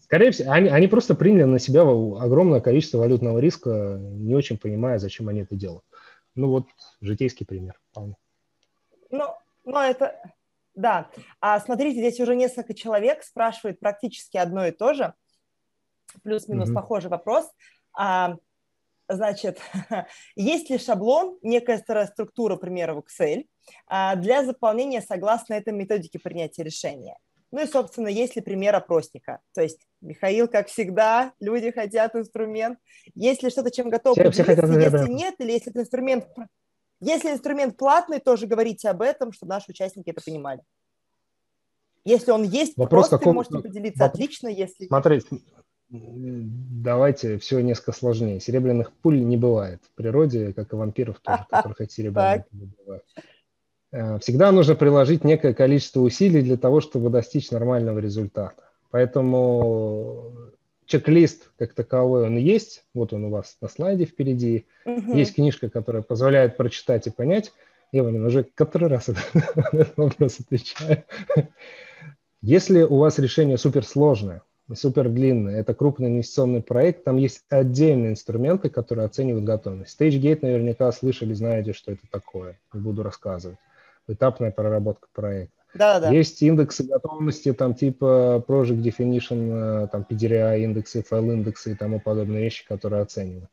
Скорее 0.01 0.31
всего, 0.31 0.49
они, 0.53 0.69
они 0.69 0.87
просто 0.87 1.13
приняли 1.13 1.43
на 1.43 1.59
себя 1.59 1.81
огромное 1.81 2.61
количество 2.61 2.99
валютного 2.99 3.37
риска, 3.39 3.97
не 3.99 4.33
очень 4.33 4.57
понимая, 4.57 4.97
зачем 4.97 5.27
они 5.27 5.41
это 5.41 5.55
делают. 5.55 5.83
Ну 6.35 6.47
вот, 6.47 6.67
житейский 7.01 7.45
пример. 7.45 7.77
Ну, 7.93 8.15
ну 9.11 9.77
это... 9.77 10.15
Да. 10.75 11.09
А 11.39 11.59
смотрите, 11.59 11.99
здесь 11.99 12.19
уже 12.19 12.35
несколько 12.35 12.73
человек 12.73 13.23
спрашивают 13.23 13.79
практически 13.79 14.37
одно 14.37 14.67
и 14.67 14.71
то 14.71 14.93
же. 14.93 15.13
Плюс-минус 16.23 16.69
mm-hmm. 16.69 16.73
похожий 16.73 17.09
вопрос. 17.09 17.49
А, 17.97 18.35
значит, 19.07 19.59
есть 20.35 20.69
ли 20.69 20.77
шаблон, 20.77 21.37
некая 21.41 21.83
структура, 22.05 22.57
к 22.57 22.61
примеру, 22.61 22.95
в 22.95 23.05
Excel, 23.05 23.47
а, 23.87 24.15
для 24.15 24.43
заполнения 24.43 25.01
согласно 25.01 25.53
этой 25.53 25.73
методике 25.73 26.19
принятия 26.19 26.63
решения? 26.63 27.17
Ну 27.51 27.61
и, 27.61 27.67
собственно, 27.67 28.09
есть 28.09 28.35
ли 28.35 28.41
пример 28.41 28.75
опросника? 28.75 29.39
То 29.53 29.61
есть, 29.61 29.79
Михаил, 30.01 30.47
как 30.49 30.67
всегда, 30.67 31.31
люди 31.39 31.71
хотят 31.71 32.13
инструмент. 32.15 32.79
Есть 33.13 33.43
ли 33.43 33.49
что-то, 33.49 33.71
чем 33.71 33.89
готовы 33.89 34.15
все, 34.15 34.31
все 34.31 34.43
хотят, 34.43 34.69
Если 34.69 34.89
да. 34.89 35.07
нет, 35.07 35.35
или 35.39 35.53
если 35.53 35.71
инструмент... 35.73 36.25
Если 37.05 37.29
инструмент 37.29 37.77
платный, 37.77 38.19
тоже 38.19 38.47
говорите 38.47 38.89
об 38.89 39.03
этом, 39.03 39.31
чтобы 39.31 39.51
наши 39.51 39.69
участники 39.69 40.09
это 40.09 40.21
понимали. 40.25 40.61
Если 42.03 42.31
он 42.31 42.43
есть, 42.43 42.75
Вопрос 42.77 43.09
просто 43.09 43.17
каком... 43.19 43.35
можете 43.35 43.59
поделиться. 43.59 43.99
Вопрос... 43.99 44.15
Отлично, 44.15 44.47
если... 44.47 44.87
Смотрите, 44.87 45.27
давайте 45.89 47.37
все 47.37 47.59
несколько 47.59 47.91
сложнее. 47.91 48.39
Серебряных 48.39 48.91
пуль 48.91 49.23
не 49.23 49.37
бывает 49.37 49.81
в 49.83 49.95
природе, 49.95 50.51
как 50.53 50.73
и 50.73 50.75
вампиров 50.75 51.19
тоже, 51.19 51.45
которых 51.47 51.79
эти 51.81 51.93
серебряные 51.93 52.45
пули 52.49 52.69
бывают. 52.79 53.03
Э, 53.91 54.17
всегда 54.17 54.51
нужно 54.51 54.73
приложить 54.73 55.23
некое 55.23 55.53
количество 55.53 56.01
усилий 56.01 56.41
для 56.41 56.57
того, 56.57 56.81
чтобы 56.81 57.11
достичь 57.11 57.51
нормального 57.51 57.99
результата. 57.99 58.63
Поэтому 58.89 60.33
чек-лист 60.85 61.51
как 61.57 61.73
таковой, 61.73 62.25
он 62.25 62.37
есть. 62.37 62.85
Вот 62.93 63.13
он 63.13 63.25
у 63.25 63.29
вас 63.29 63.57
на 63.61 63.67
слайде 63.67 64.05
впереди. 64.05 64.65
Угу. 64.85 65.15
Есть 65.15 65.35
книжка, 65.35 65.69
которая 65.69 66.01
позволяет 66.01 66.57
прочитать 66.57 67.07
и 67.07 67.11
понять. 67.11 67.53
Я 67.91 68.01
Иванин, 68.01 68.25
уже 68.25 68.43
который 68.43 68.89
раз 68.89 69.07
на 69.33 69.79
этот 69.79 69.97
вопрос 69.97 70.39
отвечаю. 70.39 71.03
Если 72.41 72.83
у 72.83 72.97
вас 72.97 73.19
решение 73.19 73.57
суперсложное, 73.57 74.41
супер 74.73 75.09
длинная. 75.09 75.59
Это 75.59 75.73
крупный 75.73 76.09
инвестиционный 76.09 76.61
проект. 76.61 77.03
Там 77.03 77.17
есть 77.17 77.43
отдельные 77.49 78.11
инструменты, 78.11 78.69
которые 78.69 79.05
оценивают 79.05 79.45
готовность. 79.45 79.99
StageGate 79.99 80.39
наверняка 80.41 80.91
слышали, 80.91 81.33
знаете, 81.33 81.73
что 81.73 81.91
это 81.91 82.01
такое. 82.09 82.57
Не 82.73 82.79
буду 82.79 83.03
рассказывать. 83.03 83.59
Этапная 84.07 84.51
проработка 84.51 85.07
проекта. 85.13 85.55
Да, 85.75 85.99
да. 85.99 86.09
Есть 86.09 86.41
индексы 86.41 86.83
готовности, 86.83 87.51
там 87.51 87.73
типа 87.73 88.43
Project 88.47 88.81
Definition, 88.81 89.83
э, 89.83 89.87
там 89.91 90.05
PDRI 90.09 90.63
индексы, 90.63 91.03
файл 91.03 91.31
индексы 91.31 91.73
и 91.73 91.75
тому 91.75 91.99
подобные 91.99 92.43
вещи, 92.43 92.65
которые 92.65 93.01
оценивают. 93.01 93.49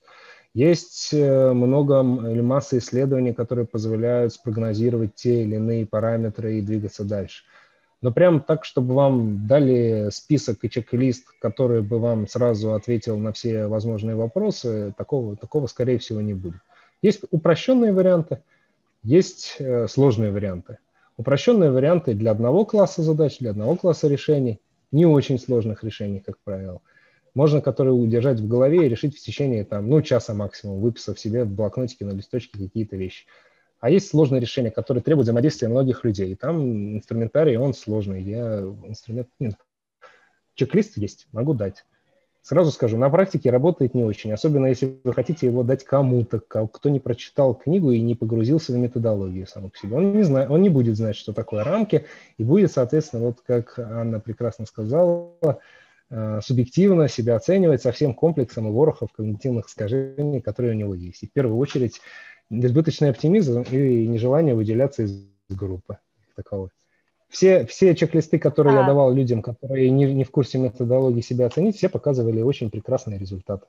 Есть 0.54 1.12
э, 1.12 1.52
много 1.52 2.00
или 2.00 2.40
масса 2.40 2.78
исследований, 2.78 3.32
которые 3.32 3.66
позволяют 3.66 4.32
спрогнозировать 4.32 5.14
те 5.16 5.42
или 5.42 5.56
иные 5.56 5.84
параметры 5.84 6.58
и 6.58 6.62
двигаться 6.62 7.04
дальше. 7.04 7.42
Но 8.02 8.12
прям 8.12 8.40
так, 8.40 8.64
чтобы 8.64 8.94
вам 8.94 9.46
дали 9.46 10.10
список 10.10 10.58
и 10.62 10.70
чек-лист, 10.70 11.24
который 11.40 11.82
бы 11.82 11.98
вам 11.98 12.28
сразу 12.28 12.74
ответил 12.74 13.18
на 13.18 13.32
все 13.32 13.66
возможные 13.66 14.14
вопросы, 14.14 14.92
такого, 14.96 15.36
такого 15.36 15.66
скорее 15.66 15.98
всего, 15.98 16.20
не 16.20 16.34
будет. 16.34 16.60
Есть 17.00 17.22
упрощенные 17.30 17.92
варианты, 17.92 18.42
есть 19.02 19.56
э, 19.58 19.88
сложные 19.88 20.30
варианты. 20.30 20.78
Упрощенные 21.22 21.70
варианты 21.70 22.14
для 22.14 22.32
одного 22.32 22.66
класса 22.66 23.00
задач, 23.04 23.38
для 23.38 23.50
одного 23.50 23.76
класса 23.76 24.08
решений, 24.08 24.60
не 24.90 25.06
очень 25.06 25.38
сложных 25.38 25.84
решений, 25.84 26.18
как 26.18 26.36
правило. 26.42 26.82
Можно 27.32 27.60
которые 27.60 27.94
удержать 27.94 28.40
в 28.40 28.48
голове 28.48 28.84
и 28.84 28.88
решить 28.88 29.16
в 29.16 29.22
течение 29.22 29.64
там, 29.64 29.88
ну, 29.88 30.02
часа 30.02 30.34
максимум, 30.34 30.80
выписав 30.80 31.20
себе 31.20 31.44
в 31.44 31.52
блокнотике 31.52 32.04
на 32.06 32.10
листочке 32.10 32.58
какие-то 32.58 32.96
вещи. 32.96 33.26
А 33.78 33.88
есть 33.88 34.08
сложные 34.08 34.40
решения, 34.40 34.72
которые 34.72 35.00
требуют 35.00 35.26
взаимодействия 35.26 35.68
многих 35.68 36.02
людей. 36.02 36.32
И 36.32 36.34
там 36.34 36.96
инструментарий, 36.96 37.56
он 37.56 37.72
сложный. 37.72 38.20
Я 38.20 38.58
инструмент... 38.84 39.28
Нет. 39.38 39.54
Чек-лист 40.54 40.96
есть, 40.96 41.28
могу 41.30 41.54
дать. 41.54 41.84
Сразу 42.42 42.72
скажу, 42.72 42.98
на 42.98 43.08
практике 43.08 43.50
работает 43.50 43.94
не 43.94 44.02
очень, 44.02 44.32
особенно 44.32 44.66
если 44.66 44.98
вы 45.04 45.12
хотите 45.12 45.46
его 45.46 45.62
дать 45.62 45.84
кому-то, 45.84 46.40
кто 46.40 46.88
не 46.88 46.98
прочитал 46.98 47.54
книгу 47.54 47.92
и 47.92 48.00
не 48.00 48.16
погрузился 48.16 48.72
в 48.72 48.76
методологию 48.76 49.46
саму 49.46 49.70
по 49.70 49.78
себе. 49.78 49.96
Он 49.96 50.16
не, 50.16 50.24
знает, 50.24 50.50
он 50.50 50.60
не 50.60 50.68
будет 50.68 50.96
знать, 50.96 51.14
что 51.14 51.32
такое 51.32 51.62
рамки, 51.62 52.04
и 52.38 52.42
будет, 52.42 52.72
соответственно, 52.72 53.26
вот 53.26 53.42
как 53.46 53.78
Анна 53.78 54.18
прекрасно 54.18 54.66
сказала, 54.66 55.60
э, 56.10 56.40
субъективно 56.42 57.06
себя 57.06 57.36
оценивать 57.36 57.80
со 57.80 57.92
всем 57.92 58.12
комплексом 58.12 58.66
и 58.66 58.72
ворохов 58.72 59.12
когнитивных 59.12 59.68
искажений, 59.68 60.40
которые 60.40 60.72
у 60.74 60.76
него 60.76 60.96
есть. 60.96 61.22
И 61.22 61.28
в 61.28 61.32
первую 61.32 61.58
очередь 61.58 62.00
избыточный 62.50 63.10
оптимизм 63.10 63.62
и 63.70 64.08
нежелание 64.08 64.56
выделяться 64.56 65.04
из 65.04 65.28
группы 65.48 65.98
таковой 66.34 66.70
все, 67.32 67.64
все 67.64 67.94
чек-листы, 67.94 68.38
которые 68.38 68.76
а. 68.76 68.80
я 68.82 68.86
давал 68.86 69.12
людям, 69.12 69.40
которые 69.40 69.88
не, 69.88 70.04
не 70.12 70.22
в 70.22 70.30
курсе 70.30 70.58
методологии 70.58 71.22
себя 71.22 71.46
оценить, 71.46 71.76
все 71.76 71.88
показывали 71.88 72.42
очень 72.42 72.70
прекрасные 72.70 73.18
результаты. 73.18 73.66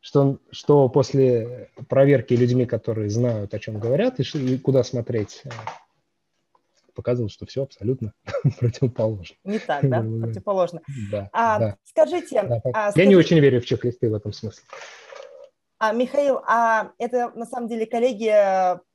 Что, 0.00 0.38
что 0.50 0.88
после 0.88 1.70
проверки 1.88 2.34
людьми, 2.34 2.66
которые 2.66 3.08
знают, 3.08 3.54
о 3.54 3.58
чем 3.60 3.78
говорят 3.78 4.18
и, 4.18 4.22
и 4.22 4.58
куда 4.58 4.82
смотреть, 4.82 5.42
э, 5.44 5.50
показывал, 6.94 7.30
что 7.30 7.46
все 7.46 7.62
абсолютно 7.62 8.12
противоположно. 8.58 9.36
Не 9.44 9.60
так, 9.60 9.88
да? 9.88 10.00
Противоположно. 10.00 10.82
Да. 11.10 11.30
А, 11.32 11.58
да. 11.60 11.76
Скажите, 11.84 12.42
да, 12.42 12.60
а, 12.74 12.90
Я 12.96 13.06
не 13.06 13.14
очень 13.14 13.38
верю 13.38 13.60
в 13.60 13.66
чек-листы 13.66 14.10
в 14.10 14.14
этом 14.14 14.32
смысле. 14.32 14.64
А, 15.78 15.92
Михаил, 15.92 16.40
а 16.44 16.90
это 16.98 17.30
на 17.36 17.46
самом 17.46 17.68
деле 17.68 17.86
коллеги, 17.86 18.32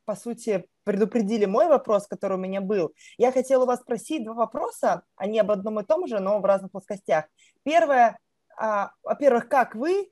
по 0.04 0.16
сути, 0.16 0.66
предупредили 0.84 1.46
мой 1.46 1.68
вопрос, 1.68 2.08
который 2.08 2.38
у 2.38 2.42
меня 2.42 2.62
был. 2.62 2.94
Я 3.18 3.32
хотела 3.32 3.64
у 3.64 3.68
вас 3.68 3.82
спросить 3.82 4.24
два 4.24 4.34
вопроса, 4.34 5.04
они 5.16 5.40
об 5.40 5.52
одном 5.52 5.80
и 5.80 5.86
том 5.86 6.08
же, 6.08 6.20
но 6.20 6.40
в 6.40 6.46
разных 6.46 6.72
плоскостях. 6.72 7.26
Первое, 7.64 8.18
а, 8.58 8.92
во-первых, 9.04 9.48
как 9.48 9.76
вы 9.76 10.10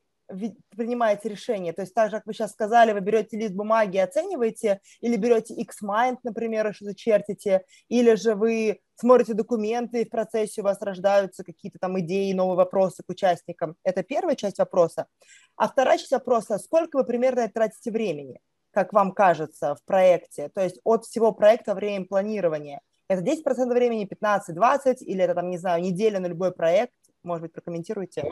принимаете 0.76 1.30
решение? 1.30 1.74
То 1.74 1.82
есть 1.82 1.94
так 1.94 2.10
же, 2.10 2.18
как 2.18 2.26
вы 2.28 2.34
сейчас 2.34 2.52
сказали, 2.52 2.94
вы 2.94 3.00
берете 3.00 3.38
лист 3.38 3.54
бумаги 3.54 3.98
и 3.98 4.02
оцениваете, 4.02 4.80
или 5.02 5.16
берете 5.16 5.54
X-Mind, 5.56 6.18
например, 6.24 6.68
и 6.68 6.74
что-то 6.74 6.96
чертите, 6.96 7.64
или 7.88 8.16
же 8.16 8.36
вы 8.36 8.80
смотрите 8.96 9.34
документы, 9.34 10.02
и 10.02 10.06
в 10.06 10.10
процессе 10.10 10.62
у 10.62 10.64
вас 10.64 10.82
рождаются 10.82 11.44
какие-то 11.44 11.80
там 11.80 12.00
идеи, 12.02 12.34
новые 12.34 12.58
вопросы 12.58 13.04
к 13.04 13.10
участникам. 13.10 13.76
Это 13.84 14.04
первая 14.04 14.36
часть 14.36 14.60
вопроса. 14.60 15.08
А 15.56 15.68
вторая 15.68 15.98
часть 15.98 16.12
вопроса, 16.12 16.58
сколько 16.60 16.98
вы 16.98 17.06
примерно 17.06 17.48
тратите 17.50 17.92
времени? 17.92 18.40
Как 18.72 18.94
вам 18.94 19.12
кажется, 19.12 19.76
в 19.76 19.84
проекте? 19.86 20.50
То 20.50 20.62
есть 20.62 20.80
от 20.84 21.06
всего 21.06 21.32
проекта 21.32 21.76
время 21.76 22.06
планирования. 22.06 22.82
Это 23.08 23.24
10% 23.24 23.74
времени, 23.74 24.08
15-20, 24.08 24.98
или 25.00 25.24
это 25.24 25.36
там, 25.36 25.50
не 25.50 25.58
знаю, 25.58 25.82
неделя 25.82 26.20
на 26.20 26.28
любой 26.28 26.52
проект? 26.52 26.94
Может 27.24 27.44
быть, 27.44 27.54
прокомментируйте. 27.54 28.24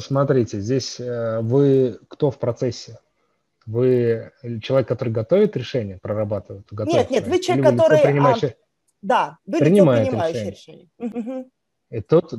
Смотрите, 0.00 0.60
здесь 0.60 0.98
э, 0.98 1.40
вы 1.40 2.00
кто 2.08 2.30
в 2.30 2.38
процессе? 2.38 2.98
Вы 3.66 4.32
человек, 4.62 4.88
который 4.88 5.10
готовит 5.10 5.56
решение, 5.56 5.98
прорабатывает? 5.98 6.66
Нет, 6.86 7.10
нет, 7.10 7.26
вы 7.26 7.38
человек, 7.38 7.66
который... 7.66 8.00
Принимающий... 8.00 8.48
А, 8.48 8.54
да, 9.00 9.38
вы 9.46 9.58
принимает 9.58 10.12
решение. 10.12 10.50
решение. 10.50 10.88
Угу. 10.98 11.50
И 11.90 12.00
тут 12.00 12.32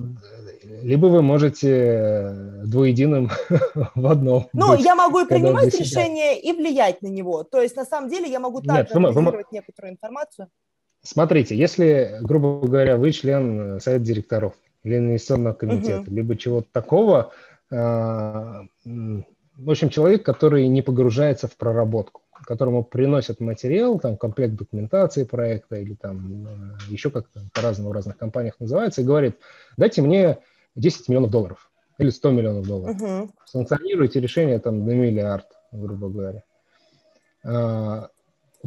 либо 0.64 1.08
вы 1.08 1.22
можете 1.22 1.70
э, 1.70 2.64
двуединым 2.66 3.30
в 3.96 4.08
одном. 4.08 4.50
Ну, 4.54 4.72
быть, 4.72 4.84
я 4.84 4.96
могу 4.96 5.20
и 5.20 5.28
принимать 5.28 5.74
решение, 5.80 6.40
и 6.40 6.52
влиять 6.52 7.02
на 7.02 7.08
него. 7.08 7.44
То 7.44 7.62
есть, 7.62 7.76
на 7.76 7.86
самом 7.86 8.10
деле, 8.10 8.30
я 8.30 8.40
могу 8.40 8.62
также 8.62 8.94
анализировать 8.94 9.48
вы... 9.52 9.58
некоторую 9.58 9.94
информацию. 9.94 10.50
Смотрите, 11.04 11.56
если, 11.56 12.18
грубо 12.22 12.68
говоря, 12.68 12.98
вы 12.98 13.12
член 13.12 13.78
э, 13.78 13.80
совета 13.80 14.04
директоров 14.04 14.54
или 14.84 14.98
инвестиционного 14.98 15.54
комитета, 15.54 16.02
угу. 16.02 16.12
либо 16.12 16.36
чего-то 16.36 16.68
такого, 16.72 17.32
э, 17.72 17.76
в 17.76 19.70
общем, 19.70 19.90
человек, 19.90 20.24
который 20.24 20.68
не 20.68 20.82
погружается 20.82 21.48
в 21.48 21.56
проработку 21.56 22.22
которому 22.44 22.84
приносят 22.84 23.40
материал, 23.40 24.00
там 24.00 24.18
комплект 24.18 24.56
документации 24.56 25.24
проекта 25.24 25.78
или 25.78 25.94
там 25.94 26.48
э, 26.48 26.78
еще 26.90 27.10
как-то 27.10 27.42
по-разному 27.54 27.90
в 27.90 27.94
разных 27.94 28.18
компаниях 28.18 28.56
называется, 28.60 29.02
и 29.02 29.06
говорит, 29.06 29.38
дайте 29.78 30.02
мне 30.02 30.40
10 30.76 31.10
миллионов 31.10 31.32
долларов 31.32 31.72
или 31.98 32.10
100 32.10 32.32
миллионов 32.32 32.68
долларов. 32.68 33.02
Uh-huh. 33.02 33.30
Санкционируйте 33.46 34.20
решение 34.20 34.60
там 34.60 34.86
на 34.86 34.92
миллиард, 34.92 35.48
грубо 35.72 36.10
говоря. 36.10 36.44
А, 37.44 38.10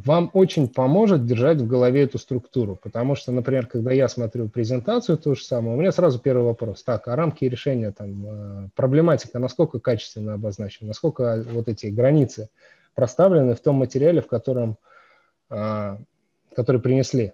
вам 0.05 0.31
очень 0.32 0.69
поможет 0.69 1.27
держать 1.27 1.59
в 1.59 1.66
голове 1.66 2.05
эту 2.05 2.19
структуру, 2.19 2.77
потому 2.77 3.16
что, 3.16 3.32
например, 3.32 3.66
когда 3.66 3.93
я 3.93 4.09
смотрю 4.09 4.49
презентацию 4.49 5.19
ту 5.19 5.35
же 5.35 5.43
самую, 5.43 5.77
у 5.77 5.81
меня 5.81 5.93
сразу 5.93 6.19
первый 6.19 6.45
вопрос. 6.45 6.82
Так, 6.85 7.09
а 7.09 7.16
рамки 7.16 7.45
решения, 7.45 7.90
там, 7.90 8.27
э, 8.27 8.69
проблематика 8.77 9.39
насколько 9.39 9.81
качественно 9.81 10.35
обозначена, 10.35 10.89
насколько 10.89 11.45
вот 11.51 11.69
эти 11.69 11.86
границы 11.86 12.49
проставлены 12.99 13.55
в 13.55 13.61
том 13.61 13.77
материале, 13.77 14.20
в 14.20 14.27
котором, 14.27 14.77
а, 15.49 15.99
который 16.57 16.81
принесли. 16.81 17.33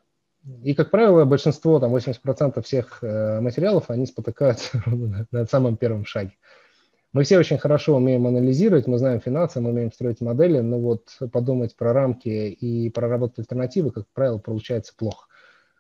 И, 0.63 0.75
как 0.75 0.91
правило, 0.91 1.25
большинство, 1.25 1.81
там 1.81 1.97
80% 1.97 2.61
всех 2.61 2.99
э, 3.01 3.41
материалов, 3.41 3.85
они 3.89 4.05
спотыкаются 4.05 4.83
на 5.33 5.47
самом 5.47 5.79
первом 5.79 6.05
шаге. 6.05 6.33
Мы 7.15 7.25
все 7.25 7.39
очень 7.39 7.57
хорошо 7.57 7.97
умеем 7.97 8.27
анализировать, 8.27 8.87
мы 8.87 8.99
знаем 8.99 9.23
финансы, 9.23 9.63
мы 9.63 9.71
умеем 9.71 9.91
строить 9.91 10.21
модели, 10.21 10.61
но 10.61 10.79
вот 10.79 11.17
подумать 11.33 11.75
про 11.77 11.95
рамки 11.95 12.29
и 12.29 12.91
проработать 12.91 13.39
альтернативы, 13.39 13.91
как 13.91 14.05
правило, 14.13 14.37
получается 14.37 14.93
плохо 14.95 15.29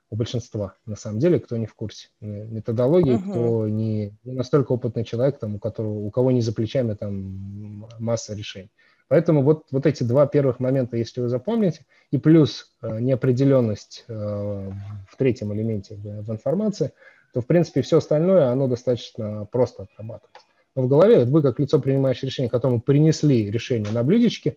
у 0.08 0.16
большинства, 0.16 0.76
на 0.86 0.96
самом 0.96 1.18
деле, 1.18 1.40
кто 1.40 1.58
не 1.58 1.66
в 1.66 1.74
курсе 1.74 2.08
методологии, 2.22 3.16
uh-huh. 3.16 3.30
кто 3.30 3.68
не, 3.68 4.16
не 4.24 4.32
настолько 4.32 4.72
опытный 4.72 5.04
человек, 5.04 5.38
там, 5.38 5.56
у, 5.56 5.58
которого, 5.58 5.92
у 5.92 6.10
кого 6.10 6.30
не 6.30 6.40
за 6.40 6.54
плечами 6.54 6.94
там 6.94 7.86
масса 7.98 8.34
решений. 8.34 8.70
Поэтому 9.08 9.42
вот, 9.42 9.66
вот 9.70 9.86
эти 9.86 10.02
два 10.02 10.26
первых 10.26 10.60
момента, 10.60 10.96
если 10.96 11.20
вы 11.20 11.28
запомните, 11.28 11.84
и 12.10 12.18
плюс 12.18 12.74
э, 12.82 13.00
неопределенность 13.00 14.04
э, 14.08 14.12
в 14.12 15.16
третьем 15.16 15.52
элементе 15.52 15.96
в, 15.96 16.30
информации, 16.30 16.92
то, 17.32 17.40
в 17.40 17.46
принципе, 17.46 17.82
все 17.82 17.98
остальное, 17.98 18.48
оно 18.48 18.66
достаточно 18.66 19.46
просто 19.50 19.84
отрабатывается. 19.84 20.40
Но 20.74 20.82
в 20.82 20.88
голове 20.88 21.24
вы, 21.24 21.42
как 21.42 21.58
лицо, 21.60 21.78
принимающее 21.78 22.28
решение, 22.28 22.50
которому 22.50 22.80
принесли 22.80 23.50
решение 23.50 23.92
на 23.92 24.02
блюдечке, 24.02 24.56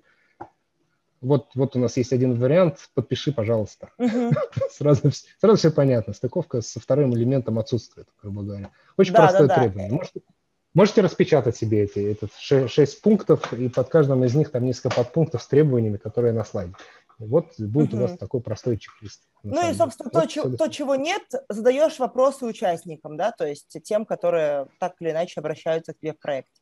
вот, 1.19 1.47
вот 1.55 1.75
у 1.75 1.79
нас 1.79 1.97
есть 1.97 2.13
один 2.13 2.35
вариант, 2.35 2.89
подпиши, 2.93 3.31
пожалуйста. 3.31 3.89
Uh-huh. 3.99 4.31
сразу, 4.71 5.11
сразу 5.41 5.57
все 5.57 5.71
понятно. 5.71 6.13
Стыковка 6.13 6.61
со 6.61 6.79
вторым 6.79 7.15
элементом 7.15 7.57
отсутствует, 7.57 8.07
грубо 8.21 8.43
говоря. 8.43 8.69
Очень 8.97 9.13
да, 9.13 9.19
простое 9.19 9.47
да, 9.47 9.59
требование. 9.59 9.91
Может, 9.91 10.13
Можете 10.77 11.01
распечатать 11.01 11.57
себе 11.57 11.85
эти 11.85 12.11
этот 12.11 12.31
6 12.35 13.01
пунктов, 13.01 13.51
и 13.51 13.67
под 13.67 13.89
каждым 13.89 14.23
из 14.23 14.35
них 14.35 14.51
там 14.51 14.63
несколько 14.63 14.91
подпунктов 14.91 15.41
с 15.41 15.47
требованиями, 15.47 15.97
которые 15.97 16.33
на 16.33 16.43
слайде. 16.43 16.75
вот 17.17 17.47
будет 17.57 17.95
угу. 17.95 17.97
у 17.97 18.01
вас 18.05 18.15
такой 18.15 18.41
простой 18.41 18.77
чек-лист. 18.77 19.23
Ну 19.41 19.71
и, 19.71 19.73
собственно, 19.73 20.11
то, 20.11 20.27
то, 20.55 20.67
чего 20.67 20.93
нет, 20.93 21.23
задаешь 21.49 21.97
вопросы 21.97 22.45
участникам, 22.45 23.17
да, 23.17 23.31
то 23.31 23.47
есть 23.47 23.75
тем, 23.85 24.05
которые 24.05 24.67
так 24.79 24.93
или 24.99 25.09
иначе 25.09 25.39
обращаются 25.39 25.95
к 25.95 25.97
тебе 25.97 26.13
в 26.13 26.19
проекте. 26.19 26.61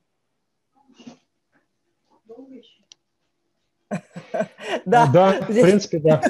Да, 4.86 5.08
да 5.08 5.42
в 5.42 5.48
принципе, 5.48 6.00
да. 6.00 6.22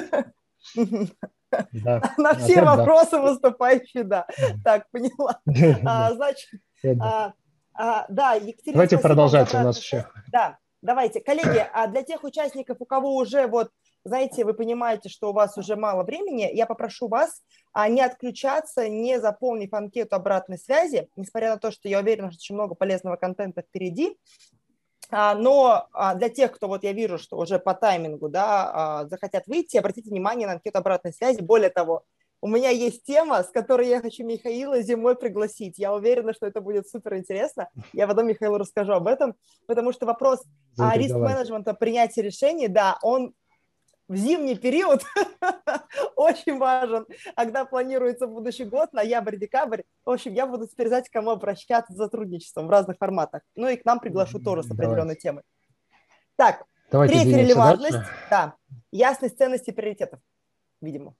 На 2.16 2.34
все 2.34 2.62
вопросы 2.62 3.16
выступающие, 3.16 4.02
да. 4.02 4.26
Так, 4.64 4.90
поняла. 4.90 5.38
А, 5.84 6.12
значит, 6.14 6.50
А, 7.78 8.06
да, 8.08 8.34
Екатерина, 8.34 8.72
Давайте 8.74 8.98
продолжать, 8.98 9.54
у 9.54 9.58
нас 9.58 9.78
еще. 9.78 10.06
Да, 10.32 10.58
давайте. 10.82 11.20
Коллеги, 11.20 11.66
а 11.72 11.86
для 11.86 12.02
тех 12.02 12.24
участников, 12.24 12.78
у 12.80 12.84
кого 12.84 13.14
уже 13.16 13.46
вот 13.46 13.70
знаете, 14.06 14.44
вы 14.44 14.54
понимаете, 14.54 15.08
что 15.08 15.30
у 15.30 15.32
вас 15.32 15.58
уже 15.58 15.74
мало 15.74 16.04
времени, 16.04 16.48
я 16.52 16.66
попрошу 16.66 17.08
вас 17.08 17.42
а, 17.72 17.88
не 17.88 18.00
отключаться, 18.00 18.88
не 18.88 19.20
заполнив 19.20 19.74
анкету 19.74 20.14
обратной 20.14 20.58
связи, 20.58 21.08
несмотря 21.16 21.50
на 21.50 21.58
то, 21.58 21.72
что 21.72 21.88
я 21.88 21.98
уверена, 21.98 22.30
что 22.30 22.38
очень 22.38 22.54
много 22.54 22.76
полезного 22.76 23.16
контента 23.16 23.62
впереди. 23.62 24.16
А, 25.10 25.34
но 25.34 25.88
а, 25.92 26.14
для 26.14 26.28
тех, 26.28 26.52
кто 26.52 26.68
вот 26.68 26.84
я 26.84 26.92
вижу, 26.92 27.18
что 27.18 27.36
уже 27.36 27.58
по 27.58 27.74
таймингу 27.74 28.28
да, 28.28 29.06
захотят 29.10 29.48
выйти, 29.48 29.76
обратите 29.76 30.10
внимание 30.10 30.46
на 30.46 30.54
анкету 30.54 30.78
обратной 30.78 31.12
связи. 31.12 31.40
Более 31.40 31.70
того, 31.70 32.04
у 32.46 32.48
меня 32.48 32.70
есть 32.70 33.02
тема, 33.02 33.42
с 33.42 33.48
которой 33.48 33.88
я 33.88 34.00
хочу 34.00 34.24
Михаила 34.24 34.80
зимой 34.80 35.16
пригласить. 35.16 35.80
Я 35.80 35.92
уверена, 35.92 36.32
что 36.32 36.46
это 36.46 36.60
будет 36.60 36.88
супер 36.88 37.16
интересно. 37.16 37.68
Я 37.92 38.06
потом 38.06 38.28
Михаилу 38.28 38.56
расскажу 38.56 38.92
об 38.92 39.08
этом, 39.08 39.34
потому 39.66 39.92
что 39.92 40.06
вопрос 40.06 40.44
риск-менеджмента, 40.78 41.74
принятия 41.74 42.22
решений, 42.22 42.68
да, 42.68 42.98
он 43.02 43.34
в 44.06 44.14
зимний 44.14 44.54
период 44.54 45.02
очень 46.16 46.56
важен, 46.56 47.04
когда 47.34 47.64
планируется 47.64 48.28
будущий 48.28 48.64
год, 48.64 48.92
ноябрь, 48.92 49.36
декабрь. 49.36 49.82
В 50.04 50.10
общем, 50.10 50.32
я 50.32 50.46
буду 50.46 50.68
теперь 50.68 50.86
знать, 50.86 51.08
к 51.08 51.12
кому 51.12 51.30
обращаться 51.30 51.94
за 51.94 52.04
сотрудничеством 52.04 52.68
в 52.68 52.70
разных 52.70 52.96
форматах. 52.98 53.42
Ну 53.56 53.66
и 53.66 53.74
к 53.74 53.84
нам 53.84 53.98
приглашу 53.98 54.38
тоже 54.38 54.62
с 54.62 54.66
определенной 54.66 55.16
Давайте. 55.16 55.20
темой. 55.20 55.42
Так, 56.36 56.64
Давайте 56.92 57.14
третья 57.14 57.38
релевантность, 57.38 57.96
дальше. 57.96 58.12
да, 58.30 58.54
ясность 58.92 59.36
ценностей 59.36 59.72
и 59.72 59.74
приоритетов, 59.74 60.20
видимо. 60.80 61.16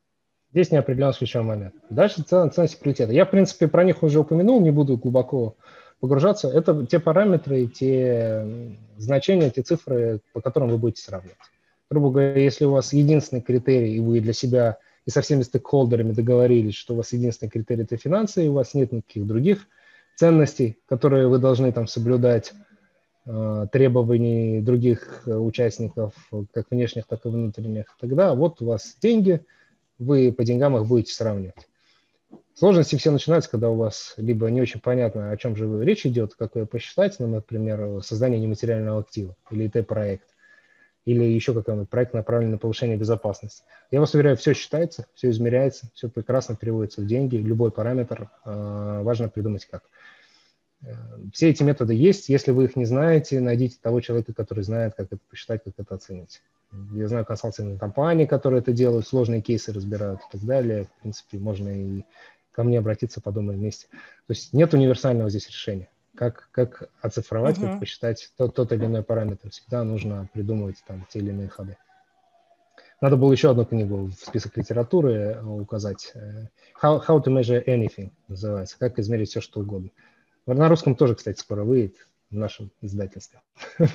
Здесь 0.56 0.70
неопределенность 0.70 1.18
ключевой 1.18 1.46
момент. 1.46 1.74
Дальше 1.90 2.22
ценности 2.22 2.76
и 2.76 2.80
приоритеты. 2.80 3.12
Я, 3.12 3.26
в 3.26 3.30
принципе, 3.30 3.68
про 3.68 3.84
них 3.84 4.02
уже 4.02 4.20
упомянул, 4.20 4.58
не 4.62 4.70
буду 4.70 4.96
глубоко 4.96 5.54
погружаться. 6.00 6.48
Это 6.48 6.86
те 6.86 6.98
параметры, 6.98 7.66
те 7.66 8.72
значения, 8.96 9.50
те 9.50 9.60
цифры, 9.60 10.20
по 10.32 10.40
которым 10.40 10.70
вы 10.70 10.78
будете 10.78 11.02
сравнивать 11.02 11.36
грубо 11.90 12.10
говоря, 12.10 12.40
если 12.40 12.64
у 12.64 12.72
вас 12.72 12.92
единственный 12.92 13.42
критерий, 13.42 13.96
и 13.96 14.00
вы 14.00 14.20
для 14.20 14.32
себя 14.32 14.78
и 15.04 15.10
со 15.10 15.20
всеми 15.20 15.42
стейкхолдерами 15.42 16.12
договорились, 16.12 16.74
что 16.74 16.94
у 16.94 16.96
вас 16.96 17.12
единственный 17.12 17.48
критерий– 17.48 17.82
это 17.84 17.96
финансы, 17.96 18.44
и 18.44 18.48
у 18.48 18.54
вас 18.54 18.74
нет 18.74 18.90
никаких 18.90 19.26
других 19.26 19.66
ценностей, 20.16 20.78
которые 20.88 21.28
вы 21.28 21.38
должны 21.38 21.70
там 21.70 21.86
соблюдать, 21.86 22.54
э, 23.26 23.66
требований 23.70 24.60
других 24.62 25.22
участников, 25.26 26.12
как 26.52 26.66
внешних, 26.70 27.06
так 27.06 27.24
и 27.24 27.28
внутренних, 27.28 27.96
тогда 28.00 28.34
вот 28.34 28.60
у 28.62 28.66
вас 28.66 28.96
деньги, 29.00 29.42
вы 29.98 30.32
по 30.32 30.44
деньгам 30.44 30.76
их 30.76 30.86
будете 30.86 31.12
сравнивать. 31.12 31.68
Сложности 32.54 32.96
все 32.96 33.10
начинаются, 33.10 33.50
когда 33.50 33.68
у 33.68 33.76
вас 33.76 34.14
либо 34.16 34.50
не 34.50 34.62
очень 34.62 34.80
понятно, 34.80 35.30
о 35.30 35.36
чем 35.36 35.56
же 35.56 35.84
речь 35.84 36.06
идет, 36.06 36.34
как 36.34 36.56
ее 36.56 36.66
посчитать, 36.66 37.16
ну, 37.18 37.26
например, 37.26 38.02
создание 38.02 38.40
нематериального 38.40 39.00
актива 39.00 39.36
или 39.50 39.66
ИТ-проект, 39.66 40.26
или 41.04 41.22
еще 41.22 41.52
какой-нибудь 41.52 41.90
проект, 41.90 42.14
направленный 42.14 42.52
на 42.52 42.58
повышение 42.58 42.96
безопасности. 42.96 43.62
Я 43.90 44.00
вас 44.00 44.14
уверяю, 44.14 44.36
все 44.36 44.54
считается, 44.54 45.06
все 45.14 45.30
измеряется, 45.30 45.90
все 45.94 46.08
прекрасно 46.08 46.56
переводится 46.56 47.02
в 47.02 47.06
деньги, 47.06 47.36
любой 47.36 47.70
параметр, 47.70 48.30
э, 48.44 49.00
важно 49.02 49.28
придумать 49.28 49.66
как. 49.66 49.82
Э, 50.82 50.94
все 51.32 51.50
эти 51.50 51.62
методы 51.62 51.94
есть, 51.94 52.28
если 52.28 52.50
вы 52.50 52.64
их 52.64 52.76
не 52.76 52.84
знаете, 52.84 53.40
найдите 53.40 53.76
того 53.80 54.00
человека, 54.00 54.32
который 54.32 54.64
знает, 54.64 54.94
как 54.96 55.06
это 55.06 55.18
посчитать, 55.28 55.62
как 55.64 55.74
это 55.76 55.94
оценить. 55.94 56.42
Я 56.92 57.08
знаю 57.08 57.24
консалтинговые 57.24 57.78
компании, 57.78 58.26
которые 58.26 58.60
это 58.60 58.72
делают, 58.72 59.06
сложные 59.06 59.40
кейсы 59.40 59.72
разбирают 59.72 60.20
и 60.20 60.32
так 60.32 60.44
далее. 60.44 60.84
В 60.84 61.00
принципе, 61.02 61.38
можно 61.38 61.68
и 61.68 62.04
ко 62.52 62.64
мне 62.64 62.78
обратиться, 62.78 63.20
подумаем 63.20 63.60
вместе. 63.60 63.86
То 63.90 64.32
есть 64.32 64.52
нет 64.52 64.74
универсального 64.74 65.30
здесь 65.30 65.48
решения 65.48 65.88
как, 66.16 66.48
как 66.50 66.88
оцифровать, 67.00 67.58
uh-huh. 67.58 67.72
как 67.72 67.80
посчитать 67.80 68.32
тот, 68.36 68.54
тот 68.54 68.72
или 68.72 68.86
иной 68.86 69.02
параметр. 69.02 69.50
Всегда 69.50 69.84
нужно 69.84 70.28
придумывать 70.32 70.82
там 70.86 71.06
те 71.10 71.20
или 71.20 71.30
иные 71.30 71.48
ходы. 71.48 71.76
Надо 73.00 73.16
было 73.16 73.30
еще 73.30 73.50
одну 73.50 73.66
книгу 73.66 74.06
в 74.06 74.14
список 74.14 74.56
литературы 74.56 75.12
э, 75.12 75.42
указать. 75.44 76.12
Э, 76.14 76.46
How, 76.82 77.04
How 77.06 77.22
to 77.22 77.26
measure 77.26 77.62
anything 77.66 78.10
называется. 78.26 78.76
Как 78.78 78.98
измерить 78.98 79.28
все, 79.28 79.40
что 79.40 79.60
угодно. 79.60 79.90
На 80.46 80.68
русском 80.68 80.94
тоже, 80.94 81.14
кстати, 81.14 81.38
скоро 81.40 81.64
выйдет 81.64 81.96
в 82.30 82.36
нашем 82.36 82.70
издательстве. 82.80 83.40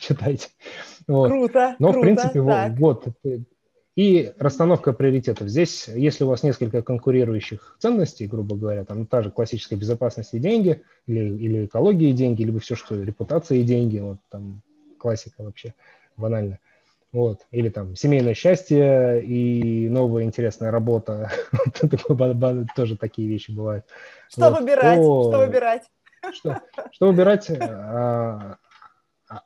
Читайте. 0.00 0.48
Вот. 1.06 1.28
Круто. 1.28 1.76
Но, 1.78 1.92
круто, 1.92 1.98
в 1.98 2.02
принципе, 2.02 2.44
так. 2.44 2.78
вот, 2.78 3.06
и 3.96 4.32
расстановка 4.38 4.92
приоритетов. 4.92 5.48
Здесь, 5.48 5.86
если 5.88 6.24
у 6.24 6.28
вас 6.28 6.42
несколько 6.42 6.82
конкурирующих 6.82 7.76
ценностей, 7.78 8.26
грубо 8.26 8.56
говоря, 8.56 8.84
там 8.84 9.06
та 9.06 9.22
же 9.22 9.30
классическая 9.30 9.76
безопасность 9.76 10.34
и 10.34 10.40
деньги, 10.40 10.82
или, 11.06 11.20
или 11.20 11.66
экология 11.66 12.10
и 12.10 12.14
деньги, 12.14 12.42
либо 12.42 12.58
все, 12.58 12.74
что 12.74 13.00
репутация 13.00 13.58
и 13.58 13.62
деньги, 13.62 13.98
вот 13.98 14.18
там 14.30 14.62
классика 14.98 15.42
вообще 15.44 15.74
банально. 16.16 16.58
Вот. 17.14 17.46
Или 17.52 17.68
там 17.68 17.94
семейное 17.94 18.34
счастье 18.34 19.22
и 19.24 19.88
новая 19.88 20.24
интересная 20.24 20.72
работа. 20.72 21.30
Тоже 22.76 22.98
такие 22.98 23.28
вещи 23.28 23.52
бывают. 23.52 23.84
Что 24.28 24.50
вот. 24.50 24.58
выбирать? 24.58 24.98
Что 24.98 25.38
выбирать? 25.38 25.82
Что, 26.32 26.60
что 26.90 27.06
выбирать? 27.06 27.48
А, 27.50 28.56
а, 29.28 29.42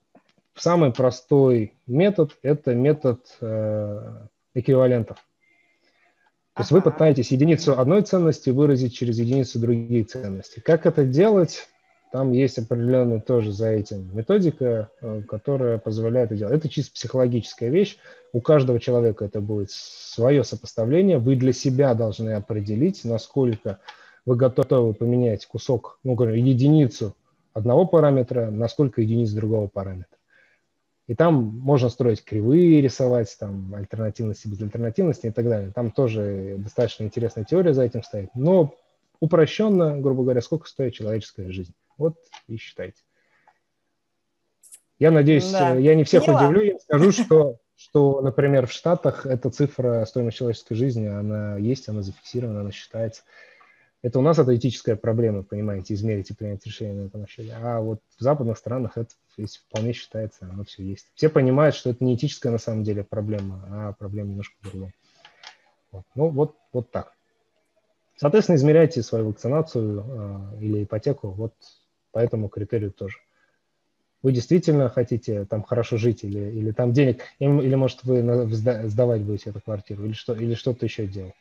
самый 0.54 0.94
простой 0.94 1.74
метод– 1.86 2.38
это 2.42 2.74
метод 2.74 3.36
э, 3.42 4.26
эквивалентов. 4.54 5.18
То 6.54 6.62
есть 6.62 6.70
вы 6.70 6.80
пытаетесь 6.80 7.32
единицу 7.32 7.78
одной 7.78 8.00
ценности 8.00 8.48
выразить 8.48 8.96
через 8.96 9.18
единицу 9.18 9.58
других 9.58 10.06
ценностей. 10.06 10.62
Как 10.62 10.86
это 10.86 11.04
делать? 11.04 11.68
Там 12.10 12.32
есть 12.32 12.58
определенная 12.58 13.20
тоже 13.20 13.52
за 13.52 13.68
этим 13.68 14.16
методика, 14.16 14.90
э, 15.00 15.22
которая 15.28 15.78
позволяет 15.78 16.30
это 16.30 16.38
делать. 16.38 16.54
Это 16.54 16.68
чисто 16.68 16.94
психологическая 16.94 17.68
вещь. 17.68 17.98
У 18.32 18.40
каждого 18.40 18.80
человека 18.80 19.24
это 19.24 19.40
будет 19.40 19.70
свое 19.70 20.42
сопоставление. 20.42 21.18
Вы 21.18 21.36
для 21.36 21.52
себя 21.52 21.94
должны 21.94 22.30
определить, 22.30 23.04
насколько 23.04 23.78
вы 24.24 24.36
готовы 24.36 24.94
поменять 24.94 25.46
кусок, 25.46 25.98
ну, 26.02 26.14
говорю, 26.14 26.34
единицу 26.36 27.14
одного 27.52 27.86
параметра, 27.86 28.50
насколько 28.50 29.00
единиц 29.02 29.30
другого 29.32 29.68
параметра. 29.68 30.18
И 31.08 31.14
там 31.14 31.34
можно 31.34 31.88
строить 31.88 32.22
кривые, 32.22 32.82
рисовать, 32.82 33.34
там, 33.40 33.74
альтернативности, 33.74 34.46
без 34.46 34.60
альтернативности 34.60 35.26
и 35.26 35.30
так 35.30 35.46
далее. 35.46 35.72
Там 35.74 35.90
тоже 35.90 36.56
достаточно 36.58 37.04
интересная 37.04 37.44
теория 37.44 37.72
за 37.72 37.84
этим 37.84 38.02
стоит. 38.02 38.28
Но 38.34 38.74
упрощенно, 39.20 39.98
грубо 39.98 40.22
говоря, 40.22 40.42
сколько 40.42 40.68
стоит 40.68 40.94
человеческая 40.94 41.50
жизнь. 41.50 41.72
Вот 41.98 42.16
и 42.46 42.56
считайте. 42.56 43.02
Я 44.98 45.10
надеюсь, 45.10 45.50
да. 45.50 45.74
я 45.74 45.94
не 45.94 46.04
всех 46.04 46.26
Мила. 46.26 46.38
удивлю, 46.38 46.62
я 46.62 46.78
скажу, 46.78 47.12
что, 47.12 47.58
что, 47.76 48.20
например, 48.20 48.66
в 48.66 48.72
Штатах 48.72 49.26
эта 49.26 49.50
цифра 49.50 50.04
стоимости 50.06 50.38
человеческой 50.38 50.74
жизни, 50.74 51.06
она 51.06 51.56
есть, 51.56 51.88
она 51.88 52.02
зафиксирована, 52.02 52.62
она 52.62 52.72
считается. 52.72 53.22
Это 54.02 54.20
у 54.20 54.22
нас 54.22 54.38
это 54.38 54.54
этическая 54.54 54.96
проблема, 54.96 55.42
понимаете, 55.42 55.94
измерить 55.94 56.30
и 56.30 56.34
принять 56.34 56.64
решение 56.64 57.02
на 57.02 57.06
этом 57.06 57.26
счете. 57.26 57.52
А 57.60 57.80
вот 57.80 58.00
в 58.16 58.22
западных 58.22 58.56
странах 58.56 58.96
это 58.96 59.10
вполне 59.68 59.92
считается, 59.92 60.48
оно 60.50 60.64
все 60.64 60.84
есть. 60.84 61.10
Все 61.14 61.28
понимают, 61.28 61.74
что 61.74 61.90
это 61.90 62.04
не 62.04 62.14
этическая 62.14 62.52
на 62.52 62.58
самом 62.58 62.84
деле 62.84 63.02
проблема, 63.02 63.64
а 63.70 63.92
проблема 63.92 64.30
немножко 64.30 64.54
другая. 64.62 64.94
Вот. 65.90 66.04
Ну, 66.14 66.28
вот, 66.28 66.56
вот 66.72 66.90
так. 66.90 67.12
Соответственно, 68.16 68.56
измеряйте 68.56 69.02
свою 69.02 69.28
вакцинацию 69.28 70.04
э, 70.06 70.60
или 70.60 70.84
ипотеку 70.84 71.30
вот 71.30 71.54
по 72.18 72.20
этому 72.20 72.48
критерию 72.48 72.90
тоже. 72.90 73.18
Вы 74.22 74.32
действительно 74.32 74.88
хотите 74.88 75.44
там 75.44 75.62
хорошо 75.62 75.98
жить 75.98 76.24
или, 76.24 76.50
или 76.50 76.72
там 76.72 76.92
денег, 76.92 77.22
или, 77.38 77.76
может, 77.76 78.02
вы 78.02 78.22
сдавать 78.88 79.22
будете 79.22 79.50
эту 79.50 79.60
квартиру, 79.60 80.04
или, 80.04 80.14
что, 80.14 80.34
или 80.34 80.54
что-то 80.54 80.84
еще 80.84 81.06
делать. 81.06 81.36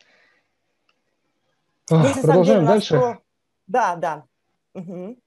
Здесь, 1.89 2.21
Продолжаем 2.21 2.59
деле, 2.59 2.67
дальше. 2.67 2.93
Про... 2.95 3.19
Да, 3.65 3.95
да. 3.95 4.25
Угу. 4.75 5.17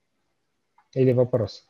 Или 0.93 1.11
вопрос? 1.11 1.67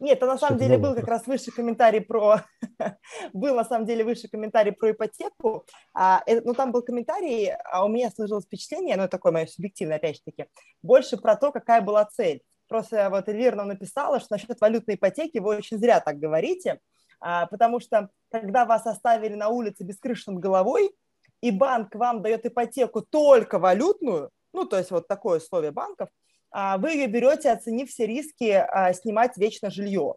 Нет, 0.00 0.16
это 0.16 0.26
на 0.26 0.38
самом 0.38 0.58
деле 0.58 0.78
был 0.78 0.94
как 0.94 1.06
раз 1.06 1.26
высший 1.26 1.52
комментарий 1.52 2.00
про... 2.00 2.40
был 3.34 3.54
на 3.54 3.66
самом 3.66 3.84
деле 3.84 4.02
высший 4.02 4.30
комментарий 4.30 4.72
про 4.72 4.92
ипотеку. 4.92 5.66
А, 5.92 6.22
это, 6.24 6.46
ну, 6.46 6.54
там 6.54 6.72
был 6.72 6.80
комментарий, 6.80 7.52
а 7.70 7.84
у 7.84 7.88
меня 7.88 8.10
сложилось 8.10 8.46
впечатление, 8.46 8.96
ну, 8.96 9.08
такое 9.08 9.30
мое 9.30 9.44
субъективное, 9.44 9.96
опять 9.96 10.16
же 10.16 10.22
таки, 10.24 10.46
больше 10.82 11.18
про 11.18 11.36
то, 11.36 11.52
какая 11.52 11.82
была 11.82 12.06
цель. 12.06 12.40
Просто 12.74 13.08
вот 13.08 13.28
Эльвира 13.28 13.54
нам 13.54 13.68
написала, 13.68 14.18
что 14.18 14.32
насчет 14.32 14.60
валютной 14.60 14.96
ипотеки 14.96 15.38
вы 15.38 15.58
очень 15.58 15.78
зря 15.78 16.00
так 16.00 16.18
говорите, 16.18 16.80
а, 17.20 17.46
потому 17.46 17.78
что 17.78 18.10
когда 18.32 18.64
вас 18.64 18.84
оставили 18.84 19.34
на 19.34 19.48
улице 19.48 19.84
без 19.84 20.00
крыши 20.00 20.32
над 20.32 20.40
головой, 20.40 20.90
и 21.40 21.52
банк 21.52 21.94
вам 21.94 22.20
дает 22.20 22.46
ипотеку 22.46 23.00
только 23.00 23.60
валютную, 23.60 24.30
ну, 24.52 24.64
то 24.64 24.76
есть 24.76 24.90
вот 24.90 25.06
такое 25.06 25.38
условие 25.38 25.70
банков, 25.70 26.08
а, 26.50 26.76
вы 26.78 26.94
ее 26.94 27.06
берете, 27.06 27.52
оценив 27.52 27.88
все 27.88 28.06
риски, 28.06 28.50
а, 28.50 28.92
снимать 28.92 29.36
вечно 29.36 29.70
жилье. 29.70 30.16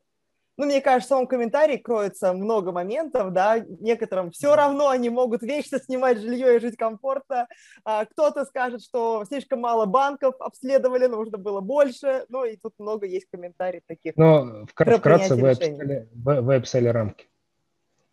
Ну, 0.57 0.65
мне 0.65 0.81
кажется, 0.81 1.07
в 1.07 1.09
самом 1.09 1.27
комментарии 1.27 1.77
кроется 1.77 2.33
много 2.33 2.71
моментов, 2.71 3.31
да, 3.31 3.59
некоторым 3.79 4.31
все 4.31 4.55
равно 4.55 4.89
они 4.89 5.09
могут 5.09 5.43
вечно 5.43 5.79
снимать 5.79 6.19
жилье 6.19 6.55
и 6.55 6.59
жить 6.59 6.75
комфортно, 6.75 7.47
а, 7.85 8.05
кто-то 8.05 8.43
скажет, 8.45 8.81
что 8.83 9.23
слишком 9.25 9.61
мало 9.61 9.85
банков 9.85 10.33
обследовали, 10.39 11.05
нужно 11.05 11.37
было 11.37 11.61
больше, 11.61 12.25
ну, 12.29 12.43
и 12.43 12.57
тут 12.57 12.73
много 12.79 13.05
есть 13.05 13.27
комментариев 13.31 13.83
таких. 13.85 14.17
Но 14.17 14.65
вкратце 14.65 15.35
вы 15.35 15.51
описали, 15.51 16.07
вы, 16.13 16.41
вы 16.41 16.55
описали 16.55 16.87
рамки. 16.87 17.27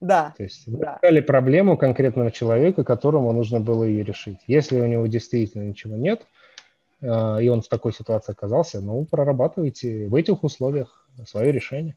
Да. 0.00 0.34
То 0.36 0.42
есть 0.42 0.66
вы 0.66 0.80
да. 0.80 0.98
проблему 1.22 1.78
конкретного 1.78 2.30
человека, 2.30 2.84
которому 2.84 3.32
нужно 3.32 3.60
было 3.60 3.84
ее 3.84 4.04
решить. 4.04 4.40
Если 4.46 4.78
у 4.78 4.86
него 4.86 5.06
действительно 5.06 5.62
ничего 5.62 5.96
нет, 5.96 6.26
а, 7.02 7.38
и 7.38 7.48
он 7.48 7.62
в 7.62 7.68
такой 7.68 7.94
ситуации 7.94 8.32
оказался, 8.32 8.82
ну, 8.82 9.06
прорабатывайте 9.06 10.08
в 10.08 10.14
этих 10.14 10.44
условиях 10.44 11.08
свое 11.26 11.50
решение. 11.52 11.96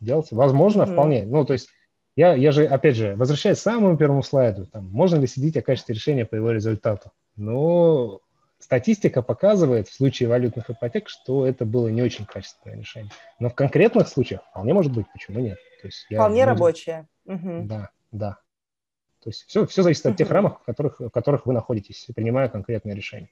Делайте. 0.00 0.34
Возможно, 0.34 0.82
mm-hmm. 0.82 0.92
вполне. 0.92 1.24
Ну, 1.24 1.44
то 1.44 1.52
есть 1.52 1.68
я, 2.16 2.34
я 2.34 2.52
же, 2.52 2.66
опять 2.66 2.96
же, 2.96 3.16
возвращаясь 3.16 3.58
к 3.58 3.62
самому 3.62 3.96
первому 3.96 4.22
слайду, 4.22 4.66
там, 4.66 4.86
можно 4.90 5.16
ли 5.16 5.26
судить 5.26 5.56
о 5.56 5.62
качестве 5.62 5.94
решения 5.94 6.26
по 6.26 6.34
его 6.34 6.50
результату? 6.50 7.10
Ну, 7.36 8.20
статистика 8.58 9.22
показывает 9.22 9.88
в 9.88 9.94
случае 9.94 10.28
валютных 10.28 10.68
ипотек, 10.68 11.08
что 11.08 11.46
это 11.46 11.64
было 11.64 11.88
не 11.88 12.02
очень 12.02 12.26
качественное 12.26 12.78
решение. 12.78 13.10
Но 13.38 13.48
в 13.48 13.54
конкретных 13.54 14.08
случаях 14.08 14.42
вполне 14.50 14.74
может 14.74 14.92
быть, 14.92 15.06
почему 15.12 15.40
нет? 15.40 15.58
То 15.80 15.88
есть 15.88 16.04
вполне 16.04 16.40
я, 16.40 16.46
рабочее. 16.46 17.08
Угу. 17.24 17.62
Да, 17.64 17.90
да. 18.12 18.38
То 19.22 19.30
есть 19.30 19.44
все, 19.46 19.66
все 19.66 19.82
зависит 19.82 20.04
от 20.04 20.16
тех 20.16 20.30
рамок, 20.30 20.60
в 20.60 20.64
которых, 20.64 21.00
в 21.00 21.10
которых 21.10 21.46
вы 21.46 21.52
находитесь, 21.52 22.08
принимая 22.14 22.48
конкретное 22.48 22.94
решение. 22.94 23.30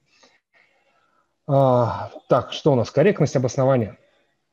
А, 1.46 2.10
так, 2.28 2.52
что 2.52 2.72
у 2.72 2.76
нас? 2.76 2.90
Корректность 2.90 3.34
обоснования. 3.34 3.98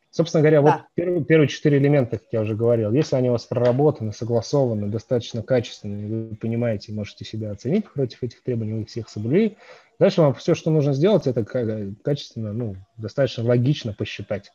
Собственно 0.10 0.42
говоря, 0.42 0.62
да. 0.62 0.72
вот 0.72 0.82
первые, 0.96 1.24
первые 1.26 1.48
четыре 1.48 1.78
элемента, 1.78 2.18
как 2.18 2.28
я 2.32 2.42
уже 2.42 2.56
говорил, 2.56 2.92
если 2.92 3.16
они 3.16 3.30
у 3.30 3.34
вас 3.34 3.46
проработаны, 3.46 4.14
согласованы, 4.14 4.88
достаточно 4.88 5.44
качественные, 5.44 6.30
вы 6.30 6.36
понимаете, 6.36 6.94
можете 6.94 7.26
себя 7.26 7.52
оценить 7.52 7.92
против 7.92 8.24
этих 8.24 8.42
требований, 8.42 8.74
вы 8.74 8.86
всех 8.86 9.10
соблюли, 9.10 9.58
дальше 10.00 10.22
вам 10.22 10.34
все, 10.34 10.56
что 10.56 10.72
нужно 10.72 10.94
сделать, 10.94 11.28
это 11.28 11.44
качественно, 11.44 12.54
ну, 12.54 12.76
достаточно 12.98 13.44
логично 13.44 13.94
посчитать 13.94 14.52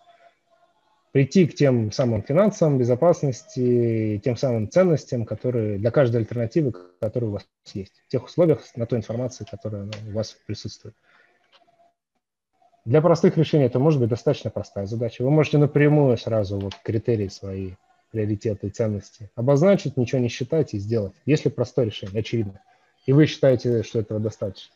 прийти 1.12 1.46
к 1.46 1.54
тем 1.54 1.92
самым 1.92 2.22
финансам, 2.22 2.78
безопасности, 2.78 4.20
тем 4.24 4.36
самым 4.36 4.70
ценностям, 4.70 5.24
которые 5.24 5.78
для 5.78 5.90
каждой 5.90 6.22
альтернативы, 6.22 6.72
которые 7.00 7.30
у 7.30 7.32
вас 7.34 7.46
есть, 7.74 8.02
в 8.06 8.08
тех 8.10 8.24
условиях, 8.24 8.62
на 8.74 8.86
той 8.86 8.98
информации, 8.98 9.46
которая 9.48 9.88
у 10.08 10.12
вас 10.12 10.36
присутствует. 10.46 10.94
Для 12.84 13.00
простых 13.00 13.36
решений 13.36 13.64
это 13.64 13.78
может 13.78 14.00
быть 14.00 14.08
достаточно 14.08 14.50
простая 14.50 14.86
задача. 14.86 15.22
Вы 15.22 15.30
можете 15.30 15.58
напрямую 15.58 16.16
сразу 16.18 16.58
вот 16.58 16.74
критерии 16.82 17.28
свои, 17.28 17.72
приоритеты, 18.10 18.70
ценности 18.70 19.30
обозначить, 19.36 19.96
ничего 19.96 20.20
не 20.20 20.28
считать 20.28 20.74
и 20.74 20.78
сделать. 20.78 21.12
Если 21.24 21.48
простое 21.48 21.86
решение, 21.86 22.20
очевидно. 22.20 22.60
И 23.06 23.12
вы 23.12 23.26
считаете, 23.26 23.82
что 23.84 24.00
этого 24.00 24.18
достаточно. 24.18 24.72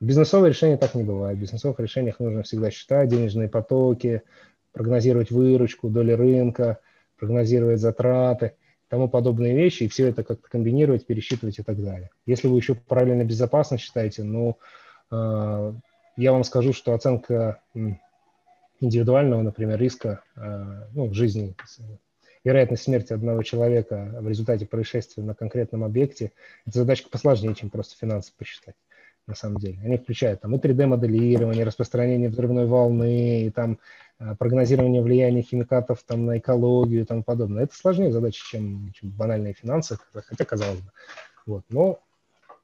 Бизнесовые 0.00 0.50
решения 0.50 0.76
так 0.76 0.94
не 0.94 1.02
бывает. 1.02 1.38
В 1.38 1.40
бизнесовых 1.40 1.78
решениях 1.80 2.18
нужно 2.18 2.42
всегда 2.42 2.70
считать 2.70 3.08
денежные 3.08 3.48
потоки, 3.48 4.22
прогнозировать 4.72 5.30
выручку, 5.30 5.88
доли 5.88 6.12
рынка, 6.12 6.78
прогнозировать 7.18 7.80
затраты, 7.80 8.54
тому 8.88 9.08
подобные 9.08 9.54
вещи, 9.54 9.84
и 9.84 9.88
все 9.88 10.08
это 10.08 10.24
как-то 10.24 10.48
комбинировать, 10.48 11.06
пересчитывать 11.06 11.58
и 11.58 11.62
так 11.62 11.82
далее. 11.82 12.10
Если 12.26 12.48
вы 12.48 12.56
еще 12.58 12.74
параллельно 12.74 13.24
безопасно 13.24 13.78
считаете, 13.78 14.24
ну, 14.24 14.58
э, 15.10 15.72
я 16.16 16.32
вам 16.32 16.44
скажу, 16.44 16.72
что 16.72 16.94
оценка 16.94 17.60
индивидуального, 18.80 19.42
например, 19.42 19.78
риска 19.80 20.22
э, 20.36 20.86
ну, 20.92 21.12
жизни, 21.14 21.54
вероятность 22.44 22.82
смерти 22.82 23.12
одного 23.12 23.42
человека 23.42 24.10
в 24.20 24.28
результате 24.28 24.66
происшествия 24.66 25.22
на 25.22 25.34
конкретном 25.34 25.84
объекте, 25.84 26.32
это 26.66 26.78
задачка 26.78 27.08
посложнее, 27.08 27.54
чем 27.54 27.70
просто 27.70 27.96
финансы 27.96 28.32
посчитать 28.36 28.74
на 29.26 29.34
самом 29.34 29.58
деле. 29.58 29.78
Они 29.82 29.96
включают 29.96 30.42
там 30.42 30.54
и 30.54 30.58
3D-моделирование, 30.58 31.64
распространение 31.64 32.28
взрывной 32.28 32.66
волны, 32.66 33.44
и 33.44 33.50
там 33.50 33.78
а, 34.18 34.34
прогнозирование 34.36 35.02
влияния 35.02 35.40
химикатов 35.42 36.02
там, 36.06 36.26
на 36.26 36.38
экологию 36.38 37.02
и 37.02 37.04
тому 37.06 37.22
подобное. 37.22 37.64
Это 37.64 37.74
сложнее 37.74 38.12
задача, 38.12 38.42
чем, 38.46 38.92
чем 38.94 39.08
банальные 39.10 39.54
финансы, 39.54 39.98
хотя 40.12 40.44
казалось 40.44 40.80
бы. 40.80 40.90
Вот. 41.46 41.64
Но 41.70 42.00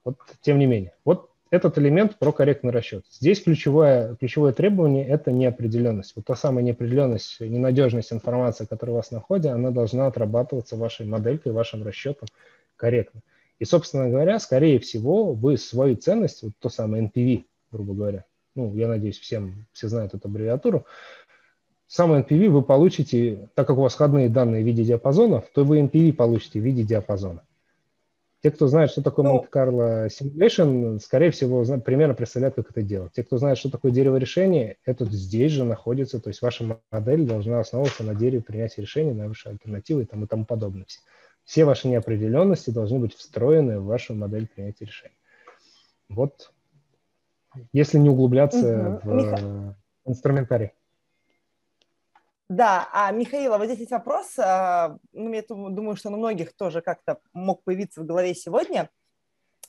вот, 0.04 0.18
тем 0.42 0.58
не 0.58 0.66
менее. 0.66 0.92
Вот 1.04 1.30
этот 1.50 1.78
элемент 1.78 2.16
про 2.16 2.32
корректный 2.32 2.70
расчет. 2.70 3.04
Здесь 3.10 3.42
ключевое, 3.42 4.14
ключевое 4.16 4.52
требование– 4.52 5.06
это 5.08 5.32
неопределенность. 5.32 6.12
Вот 6.14 6.24
та 6.24 6.36
самая 6.36 6.64
неопределенность, 6.64 7.40
ненадежность 7.40 8.12
информации, 8.12 8.66
которая 8.66 8.94
у 8.94 8.96
вас 8.96 9.10
на 9.10 9.20
входе, 9.20 9.48
она 9.48 9.70
должна 9.70 10.06
отрабатываться 10.06 10.76
вашей 10.76 11.06
моделькой, 11.06 11.52
вашим 11.52 11.82
расчетом 11.82 12.28
корректно. 12.76 13.20
И, 13.58 13.64
собственно 13.64 14.08
говоря, 14.08 14.38
скорее 14.38 14.78
всего, 14.78 15.32
вы 15.32 15.58
свою 15.58 15.96
ценность, 15.96 16.42
вот 16.42 16.52
то 16.60 16.68
самое 16.68 17.04
NPV, 17.04 17.44
грубо 17.72 17.94
говоря, 17.94 18.24
ну, 18.54 18.74
я 18.74 18.88
надеюсь, 18.88 19.18
всем, 19.18 19.66
все 19.72 19.88
знают 19.88 20.14
эту 20.14 20.28
аббревиатуру, 20.28 20.86
сам 21.86 22.12
NPV 22.12 22.48
вы 22.48 22.62
получите, 22.62 23.50
так 23.54 23.66
как 23.66 23.76
у 23.76 23.82
вас 23.82 23.94
входные 23.94 24.28
данные 24.28 24.62
в 24.62 24.66
виде 24.66 24.84
диапазонов, 24.84 25.44
то 25.52 25.64
вы 25.64 25.80
NPV 25.80 26.12
получите 26.12 26.60
в 26.60 26.62
виде 26.62 26.84
диапазона. 26.84 27.42
Те, 28.42 28.50
кто 28.50 28.68
знает, 28.68 28.90
что 28.90 29.02
такое 29.02 29.26
ну, 29.26 29.38
Monte-Carlo 29.38 30.08
Simulation, 30.08 30.98
скорее 30.98 31.30
всего, 31.30 31.62
примерно 31.80 32.14
представляют, 32.14 32.54
как 32.54 32.70
это 32.70 32.80
делать. 32.82 33.12
Те, 33.12 33.22
кто 33.22 33.36
знает, 33.36 33.58
что 33.58 33.70
такое 33.70 33.92
дерево 33.92 34.16
решения, 34.16 34.78
это 34.86 35.04
здесь 35.04 35.52
же 35.52 35.64
находится, 35.64 36.20
то 36.20 36.28
есть 36.28 36.40
ваша 36.40 36.80
модель 36.90 37.26
должна 37.26 37.60
основываться 37.60 38.02
на 38.02 38.14
дереве 38.14 38.42
принятия 38.42 38.80
решений, 38.80 39.12
на 39.12 39.28
ваши 39.28 39.50
альтернативы 39.50 40.02
и 40.02 40.06
тому, 40.06 40.24
и 40.24 40.26
тому 40.26 40.46
подобное. 40.46 40.86
Все 41.44 41.66
ваши 41.66 41.88
неопределенности 41.88 42.70
должны 42.70 42.98
быть 42.98 43.14
встроены 43.14 43.78
в 43.78 43.84
вашу 43.84 44.14
модель 44.14 44.48
принятия 44.48 44.86
решений. 44.86 45.18
Вот, 46.08 46.52
если 47.72 47.98
не 47.98 48.08
углубляться 48.08 49.00
угу. 49.04 49.10
в 49.10 49.76
инструментарий. 50.06 50.70
Да, 52.50 52.88
а 52.92 53.12
Михаила, 53.12 53.58
вот 53.58 53.66
здесь 53.66 53.78
есть 53.78 53.92
вопрос, 53.92 54.36
а, 54.36 54.98
ну, 55.12 55.32
я 55.32 55.44
думаю, 55.48 55.94
что 55.94 56.08
у 56.08 56.16
многих 56.16 56.52
тоже 56.56 56.80
как-то 56.80 57.20
мог 57.32 57.62
появиться 57.62 58.00
в 58.00 58.06
голове 58.06 58.34
сегодня. 58.34 58.90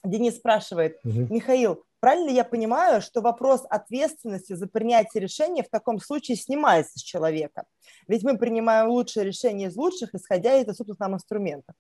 Денис 0.04 0.38
спрашивает, 0.38 0.98
угу. 1.04 1.28
Михаил, 1.32 1.84
правильно 2.00 2.30
ли 2.30 2.36
я 2.36 2.44
понимаю, 2.44 3.04
что 3.04 3.22
вопрос 3.22 3.68
ответственности 3.70 4.54
за 4.54 4.66
принятие 4.66 5.22
решения 5.22 5.62
в 5.62 5.70
таком 5.70 6.00
случае 6.00 6.38
снимается 6.38 6.98
с 6.98 7.04
человека? 7.04 7.66
Ведь 8.08 8.24
мы 8.24 8.36
принимаем 8.36 8.90
лучшее 8.90 9.28
решение 9.28 9.68
из 9.68 9.76
лучших, 9.76 10.16
исходя 10.16 10.58
из 10.58 10.66
доступных 10.66 10.98
нам 10.98 11.14
инструментов. 11.14 11.76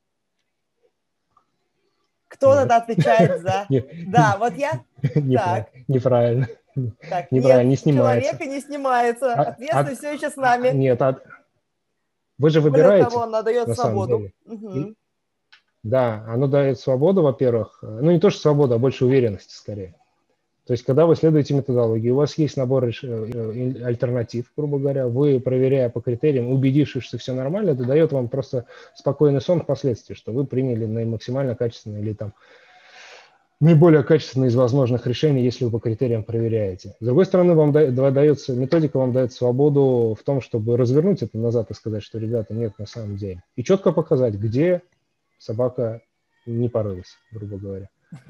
Кто 2.27 2.53
тогда 2.53 2.77
отвечает 2.77 3.41
за... 3.41 3.65
Да, 4.07 4.37
вот 4.37 4.53
я... 4.53 4.85
Неправильно. 5.87 6.47
Так, 7.09 7.31
Неправильно, 7.31 7.69
не 7.69 7.75
снимается. 7.75 8.29
Человека 8.29 8.45
не 8.51 8.61
снимается. 8.61 9.33
А, 9.33 9.41
Ответственность 9.41 10.03
а, 10.03 10.07
все 10.07 10.13
еще 10.13 10.29
с 10.29 10.35
нами. 10.35 10.69
Нет, 10.69 11.01
а, 11.01 11.19
вы 12.37 12.49
же 12.49 12.61
выбираете. 12.61 13.09
того, 13.09 13.23
она 13.23 13.41
дает 13.41 13.75
свободу. 13.75 14.31
Угу. 14.45 14.95
Да, 15.83 16.23
оно 16.27 16.47
дает 16.47 16.79
свободу, 16.79 17.21
во-первых. 17.21 17.79
Ну, 17.81 18.11
не 18.11 18.19
то, 18.19 18.29
что 18.29 18.41
свободу, 18.41 18.75
а 18.75 18.79
больше 18.79 19.05
уверенности 19.05 19.53
скорее. 19.53 19.95
То 20.65 20.73
есть, 20.73 20.85
когда 20.85 21.05
вы 21.05 21.15
следуете 21.15 21.55
методологии, 21.55 22.11
у 22.11 22.15
вас 22.15 22.37
есть 22.37 22.55
набор 22.55 22.85
э, 22.85 22.91
э, 23.03 23.83
альтернатив, 23.83 24.51
грубо 24.55 24.77
говоря, 24.77 25.07
вы, 25.07 25.39
проверяя 25.39 25.89
по 25.89 26.01
критериям, 26.01 26.51
убедившись, 26.51 27.03
что 27.03 27.17
все 27.17 27.33
нормально, 27.33 27.71
это 27.71 27.83
дает 27.83 28.11
вам 28.11 28.29
просто 28.29 28.65
спокойный 28.95 29.41
сон 29.41 29.61
впоследствии, 29.61 30.13
что 30.13 30.31
вы 30.31 30.45
приняли 30.45 30.85
максимально 30.85 31.55
качественное 31.55 32.01
или 32.01 32.13
там 32.13 32.33
наиболее 33.61 34.03
качественное 34.03 34.49
из 34.49 34.55
возможных 34.55 35.07
решений, 35.07 35.43
если 35.43 35.63
вы 35.63 35.71
по 35.71 35.79
критериям 35.79 36.23
проверяете. 36.23 36.95
С 36.99 37.05
другой 37.05 37.25
стороны, 37.25 37.53
вам 37.53 37.71
дается, 37.71 38.53
методика 38.53 38.97
вам 38.97 39.13
дает 39.13 39.31
свободу 39.31 40.17
в 40.19 40.23
том, 40.23 40.41
чтобы 40.41 40.75
развернуть 40.75 41.21
это 41.21 41.37
назад 41.37 41.69
и 41.69 41.75
сказать, 41.75 42.03
что, 42.03 42.17
ребята, 42.17 42.53
нет 42.53 42.73
на 42.79 42.87
самом 42.87 43.15
деле. 43.15 43.43
И 43.55 43.63
четко 43.63 43.91
показать, 43.91 44.33
где 44.33 44.81
собака 45.37 46.01
не 46.45 46.69
порылась, 46.69 47.17
грубо 47.31 47.57
говоря. 47.57 47.89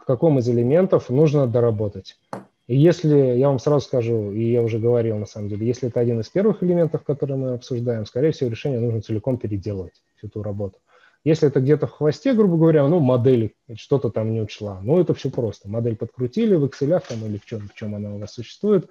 В 0.00 0.06
каком 0.06 0.38
из 0.38 0.48
элементов 0.48 1.08
нужно 1.08 1.46
доработать. 1.46 2.18
И 2.66 2.76
если, 2.76 3.16
я 3.16 3.48
вам 3.48 3.58
сразу 3.58 3.84
скажу, 3.86 4.32
и 4.32 4.50
я 4.50 4.62
уже 4.62 4.78
говорил 4.78 5.18
на 5.18 5.26
самом 5.26 5.48
деле, 5.50 5.66
если 5.66 5.88
это 5.88 6.00
один 6.00 6.20
из 6.20 6.28
первых 6.30 6.62
элементов, 6.62 7.04
которые 7.04 7.36
мы 7.36 7.52
обсуждаем, 7.54 8.06
скорее 8.06 8.32
всего, 8.32 8.50
решение 8.50 8.80
нужно 8.80 9.02
целиком 9.02 9.36
переделывать, 9.36 10.02
всю 10.16 10.28
эту 10.28 10.42
работу. 10.42 10.78
Если 11.24 11.48
это 11.48 11.60
где-то 11.60 11.86
в 11.86 11.92
хвосте, 11.92 12.34
грубо 12.34 12.58
говоря, 12.58 12.86
ну, 12.86 13.00
модель 13.00 13.54
что-то 13.76 14.10
там 14.10 14.32
не 14.32 14.42
учла, 14.42 14.80
ну, 14.82 15.00
это 15.00 15.14
все 15.14 15.30
просто. 15.30 15.70
Модель 15.70 15.96
подкрутили 15.96 16.54
в 16.54 16.64
Excel 16.66 17.02
там 17.08 17.24
или 17.24 17.38
в 17.38 17.46
чем, 17.46 17.68
в 17.68 17.74
чем 17.74 17.94
она 17.94 18.14
у 18.14 18.18
вас 18.18 18.32
существует 18.32 18.90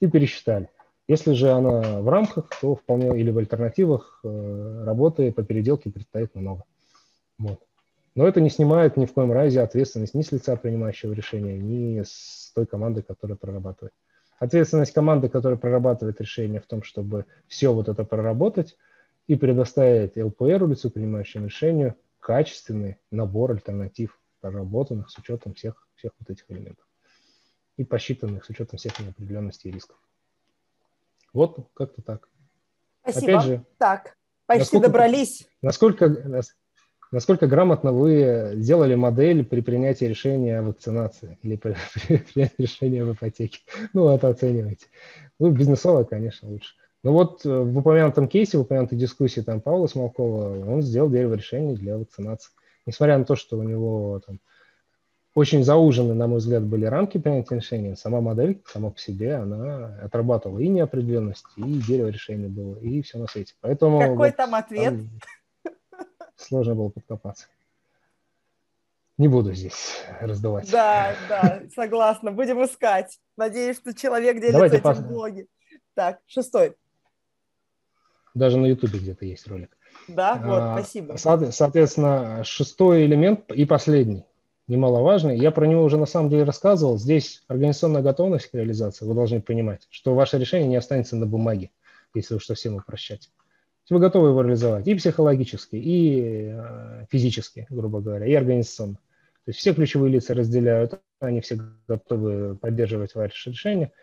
и 0.00 0.06
пересчитали. 0.06 0.68
Если 1.08 1.32
же 1.32 1.50
она 1.50 2.00
в 2.00 2.08
рамках, 2.08 2.50
то 2.60 2.76
вполне 2.76 3.18
или 3.18 3.30
в 3.30 3.38
альтернативах 3.38 4.20
э, 4.24 4.84
работы 4.84 5.32
по 5.32 5.42
переделке 5.42 5.90
предстоит 5.90 6.34
много. 6.34 6.64
Вот. 7.38 7.60
Но 8.14 8.26
это 8.26 8.40
не 8.40 8.50
снимает 8.50 8.96
ни 8.96 9.06
в 9.06 9.12
коем 9.12 9.32
разе 9.32 9.60
ответственность 9.60 10.14
ни 10.14 10.22
с 10.22 10.32
лица 10.32 10.56
принимающего 10.56 11.12
решения, 11.12 11.58
ни 11.58 12.02
с 12.02 12.52
той 12.54 12.66
команды, 12.66 13.02
которая 13.02 13.36
прорабатывает. 13.36 13.92
Ответственность 14.38 14.92
команды, 14.92 15.28
которая 15.28 15.58
прорабатывает 15.58 16.20
решение 16.20 16.60
в 16.60 16.66
том, 16.66 16.82
чтобы 16.82 17.26
все 17.48 17.72
вот 17.72 17.88
это 17.88 18.04
проработать, 18.04 18.76
и 19.26 19.36
предоставить 19.36 20.16
ЛПР, 20.16 20.66
лицу, 20.68 20.90
принимающему 20.90 21.46
решение, 21.46 21.96
качественный 22.20 22.98
набор 23.10 23.52
альтернатив, 23.52 24.18
проработанных 24.40 25.10
с 25.10 25.18
учетом 25.18 25.54
всех, 25.54 25.86
всех 25.96 26.12
вот 26.18 26.30
этих 26.30 26.50
элементов 26.50 26.86
и 27.76 27.84
посчитанных 27.84 28.44
с 28.44 28.50
учетом 28.50 28.78
всех 28.78 28.98
неопределенностей 29.00 29.70
и 29.70 29.72
рисков. 29.72 29.96
Вот 31.32 31.68
как-то 31.74 32.02
так. 32.02 32.28
Спасибо. 33.02 33.32
Опять 33.32 33.44
же, 33.44 33.64
так, 33.78 34.16
почти 34.46 34.60
насколько, 34.60 34.86
добрались. 34.86 35.48
Насколько, 35.62 36.42
насколько 37.10 37.46
грамотно 37.46 37.92
вы 37.92 38.52
сделали 38.56 38.94
модель 38.94 39.44
при 39.44 39.60
принятии 39.60 40.04
решения 40.04 40.58
о 40.58 40.62
вакцинации 40.62 41.38
или 41.42 41.56
при, 41.56 41.76
при 42.06 42.18
принятии 42.18 42.62
решения 42.62 43.02
об 43.02 43.14
ипотеке? 43.14 43.58
Ну, 43.92 44.08
это 44.08 44.28
оцениваете. 44.28 44.86
Ну, 45.38 45.50
бизнесово, 45.50 46.04
конечно, 46.04 46.48
лучше. 46.48 46.74
Ну 47.04 47.12
вот 47.12 47.44
э, 47.44 47.50
в 47.50 47.78
упомянутом 47.78 48.28
кейсе, 48.28 48.56
в 48.56 48.62
упомянутой 48.62 48.98
дискуссии 48.98 49.42
там 49.42 49.60
Павла 49.60 49.86
Смолкова, 49.86 50.66
он 50.66 50.80
сделал 50.80 51.10
дерево 51.10 51.34
решений 51.34 51.76
для 51.76 51.98
вакцинации. 51.98 52.50
Несмотря 52.86 53.18
на 53.18 53.26
то, 53.26 53.36
что 53.36 53.58
у 53.58 53.62
него 53.62 54.22
там 54.26 54.40
очень 55.34 55.64
заужены, 55.64 56.14
на 56.14 56.26
мой 56.28 56.38
взгляд, 56.38 56.62
были 56.62 56.86
рамки 56.86 57.18
принятия 57.18 57.56
решения, 57.56 57.94
сама 57.94 58.22
модель 58.22 58.62
сама 58.66 58.90
по 58.90 58.98
себе, 58.98 59.34
она 59.34 59.98
отрабатывала 60.02 60.58
и 60.60 60.68
неопределенность, 60.68 61.44
и 61.56 61.62
дерево 61.62 62.08
решения 62.08 62.48
было, 62.48 62.76
и 62.76 63.02
все 63.02 63.18
на 63.18 63.26
свете. 63.26 63.54
Поэтому 63.60 64.00
Какой 64.00 64.28
вот, 64.28 64.36
там 64.36 64.54
ответ? 64.54 64.94
Там 65.62 65.72
сложно 66.36 66.74
было 66.74 66.88
подкопаться. 66.88 67.48
Не 69.18 69.28
буду 69.28 69.52
здесь 69.52 70.02
раздавать. 70.20 70.70
Да, 70.70 71.14
да, 71.28 71.62
согласна. 71.74 72.32
Будем 72.32 72.64
искать. 72.64 73.20
Надеюсь, 73.36 73.76
что 73.76 73.92
человек 73.92 74.36
делится 74.36 74.52
Давайте 74.52 74.76
этим 74.76 74.84
пос... 74.84 74.98
в 74.98 75.06
блоге. 75.06 75.46
Так, 75.94 76.20
шестой. 76.26 76.74
Даже 78.34 78.58
на 78.58 78.66
Ютубе 78.66 78.98
где-то 78.98 79.24
есть 79.24 79.46
ролик. 79.46 79.76
Да, 80.08 80.34
вот, 80.34 80.58
а, 80.60 80.78
спасибо. 80.78 81.16
Соответственно, 81.16 82.42
шестой 82.44 83.06
элемент 83.06 83.50
и 83.52 83.64
последний, 83.64 84.24
немаловажный. 84.66 85.38
Я 85.38 85.50
про 85.50 85.66
него 85.66 85.84
уже 85.84 85.96
на 85.96 86.06
самом 86.06 86.30
деле 86.30 86.42
рассказывал. 86.42 86.98
Здесь 86.98 87.44
организационная 87.46 88.02
готовность 88.02 88.50
к 88.50 88.54
реализации. 88.54 89.06
Вы 89.06 89.14
должны 89.14 89.40
понимать, 89.40 89.86
что 89.90 90.14
ваше 90.14 90.38
решение 90.38 90.68
не 90.68 90.76
останется 90.76 91.16
на 91.16 91.26
бумаге, 91.26 91.70
если 92.12 92.34
уж 92.34 92.44
совсем 92.44 92.74
упрощать. 92.74 93.30
Вы 93.88 94.00
готовы 94.00 94.28
его 94.28 94.42
реализовать 94.42 94.88
и 94.88 94.94
психологически, 94.94 95.76
и 95.76 96.50
э, 96.54 97.06
физически, 97.10 97.66
грубо 97.68 98.00
говоря, 98.00 98.26
и 98.26 98.34
организационно. 98.34 98.94
То 99.44 99.50
есть 99.50 99.60
все 99.60 99.74
ключевые 99.74 100.10
лица 100.10 100.32
разделяют, 100.34 101.00
они 101.20 101.42
все 101.42 101.60
готовы 101.86 102.56
поддерживать 102.56 103.14
ваше 103.14 103.50
решение– 103.50 103.92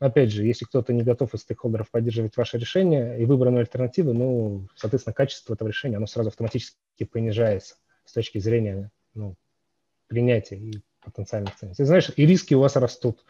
опять 0.00 0.32
же, 0.32 0.44
если 0.44 0.64
кто-то 0.64 0.92
не 0.92 1.02
готов 1.02 1.34
из 1.34 1.42
стейкхолдеров 1.42 1.90
поддерживать 1.90 2.36
ваше 2.36 2.58
решение 2.58 3.20
и 3.20 3.26
выбранную 3.26 3.60
альтернативу, 3.60 4.12
ну, 4.12 4.66
соответственно, 4.74 5.14
качество 5.14 5.54
этого 5.54 5.68
решения, 5.68 5.98
оно 5.98 6.06
сразу 6.06 6.30
автоматически 6.30 7.04
понижается 7.04 7.76
с 8.04 8.12
точки 8.12 8.38
зрения 8.38 8.90
ну, 9.14 9.36
принятия 10.08 10.56
и 10.56 10.80
потенциальных 11.04 11.54
ценностей. 11.56 11.84
Знаешь, 11.84 12.10
и 12.16 12.26
риски 12.26 12.54
у 12.54 12.60
вас 12.60 12.76
растут. 12.76 13.24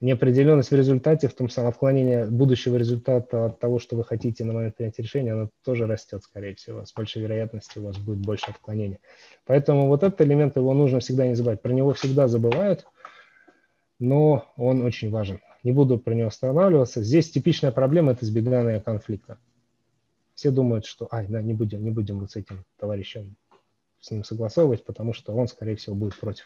Неопределенность 0.00 0.70
в 0.70 0.74
результате, 0.74 1.28
в 1.28 1.34
том 1.34 1.48
самом 1.48 1.68
отклонение 1.68 2.26
будущего 2.26 2.76
результата 2.76 3.46
от 3.46 3.60
того, 3.60 3.78
что 3.78 3.96
вы 3.96 4.04
хотите 4.04 4.44
на 4.44 4.52
момент 4.52 4.76
принятия 4.76 5.02
решения, 5.02 5.32
оно 5.32 5.50
тоже 5.62 5.86
растет, 5.86 6.22
скорее 6.22 6.54
всего. 6.54 6.84
С 6.84 6.92
большей 6.92 7.22
вероятностью 7.22 7.82
у 7.82 7.86
вас 7.86 7.98
будет 7.98 8.18
больше 8.18 8.50
отклонения. 8.50 8.98
Поэтому 9.44 9.88
вот 9.88 10.02
этот 10.02 10.20
элемент, 10.22 10.56
его 10.56 10.72
нужно 10.74 11.00
всегда 11.00 11.26
не 11.26 11.34
забывать. 11.34 11.62
Про 11.62 11.72
него 11.72 11.92
всегда 11.92 12.28
забывают, 12.28 12.86
но 13.98 14.52
он 14.56 14.82
очень 14.82 15.10
важен 15.10 15.40
не 15.64 15.72
буду 15.72 15.98
про 15.98 16.14
него 16.14 16.28
останавливаться. 16.28 17.02
Здесь 17.02 17.30
типичная 17.30 17.72
проблема– 17.72 18.12
это 18.12 18.24
избегание 18.24 18.80
конфликта. 18.80 19.38
Все 20.34 20.50
думают, 20.50 20.84
что, 20.84 21.08
ай, 21.10 21.26
да, 21.26 21.42
не 21.42 21.54
будем, 21.54 21.82
не 21.82 21.90
будем 21.90 22.20
вот 22.20 22.30
с 22.30 22.36
этим 22.36 22.64
товарищем 22.78 23.34
с 24.00 24.10
ним 24.10 24.22
согласовывать, 24.22 24.84
потому 24.84 25.14
что 25.14 25.34
он, 25.34 25.48
скорее 25.48 25.76
всего, 25.76 25.96
будет 25.96 26.18
против. 26.20 26.44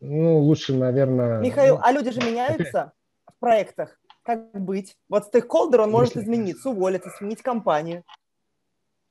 Ну, 0.00 0.40
лучше, 0.40 0.74
наверное... 0.74 1.40
Михаил, 1.40 1.76
ну, 1.76 1.80
а 1.84 1.92
люди 1.92 2.10
же 2.10 2.20
меняются 2.20 2.92
в 3.24 3.38
проектах. 3.38 3.96
Как 4.24 4.52
быть? 4.52 4.96
Вот 5.08 5.26
стейкхолдер, 5.26 5.82
он 5.82 5.92
может 5.92 6.16
измениться, 6.16 6.70
уволиться, 6.70 7.10
сменить 7.10 7.42
компанию. 7.42 8.02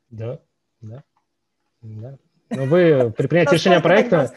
Да, 0.09 0.39
да, 0.81 1.03
да. 1.81 2.17
Но 2.49 2.65
вы 2.65 3.13
при 3.15 3.27
принятии 3.27 3.55
решения 3.55 3.79
проекта, 3.79 4.29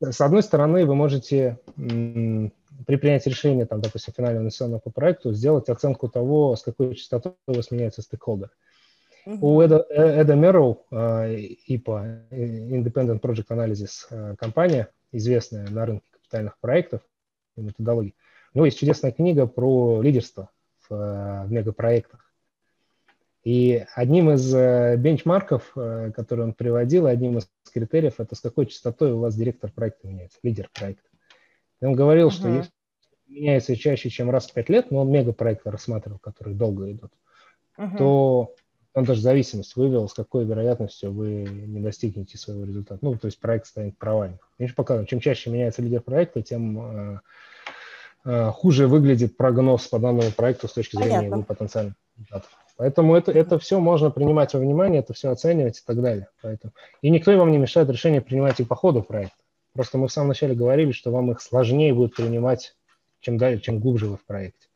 с 0.00 0.20
одной 0.20 0.42
стороны, 0.42 0.84
вы 0.84 0.96
можете 0.96 1.58
при 2.86 2.96
принятии 2.96 3.28
решения, 3.28 3.66
там, 3.66 3.80
допустим, 3.80 4.14
финального 4.16 4.42
инвестиционного 4.42 4.80
по 4.80 4.90
проекту, 4.90 5.32
сделать 5.32 5.68
оценку 5.68 6.08
того, 6.08 6.54
с 6.56 6.62
какой 6.62 6.94
частотой 6.94 7.34
у 7.46 7.52
вас 7.52 7.70
меняется 7.70 8.00
стейкхолдер. 8.00 8.50
Uh-huh. 9.26 9.38
У 9.40 9.60
Эда, 9.60 9.84
Эда 9.90 10.36
Мерроу, 10.36 10.86
IPA, 10.92 12.30
Independent 12.30 13.20
Project 13.20 13.48
Analysis 13.50 14.06
э, 14.10 14.36
компания, 14.38 14.88
известная 15.10 15.68
на 15.68 15.84
рынке 15.84 16.06
капитальных 16.12 16.58
проектов 16.60 17.02
и 17.56 17.60
методологий, 17.60 18.14
у 18.54 18.58
него 18.58 18.66
есть 18.66 18.78
чудесная 18.78 19.10
книга 19.10 19.46
про 19.46 20.00
лидерство 20.00 20.50
в, 20.88 21.44
в 21.44 21.50
мегапроектах. 21.50 22.20
И 23.42 23.84
одним 23.94 24.30
из 24.30 24.54
э, 24.54 24.96
бенчмарков, 24.96 25.72
э, 25.76 26.12
который 26.14 26.44
он 26.44 26.54
приводил, 26.54 27.06
одним 27.06 27.38
из 27.38 27.48
критериев, 27.72 28.20
это 28.20 28.36
с 28.36 28.40
какой 28.40 28.66
частотой 28.66 29.12
у 29.12 29.18
вас 29.18 29.34
директор 29.34 29.72
проекта 29.72 30.06
меняется, 30.06 30.38
лидер 30.44 30.70
проекта. 30.72 31.08
И 31.80 31.84
он 31.84 31.94
говорил, 31.94 32.28
uh-huh. 32.28 32.32
что 32.32 32.48
если 32.48 32.70
меняется 33.28 33.76
чаще, 33.76 34.10
чем 34.10 34.30
раз 34.30 34.46
в 34.46 34.52
пять 34.52 34.68
лет, 34.68 34.90
но 34.90 35.00
он 35.00 35.10
мегапроекты 35.10 35.70
рассматривал, 35.70 36.18
которые 36.18 36.54
долго 36.54 36.90
идут, 36.90 37.12
uh-huh. 37.78 37.96
то 37.98 38.54
он 38.96 39.04
даже 39.04 39.20
зависимость 39.20 39.76
вывел, 39.76 40.08
с 40.08 40.14
какой 40.14 40.46
вероятностью 40.46 41.12
вы 41.12 41.44
не 41.44 41.80
достигнете 41.80 42.38
своего 42.38 42.64
результата. 42.64 42.98
Ну, 43.02 43.14
то 43.16 43.26
есть 43.26 43.38
проект 43.38 43.66
станет 43.66 43.98
провальным. 43.98 44.38
Они 44.58 44.68
же 44.68 44.74
показывают, 44.74 45.10
чем 45.10 45.20
чаще 45.20 45.50
меняется 45.50 45.82
лидер 45.82 46.00
проекта, 46.00 46.40
тем 46.40 46.80
э, 46.80 47.20
э, 48.24 48.50
хуже 48.52 48.88
выглядит 48.88 49.36
прогноз 49.36 49.86
по 49.88 49.98
данному 49.98 50.30
проекту 50.30 50.66
с 50.66 50.72
точки 50.72 50.96
зрения 50.96 51.16
Понятно. 51.16 51.34
его 51.34 51.42
потенциальных 51.42 51.94
результатов. 52.16 52.50
Поэтому 52.78 53.14
это, 53.14 53.32
это 53.32 53.58
все 53.58 53.80
можно 53.80 54.10
принимать 54.10 54.54
во 54.54 54.60
внимание, 54.60 55.00
это 55.00 55.12
все 55.12 55.30
оценивать 55.30 55.78
и 55.78 55.82
так 55.84 56.00
далее. 56.00 56.28
Поэтому... 56.40 56.72
И 57.02 57.10
никто 57.10 57.36
вам 57.36 57.52
не 57.52 57.58
мешает 57.58 57.90
решение 57.90 58.22
принимать 58.22 58.60
и 58.60 58.64
по 58.64 58.76
ходу 58.76 59.02
проекта. 59.02 59.36
Просто 59.74 59.98
мы 59.98 60.08
в 60.08 60.12
самом 60.12 60.28
начале 60.28 60.54
говорили, 60.54 60.92
что 60.92 61.10
вам 61.10 61.30
их 61.30 61.42
сложнее 61.42 61.92
будет 61.92 62.14
принимать, 62.14 62.74
чем 63.26 63.38
далее, 63.38 63.60
чем 63.60 63.80
глубже 63.80 64.06
вы 64.06 64.16
в 64.16 64.24
проекте. 64.24 64.68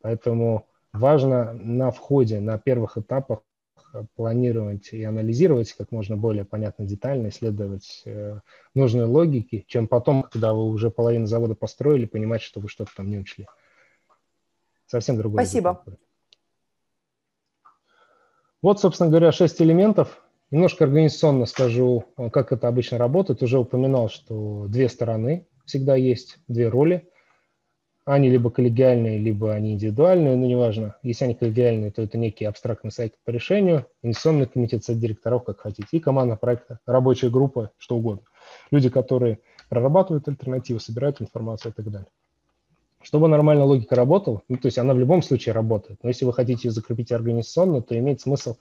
Поэтому 0.00 0.68
важно 0.92 1.52
на 1.54 1.90
входе, 1.90 2.38
на 2.38 2.56
первых 2.56 2.96
этапах 2.96 3.40
планировать 4.14 4.92
и 4.92 5.02
анализировать 5.02 5.72
как 5.72 5.90
можно 5.90 6.16
более 6.16 6.44
понятно, 6.44 6.86
детально, 6.86 7.30
исследовать 7.30 8.02
э, 8.04 8.38
нужные 8.74 9.06
логики, 9.06 9.64
чем 9.66 9.88
потом, 9.88 10.22
когда 10.22 10.54
вы 10.54 10.66
уже 10.66 10.92
половину 10.92 11.26
завода 11.26 11.56
построили, 11.56 12.06
понимать, 12.06 12.42
что 12.42 12.60
вы 12.60 12.68
что-то 12.68 12.92
там 12.96 13.10
не 13.10 13.18
учли. 13.18 13.48
Совсем 14.86 15.16
другое. 15.16 15.44
Спасибо. 15.44 15.82
Вот, 18.62 18.80
собственно 18.80 19.10
говоря, 19.10 19.32
шесть 19.32 19.60
элементов. 19.60 20.22
Немножко 20.52 20.84
организационно 20.84 21.46
скажу, 21.46 22.04
как 22.32 22.52
это 22.52 22.68
обычно 22.68 22.98
работает. 22.98 23.42
Уже 23.42 23.58
упоминал, 23.58 24.08
что 24.08 24.66
две 24.68 24.88
стороны 24.88 25.48
всегда 25.64 25.96
есть, 25.96 26.38
две 26.46 26.68
роли. 26.68 27.09
Они 28.10 28.28
либо 28.28 28.50
коллегиальные, 28.50 29.18
либо 29.18 29.54
они 29.54 29.74
индивидуальные, 29.74 30.34
но 30.34 30.44
неважно. 30.44 30.96
Если 31.04 31.26
они 31.26 31.36
коллегиальные, 31.36 31.92
то 31.92 32.02
это 32.02 32.18
некий 32.18 32.44
абстрактный 32.44 32.90
сайт 32.90 33.14
по 33.24 33.30
решению, 33.30 33.86
инвестиционный 34.02 34.46
комитет, 34.46 34.82
совет 34.82 35.00
директоров, 35.00 35.44
как 35.44 35.60
хотите, 35.60 35.86
и 35.92 36.00
команда 36.00 36.34
проекта, 36.34 36.80
рабочая 36.86 37.30
группа, 37.30 37.70
что 37.78 37.96
угодно. 37.96 38.24
Люди, 38.72 38.88
которые 38.88 39.38
прорабатывают 39.68 40.26
альтернативы, 40.26 40.80
собирают 40.80 41.22
информацию 41.22 41.70
и 41.70 41.74
так 41.76 41.88
далее. 41.88 42.08
Чтобы 43.00 43.28
нормально 43.28 43.64
логика 43.64 43.94
работала, 43.94 44.42
ну, 44.48 44.56
то 44.56 44.66
есть 44.66 44.78
она 44.78 44.92
в 44.92 44.98
любом 44.98 45.22
случае 45.22 45.52
работает, 45.52 46.00
но 46.02 46.08
если 46.08 46.24
вы 46.24 46.32
хотите 46.32 46.66
ее 46.66 46.72
закрепить 46.72 47.12
организационно, 47.12 47.80
то 47.80 47.96
имеет 47.96 48.20
смысл 48.20 48.56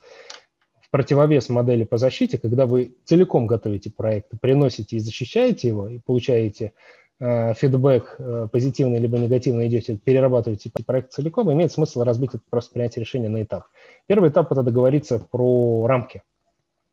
в 0.79 0.91
противовес 0.91 1.49
модели 1.49 1.85
по 1.85 1.97
защите, 1.97 2.37
когда 2.37 2.67
вы 2.67 2.95
целиком 3.03 3.47
готовите 3.47 3.89
проект, 3.89 4.29
приносите 4.39 4.97
и 4.97 4.99
защищаете 4.99 5.69
его, 5.69 5.89
и 5.89 5.97
получаете 5.97 6.73
фидбэк 7.19 8.15
э, 8.17 8.47
позитивный 8.51 8.99
либо 8.99 9.17
негативный, 9.17 9.67
идете, 9.67 9.97
перерабатываете 9.97 10.71
проект 10.85 11.11
целиком, 11.11 11.51
имеет 11.51 11.71
смысл 11.71 12.03
разбить 12.03 12.33
это 12.33 12.43
просто 12.49 12.73
принятие 12.73 13.01
решения 13.01 13.27
на 13.27 13.43
этап. 13.43 13.65
Первый 14.07 14.29
этап– 14.29 14.51
это 14.51 14.63
договориться 14.63 15.19
про 15.19 15.85
рамки, 15.85 16.23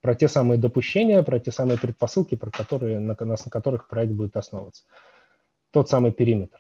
про 0.01 0.17
те 0.17 0.27
самые 0.27 0.59
допущения, 0.59 1.23
про 1.23 1.39
те 1.39 1.53
самые 1.53 1.79
предпосылки, 1.79 2.35
про 2.35 2.51
которые, 2.51 2.99
на, 2.99 3.17
на 3.19 3.37
которых 3.37 3.87
проект 3.89 4.13
будет 4.13 4.37
основываться. 4.37 4.83
Тот 5.71 5.89
самый 5.89 6.11
периметр. 6.11 6.59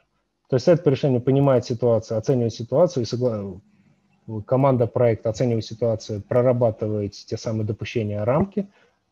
То 0.48 0.54
есть 0.54 0.68
это 0.68 0.88
решение 0.88 1.20
понимает 1.20 1.64
ситуацию, 1.64 2.18
оценивает 2.18 2.54
ситуацию, 2.54 3.02
и 3.02 3.06
согла... 3.06 3.60
команда 4.46 4.86
проекта 4.86 5.30
оценивает 5.30 5.64
ситуацию, 5.64 6.22
прорабатывает 6.22 7.14
те 7.14 7.36
самые 7.36 7.66
допущения 7.66 8.24
рамки. 8.24 8.68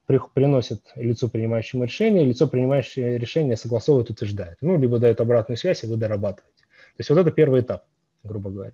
Приносит 0.07 0.83
лицу, 0.97 1.29
принимающему 1.29 1.85
решение, 1.85 2.25
лицо, 2.25 2.47
принимающее 2.47 3.19
решение, 3.19 3.57
согласовывает, 3.57 4.11
утверждает. 4.11 4.59
Ну, 4.61 4.79
либо 4.79 4.99
дает 4.99 5.21
обратную 5.21 5.57
связь, 5.57 5.85
и 5.85 5.87
вы 5.87 5.97
дорабатываете. 5.97 6.63
То 6.63 7.01
есть 7.01 7.11
вот 7.11 7.19
это 7.19 7.31
первый 7.31 7.63
этап, 7.63 7.85
грубо 8.23 8.51
говоря. 8.51 8.73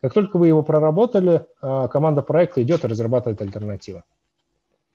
Как 0.00 0.12
только 0.12 0.36
вы 0.38 0.48
его 0.48 0.62
проработали, 0.62 1.46
а, 1.60 1.88
команда 1.88 2.22
проекта 2.22 2.62
идет 2.62 2.84
и 2.84 2.88
разрабатывает 2.88 3.40
альтернативы. 3.40 4.02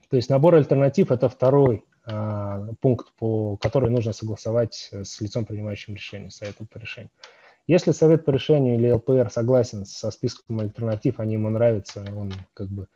То 0.10 0.18
есть 0.18 0.30
набор 0.30 0.56
альтернатив– 0.56 1.12
это 1.14 1.28
второй 1.28 1.84
а, 2.06 2.68
пункт, 2.80 3.12
по 3.18 3.58
который 3.58 3.90
нужно 3.90 4.14
согласовать 4.14 4.90
с 4.92 5.20
лицом, 5.20 5.46
принимающим 5.46 5.96
решение, 5.96 6.30
советом 6.30 6.68
по 6.68 6.78
решению. 6.78 7.12
Если 7.68 7.92
совет 7.92 8.26
по 8.26 8.32
решению 8.32 8.76
или 8.76 8.92
ЛПР 8.92 9.30
согласен 9.32 9.86
со 9.86 10.12
списком 10.12 10.60
альтернатив, 10.60 11.20
они 11.20 11.34
ему 11.34 11.50
нравятся, 11.50 12.06
он 12.16 12.34
как 12.54 12.68
бы 12.68 12.88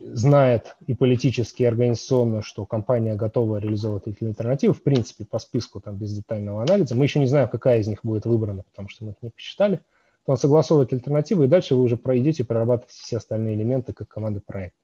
знает 0.00 0.76
и 0.86 0.94
политически, 0.94 1.62
и 1.62 1.66
организационно, 1.66 2.42
что 2.42 2.66
компания 2.66 3.14
готова 3.14 3.58
реализовывать 3.58 4.06
эти 4.06 4.24
альтернативы, 4.24 4.74
в 4.74 4.82
принципе, 4.82 5.24
по 5.24 5.38
списку, 5.38 5.80
там, 5.80 5.96
без 5.96 6.12
детального 6.14 6.62
анализа. 6.62 6.94
Мы 6.94 7.04
еще 7.04 7.18
не 7.18 7.26
знаем, 7.26 7.48
какая 7.48 7.80
из 7.80 7.86
них 7.86 8.00
будет 8.02 8.26
выбрана, 8.26 8.62
потому 8.62 8.88
что 8.88 9.04
мы 9.04 9.12
их 9.12 9.16
не 9.22 9.30
посчитали. 9.30 9.80
То 10.24 10.32
он 10.32 10.38
согласовывает 10.38 10.92
альтернативы, 10.92 11.44
и 11.44 11.48
дальше 11.48 11.74
вы 11.74 11.82
уже 11.82 11.96
пройдете 11.96 12.42
и 12.42 12.46
прорабатываете 12.46 12.98
все 12.98 13.16
остальные 13.18 13.54
элементы, 13.54 13.92
как 13.92 14.08
команда 14.08 14.40
проекта. 14.44 14.78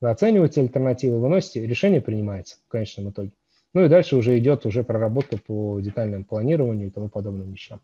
Вы 0.00 0.10
оцениваете 0.10 0.60
альтернативы, 0.60 1.20
выносите, 1.20 1.66
решение 1.66 2.00
принимается 2.00 2.56
в 2.66 2.70
конечном 2.70 3.10
итоге. 3.10 3.32
Ну 3.74 3.84
и 3.84 3.88
дальше 3.88 4.16
уже 4.16 4.38
идет 4.38 4.66
уже 4.66 4.84
проработка 4.84 5.38
по 5.38 5.80
детальному 5.80 6.24
планированию 6.24 6.88
и 6.88 6.90
тому 6.90 7.08
подобным 7.08 7.52
вещам. 7.52 7.80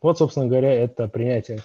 Вот, 0.00 0.18
собственно 0.18 0.46
говоря, 0.46 0.72
это 0.72 1.08
принятие 1.08 1.60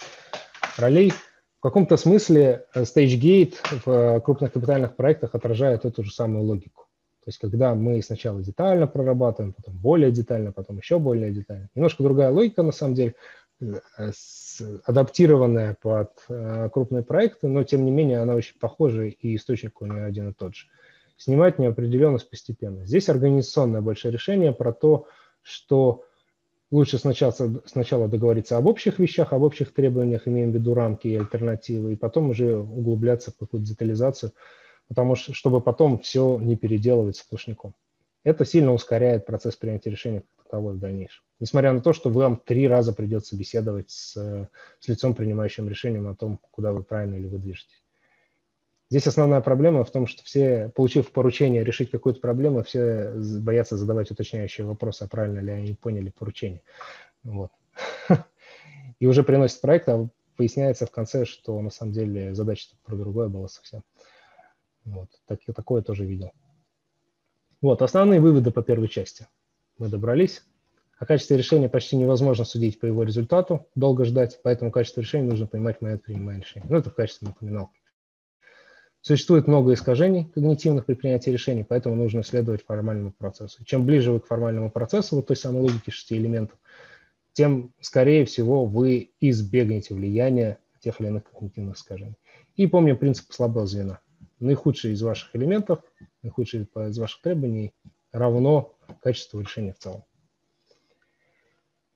ролей– 0.76 1.12
в 1.58 1.60
каком-то 1.60 1.96
смысле 1.96 2.66
э, 2.72 2.82
StageGate 2.82 3.54
в 3.84 3.88
э, 3.88 4.20
крупных 4.20 4.52
капитальных 4.52 4.94
проектах 4.94 5.34
отражает 5.34 5.84
эту 5.84 6.04
же 6.04 6.12
самую 6.12 6.44
логику. 6.44 6.86
То 7.24 7.28
есть 7.30 7.38
когда 7.38 7.74
мы 7.74 8.00
сначала 8.00 8.40
детально 8.40 8.86
прорабатываем, 8.86 9.52
потом 9.52 9.76
более 9.76 10.12
детально, 10.12 10.52
потом 10.52 10.78
еще 10.78 10.98
более 10.98 11.32
детально. 11.32 11.68
Немножко 11.74 12.04
другая 12.04 12.30
логика, 12.30 12.62
на 12.62 12.70
самом 12.70 12.94
деле, 12.94 13.16
э, 13.60 14.12
адаптированная 14.84 15.76
под 15.82 16.12
крупные 16.72 17.02
проекты, 17.02 17.48
но 17.48 17.64
тем 17.64 17.84
не 17.84 17.90
менее 17.90 18.20
она 18.20 18.34
очень 18.34 18.58
похожа 18.58 19.04
и 19.06 19.34
источник 19.34 19.82
у 19.82 19.86
нее 19.86 20.04
один 20.04 20.30
и 20.30 20.32
тот 20.32 20.54
же. 20.54 20.66
Снимать 21.16 21.58
неопределенность 21.58 22.30
постепенно. 22.30 22.86
Здесь 22.86 23.08
организационное 23.08 23.80
большое 23.80 24.12
решение 24.12 24.52
про 24.52 24.72
то, 24.72 25.08
что 25.42 26.04
лучше 26.70 26.98
сначала, 26.98 27.32
сначала 27.66 28.08
договориться 28.08 28.56
об 28.56 28.66
общих 28.66 28.98
вещах, 28.98 29.32
об 29.32 29.42
общих 29.42 29.72
требованиях, 29.72 30.28
имеем 30.28 30.52
в 30.52 30.54
виду 30.54 30.74
рамки 30.74 31.08
и 31.08 31.16
альтернативы, 31.16 31.92
и 31.92 31.96
потом 31.96 32.30
уже 32.30 32.56
углубляться 32.56 33.30
в 33.30 33.36
какую-то 33.36 33.66
детализацию, 33.66 34.32
потому 34.88 35.14
что, 35.14 35.34
чтобы 35.34 35.60
потом 35.60 35.98
все 35.98 36.38
не 36.38 36.56
переделывать 36.56 37.16
сплошняком. 37.16 37.74
Это 38.24 38.44
сильно 38.44 38.72
ускоряет 38.72 39.26
процесс 39.26 39.56
принятия 39.56 39.90
решения 39.90 40.20
как 40.20 40.44
таковой 40.44 40.74
в 40.74 40.78
дальнейшем. 40.78 41.22
Несмотря 41.40 41.72
на 41.72 41.80
то, 41.80 41.92
что 41.92 42.10
вам 42.10 42.36
три 42.44 42.66
раза 42.66 42.92
придется 42.92 43.36
беседовать 43.36 43.90
с, 43.90 44.48
с 44.80 44.88
лицом, 44.88 45.14
принимающим 45.14 45.68
решением 45.68 46.08
о 46.08 46.16
том, 46.16 46.38
куда 46.50 46.72
вы 46.72 46.82
правильно 46.82 47.14
или 47.14 47.26
вы 47.26 47.38
движетесь. 47.38 47.82
Здесь 48.90 49.06
основная 49.06 49.42
проблема 49.42 49.84
в 49.84 49.90
том, 49.90 50.06
что 50.06 50.24
все, 50.24 50.72
получив 50.74 51.12
поручение 51.12 51.62
решить 51.62 51.90
какую-то 51.90 52.20
проблему, 52.20 52.62
все 52.62 53.12
боятся 53.40 53.76
задавать 53.76 54.10
уточняющие 54.10 54.66
вопросы, 54.66 55.02
а 55.02 55.08
правильно 55.08 55.40
ли 55.40 55.52
они 55.52 55.74
поняли 55.74 56.10
поручение. 56.10 56.62
Вот. 57.22 57.50
И 58.98 59.06
уже 59.06 59.22
приносит 59.22 59.60
проект, 59.60 59.88
а 59.90 60.08
выясняется 60.38 60.86
в 60.86 60.90
конце, 60.90 61.26
что 61.26 61.60
на 61.60 61.70
самом 61.70 61.92
деле 61.92 62.34
задача 62.34 62.68
про 62.84 62.96
другое 62.96 63.28
была 63.28 63.48
совсем. 63.48 63.82
Вот. 64.84 65.10
Так, 65.26 65.40
я 65.46 65.52
такое 65.52 65.82
тоже 65.82 66.06
видел. 66.06 66.32
Вот, 67.60 67.82
основные 67.82 68.20
выводы 68.20 68.52
по 68.52 68.62
первой 68.62 68.88
части. 68.88 69.26
Мы 69.76 69.88
добрались. 69.88 70.44
О 70.98 71.04
качестве 71.04 71.36
решения 71.36 71.68
почти 71.68 71.96
невозможно 71.96 72.44
судить 72.44 72.80
по 72.80 72.86
его 72.86 73.02
результату, 73.02 73.68
долго 73.74 74.04
ждать, 74.04 74.40
поэтому 74.42 74.72
качество 74.72 75.00
решения 75.00 75.28
нужно 75.28 75.46
понимать 75.46 75.78
в 75.78 75.82
момент 75.82 76.02
принимания 76.02 76.40
решения. 76.40 76.66
Ну, 76.68 76.76
это 76.76 76.90
в 76.90 76.94
качестве 76.94 77.28
напоминал. 77.28 77.70
Существует 79.00 79.46
много 79.46 79.72
искажений 79.72 80.24
когнитивных 80.34 80.84
при 80.84 80.94
принятии 80.94 81.30
решений, 81.30 81.64
поэтому 81.64 81.94
нужно 81.94 82.22
следовать 82.22 82.64
формальному 82.64 83.12
процессу. 83.12 83.64
Чем 83.64 83.86
ближе 83.86 84.12
вы 84.12 84.20
к 84.20 84.26
формальному 84.26 84.70
процессу, 84.70 85.16
вот 85.16 85.28
той 85.28 85.36
самой 85.36 85.62
логике 85.62 85.90
шести 85.90 86.16
элементов, 86.16 86.58
тем, 87.32 87.72
скорее 87.80 88.24
всего, 88.24 88.66
вы 88.66 89.12
избегнете 89.20 89.94
влияния 89.94 90.58
тех 90.80 91.00
или 91.00 91.08
иных 91.08 91.24
когнитивных 91.24 91.76
искажений. 91.76 92.16
И 92.56 92.66
помним 92.66 92.96
принцип 92.96 93.32
слабого 93.32 93.66
звена. 93.66 94.00
Наихудший 94.40 94.92
из 94.92 95.02
ваших 95.02 95.34
элементов, 95.34 95.80
наихудший 96.22 96.62
из 96.62 96.98
ваших 96.98 97.22
требований 97.22 97.72
равно 98.12 98.74
качеству 99.02 99.40
решения 99.40 99.72
в 99.72 99.78
целом. 99.78 100.04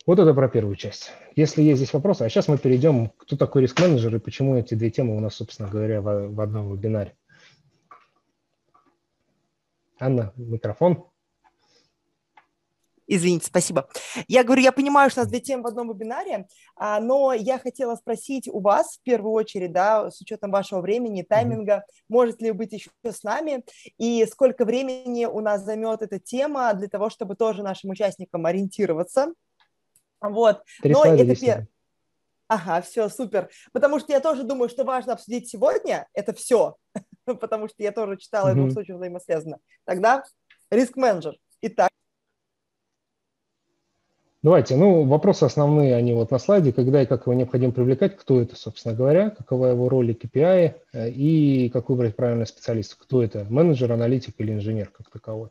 Вот 0.05 0.19
это 0.19 0.35
про 0.35 0.49
первую 0.49 0.75
часть. 0.75 1.13
Если 1.37 1.63
есть 1.63 1.77
здесь 1.77 1.93
вопросы, 1.93 2.23
а 2.23 2.29
сейчас 2.29 2.49
мы 2.49 2.59
перейдем, 2.59 3.11
кто 3.19 3.37
такой 3.37 3.63
риск-менеджер 3.63 4.17
и 4.17 4.19
почему 4.19 4.57
эти 4.57 4.75
две 4.75 4.91
темы 4.91 5.17
у 5.17 5.21
нас, 5.21 5.37
собственно 5.37 5.69
говоря, 5.69 6.01
в, 6.01 6.35
в 6.35 6.41
одном 6.41 6.75
вебинаре. 6.75 7.17
Анна, 10.01 10.33
микрофон. 10.35 11.05
Извините, 13.07 13.47
спасибо. 13.47 13.89
Я 14.27 14.43
говорю, 14.43 14.63
я 14.63 14.73
понимаю, 14.73 15.11
что 15.11 15.21
у 15.21 15.23
нас 15.23 15.31
две 15.31 15.41
темы 15.41 15.65
в 15.65 15.67
одном 15.67 15.93
вебинаре, 15.93 16.49
а, 16.75 16.99
но 16.99 17.33
я 17.33 17.59
хотела 17.59 17.95
спросить 17.95 18.49
у 18.49 18.59
вас 18.61 18.97
в 18.97 19.03
первую 19.03 19.33
очередь, 19.33 19.73
да, 19.73 20.11
с 20.11 20.21
учетом 20.21 20.51
вашего 20.51 20.81
времени, 20.81 21.23
тайминга, 21.23 21.75
mm-hmm. 21.75 22.05
может 22.09 22.41
ли 22.41 22.51
быть 22.51 22.73
еще 22.73 22.91
с 23.05 23.23
нами, 23.23 23.65
и 23.99 24.27
сколько 24.27 24.65
времени 24.65 25.27
у 25.27 25.41
нас 25.41 25.63
займет 25.63 26.03
эта 26.03 26.19
тема 26.19 26.73
для 26.75 26.89
того, 26.89 27.11
чтобы 27.11 27.37
тоже 27.37 27.63
нашим 27.63 27.91
участникам 27.91 28.47
ориентироваться 28.47 29.35
вот. 30.23 30.63
Но 30.83 31.05
это 31.05 31.37
первое. 31.37 31.69
Ага, 32.49 32.83
все, 32.83 33.09
супер. 33.09 33.49
Потому 33.73 33.99
что 33.99 34.13
я 34.13 34.21
тоже 34.21 34.43
думаю, 34.43 34.69
что 34.69 34.85
важно 34.85 35.15
обсудить 35.15 35.49
сегодня 35.49 36.07
это 36.13 36.35
все, 36.35 36.77
потому 37.25 37.69
что 37.69 37.83
я 37.83 37.93
тоже 37.93 38.19
читала, 38.19 38.49
mm-hmm. 38.55 38.71
это 38.71 38.81
очень 38.81 38.97
взаимосвязано. 38.97 39.59
Тогда 39.85 40.23
риск-менеджер. 40.71 41.37
Итак. 41.63 41.89
Давайте, 44.43 44.77
ну, 44.77 45.05
вопросы 45.05 45.45
основные, 45.45 45.95
они 45.95 46.13
вот 46.15 46.33
на 46.33 46.39
слайде, 46.39 46.73
когда 46.73 47.03
и 47.03 47.07
как 47.07 47.23
его 47.23 47.33
необходимо 47.33 47.73
привлекать, 47.73 48.17
кто 48.17 48.43
это, 48.43 48.57
собственно 48.57 48.95
говоря, 48.95 49.31
какова 49.31 49.67
его 49.67 49.89
роль 49.89 50.11
и 50.11 50.15
KPI, 50.15 50.75
э, 50.93 51.11
и 51.11 51.71
как 51.71 51.89
выбрать 51.89 52.17
правильного 52.17 52.47
специалиста, 52.47 52.97
кто 52.99 53.23
это, 53.23 53.47
менеджер, 53.49 53.93
аналитик 53.93 54.35
или 54.39 54.53
инженер 54.53 54.91
как 54.91 55.09
таковой. 55.11 55.51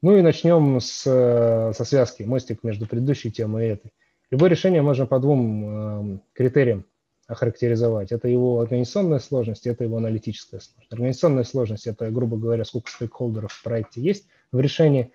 Ну 0.00 0.16
и 0.16 0.22
начнем 0.22 0.78
с, 0.80 1.02
э, 1.06 1.72
со 1.74 1.84
связки, 1.84 2.22
мостик 2.22 2.62
между 2.62 2.86
предыдущей 2.86 3.32
темой 3.32 3.66
и 3.66 3.70
этой. 3.70 3.92
Любое 4.30 4.50
решение 4.50 4.80
можно 4.80 5.06
по 5.06 5.18
двум 5.18 6.16
э, 6.16 6.18
критериям 6.34 6.84
охарактеризовать. 7.26 8.12
Это 8.12 8.28
его 8.28 8.60
организационная 8.60 9.18
сложность, 9.18 9.66
это 9.66 9.84
его 9.84 9.96
аналитическая 9.96 10.60
сложность. 10.60 10.92
Организационная 10.92 11.44
сложность– 11.44 11.86
это, 11.88 12.10
грубо 12.10 12.36
говоря, 12.36 12.64
сколько 12.64 12.90
стейкхолдеров 12.90 13.52
в 13.52 13.62
проекте 13.62 14.00
есть 14.00 14.26
в 14.52 14.60
решении, 14.60 15.12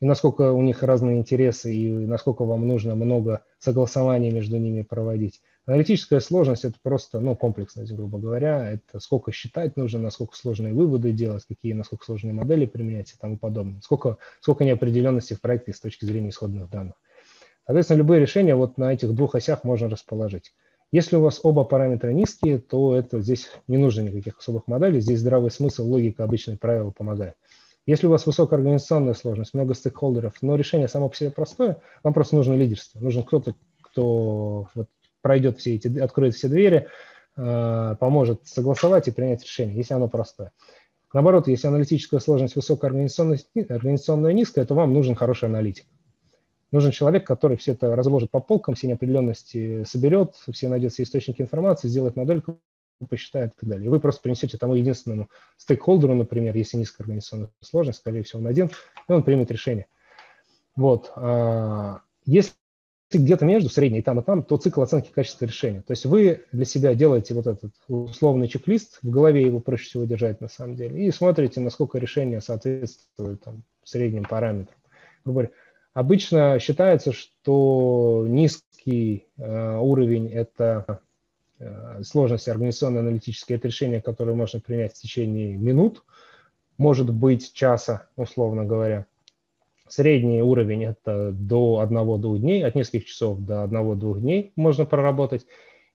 и 0.00 0.04
насколько 0.04 0.52
у 0.52 0.62
них 0.62 0.82
разные 0.82 1.18
интересы, 1.18 1.72
и 1.72 1.90
насколько 1.90 2.44
вам 2.44 2.66
нужно 2.66 2.96
много 2.96 3.44
согласований 3.58 4.30
между 4.30 4.58
ними 4.58 4.82
проводить. 4.82 5.40
Аналитическая 5.66 6.20
сложность– 6.20 6.64
это 6.66 6.76
просто 6.82 7.20
ну, 7.20 7.34
комплексность, 7.34 7.92
грубо 7.92 8.18
говоря. 8.18 8.70
Это 8.70 9.00
сколько 9.00 9.32
считать 9.32 9.76
нужно, 9.78 9.98
насколько 9.98 10.36
сложные 10.36 10.74
выводы 10.74 11.12
делать, 11.12 11.44
какие, 11.48 11.72
насколько 11.72 12.04
сложные 12.04 12.34
модели 12.34 12.66
применять 12.66 13.10
и 13.12 13.16
тому 13.18 13.38
подобное. 13.38 13.80
Сколько, 13.80 14.18
сколько 14.40 14.64
неопределенности 14.64 15.32
в 15.32 15.40
проекте 15.40 15.72
с 15.72 15.80
точки 15.80 16.04
зрения 16.04 16.28
исходных 16.28 16.68
данных. 16.68 16.94
Соответственно, 17.66 17.98
любые 17.98 18.20
решения 18.20 18.54
вот 18.54 18.76
на 18.76 18.92
этих 18.92 19.14
двух 19.14 19.34
осях 19.34 19.64
можно 19.64 19.88
расположить. 19.88 20.52
Если 20.92 21.16
у 21.16 21.22
вас 21.22 21.40
оба 21.42 21.64
параметра 21.64 22.10
низкие, 22.10 22.58
то 22.58 22.94
это 22.94 23.22
здесь 23.22 23.50
не 23.66 23.78
нужно 23.78 24.02
никаких 24.02 24.38
особых 24.38 24.66
моделей, 24.66 25.00
здесь 25.00 25.20
здравый 25.20 25.50
смысл, 25.50 25.88
логика, 25.88 26.24
обычные 26.24 26.58
правила 26.58 26.90
помогают. 26.90 27.36
Если 27.86 28.06
у 28.06 28.10
вас 28.10 28.26
высокая 28.26 28.58
организационная 28.58 29.14
сложность, 29.14 29.54
много 29.54 29.74
стейкхолдеров, 29.74 30.34
но 30.42 30.56
решение 30.56 30.88
само 30.88 31.08
по 31.08 31.16
себе 31.16 31.30
простое, 31.30 31.78
вам 32.02 32.12
просто 32.12 32.36
нужно 32.36 32.54
лидерство. 32.54 33.00
Нужен 33.00 33.24
кто-то, 33.24 33.54
кто 33.82 34.68
вот 34.74 34.88
пройдет 35.24 35.58
все 35.58 35.74
эти, 35.76 35.98
откроет 35.98 36.34
все 36.34 36.48
двери, 36.48 36.86
э, 37.36 37.96
поможет 37.98 38.46
согласовать 38.46 39.08
и 39.08 39.10
принять 39.10 39.42
решение, 39.42 39.74
если 39.74 39.94
оно 39.94 40.06
простое. 40.06 40.52
Наоборот, 41.14 41.48
если 41.48 41.66
аналитическая 41.66 42.20
сложность 42.20 42.56
высокая, 42.56 42.90
организационная, 42.90 43.38
организационная 43.70 44.34
низкая, 44.34 44.66
то 44.66 44.74
вам 44.74 44.92
нужен 44.92 45.14
хороший 45.14 45.48
аналитик. 45.48 45.86
Нужен 46.72 46.90
человек, 46.90 47.26
который 47.26 47.56
все 47.56 47.72
это 47.72 47.96
разложит 47.96 48.30
по 48.30 48.40
полкам, 48.40 48.74
все 48.74 48.86
неопределенности 48.86 49.84
соберет, 49.84 50.34
все 50.52 50.68
найдет 50.68 50.92
все 50.92 51.04
источники 51.04 51.40
информации, 51.40 51.88
сделает 51.88 52.16
модельку, 52.16 52.60
посчитает 53.08 53.52
и 53.52 53.60
так 53.60 53.68
далее. 53.70 53.86
И 53.86 53.88
вы 53.88 53.98
просто 53.98 54.20
принесете 54.20 54.58
тому 54.58 54.74
единственному 54.74 55.30
стейкхолдеру, 55.56 56.14
например, 56.14 56.54
если 56.54 56.76
низкая 56.76 57.04
организационная 57.04 57.50
сложность, 57.60 58.00
скорее 58.00 58.24
всего, 58.24 58.40
он 58.40 58.48
один, 58.48 58.70
и 59.08 59.12
он 59.12 59.22
примет 59.22 59.50
решение. 59.50 59.86
Вот. 60.76 61.12
А, 61.16 62.00
если 62.26 62.52
где-то 63.18 63.44
между 63.44 63.68
средней 63.68 63.98
и 63.98 64.02
там, 64.02 64.20
и 64.20 64.22
там, 64.22 64.42
то 64.42 64.56
цикл 64.56 64.82
оценки 64.82 65.10
качества 65.10 65.46
решения. 65.46 65.82
То 65.82 65.92
есть 65.92 66.06
вы 66.06 66.42
для 66.52 66.64
себя 66.64 66.94
делаете 66.94 67.34
вот 67.34 67.46
этот 67.46 67.72
условный 67.88 68.48
чек-лист, 68.48 68.98
в 69.02 69.10
голове 69.10 69.42
его 69.42 69.60
проще 69.60 69.84
всего 69.84 70.04
держать 70.04 70.40
на 70.40 70.48
самом 70.48 70.76
деле, 70.76 71.06
и 71.06 71.10
смотрите, 71.10 71.60
насколько 71.60 71.98
решение 71.98 72.40
соответствует 72.40 73.42
там, 73.42 73.62
средним 73.84 74.24
параметрам. 74.24 74.76
Обычно 75.94 76.58
считается, 76.58 77.12
что 77.12 78.24
низкий 78.28 79.26
э, 79.38 79.76
уровень– 79.78 80.28
это 80.32 81.00
э, 81.60 82.02
сложности 82.02 82.50
организационно-аналитические, 82.50 83.58
это 83.58 83.68
решение, 83.68 84.02
которое 84.02 84.34
можно 84.34 84.58
принять 84.58 84.94
в 84.94 85.00
течение 85.00 85.56
минут, 85.56 86.02
может 86.78 87.10
быть 87.10 87.52
часа, 87.52 88.08
условно 88.16 88.64
говоря. 88.64 89.06
Средний 89.88 90.42
уровень– 90.42 90.84
это 90.84 91.30
до 91.32 91.84
1-2 91.86 92.38
дней, 92.38 92.64
от 92.64 92.74
нескольких 92.74 93.06
часов 93.06 93.40
до 93.40 93.64
1-2 93.64 94.20
дней 94.20 94.52
можно 94.56 94.86
проработать. 94.86 95.46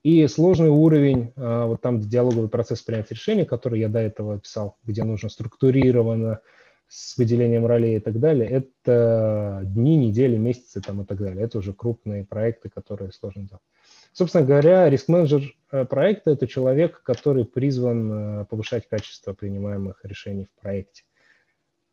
И 0.03 0.28
сложный 0.28 0.70
уровень, 0.70 1.34
э, 1.36 1.66
вот 1.66 1.82
там 1.82 1.99
диалоговый 1.99 2.49
процесс 2.49 2.82
принятия 2.82 3.16
решений, 3.16 3.45
который 3.45 3.80
я 3.80 3.90
до 3.90 3.99
этого 3.99 4.36
описал, 4.36 4.78
где 4.84 5.03
нужно 5.03 5.30
структурированно, 5.30 6.40
с 6.90 7.18
выделением 7.18 7.68
ролей 7.68 7.98
и 7.98 7.99
так 7.99 8.20
далее, 8.20 8.49
это 8.49 9.61
дни, 9.64 9.95
недели, 9.95 10.38
месяцы 10.38 10.82
там 10.82 11.03
и 11.03 11.06
так 11.06 11.20
далее. 11.20 11.45
Это 11.45 11.60
уже 11.60 11.72
крупные 11.72 12.26
проекты, 12.26 12.70
которые 12.70 13.11
сложно 13.11 13.44
делать. 13.44 13.64
Собственно 14.11 14.44
говоря, 14.44 14.90
риск-менеджер 14.90 15.53
э, 15.72 15.86
проекта– 15.86 16.32
это 16.32 16.48
человек, 16.48 17.03
который 17.03 17.45
призван 17.45 18.11
э, 18.41 18.45
повышать 18.45 18.88
качество 18.90 19.34
принимаемых 19.34 20.03
решений 20.03 20.45
в 20.45 20.61
проекте, 20.61 21.03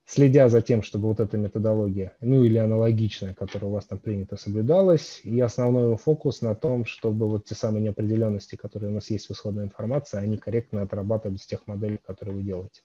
следя 0.06 0.48
за 0.48 0.62
тем, 0.62 0.82
чтобы 0.82 1.08
вот 1.08 1.18
эта 1.18 1.36
методология, 1.36 2.16
ну 2.20 2.44
или 2.44 2.58
аналогичная, 2.58 3.34
которая 3.34 3.68
у 3.68 3.74
вас 3.74 3.86
там 3.86 3.98
принята, 3.98 4.36
соблюдалась, 4.36 5.20
и 5.24 5.40
основной 5.40 5.96
фокус 5.96 6.42
на 6.42 6.54
том, 6.54 6.86
чтобы 6.86 7.28
вот 7.28 7.46
те 7.46 7.56
самые 7.56 7.82
неопределенности, 7.82 8.54
которые 8.54 8.90
у 8.90 8.94
нас 8.94 9.10
есть 9.10 9.28
в 9.28 9.32
исходной 9.32 9.64
информации, 9.64 10.18
они 10.18 10.38
корректно 10.38 10.82
отрабатывались 10.82 11.42
в 11.42 11.48
тех 11.48 11.66
моделях, 11.66 12.02
которые 12.02 12.36
вы 12.36 12.42
делаете. 12.42 12.82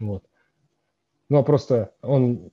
Вот. 0.00 0.24
Ну, 1.28 1.38
а 1.38 1.42
просто 1.44 1.92
он, 2.02 2.50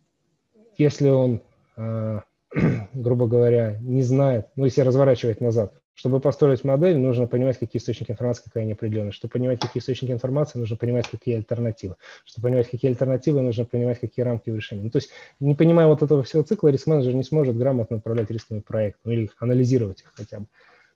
если 0.77 1.09
он, 1.09 1.41
э, 1.75 2.19
грубо 2.93 3.27
говоря, 3.27 3.77
не 3.81 4.03
знает, 4.03 4.49
ну, 4.55 4.65
если 4.65 4.81
разворачивать 4.81 5.41
назад, 5.41 5.73
чтобы 5.99 6.21
построить 6.21 6.63
модель, 6.63 6.97
нужно 6.97 7.27
понимать, 7.27 7.59
какие 7.59 7.81
источники 7.81 8.11
информации, 8.11 8.43
какая 8.45 8.63
неопределенность. 8.63 9.17
Чтобы 9.17 9.33
понимать, 9.33 9.59
какие 9.59 9.81
источники 9.81 10.13
информации, 10.13 10.57
нужно 10.57 10.77
понимать, 10.77 11.09
какие 11.09 11.35
альтернативы. 11.35 11.97
Чтобы 12.23 12.47
понимать, 12.47 12.69
какие 12.69 12.89
альтернативы, 12.89 13.41
нужно 13.41 13.65
понимать, 13.65 13.99
какие 13.99 14.23
рамки 14.23 14.49
в 14.49 14.55
решении. 14.55 14.83
Ну, 14.83 14.91
то 14.91 14.99
есть, 14.99 15.09
не 15.41 15.55
понимая 15.55 15.87
вот 15.87 16.01
этого 16.01 16.23
всего 16.23 16.41
цикла, 16.43 16.69
риск-менеджер 16.69 17.13
не 17.13 17.23
сможет 17.25 17.57
грамотно 17.57 17.97
управлять 17.97 18.31
рисками 18.31 18.61
проекта 18.61 19.01
ну, 19.03 19.11
или 19.11 19.29
анализировать 19.39 19.99
их 19.99 20.13
хотя 20.15 20.39
бы. 20.39 20.45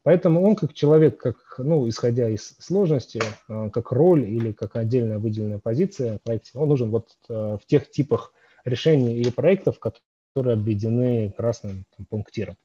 Поэтому 0.03 0.41
он 0.41 0.55
как 0.55 0.73
человек, 0.73 1.17
как, 1.17 1.35
ну, 1.57 1.89
исходя 1.89 2.29
из 2.29 2.55
сложности, 2.59 3.21
э, 3.49 3.69
как 3.73 3.91
роль 3.91 4.23
или 4.23 4.53
как 4.53 4.77
отдельная 4.77 5.19
выделенная 5.19 5.59
позиция 5.59 6.17
в 6.17 6.21
проекте, 6.21 6.51
он 6.53 6.69
нужен 6.69 6.91
вот 6.91 7.09
э, 7.27 7.57
в 7.61 7.65
тех 7.67 7.91
типах 7.91 8.31
решений 8.63 9.17
или 9.17 9.31
проектов, 9.31 9.79
которые 9.79 10.53
обведены 10.53 11.33
красным 11.35 11.83
там, 11.97 12.05
пунктиром, 12.05 12.55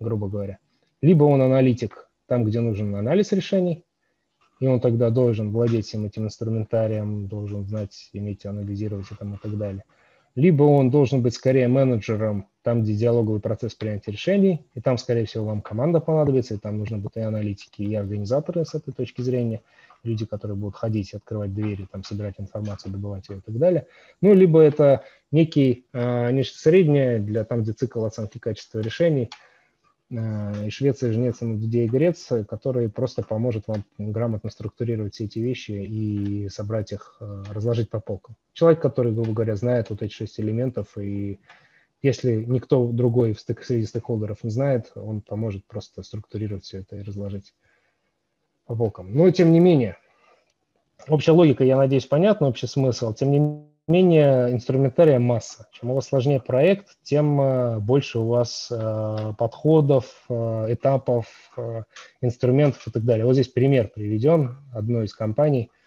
грубо 0.00 0.28
говоря. 0.28 0.58
Либо 1.04 1.24
он 1.24 1.42
аналитик 1.42 2.08
там, 2.26 2.44
где 2.44 2.60
нужен 2.60 2.94
анализ 2.94 3.32
решений, 3.32 3.84
и 4.60 4.66
он 4.66 4.80
тогда 4.80 5.10
должен 5.10 5.50
владеть 5.50 5.86
всем 5.86 6.06
этим 6.06 6.24
инструментарием, 6.24 7.26
должен 7.28 7.66
знать, 7.66 8.08
иметь, 8.14 8.46
анализировать 8.46 9.10
и, 9.10 9.14
там, 9.14 9.34
и 9.34 9.38
так 9.38 9.58
далее 9.58 9.84
либо 10.34 10.64
он 10.64 10.90
должен 10.90 11.22
быть 11.22 11.34
скорее 11.34 11.68
менеджером 11.68 12.48
там, 12.62 12.82
где 12.82 12.94
диалоговый 12.94 13.40
процесс 13.40 13.74
принятия 13.74 14.10
решений, 14.10 14.66
и 14.74 14.80
там, 14.80 14.98
скорее 14.98 15.26
всего, 15.26 15.44
вам 15.44 15.60
команда 15.60 16.00
понадобится, 16.00 16.54
и 16.54 16.58
там 16.58 16.78
нужно 16.78 16.98
быть 16.98 17.12
и 17.14 17.20
аналитики, 17.20 17.82
и 17.82 17.94
организаторы 17.94 18.64
с 18.64 18.74
этой 18.74 18.92
точки 18.92 19.20
зрения, 19.20 19.62
люди, 20.02 20.24
которые 20.24 20.56
будут 20.56 20.76
ходить, 20.76 21.14
открывать 21.14 21.54
двери, 21.54 21.86
там, 21.90 22.02
собирать 22.02 22.34
информацию, 22.38 22.90
добывать 22.90 23.28
ее 23.28 23.38
и 23.38 23.40
так 23.40 23.58
далее. 23.58 23.86
Ну, 24.22 24.34
либо 24.34 24.60
это 24.60 25.04
некий, 25.30 25.86
э, 25.92 26.30
нечто 26.32 26.58
среднее 26.58 27.18
для 27.18 27.44
там, 27.44 27.62
где 27.62 27.72
цикл 27.72 28.04
оценки 28.04 28.38
качества 28.38 28.80
решений– 28.80 29.30
и 30.18 30.70
Швеция, 30.70 31.12
жнец, 31.12 31.38
Дуде 31.40 31.84
и 31.84 31.88
Грец, 31.88 32.30
который 32.48 32.88
просто 32.88 33.22
поможет 33.22 33.66
вам 33.66 33.84
грамотно 33.98 34.50
структурировать 34.50 35.14
все 35.14 35.24
эти 35.24 35.38
вещи 35.38 35.72
и 35.72 36.48
собрать 36.48 36.92
их, 36.92 37.16
э, 37.20 37.44
разложить 37.50 37.90
по 37.90 38.00
полкам. 38.00 38.36
Человек, 38.52 38.80
который, 38.80 39.12
грубо 39.12 39.32
говоря, 39.32 39.56
знает 39.56 39.90
вот 39.90 40.02
эти 40.02 40.12
шесть 40.12 40.38
элементов, 40.38 40.96
и 40.98 41.40
если 42.02 42.44
никто 42.44 42.86
другой 42.92 43.32
в 43.32 43.40
стык, 43.40 43.64
среди 43.64 43.86
стейкхолдеров 43.86 44.44
не 44.44 44.50
знает, 44.50 44.92
он 44.94 45.20
поможет 45.20 45.64
просто 45.64 46.02
структурировать 46.02 46.64
все 46.64 46.78
это 46.78 46.96
и 46.96 47.02
разложить 47.02 47.54
по 48.66 48.76
полкам. 48.76 49.14
Но, 49.14 49.30
тем 49.30 49.52
не 49.52 49.60
менее, 49.60 49.96
общая 51.08 51.32
логика, 51.32 51.64
я 51.64 51.76
надеюсь, 51.76 52.06
понятна, 52.06 52.48
общий 52.48 52.66
смысл. 52.66 53.14
Тем 53.14 53.30
не 53.30 53.38
менее, 53.38 53.73
менее 53.86 54.52
инструментария 54.52 55.18
масса. 55.18 55.66
Чем 55.72 55.90
у 55.90 55.94
вас 55.94 56.08
сложнее 56.08 56.40
проект, 56.40 56.96
тем 57.02 57.40
э, 57.40 57.78
больше 57.78 58.18
у 58.18 58.28
вас 58.28 58.68
э, 58.70 59.32
подходов, 59.38 60.24
э, 60.28 60.66
этапов, 60.70 61.26
инструментов 62.20 62.86
и 62.86 62.90
так 62.90 63.04
далее. 63.04 63.26
Вот 63.26 63.34
здесь 63.34 63.48
пример 63.48 63.88
приведен 63.88 64.58
одной 64.72 65.06
из 65.06 65.14
компаний– 65.14 65.70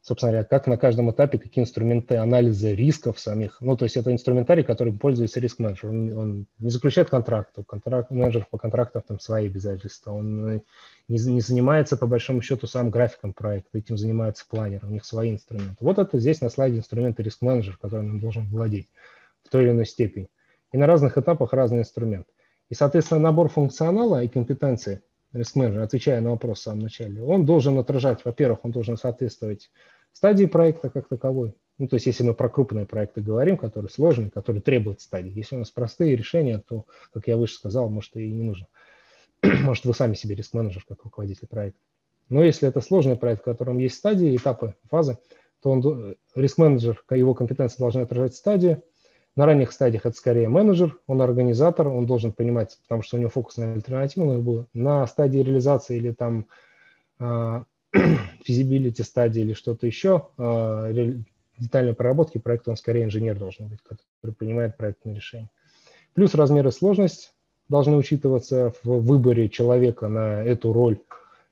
собственно 0.00 0.32
говоря, 0.32 0.46
как 0.46 0.66
на 0.66 0.76
каждом 0.76 1.10
этапе, 1.10 1.38
какие 1.38 1.62
инструменты 1.62 2.16
анализа 2.16 2.72
рисков 2.72 3.18
самих. 3.18 3.60
Ну, 3.60 3.76
то 3.76 3.84
есть 3.84 3.96
это 3.96 4.12
инструментарий, 4.12 4.64
который 4.64 4.92
пользуется 4.92 5.40
риск-менеджер. 5.40 5.90
Он, 5.90 6.18
он 6.18 6.46
не 6.58 6.70
заключает 6.70 7.10
контракт, 7.10 7.54
контракт 7.66 8.10
менеджер 8.10 8.46
по 8.50 8.58
контрактам 8.58 9.02
там 9.06 9.20
свои 9.20 9.46
обязательства. 9.46 10.12
Он 10.12 10.62
не, 11.08 11.18
не 11.18 11.40
занимается, 11.40 11.96
по 11.96 12.06
большому 12.06 12.42
счету, 12.42 12.66
сам 12.66 12.90
графиком 12.90 13.32
проекта, 13.32 13.78
этим 13.78 13.96
занимается 13.96 14.44
планер, 14.48 14.84
у 14.84 14.90
них 14.90 15.04
свои 15.04 15.30
инструменты. 15.30 15.76
Вот 15.80 15.98
это 15.98 16.18
здесь 16.18 16.40
на 16.40 16.50
слайде 16.50 16.78
инструменты 16.78 17.22
риск-менеджер, 17.22 17.76
которым 17.76 18.10
он 18.10 18.20
должен 18.20 18.48
владеть 18.48 18.88
в 19.44 19.50
той 19.50 19.64
или 19.64 19.70
иной 19.70 19.86
степени. 19.86 20.28
И 20.72 20.78
на 20.78 20.86
разных 20.86 21.16
этапах 21.16 21.52
разный 21.52 21.80
инструмент. 21.80 22.26
И, 22.68 22.74
соответственно, 22.74 23.20
набор 23.20 23.48
функционала 23.48 24.22
и 24.22 24.28
компетенции 24.28 25.00
риск-менеджера, 25.32 25.82
отвечая 25.82 26.20
на 26.20 26.30
вопрос 26.30 26.60
в 26.60 26.62
самом 26.62 26.80
начале, 26.80 27.22
он 27.22 27.44
должен 27.44 27.78
отражать, 27.78 28.24
во-первых, 28.24 28.64
он 28.64 28.70
должен 28.70 28.96
соответствовать 28.96 29.70
стадии 30.12 30.46
проекта 30.46 30.90
как 30.90 31.08
таковой. 31.08 31.54
Ну, 31.78 31.86
то 31.86 31.94
есть 31.94 32.06
если 32.06 32.24
мы 32.24 32.34
про 32.34 32.48
крупные 32.48 32.86
проекты 32.86 33.20
говорим, 33.20 33.56
которые 33.56 33.90
сложные, 33.90 34.30
которые 34.30 34.62
требуют 34.62 35.00
стадий. 35.00 35.30
Если 35.30 35.54
у 35.54 35.60
нас 35.60 35.70
простые 35.70 36.16
решения, 36.16 36.62
то, 36.66 36.86
как 37.12 37.28
я 37.28 37.36
выше 37.36 37.54
сказал, 37.54 37.88
может, 37.88 38.16
и 38.16 38.28
не 38.30 38.42
нужно. 38.42 38.66
может, 39.42 39.84
вы 39.84 39.94
сами 39.94 40.14
себе 40.14 40.34
риск-менеджер, 40.34 40.84
как 40.88 41.04
руководитель 41.04 41.46
проекта. 41.46 41.80
Но 42.28 42.42
если 42.42 42.68
это 42.68 42.80
сложный 42.80 43.16
проект, 43.16 43.42
в 43.42 43.44
котором 43.44 43.78
есть 43.78 43.96
стадии, 43.96 44.36
этапы, 44.36 44.74
фазы, 44.90 45.18
то 45.62 45.70
он, 45.70 46.16
риск-менеджер, 46.34 47.02
его 47.10 47.34
компетенции 47.34 47.78
должны 47.78 48.00
отражать 48.00 48.34
стадии. 48.34 48.82
На 49.38 49.46
ранних 49.46 49.70
стадиях 49.70 50.04
это 50.04 50.16
скорее 50.16 50.48
менеджер, 50.48 50.98
он 51.06 51.22
организатор, 51.22 51.86
он 51.86 52.06
должен 52.06 52.32
понимать, 52.32 52.76
потому 52.82 53.02
что 53.02 53.16
у 53.16 53.20
него 53.20 53.30
фокус 53.30 53.56
на 53.56 53.72
альтернативную 53.72 54.42
было. 54.42 54.66
На 54.74 55.06
стадии 55.06 55.38
реализации 55.38 55.96
или 55.96 56.10
там 56.10 56.46
а, 57.20 57.62
физибилити 58.44 59.02
стадии 59.02 59.42
или 59.42 59.52
что-то 59.52 59.86
еще, 59.86 60.26
а, 60.38 60.92
детальной 61.56 61.94
проработки 61.94 62.38
проекта 62.38 62.72
он 62.72 62.76
скорее 62.76 63.04
инженер 63.04 63.38
должен 63.38 63.68
быть, 63.68 63.78
который 63.80 64.32
принимает 64.32 64.76
проектные 64.76 65.14
решения. 65.14 65.50
Плюс 66.14 66.34
размер 66.34 66.66
и 66.66 66.72
сложность 66.72 67.32
должны 67.68 67.96
учитываться 67.96 68.72
в 68.82 69.02
выборе 69.02 69.48
человека 69.48 70.08
на 70.08 70.42
эту 70.42 70.72
роль. 70.72 70.98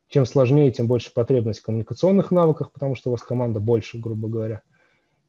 Чем 0.09 0.27
сложнее, 0.27 0.73
тем 0.73 0.89
больше 0.89 1.15
потребность 1.15 1.61
в 1.61 1.65
коммуникационных 1.65 2.33
навыках, 2.33 2.73
потому 2.73 2.97
что 2.97 3.11
у 3.11 3.13
вас 3.13 3.23
команда 3.23 3.61
больше, 3.61 3.97
грубо 3.99 4.27
говоря. 4.27 4.63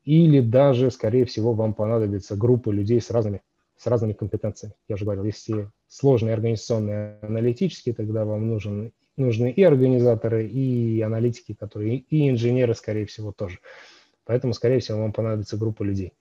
Или 0.07 0.39
даже, 0.39 0.89
скорее 0.89 1.25
всего, 1.25 1.51
вам 1.51 1.73
понадобится 1.73 2.37
группа 2.37 2.69
людей 2.69 3.01
с 3.01 3.11
разными, 3.11 3.41
с 3.75 3.87
разными 3.87 4.13
компетенциями. 4.13 4.73
Я 4.87 4.95
уже 4.95 5.03
говорил, 5.03 5.25
если 5.25 5.69
сложные 5.89 6.33
организационные, 6.33 7.19
аналитические, 7.21 7.93
тогда 7.93 8.23
вам 8.23 8.47
нужен 8.47 8.93
нужны 9.17 9.51
и 9.51 9.61
организаторы, 9.63 10.47
и 10.47 11.01
аналитики, 11.01 11.53
которые, 11.53 11.97
и 11.97 12.29
инженеры, 12.29 12.73
скорее 12.73 13.05
всего, 13.05 13.33
тоже. 13.33 13.59
Поэтому, 14.23 14.53
скорее 14.53 14.79
всего, 14.79 15.01
вам 15.01 15.11
понадобится 15.11 15.57
группа 15.57 15.83
людей. 15.83 16.13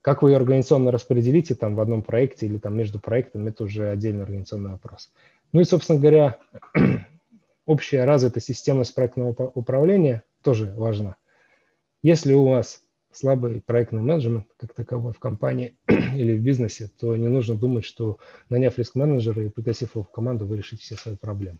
Как 0.00 0.22
вы 0.22 0.30
ее 0.30 0.36
организационно 0.36 0.90
распределите 0.90 1.54
там 1.54 1.74
в 1.76 1.80
одном 1.82 2.02
проекте 2.02 2.46
или 2.46 2.56
там 2.56 2.74
между 2.74 2.98
проектами, 2.98 3.50
это 3.50 3.64
уже 3.64 3.90
отдельный 3.90 4.22
организационный 4.22 4.70
вопрос. 4.70 5.12
Ну 5.52 5.60
и, 5.60 5.64
собственно 5.64 6.00
говоря, 6.00 6.38
общая 7.66 8.04
развитая 8.04 8.40
системность 8.40 8.94
проектного 8.94 9.34
управления 9.54 10.22
тоже 10.42 10.72
важна. 10.74 11.16
Если 12.02 12.32
у 12.32 12.46
вас 12.46 12.83
слабый 13.14 13.60
проектный 13.60 14.02
менеджмент 14.02 14.46
как 14.56 14.74
таковой 14.74 15.12
в 15.12 15.18
компании 15.18 15.76
или 15.88 16.36
в 16.36 16.42
бизнесе, 16.42 16.90
то 16.98 17.16
не 17.16 17.28
нужно 17.28 17.54
думать, 17.54 17.84
что 17.84 18.18
наняв 18.48 18.78
риск-менеджера 18.78 19.44
и 19.44 19.48
пригласив 19.48 19.94
его 19.94 20.04
в 20.04 20.10
команду, 20.10 20.46
вы 20.46 20.56
решите 20.58 20.82
все 20.82 20.96
свои 20.96 21.16
проблемы 21.16 21.58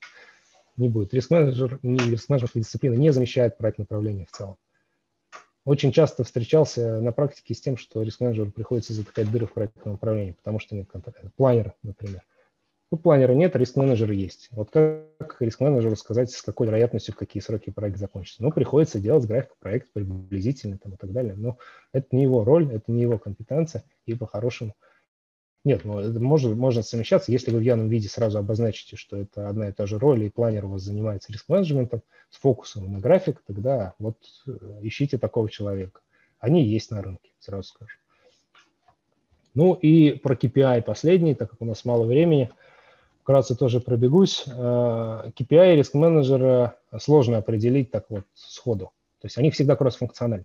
не 0.77 0.89
будет. 0.89 1.15
Риск-менеджер, 1.15 1.79
риск-менеджерская 1.83 2.63
дисциплина 2.63 2.95
не 2.95 3.13
замещает 3.13 3.59
проект 3.59 3.79
направления 3.79 4.27
в 4.27 4.37
целом. 4.37 4.57
Очень 5.65 5.93
часто 5.93 6.25
встречался 6.25 7.01
на 7.01 7.13
практике 7.13 7.55
с 7.55 7.61
тем, 7.61 7.77
что 7.77 8.03
риск-менеджеру 8.03 8.51
приходится 8.51 8.93
затыкать 8.93 9.31
дыры 9.31 9.47
в 9.47 9.55
проектном 9.55 9.95
направлении, 9.95 10.33
потому 10.33 10.59
что 10.59 10.75
нет 10.75 10.91
контакта. 10.91 11.31
Планера, 11.37 11.75
например. 11.83 12.23
Тут 12.91 13.03
планера 13.03 13.33
нет, 13.33 13.57
риск-менеджер 13.57 14.11
есть. 14.13 14.49
Вот 14.53 14.71
как 14.71 15.37
риск-менеджеру 15.41 15.97
сказать, 15.97 16.31
с 16.31 16.43
какой 16.43 16.67
вероятностью, 16.67 17.15
в 17.15 17.17
какие 17.17 17.43
сроки 17.43 17.71
проект 17.71 17.99
закончится? 17.99 18.43
Ну, 18.43 18.53
приходится 18.53 19.01
делать 19.01 19.27
график 19.27 19.57
проекта 19.59 19.91
приблизительно 19.95 20.79
там, 20.79 20.93
и 20.93 20.97
так 20.97 21.13
далее. 21.13 21.35
Но 21.35 21.59
это 21.93 22.07
не 22.13 22.23
его 22.23 22.45
роль, 22.45 22.73
это 22.73 22.93
не 22.93 23.03
его 23.03 23.19
компетенция, 23.19 23.85
и 24.07 24.15
по-хорошему 24.15 24.75
Нет, 25.65 25.85
ну, 25.85 25.99
это 25.99 26.21
может, 26.21 26.55
можно 26.55 26.83
совмещаться, 26.83 27.33
если 27.33 27.51
вы 27.51 27.61
в 27.61 27.63
явном 27.63 27.89
виде 27.89 28.09
сразу 28.09 28.39
обозначите, 28.39 28.97
что 28.97 29.17
это 29.17 29.49
одна 29.49 29.71
и 29.71 29.73
та 29.73 29.87
же 29.87 29.99
роль, 29.99 30.23
и 30.23 30.31
планер 30.31 30.67
у 30.67 30.69
вас 30.69 30.83
занимается 30.83 31.33
риск-менеджментом 31.33 32.03
с 32.29 32.37
фокусом 32.37 32.93
на 32.93 33.01
график, 33.01 33.43
тогда 33.47 33.95
вот 33.99 34.19
э, 34.47 34.51
ищите 34.83 35.17
такого 35.17 35.49
человека. 35.49 36.01
Они 36.39 36.63
есть 36.63 36.91
на 36.91 37.01
рынке, 37.03 37.31
сразу 37.39 37.69
скажу. 37.69 37.97
Ну 39.55 39.73
и 39.75 40.13
про 40.13 40.35
KPI 40.35 40.83
последний, 40.83 41.35
так 41.35 41.51
как 41.51 41.63
у 41.63 41.65
нас 41.65 41.85
мало 41.85 42.05
времени, 42.05 42.51
вкратце 43.25 43.57
тоже 43.57 43.81
пробегусь. 43.81 44.45
Э, 44.47 45.31
KPI 45.35 45.77
риск-менеджера 45.77 46.77
сложно 46.99 47.39
определить 47.39 47.91
так 47.91 48.05
вот 48.11 48.25
сходу. 48.35 48.93
То 49.21 49.27
есть 49.27 49.39
они 49.39 49.51
всегда 49.51 49.77
кросс-функциональны. 49.77 50.45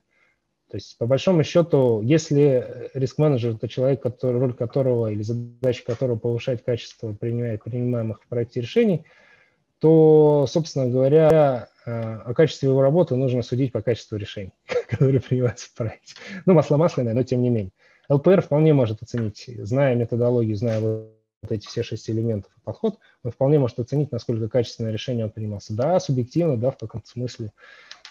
То 0.72 0.77
есть, 0.77 0.97
по 0.97 1.06
большому 1.06 1.43
счету, 1.43 2.01
если 2.01 2.89
риск-менеджер– 2.93 3.56
это 3.56 3.68
человек, 3.68 4.01
который, 4.01 4.39
роль 4.39 4.53
которого 4.53 5.11
или 5.11 5.23
задача 5.23 5.84
которого 5.84 6.18
повышать 6.18 6.64
качество 6.64 7.11
принимаемых 7.11 8.22
в 8.22 8.27
проекте 8.27 8.61
решений, 8.61 9.03
то, 9.80 10.45
собственно 10.47 10.88
говоря, 10.88 11.68
э, 11.85 11.91
о 11.91 12.34
качестве 12.34 12.69
его 12.69 12.81
работы 12.81 13.15
нужно 13.15 13.41
судить 13.41 13.73
по 13.73 13.81
качеству 13.81 14.15
решений, 14.15 14.53
которые 14.88 15.19
принимаются 15.19 15.68
в 15.68 15.73
проекте. 15.73 16.14
Ну, 16.45 16.53
масло 16.53 16.77
масляное, 16.77 17.14
но 17.14 17.23
тем 17.23 17.41
не 17.41 17.49
менее. 17.49 17.72
ЛПР 18.07 18.41
вполне 18.41 18.73
может 18.73 19.01
оценить, 19.01 19.49
зная 19.64 19.95
методологию, 19.95 20.56
зная 20.56 20.80
вот 21.41 21.52
эти 21.52 21.68
все 21.68 21.84
шесть 21.84 22.10
элементов 22.10 22.52
и 22.57 22.61
подход, 22.61 22.99
он 23.24 23.32
вполне 23.32 23.60
может 23.60 23.80
оценить, 23.80 24.11
насколько 24.11 24.49
качественное 24.49 24.91
решение 24.91 25.26
он 25.26 25.32
принимался. 25.32 25.74
Да, 25.76 25.99
субъективно, 25.99 26.57
да, 26.57 26.72
в 26.72 26.78
каком-то 26.78 27.07
смысле 27.07 27.52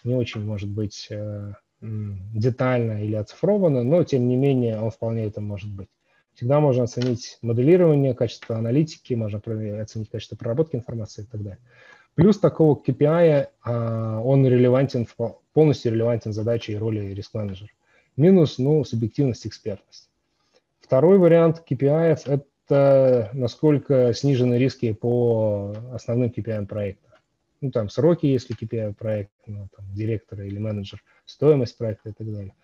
не 0.04 0.14
очень 0.14 0.44
может 0.44 0.68
быть 0.68 1.08
э, 1.10 1.52
детально 1.80 3.04
или 3.04 3.14
оцифровано, 3.14 3.82
но 3.82 4.02
тем 4.04 4.28
не 4.28 4.36
менее 4.36 4.80
он 4.80 4.90
вполне 4.90 5.24
это 5.24 5.40
может 5.40 5.70
быть. 5.70 5.88
Всегда 6.34 6.60
можно 6.60 6.84
оценить 6.84 7.38
моделирование, 7.42 8.14
качество 8.14 8.56
аналитики, 8.56 9.14
можно 9.14 9.40
оценить 9.80 10.08
качество 10.08 10.36
проработки 10.36 10.76
информации 10.76 11.22
и 11.22 11.26
так 11.26 11.42
далее. 11.42 11.58
Плюс 12.14 12.38
такого 12.38 12.80
KPI, 12.80 13.48
а, 13.62 14.20
он 14.20 14.46
релевантен, 14.46 15.06
полностью 15.52 15.92
релевантен 15.92 16.32
задаче 16.32 16.72
и 16.72 16.76
роли 16.76 17.12
риск-менеджера. 17.12 17.70
Минус, 18.16 18.58
ну, 18.58 18.84
субъективность, 18.84 19.46
экспертность. 19.46 20.08
Второй 20.80 21.18
вариант 21.18 21.62
KPI– 21.68 22.18
это 22.26 22.44
насколько 22.70 24.12
снижены 24.14 24.56
риски 24.56 24.92
по 24.92 25.74
основным 25.92 26.30
KPI 26.30 26.66
проекта 26.66 27.08
ну, 27.60 27.70
там, 27.70 27.88
сроки, 27.88 28.26
если 28.26 28.56
KPI 28.56 28.94
проект, 28.94 29.32
ну, 29.46 29.68
там, 29.76 29.86
директора 29.94 30.46
или 30.46 30.58
менеджер, 30.58 31.02
стоимость 31.26 31.76
проекта 31.76 32.10
и 32.10 32.12
так 32.12 32.30
далее. 32.32 32.54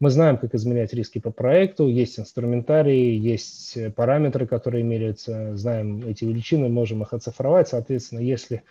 Мы 0.00 0.10
знаем, 0.10 0.38
как 0.38 0.54
изменять 0.54 0.92
риски 0.94 1.18
по 1.18 1.32
проекту, 1.32 1.88
есть 1.88 2.20
инструментарии, 2.20 3.16
есть 3.16 3.76
параметры, 3.96 4.46
которые 4.46 4.84
меряются, 4.84 5.56
знаем 5.56 6.06
эти 6.06 6.24
величины, 6.24 6.68
можем 6.68 7.02
их 7.02 7.12
оцифровать. 7.12 7.68
Соответственно, 7.68 8.20
если 8.20 8.62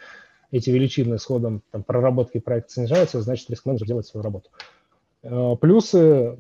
эти 0.52 0.70
величины 0.70 1.20
с 1.20 1.26
ходом 1.26 1.62
там, 1.72 1.84
проработки 1.84 2.40
проекта 2.40 2.74
снижаются, 2.74 3.22
значит 3.22 3.50
риск-менеджер 3.50 3.88
делает 3.88 4.06
свою 4.06 4.24
работу. 4.24 4.50
Э, 5.24 5.56
плюсы 5.60 6.38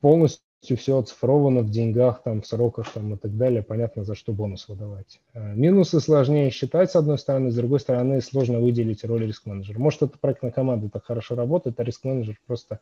полностью 0.00 0.44
все 0.60 0.98
оцифровано 0.98 1.60
в 1.60 1.70
деньгах, 1.70 2.22
там, 2.22 2.42
в 2.42 2.46
сроках 2.46 2.92
там, 2.92 3.14
и 3.14 3.16
так 3.16 3.36
далее, 3.36 3.62
понятно, 3.62 4.04
за 4.04 4.14
что 4.14 4.32
бонус 4.32 4.68
выдавать. 4.68 5.20
Э, 5.34 5.54
минусы 5.54 6.00
сложнее 6.00 6.50
считать, 6.50 6.90
с 6.90 6.96
одной 6.96 7.18
стороны, 7.18 7.50
с 7.50 7.54
другой 7.54 7.80
стороны, 7.80 8.20
сложно 8.20 8.58
выделить 8.58 9.04
роль 9.04 9.26
риск-менеджера. 9.26 9.78
Может, 9.78 10.02
эта 10.02 10.18
проектная 10.18 10.50
команда 10.50 10.88
так 10.90 11.04
хорошо 11.04 11.36
работает, 11.36 11.78
а 11.78 11.84
риск-менеджер 11.84 12.38
просто 12.46 12.80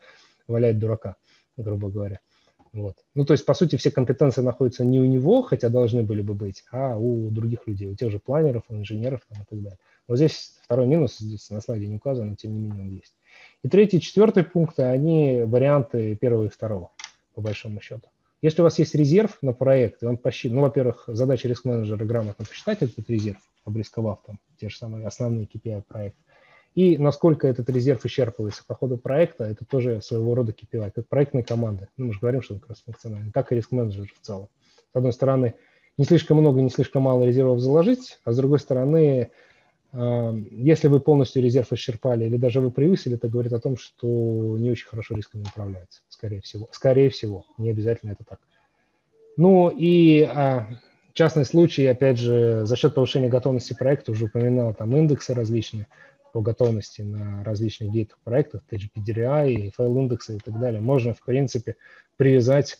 валяет 0.49 0.79
дурака, 0.79 1.17
грубо 1.57 1.91
говоря. 1.91 2.21
Вот. 2.73 2.97
Ну, 3.15 3.25
то 3.25 3.33
есть, 3.33 3.47
по 3.47 3.55
сути, 3.55 3.77
все 3.77 3.91
компетенции 3.91 4.43
находятся 4.43 4.85
не 4.85 5.01
у 5.01 5.05
него, 5.05 5.43
хотя 5.43 5.69
должны 5.69 6.03
были 6.03 6.23
бы 6.23 6.35
быть, 6.35 6.65
а 6.71 6.97
у 6.97 7.31
других 7.31 7.67
людей, 7.67 7.89
у 7.89 7.95
тех 7.95 8.11
же 8.11 8.19
планеров, 8.19 8.65
инженеров 8.69 9.21
там, 9.29 9.43
и 9.43 9.45
так 9.49 9.63
далее. 9.63 9.79
Вот 10.09 10.17
здесь 10.17 10.55
второй 10.63 10.87
минус, 10.87 11.19
здесь 11.19 11.49
на 11.51 11.61
слайде 11.61 11.89
не 11.89 11.97
указан, 11.97 12.31
но 12.31 12.37
тем 12.37 12.55
не 12.55 12.61
менее 12.61 12.83
он 12.83 12.91
есть. 12.91 13.15
И 13.63 13.69
третий, 13.69 14.01
четвертый 14.01 14.45
пункты, 14.45 14.83
они 14.83 15.43
варианты 15.45 16.15
первого 16.17 16.45
и 16.45 16.49
второго 16.49 16.91
по 17.37 17.43
большому 17.43 17.81
счету. 17.81 18.09
Если 18.43 18.63
у 18.63 18.65
вас 18.65 18.79
есть 18.79 18.95
резерв 18.95 19.39
на 19.43 19.53
проект, 19.53 20.03
и 20.03 20.07
он 20.07 20.17
посчитан, 20.17 20.57
ну, 20.57 20.63
во-первых, 20.63 21.05
задача 21.07 21.49
риск-менеджера 21.49 22.05
грамотно 22.05 22.45
посчитать 22.45 22.83
этот 22.83 23.09
резерв, 23.11 23.39
обрисковав 23.65 24.23
там 24.27 24.41
те 24.59 24.69
же 24.69 24.77
самые 24.77 25.07
основные 25.07 25.47
KPI 25.47 25.83
проекта, 25.87 26.21
и 26.75 26.99
насколько 26.99 27.47
этот 27.47 27.69
резерв 27.71 28.05
исчерпывается 28.05 28.63
по 28.67 28.75
ходу 28.75 28.99
проекта, 28.99 29.45
это 29.45 29.65
тоже 29.65 30.01
своего 30.03 30.35
рода 30.35 30.53
KPI, 30.53 30.93
как 30.95 31.09
проектной 31.09 31.43
команды. 31.43 31.89
Ну, 31.97 32.07
мы 32.07 32.13
же 32.15 32.21
говорим, 32.21 32.43
что 32.43 32.55
он 32.55 32.61
кросс-функциональный, 32.61 33.33
так 33.33 33.53
и 33.53 33.55
риск-менеджер 33.55 34.07
в 34.07 34.25
целом. 34.25 34.49
С 34.93 34.97
одной 34.97 35.13
стороны, 35.13 35.55
не 35.99 36.05
слишком 36.05 36.39
много, 36.39 36.61
не 36.61 36.71
слишком 36.71 37.03
мало 37.03 37.25
резервов 37.25 37.61
заложить, 37.61 38.19
а 38.25 38.33
с 38.33 38.37
другой 38.37 38.59
стороны, 38.59 39.31
если 39.93 40.89
вы 40.89 41.01
полностью 41.01 41.43
резерв 41.43 41.73
исчерпали 41.73 42.27
или 42.27 42.37
даже 42.37 42.61
вы 42.61 42.71
превысили, 42.71 43.17
это 43.17 43.29
говорит 43.29 43.53
о 43.53 43.61
том, 43.61 43.77
что 43.77 44.07
не 44.59 44.71
очень 44.71 44.89
хорошо 44.89 45.15
рисками 45.15 45.43
управляется, 45.43 46.03
скорее 46.09 46.41
всего. 46.41 46.69
Скорее 46.73 47.09
всего, 47.09 47.47
не 47.57 47.71
обязательно 47.71 48.13
это 48.13 48.25
так. 48.25 48.41
Ну 49.37 49.71
и 49.71 50.23
а, 50.23 50.69
частный 51.13 51.45
случай, 51.45 51.87
опять 51.87 52.19
же, 52.19 52.67
за 52.67 52.77
счет 52.77 52.95
повышения 52.95 53.29
готовности 53.29 53.75
проекта, 53.75 54.13
уже 54.13 54.27
упоминал 54.27 54.75
там 54.75 54.95
индексы 54.97 55.35
различные 55.35 55.87
по 56.33 56.41
готовности 56.43 57.03
на 57.03 57.43
различных 57.45 57.91
гейтах 57.91 58.19
проектов, 58.25 58.63
TGPDRI, 58.71 59.71
файл-индексы 59.75 60.37
и 60.37 60.39
так 60.39 60.59
далее. 60.59 60.81
Можно, 60.81 61.15
в 61.15 61.23
принципе, 61.25 61.77
привязать 62.17 62.79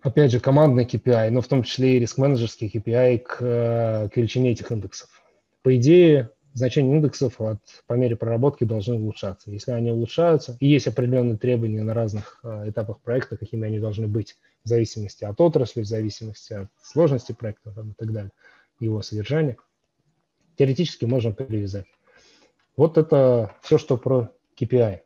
опять 0.00 0.30
же, 0.30 0.38
командный 0.38 0.84
KPI, 0.84 1.30
но 1.30 1.40
в 1.40 1.48
том 1.48 1.64
числе 1.64 1.96
и 1.96 1.98
риск-менеджерский 1.98 2.70
KPI 2.72 3.18
к, 3.18 4.10
к 4.12 4.16
величине 4.16 4.52
этих 4.52 4.70
индексов 4.70 5.08
по 5.62 5.76
идее, 5.76 6.30
значения 6.54 6.94
индексов 6.96 7.40
от, 7.40 7.58
по 7.86 7.94
мере 7.94 8.16
проработки 8.16 8.64
должны 8.64 8.96
улучшаться. 8.96 9.50
Если 9.50 9.70
они 9.70 9.90
улучшаются, 9.90 10.56
и 10.60 10.66
есть 10.66 10.86
определенные 10.86 11.38
требования 11.38 11.82
на 11.82 11.94
разных 11.94 12.40
э, 12.42 12.70
этапах 12.70 13.00
проекта, 13.00 13.36
какими 13.36 13.66
они 13.66 13.78
должны 13.78 14.06
быть, 14.06 14.36
в 14.64 14.68
зависимости 14.68 15.24
от 15.24 15.40
отрасли, 15.40 15.82
в 15.82 15.86
зависимости 15.86 16.52
от 16.52 16.68
сложности 16.82 17.32
проекта 17.32 17.70
там, 17.70 17.90
и 17.90 17.94
так 17.94 18.12
далее, 18.12 18.32
его 18.80 19.02
содержания, 19.02 19.56
теоретически 20.56 21.04
можно 21.04 21.32
привязать. 21.32 21.86
Вот 22.76 22.98
это 22.98 23.56
все, 23.62 23.78
что 23.78 23.96
про 23.96 24.30
KPI. 24.60 25.00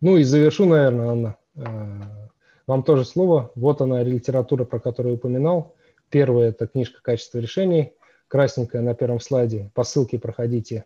Ну 0.00 0.16
и 0.16 0.22
завершу, 0.24 0.66
наверное, 0.66 1.10
Анна. 1.10 1.36
Э, 1.56 2.26
вам 2.66 2.82
тоже 2.82 3.04
слово. 3.04 3.52
Вот 3.54 3.80
она, 3.80 4.02
литература, 4.02 4.64
про 4.64 4.80
которую 4.80 5.16
упоминал. 5.16 5.74
Первая– 6.10 6.48
это 6.50 6.66
книжка 6.66 7.00
«Качество 7.02 7.38
решений», 7.38 7.92
красненькая 8.28 8.82
на 8.82 8.94
первом 8.94 9.20
слайде. 9.20 9.70
По 9.74 9.84
ссылке 9.84 10.18
проходите, 10.18 10.84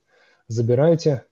забирайте. 0.48 1.24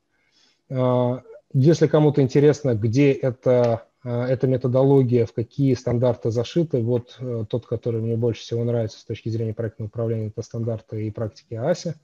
А, 0.70 1.22
если 1.52 1.86
кому-то 1.86 2.22
интересно, 2.22 2.74
где 2.74 3.12
это, 3.12 3.86
а, 4.02 4.26
эта 4.26 4.46
методология, 4.46 5.26
в 5.26 5.32
какие 5.32 5.74
стандарты 5.74 6.30
зашиты, 6.30 6.82
вот 6.82 7.16
э, 7.20 7.44
тот, 7.48 7.66
который 7.66 8.00
мне 8.00 8.16
больше 8.16 8.42
всего 8.42 8.64
нравится 8.64 8.98
с 8.98 9.04
точки 9.04 9.28
зрения 9.28 9.54
проектного 9.54 9.88
управления, 9.88 10.28
это 10.28 10.42
стандарты 10.42 11.06
и 11.06 11.10
практики 11.10 11.54
АСИ, 11.54 11.94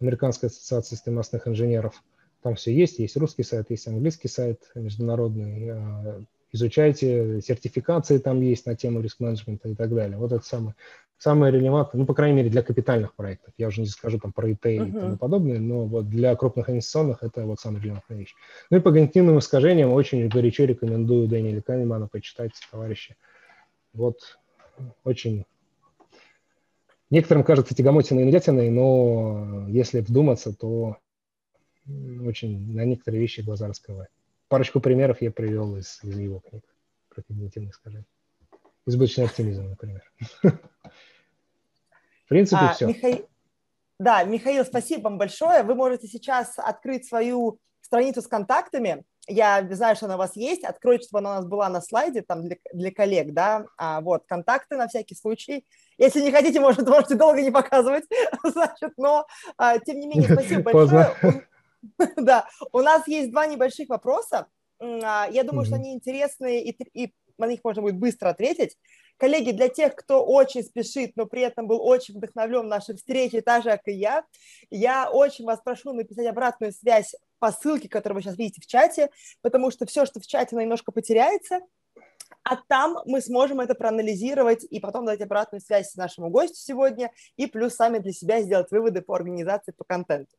Американская 0.00 0.48
ассоциация 0.48 0.96
системных 0.96 1.46
инженеров. 1.46 2.02
Там 2.42 2.54
все 2.54 2.74
есть, 2.74 2.98
есть 2.98 3.16
русский 3.16 3.42
сайт, 3.42 3.66
есть 3.68 3.86
английский 3.86 4.28
сайт 4.28 4.70
международный. 4.74 5.70
А, 5.70 6.20
изучайте, 6.52 7.40
сертификации 7.42 8.18
там 8.18 8.40
есть 8.40 8.66
на 8.66 8.74
тему 8.74 9.00
риск-менеджмента 9.00 9.68
и 9.68 9.74
так 9.74 9.94
далее. 9.94 10.16
Вот 10.16 10.32
это 10.32 10.44
самое 10.44 10.74
самое 11.20 11.52
релевантное, 11.52 12.00
ну, 12.00 12.06
по 12.06 12.14
крайней 12.14 12.38
мере, 12.38 12.48
для 12.48 12.62
капитальных 12.62 13.14
проектов. 13.14 13.52
Я 13.58 13.68
уже 13.68 13.82
не 13.82 13.86
скажу 13.86 14.18
там 14.18 14.32
про 14.32 14.50
ИТ 14.50 14.64
uh-huh. 14.64 14.88
и 14.88 14.92
тому 14.92 15.18
подобное, 15.18 15.58
но 15.58 15.84
вот 15.84 16.08
для 16.08 16.34
крупных 16.34 16.70
инвестиционных 16.70 17.22
это 17.22 17.44
вот 17.44 17.60
самая 17.60 17.82
релевантная 17.82 18.16
вещь. 18.16 18.34
Ну 18.70 18.78
и 18.78 18.80
по 18.80 18.90
когнитивным 18.90 19.38
искажениям 19.38 19.92
очень 19.92 20.26
горячо 20.28 20.64
рекомендую 20.64 21.28
Дэниеля 21.28 21.60
Канемана 21.60 22.08
почитать, 22.08 22.52
товарищи. 22.70 23.16
Вот 23.92 24.38
очень... 25.04 25.44
Некоторым 27.10 27.44
кажется 27.44 27.74
тягомотиной 27.74 28.22
и 28.22 28.24
нудятиной, 28.24 28.70
но 28.70 29.66
если 29.68 30.00
вдуматься, 30.00 30.56
то 30.56 30.96
очень 32.24 32.72
на 32.74 32.84
некоторые 32.86 33.20
вещи 33.20 33.42
глаза 33.42 33.68
раскрывает. 33.68 34.10
Парочку 34.48 34.80
примеров 34.80 35.20
я 35.20 35.30
привел 35.30 35.76
из, 35.76 36.00
из 36.02 36.18
его 36.18 36.40
книг 36.40 36.64
про 37.10 37.22
когнитивные 37.22 37.72
искажения. 37.72 38.06
Избыточный 38.90 39.26
оптимизм, 39.26 39.68
например. 39.68 40.02
В 40.42 42.28
принципе, 42.28 42.62
а, 42.62 42.74
все. 42.74 42.86
Миха... 42.86 43.22
Да, 44.00 44.24
Михаил, 44.24 44.64
спасибо 44.64 45.02
вам 45.02 45.18
большое. 45.18 45.62
Вы 45.62 45.76
можете 45.76 46.08
сейчас 46.08 46.54
открыть 46.58 47.06
свою 47.06 47.60
страницу 47.82 48.20
с 48.20 48.26
контактами. 48.26 49.04
Я 49.28 49.64
знаю, 49.70 49.94
что 49.94 50.06
она 50.06 50.16
у 50.16 50.18
вас 50.18 50.34
есть. 50.34 50.64
Откройте, 50.64 51.06
чтобы 51.06 51.20
она 51.20 51.32
у 51.32 51.34
нас 51.36 51.46
была 51.46 51.68
на 51.68 51.80
слайде 51.80 52.22
там 52.22 52.42
для, 52.42 52.56
для 52.72 52.90
коллег, 52.90 53.32
да. 53.32 53.66
А, 53.76 54.00
вот, 54.00 54.24
контакты 54.26 54.76
на 54.76 54.88
всякий 54.88 55.14
случай. 55.14 55.64
Если 55.98 56.20
не 56.20 56.32
хотите, 56.32 56.58
может, 56.58 56.82
можете 56.88 57.14
долго 57.14 57.40
не 57.42 57.52
показывать, 57.52 58.04
значит, 58.44 58.92
но 58.96 59.24
а, 59.56 59.78
тем 59.78 60.00
не 60.00 60.08
менее, 60.08 60.32
спасибо 60.32 60.72
большое. 60.72 61.46
Да, 62.16 62.48
у 62.72 62.80
нас 62.80 63.06
есть 63.06 63.30
два 63.30 63.46
небольших 63.46 63.88
вопроса. 63.88 64.48
А, 64.80 65.28
я 65.30 65.44
думаю, 65.44 65.64
что 65.66 65.76
они 65.76 65.92
интересные 65.92 66.64
и, 66.64 66.76
и 66.94 67.14
на 67.46 67.50
них 67.50 67.60
можно 67.64 67.82
будет 67.82 67.98
быстро 67.98 68.28
ответить. 68.28 68.76
Коллеги, 69.16 69.50
для 69.50 69.68
тех, 69.68 69.94
кто 69.94 70.24
очень 70.24 70.62
спешит, 70.62 71.12
но 71.16 71.26
при 71.26 71.42
этом 71.42 71.66
был 71.66 71.82
очень 71.82 72.14
вдохновлен 72.14 72.68
нашей 72.68 72.96
встречей, 72.96 73.40
так 73.40 73.62
же, 73.62 73.70
как 73.70 73.86
и 73.86 73.92
я, 73.92 74.24
я 74.70 75.10
очень 75.10 75.44
вас 75.44 75.60
прошу 75.62 75.92
написать 75.92 76.26
обратную 76.26 76.72
связь 76.72 77.14
по 77.38 77.52
ссылке, 77.52 77.88
которую 77.88 78.16
вы 78.16 78.22
сейчас 78.22 78.38
видите 78.38 78.60
в 78.60 78.66
чате, 78.66 79.10
потому 79.42 79.70
что 79.70 79.86
все, 79.86 80.06
что 80.06 80.20
в 80.20 80.26
чате, 80.26 80.56
немножко 80.56 80.92
потеряется, 80.92 81.60
а 82.42 82.56
там 82.68 82.98
мы 83.04 83.20
сможем 83.20 83.60
это 83.60 83.74
проанализировать 83.74 84.64
и 84.64 84.80
потом 84.80 85.04
дать 85.04 85.20
обратную 85.20 85.60
связь 85.60 85.94
нашему 85.96 86.30
гостю 86.30 86.56
сегодня 86.56 87.12
и 87.36 87.46
плюс 87.46 87.74
сами 87.74 87.98
для 87.98 88.12
себя 88.12 88.40
сделать 88.40 88.70
выводы 88.70 89.02
по 89.02 89.14
организации, 89.14 89.72
по 89.72 89.84
контенту. 89.84 90.34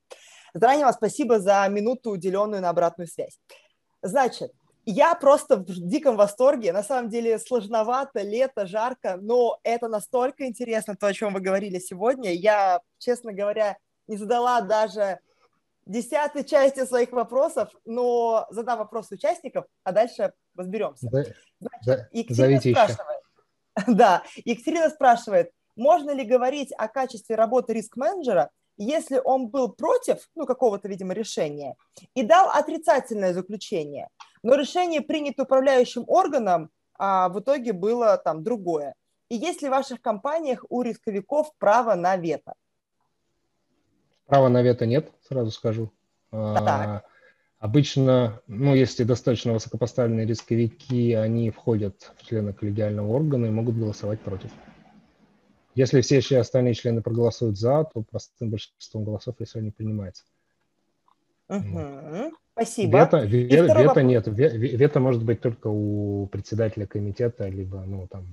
Заранее 0.53 0.85
вам 0.85 0.93
спасибо 0.93 1.39
за 1.39 1.67
минуту, 1.69 2.11
уделенную 2.11 2.61
на 2.61 2.69
обратную 2.69 3.07
связь. 3.07 3.39
Значит, 4.01 4.51
я 4.85 5.15
просто 5.15 5.57
в 5.57 5.65
диком 5.65 6.17
восторге. 6.17 6.73
На 6.73 6.83
самом 6.83 7.09
деле 7.09 7.39
сложновато, 7.39 8.21
лето, 8.21 8.65
жарко, 8.65 9.17
но 9.21 9.59
это 9.63 9.87
настолько 9.87 10.45
интересно, 10.45 10.95
то, 10.95 11.07
о 11.07 11.13
чем 11.13 11.33
вы 11.33 11.39
говорили 11.39 11.79
сегодня. 11.79 12.33
Я, 12.33 12.81
честно 12.97 13.33
говоря, 13.33 13.77
не 14.07 14.17
задала 14.17 14.61
даже 14.61 15.19
десятой 15.85 16.43
части 16.43 16.85
своих 16.85 17.11
вопросов, 17.11 17.69
но 17.85 18.47
задам 18.49 18.79
вопросы 18.79 19.15
участников, 19.15 19.65
а 19.83 19.91
дальше 19.91 20.33
разберемся. 20.55 21.07
Да, 21.11 21.23
Значит, 21.59 22.07
Екатерина 22.11 22.59
спрашивает. 22.59 23.21
Да, 23.87 24.23
Екатерина 24.43 24.89
спрашивает, 24.89 25.51
можно 25.77 26.11
ли 26.11 26.25
говорить 26.25 26.73
о 26.77 26.87
качестве 26.89 27.35
работы 27.35 27.73
риск-менеджера, 27.73 28.51
если 28.77 29.21
он 29.23 29.47
был 29.47 29.69
против 29.69 30.27
ну, 30.35 30.45
какого-то, 30.45 30.87
видимо, 30.87 31.13
решения 31.13 31.75
и 32.13 32.23
дал 32.23 32.49
отрицательное 32.49 33.33
заключение, 33.33 34.09
но 34.43 34.55
решение, 34.55 35.01
принято 35.01 35.43
управляющим 35.43 36.03
органом, 36.07 36.69
а 36.97 37.29
в 37.29 37.39
итоге 37.39 37.73
было 37.73 38.17
там 38.17 38.43
другое. 38.43 38.95
И 39.29 39.35
есть 39.35 39.61
ли 39.61 39.69
в 39.69 39.71
ваших 39.71 40.01
компаниях 40.01 40.65
у 40.69 40.81
рисковиков 40.81 41.53
право 41.57 41.95
на 41.95 42.17
вето? 42.17 42.53
Права 44.25 44.49
на 44.49 44.61
вето 44.61 44.85
нет, 44.85 45.11
сразу 45.27 45.51
скажу. 45.51 45.91
Так. 46.31 46.61
А, 46.61 47.03
обычно, 47.59 48.41
ну, 48.47 48.75
если 48.75 49.03
достаточно 49.03 49.53
высокопоставленные 49.53 50.25
рисковики, 50.25 51.13
они 51.13 51.49
входят 51.49 52.11
в 52.17 52.25
члены 52.25 52.53
коллегиального 52.53 53.07
органа 53.07 53.47
и 53.47 53.49
могут 53.49 53.77
голосовать 53.77 54.21
против. 54.21 54.51
Если 55.75 56.01
все 56.01 56.39
остальные 56.39 56.73
члены 56.73 57.01
проголосуют 57.01 57.57
за, 57.57 57.85
то 57.85 58.03
простым 58.03 58.49
большинством 58.49 59.05
голосов 59.05 59.35
решение 59.39 59.71
принимается. 59.71 60.23
Угу. 61.51 62.33
Спасибо. 62.53 62.99
Вето, 62.99 63.17
ве, 63.17 63.43
вето 63.43 63.73
вопрос. 63.83 64.03
нет. 64.03 64.27
Вето 64.27 64.99
может 64.99 65.23
быть 65.23 65.41
только 65.41 65.67
у 65.67 66.27
председателя 66.27 66.85
комитета, 66.85 67.47
либо 67.47 67.83
ну, 67.85 68.07
там, 68.07 68.25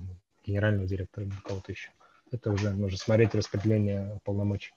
генерального 0.45 0.87
директора, 0.87 1.25
или 1.25 1.33
кого-то 1.43 1.71
еще. 1.71 1.89
Это 2.31 2.51
уже 2.51 2.71
нужно 2.71 2.97
смотреть 2.97 3.35
распределение 3.35 4.19
полномочий. 4.23 4.73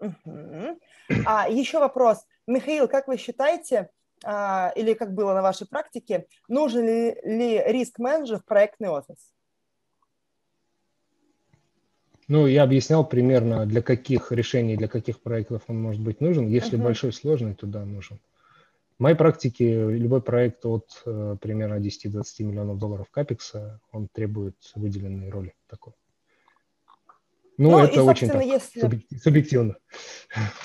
Угу. 0.00 0.78
А, 1.26 1.48
еще 1.48 1.78
вопрос. 1.78 2.24
Михаил, 2.46 2.88
как 2.88 3.06
вы 3.06 3.18
считаете, 3.18 3.90
а, 4.24 4.72
или 4.74 4.94
как 4.94 5.14
было 5.14 5.34
на 5.34 5.42
вашей 5.42 5.68
практике, 5.68 6.26
нужен 6.48 6.86
ли, 6.86 7.20
ли 7.22 7.62
риск-менеджер 7.66 8.40
в 8.40 8.44
проектный 8.44 8.88
офис? 8.88 9.32
Ну, 12.28 12.46
я 12.46 12.64
объяснял 12.64 13.06
примерно, 13.06 13.66
для 13.66 13.82
каких 13.82 14.32
решений, 14.32 14.76
для 14.76 14.88
каких 14.88 15.20
проектов 15.20 15.62
он 15.68 15.80
может 15.80 16.00
быть 16.00 16.20
нужен. 16.20 16.48
Если 16.48 16.76
uh-huh. 16.78 16.82
большой, 16.82 17.12
сложный, 17.12 17.54
то 17.54 17.66
да, 17.66 17.84
нужен. 17.84 18.18
В 18.98 19.02
моей 19.02 19.14
практике 19.14 19.90
любой 19.90 20.22
проект 20.22 20.64
от 20.64 21.02
э, 21.04 21.36
примерно 21.40 21.74
10-20 21.74 22.22
миллионов 22.40 22.78
долларов 22.78 23.08
капекса, 23.10 23.80
он 23.92 24.08
требует 24.08 24.56
выделенной 24.74 25.28
роли 25.28 25.54
такой. 25.68 25.92
Ну, 27.58 27.70
ну 27.70 27.78
это 27.78 27.94
и, 27.94 27.98
очень 27.98 28.28
так, 28.28 28.44
если... 28.44 28.80
субъективно. 29.22 29.76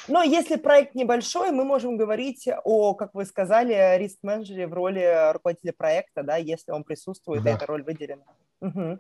Но 0.08 0.24
если 0.24 0.58
проект 0.58 0.96
небольшой, 0.96 1.52
мы 1.52 1.64
можем 1.64 1.96
говорить 1.96 2.48
о, 2.64 2.96
как 2.96 3.14
вы 3.14 3.26
сказали, 3.26 3.98
риск-менеджере 3.98 4.68
в 4.68 4.74
роли 4.74 5.32
руководителя 5.32 5.74
проекта, 5.74 6.24
да, 6.24 6.36
если 6.38 6.72
он 6.72 6.84
присутствует, 6.84 7.44
да. 7.44 7.52
эта 7.52 7.66
роль 7.66 7.84
выделена. 7.84 8.26
Угу. 8.62 9.00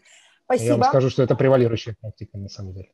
Спасибо. 0.55 0.73
Я 0.73 0.77
вам 0.77 0.89
скажу, 0.89 1.09
что 1.09 1.23
это 1.23 1.35
превалирующая 1.35 1.95
практика 1.99 2.37
на 2.37 2.49
самом 2.49 2.73
деле. 2.73 2.89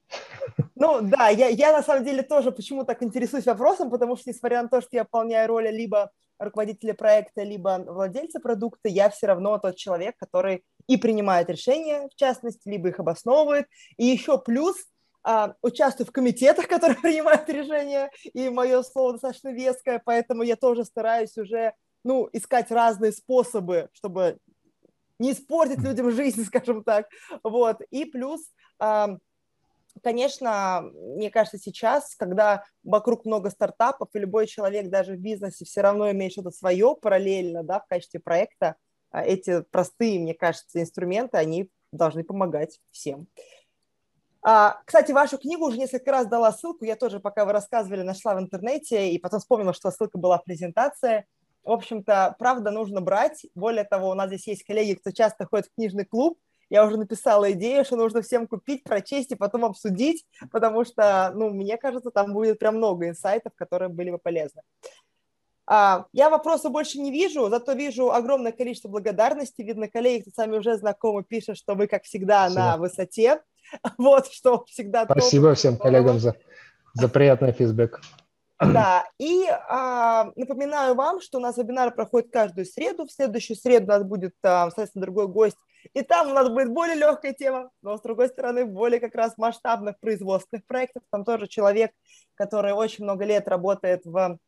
Ну 0.75 1.01
да, 1.01 1.29
я, 1.29 1.47
я 1.47 1.71
на 1.71 1.81
самом 1.81 2.05
деле 2.05 2.21
тоже 2.21 2.51
почему 2.51 2.83
так 2.83 3.01
интересуюсь 3.01 3.45
вопросом, 3.45 3.89
потому 3.89 4.15
что 4.15 4.29
несмотря 4.29 4.61
на 4.61 4.69
то, 4.69 4.79
что 4.79 4.89
я 4.91 5.03
выполняю 5.03 5.47
роль 5.47 5.67
либо 5.69 6.11
руководителя 6.39 6.93
проекта, 6.93 7.41
либо 7.41 7.83
владельца 7.87 8.39
продукта, 8.39 8.89
я 8.89 9.09
все 9.09 9.27
равно 9.27 9.57
тот 9.57 9.75
человек, 9.75 10.15
который 10.17 10.63
и 10.87 10.97
принимает 10.97 11.49
решения, 11.49 12.07
в 12.13 12.15
частности, 12.15 12.69
либо 12.69 12.89
их 12.89 12.99
обосновывает. 12.99 13.65
И 13.97 14.05
еще 14.05 14.37
плюс 14.37 14.75
а, 15.23 15.55
участвую 15.63 16.07
в 16.07 16.11
комитетах, 16.11 16.67
которые 16.69 16.97
принимают 16.97 17.49
решения, 17.49 18.11
и 18.33 18.49
мое 18.49 18.83
слово 18.83 19.13
достаточно 19.13 19.49
веское, 19.49 20.01
поэтому 20.03 20.43
я 20.43 20.55
тоже 20.55 20.85
стараюсь 20.85 21.35
уже 21.37 21.73
ну, 22.03 22.29
искать 22.31 22.71
разные 22.71 23.11
способы, 23.11 23.89
чтобы 23.93 24.37
не 25.19 25.31
испортить 25.31 25.79
людям 25.79 26.11
жизнь, 26.11 26.43
скажем 26.45 26.83
так. 26.83 27.07
Вот. 27.43 27.81
И 27.89 28.05
плюс, 28.05 28.41
конечно, 30.03 30.81
мне 30.93 31.29
кажется, 31.29 31.57
сейчас, 31.57 32.15
когда 32.15 32.63
вокруг 32.83 33.25
много 33.25 33.49
стартапов, 33.49 34.09
и 34.13 34.19
любой 34.19 34.47
человек 34.47 34.89
даже 34.89 35.13
в 35.13 35.19
бизнесе 35.19 35.65
все 35.65 35.81
равно 35.81 36.11
имеет 36.11 36.33
что-то 36.33 36.51
свое 36.51 36.95
параллельно, 36.95 37.63
да, 37.63 37.79
в 37.79 37.87
качестве 37.87 38.19
проекта, 38.19 38.75
а, 39.09 39.23
эти 39.23 39.61
простые, 39.61 40.19
мне 40.19 40.33
кажется, 40.33 40.81
инструменты, 40.81 41.37
они 41.37 41.71
должны 41.91 42.23
помогать 42.23 42.79
всем. 42.91 43.27
А, 44.43 44.81
кстати, 44.85 45.11
вашу 45.11 45.37
книгу 45.37 45.65
уже 45.65 45.77
несколько 45.77 46.11
раз 46.11 46.27
дала 46.27 46.51
ссылку, 46.51 46.85
я 46.85 46.95
тоже, 46.95 47.19
пока 47.19 47.45
вы 47.45 47.53
рассказывали, 47.53 48.01
нашла 48.01 48.35
в 48.35 48.39
интернете, 48.39 49.11
и 49.11 49.17
потом 49.17 49.39
вспомнила, 49.39 49.73
что 49.73 49.91
ссылка 49.91 50.17
была 50.17 50.37
в 50.37 50.43
презентации– 50.43 51.25
в 51.67 51.71
общем-то, 51.71 52.35
правда 52.39 52.71
нужно 52.71 53.01
брать. 53.01 53.45
Более 53.53 53.83
того, 53.83 54.09
у 54.09 54.13
нас 54.13 54.27
здесь 54.29 54.47
есть 54.47 54.63
коллеги, 54.63 54.93
кто 54.93 55.11
часто 55.11 55.45
ходит 55.45 55.67
в 55.67 55.75
книжный 55.75 56.05
клуб. 56.05 56.39
Я 56.69 56.85
уже 56.85 56.95
написала 56.95 57.51
идею, 57.51 57.83
что 57.83 57.97
нужно 57.97 58.21
всем 58.21 58.47
купить, 58.47 58.83
прочесть 58.83 59.31
и 59.31 59.35
потом 59.35 59.65
обсудить, 59.65 60.25
потому 60.51 60.85
что, 60.85 61.31
ну, 61.35 61.49
мне 61.49 61.77
кажется, 61.77 62.09
там 62.09 62.33
будет 62.33 62.59
прям 62.59 62.77
много 62.77 63.09
инсайтов, 63.09 63.53
которые 63.55 63.89
были 63.89 64.11
бы 64.11 64.17
полезны. 64.17 64.61
А, 65.65 66.05
я 66.13 66.29
вопроса 66.29 66.69
больше 66.69 66.99
не 66.99 67.11
вижу, 67.11 67.49
зато 67.49 67.73
вижу 67.73 68.13
огромное 68.13 68.53
количество 68.53 68.87
благодарности. 68.87 69.61
Видно, 69.61 69.89
коллеги, 69.89 70.21
кто 70.21 70.31
сами 70.31 70.57
уже 70.57 70.77
знакомы, 70.77 71.23
пишут, 71.23 71.57
что 71.57 71.75
вы, 71.75 71.87
как 71.87 72.03
всегда, 72.03 72.49
Спасибо. 72.49 72.61
на 72.61 72.77
высоте. 72.77 73.41
Вот, 73.97 74.27
что 74.27 74.63
всегда... 74.67 75.03
Спасибо 75.03 75.49
топ. 75.49 75.57
всем 75.57 75.77
коллегам 75.77 76.19
за, 76.19 76.37
за 76.93 77.09
приятный 77.09 77.51
фидбэк. 77.51 77.99
Да, 78.59 79.07
и 79.19 79.45
а, 79.69 80.31
напоминаю 80.35 80.95
вам, 80.95 81.21
что 81.21 81.37
у 81.37 81.41
нас 81.41 81.57
вебинар 81.57 81.93
проходит 81.93 82.31
каждую 82.31 82.65
среду. 82.65 83.05
В 83.05 83.11
следующую 83.11 83.55
среду 83.55 83.85
у 83.85 83.89
нас 83.89 84.03
будет, 84.03 84.33
а, 84.41 84.65
соответственно, 84.69 85.03
другой 85.03 85.27
гость. 85.27 85.57
И 85.93 86.01
там 86.01 86.31
у 86.31 86.33
нас 86.33 86.49
будет 86.49 86.71
более 86.71 86.95
легкая 86.95 87.33
тема, 87.33 87.69
но, 87.83 87.97
с 87.97 88.01
другой 88.01 88.29
стороны, 88.29 88.65
более 88.65 88.99
как 88.99 89.13
раз 89.13 89.37
масштабных 89.37 89.99
производственных 89.99 90.65
проектов. 90.65 91.03
Там 91.11 91.23
тоже 91.23 91.47
человек, 91.47 91.91
который 92.33 92.73
очень 92.73 93.03
много 93.03 93.25
лет 93.25 93.47
работает 93.47 94.01
в 94.05 94.39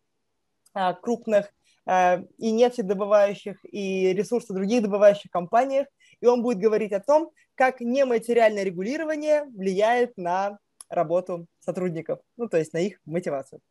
а, 0.74 0.94
крупных 0.94 1.52
а, 1.86 2.24
и 2.40 2.52
нефтедобывающих, 2.52 3.58
и 3.64 4.14
ресурсы 4.14 4.54
других 4.54 4.82
добывающих 4.82 5.30
компаниях. 5.30 5.88
И 6.20 6.26
он 6.26 6.42
будет 6.42 6.58
говорить 6.58 6.94
о 6.94 7.00
том, 7.00 7.32
как 7.54 7.80
нематериальное 7.80 8.64
регулирование 8.64 9.44
влияет 9.44 10.18
на 10.18 10.58
работу 10.90 11.48
сотрудников, 11.60 12.20
ну, 12.38 12.48
то 12.48 12.58
есть 12.58 12.74
на 12.74 12.80
их 12.80 13.00
мотивацию. 13.06 13.62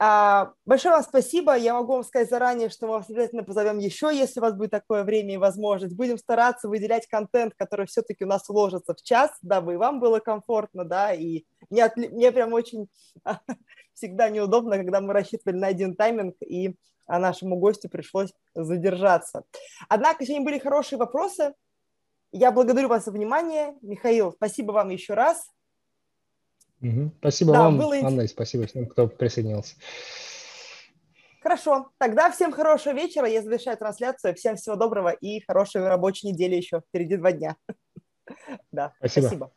А, 0.00 0.52
большое 0.64 0.94
вам 0.94 1.02
спасибо. 1.02 1.56
Я 1.56 1.74
могу 1.74 1.94
вам 1.94 2.04
сказать 2.04 2.30
заранее, 2.30 2.68
что 2.68 2.86
мы 2.86 2.94
вас 2.94 3.10
обязательно 3.10 3.42
позовем 3.42 3.78
еще, 3.78 4.14
если 4.14 4.38
у 4.38 4.42
вас 4.42 4.54
будет 4.54 4.70
такое 4.70 5.02
время 5.02 5.34
и 5.34 5.38
возможность. 5.38 5.96
Будем 5.96 6.18
стараться 6.18 6.68
выделять 6.68 7.08
контент, 7.08 7.54
который 7.56 7.86
все-таки 7.86 8.24
у 8.24 8.28
нас 8.28 8.48
уложится 8.48 8.94
в 8.94 9.02
час, 9.02 9.32
дабы 9.42 9.74
и 9.74 9.76
вам 9.76 9.98
было 9.98 10.20
комфортно, 10.20 10.84
да, 10.84 11.12
и 11.12 11.44
мне, 11.68 11.90
мне 11.96 12.30
прям 12.30 12.52
очень 12.52 12.88
всегда 13.92 14.28
неудобно, 14.28 14.76
когда 14.76 15.00
мы 15.00 15.12
рассчитывали 15.12 15.56
на 15.56 15.66
один 15.66 15.96
тайминг, 15.96 16.36
и 16.42 16.76
а 17.08 17.18
нашему 17.18 17.56
гостю 17.56 17.88
пришлось 17.88 18.32
задержаться. 18.54 19.42
Однако 19.88 20.24
сегодня 20.24 20.44
были 20.44 20.58
хорошие 20.58 20.98
вопросы. 20.98 21.54
Я 22.30 22.52
благодарю 22.52 22.88
вас 22.88 23.06
за 23.06 23.10
внимание. 23.10 23.74
Михаил, 23.80 24.32
спасибо 24.32 24.72
вам 24.72 24.90
еще 24.90 25.14
раз. 25.14 25.50
Угу. 26.80 27.12
Спасибо 27.18 27.52
да, 27.52 27.60
вам, 27.60 27.78
было... 27.78 27.94
Анна, 28.02 28.22
и 28.22 28.28
спасибо 28.28 28.66
всем, 28.66 28.86
кто 28.86 29.08
присоединился. 29.08 29.74
Хорошо. 31.40 31.90
Тогда 31.98 32.30
всем 32.30 32.52
хорошего 32.52 32.94
вечера. 32.94 33.26
Я 33.26 33.42
завершаю 33.42 33.76
трансляцию. 33.76 34.34
Всем 34.34 34.56
всего 34.56 34.76
доброго 34.76 35.10
и 35.10 35.40
хорошей 35.40 35.86
рабочей 35.86 36.28
недели 36.28 36.56
еще. 36.56 36.80
Впереди 36.80 37.16
два 37.16 37.32
дня. 37.32 37.56
Да, 38.70 38.92
спасибо. 38.98 39.26
спасибо. 39.26 39.52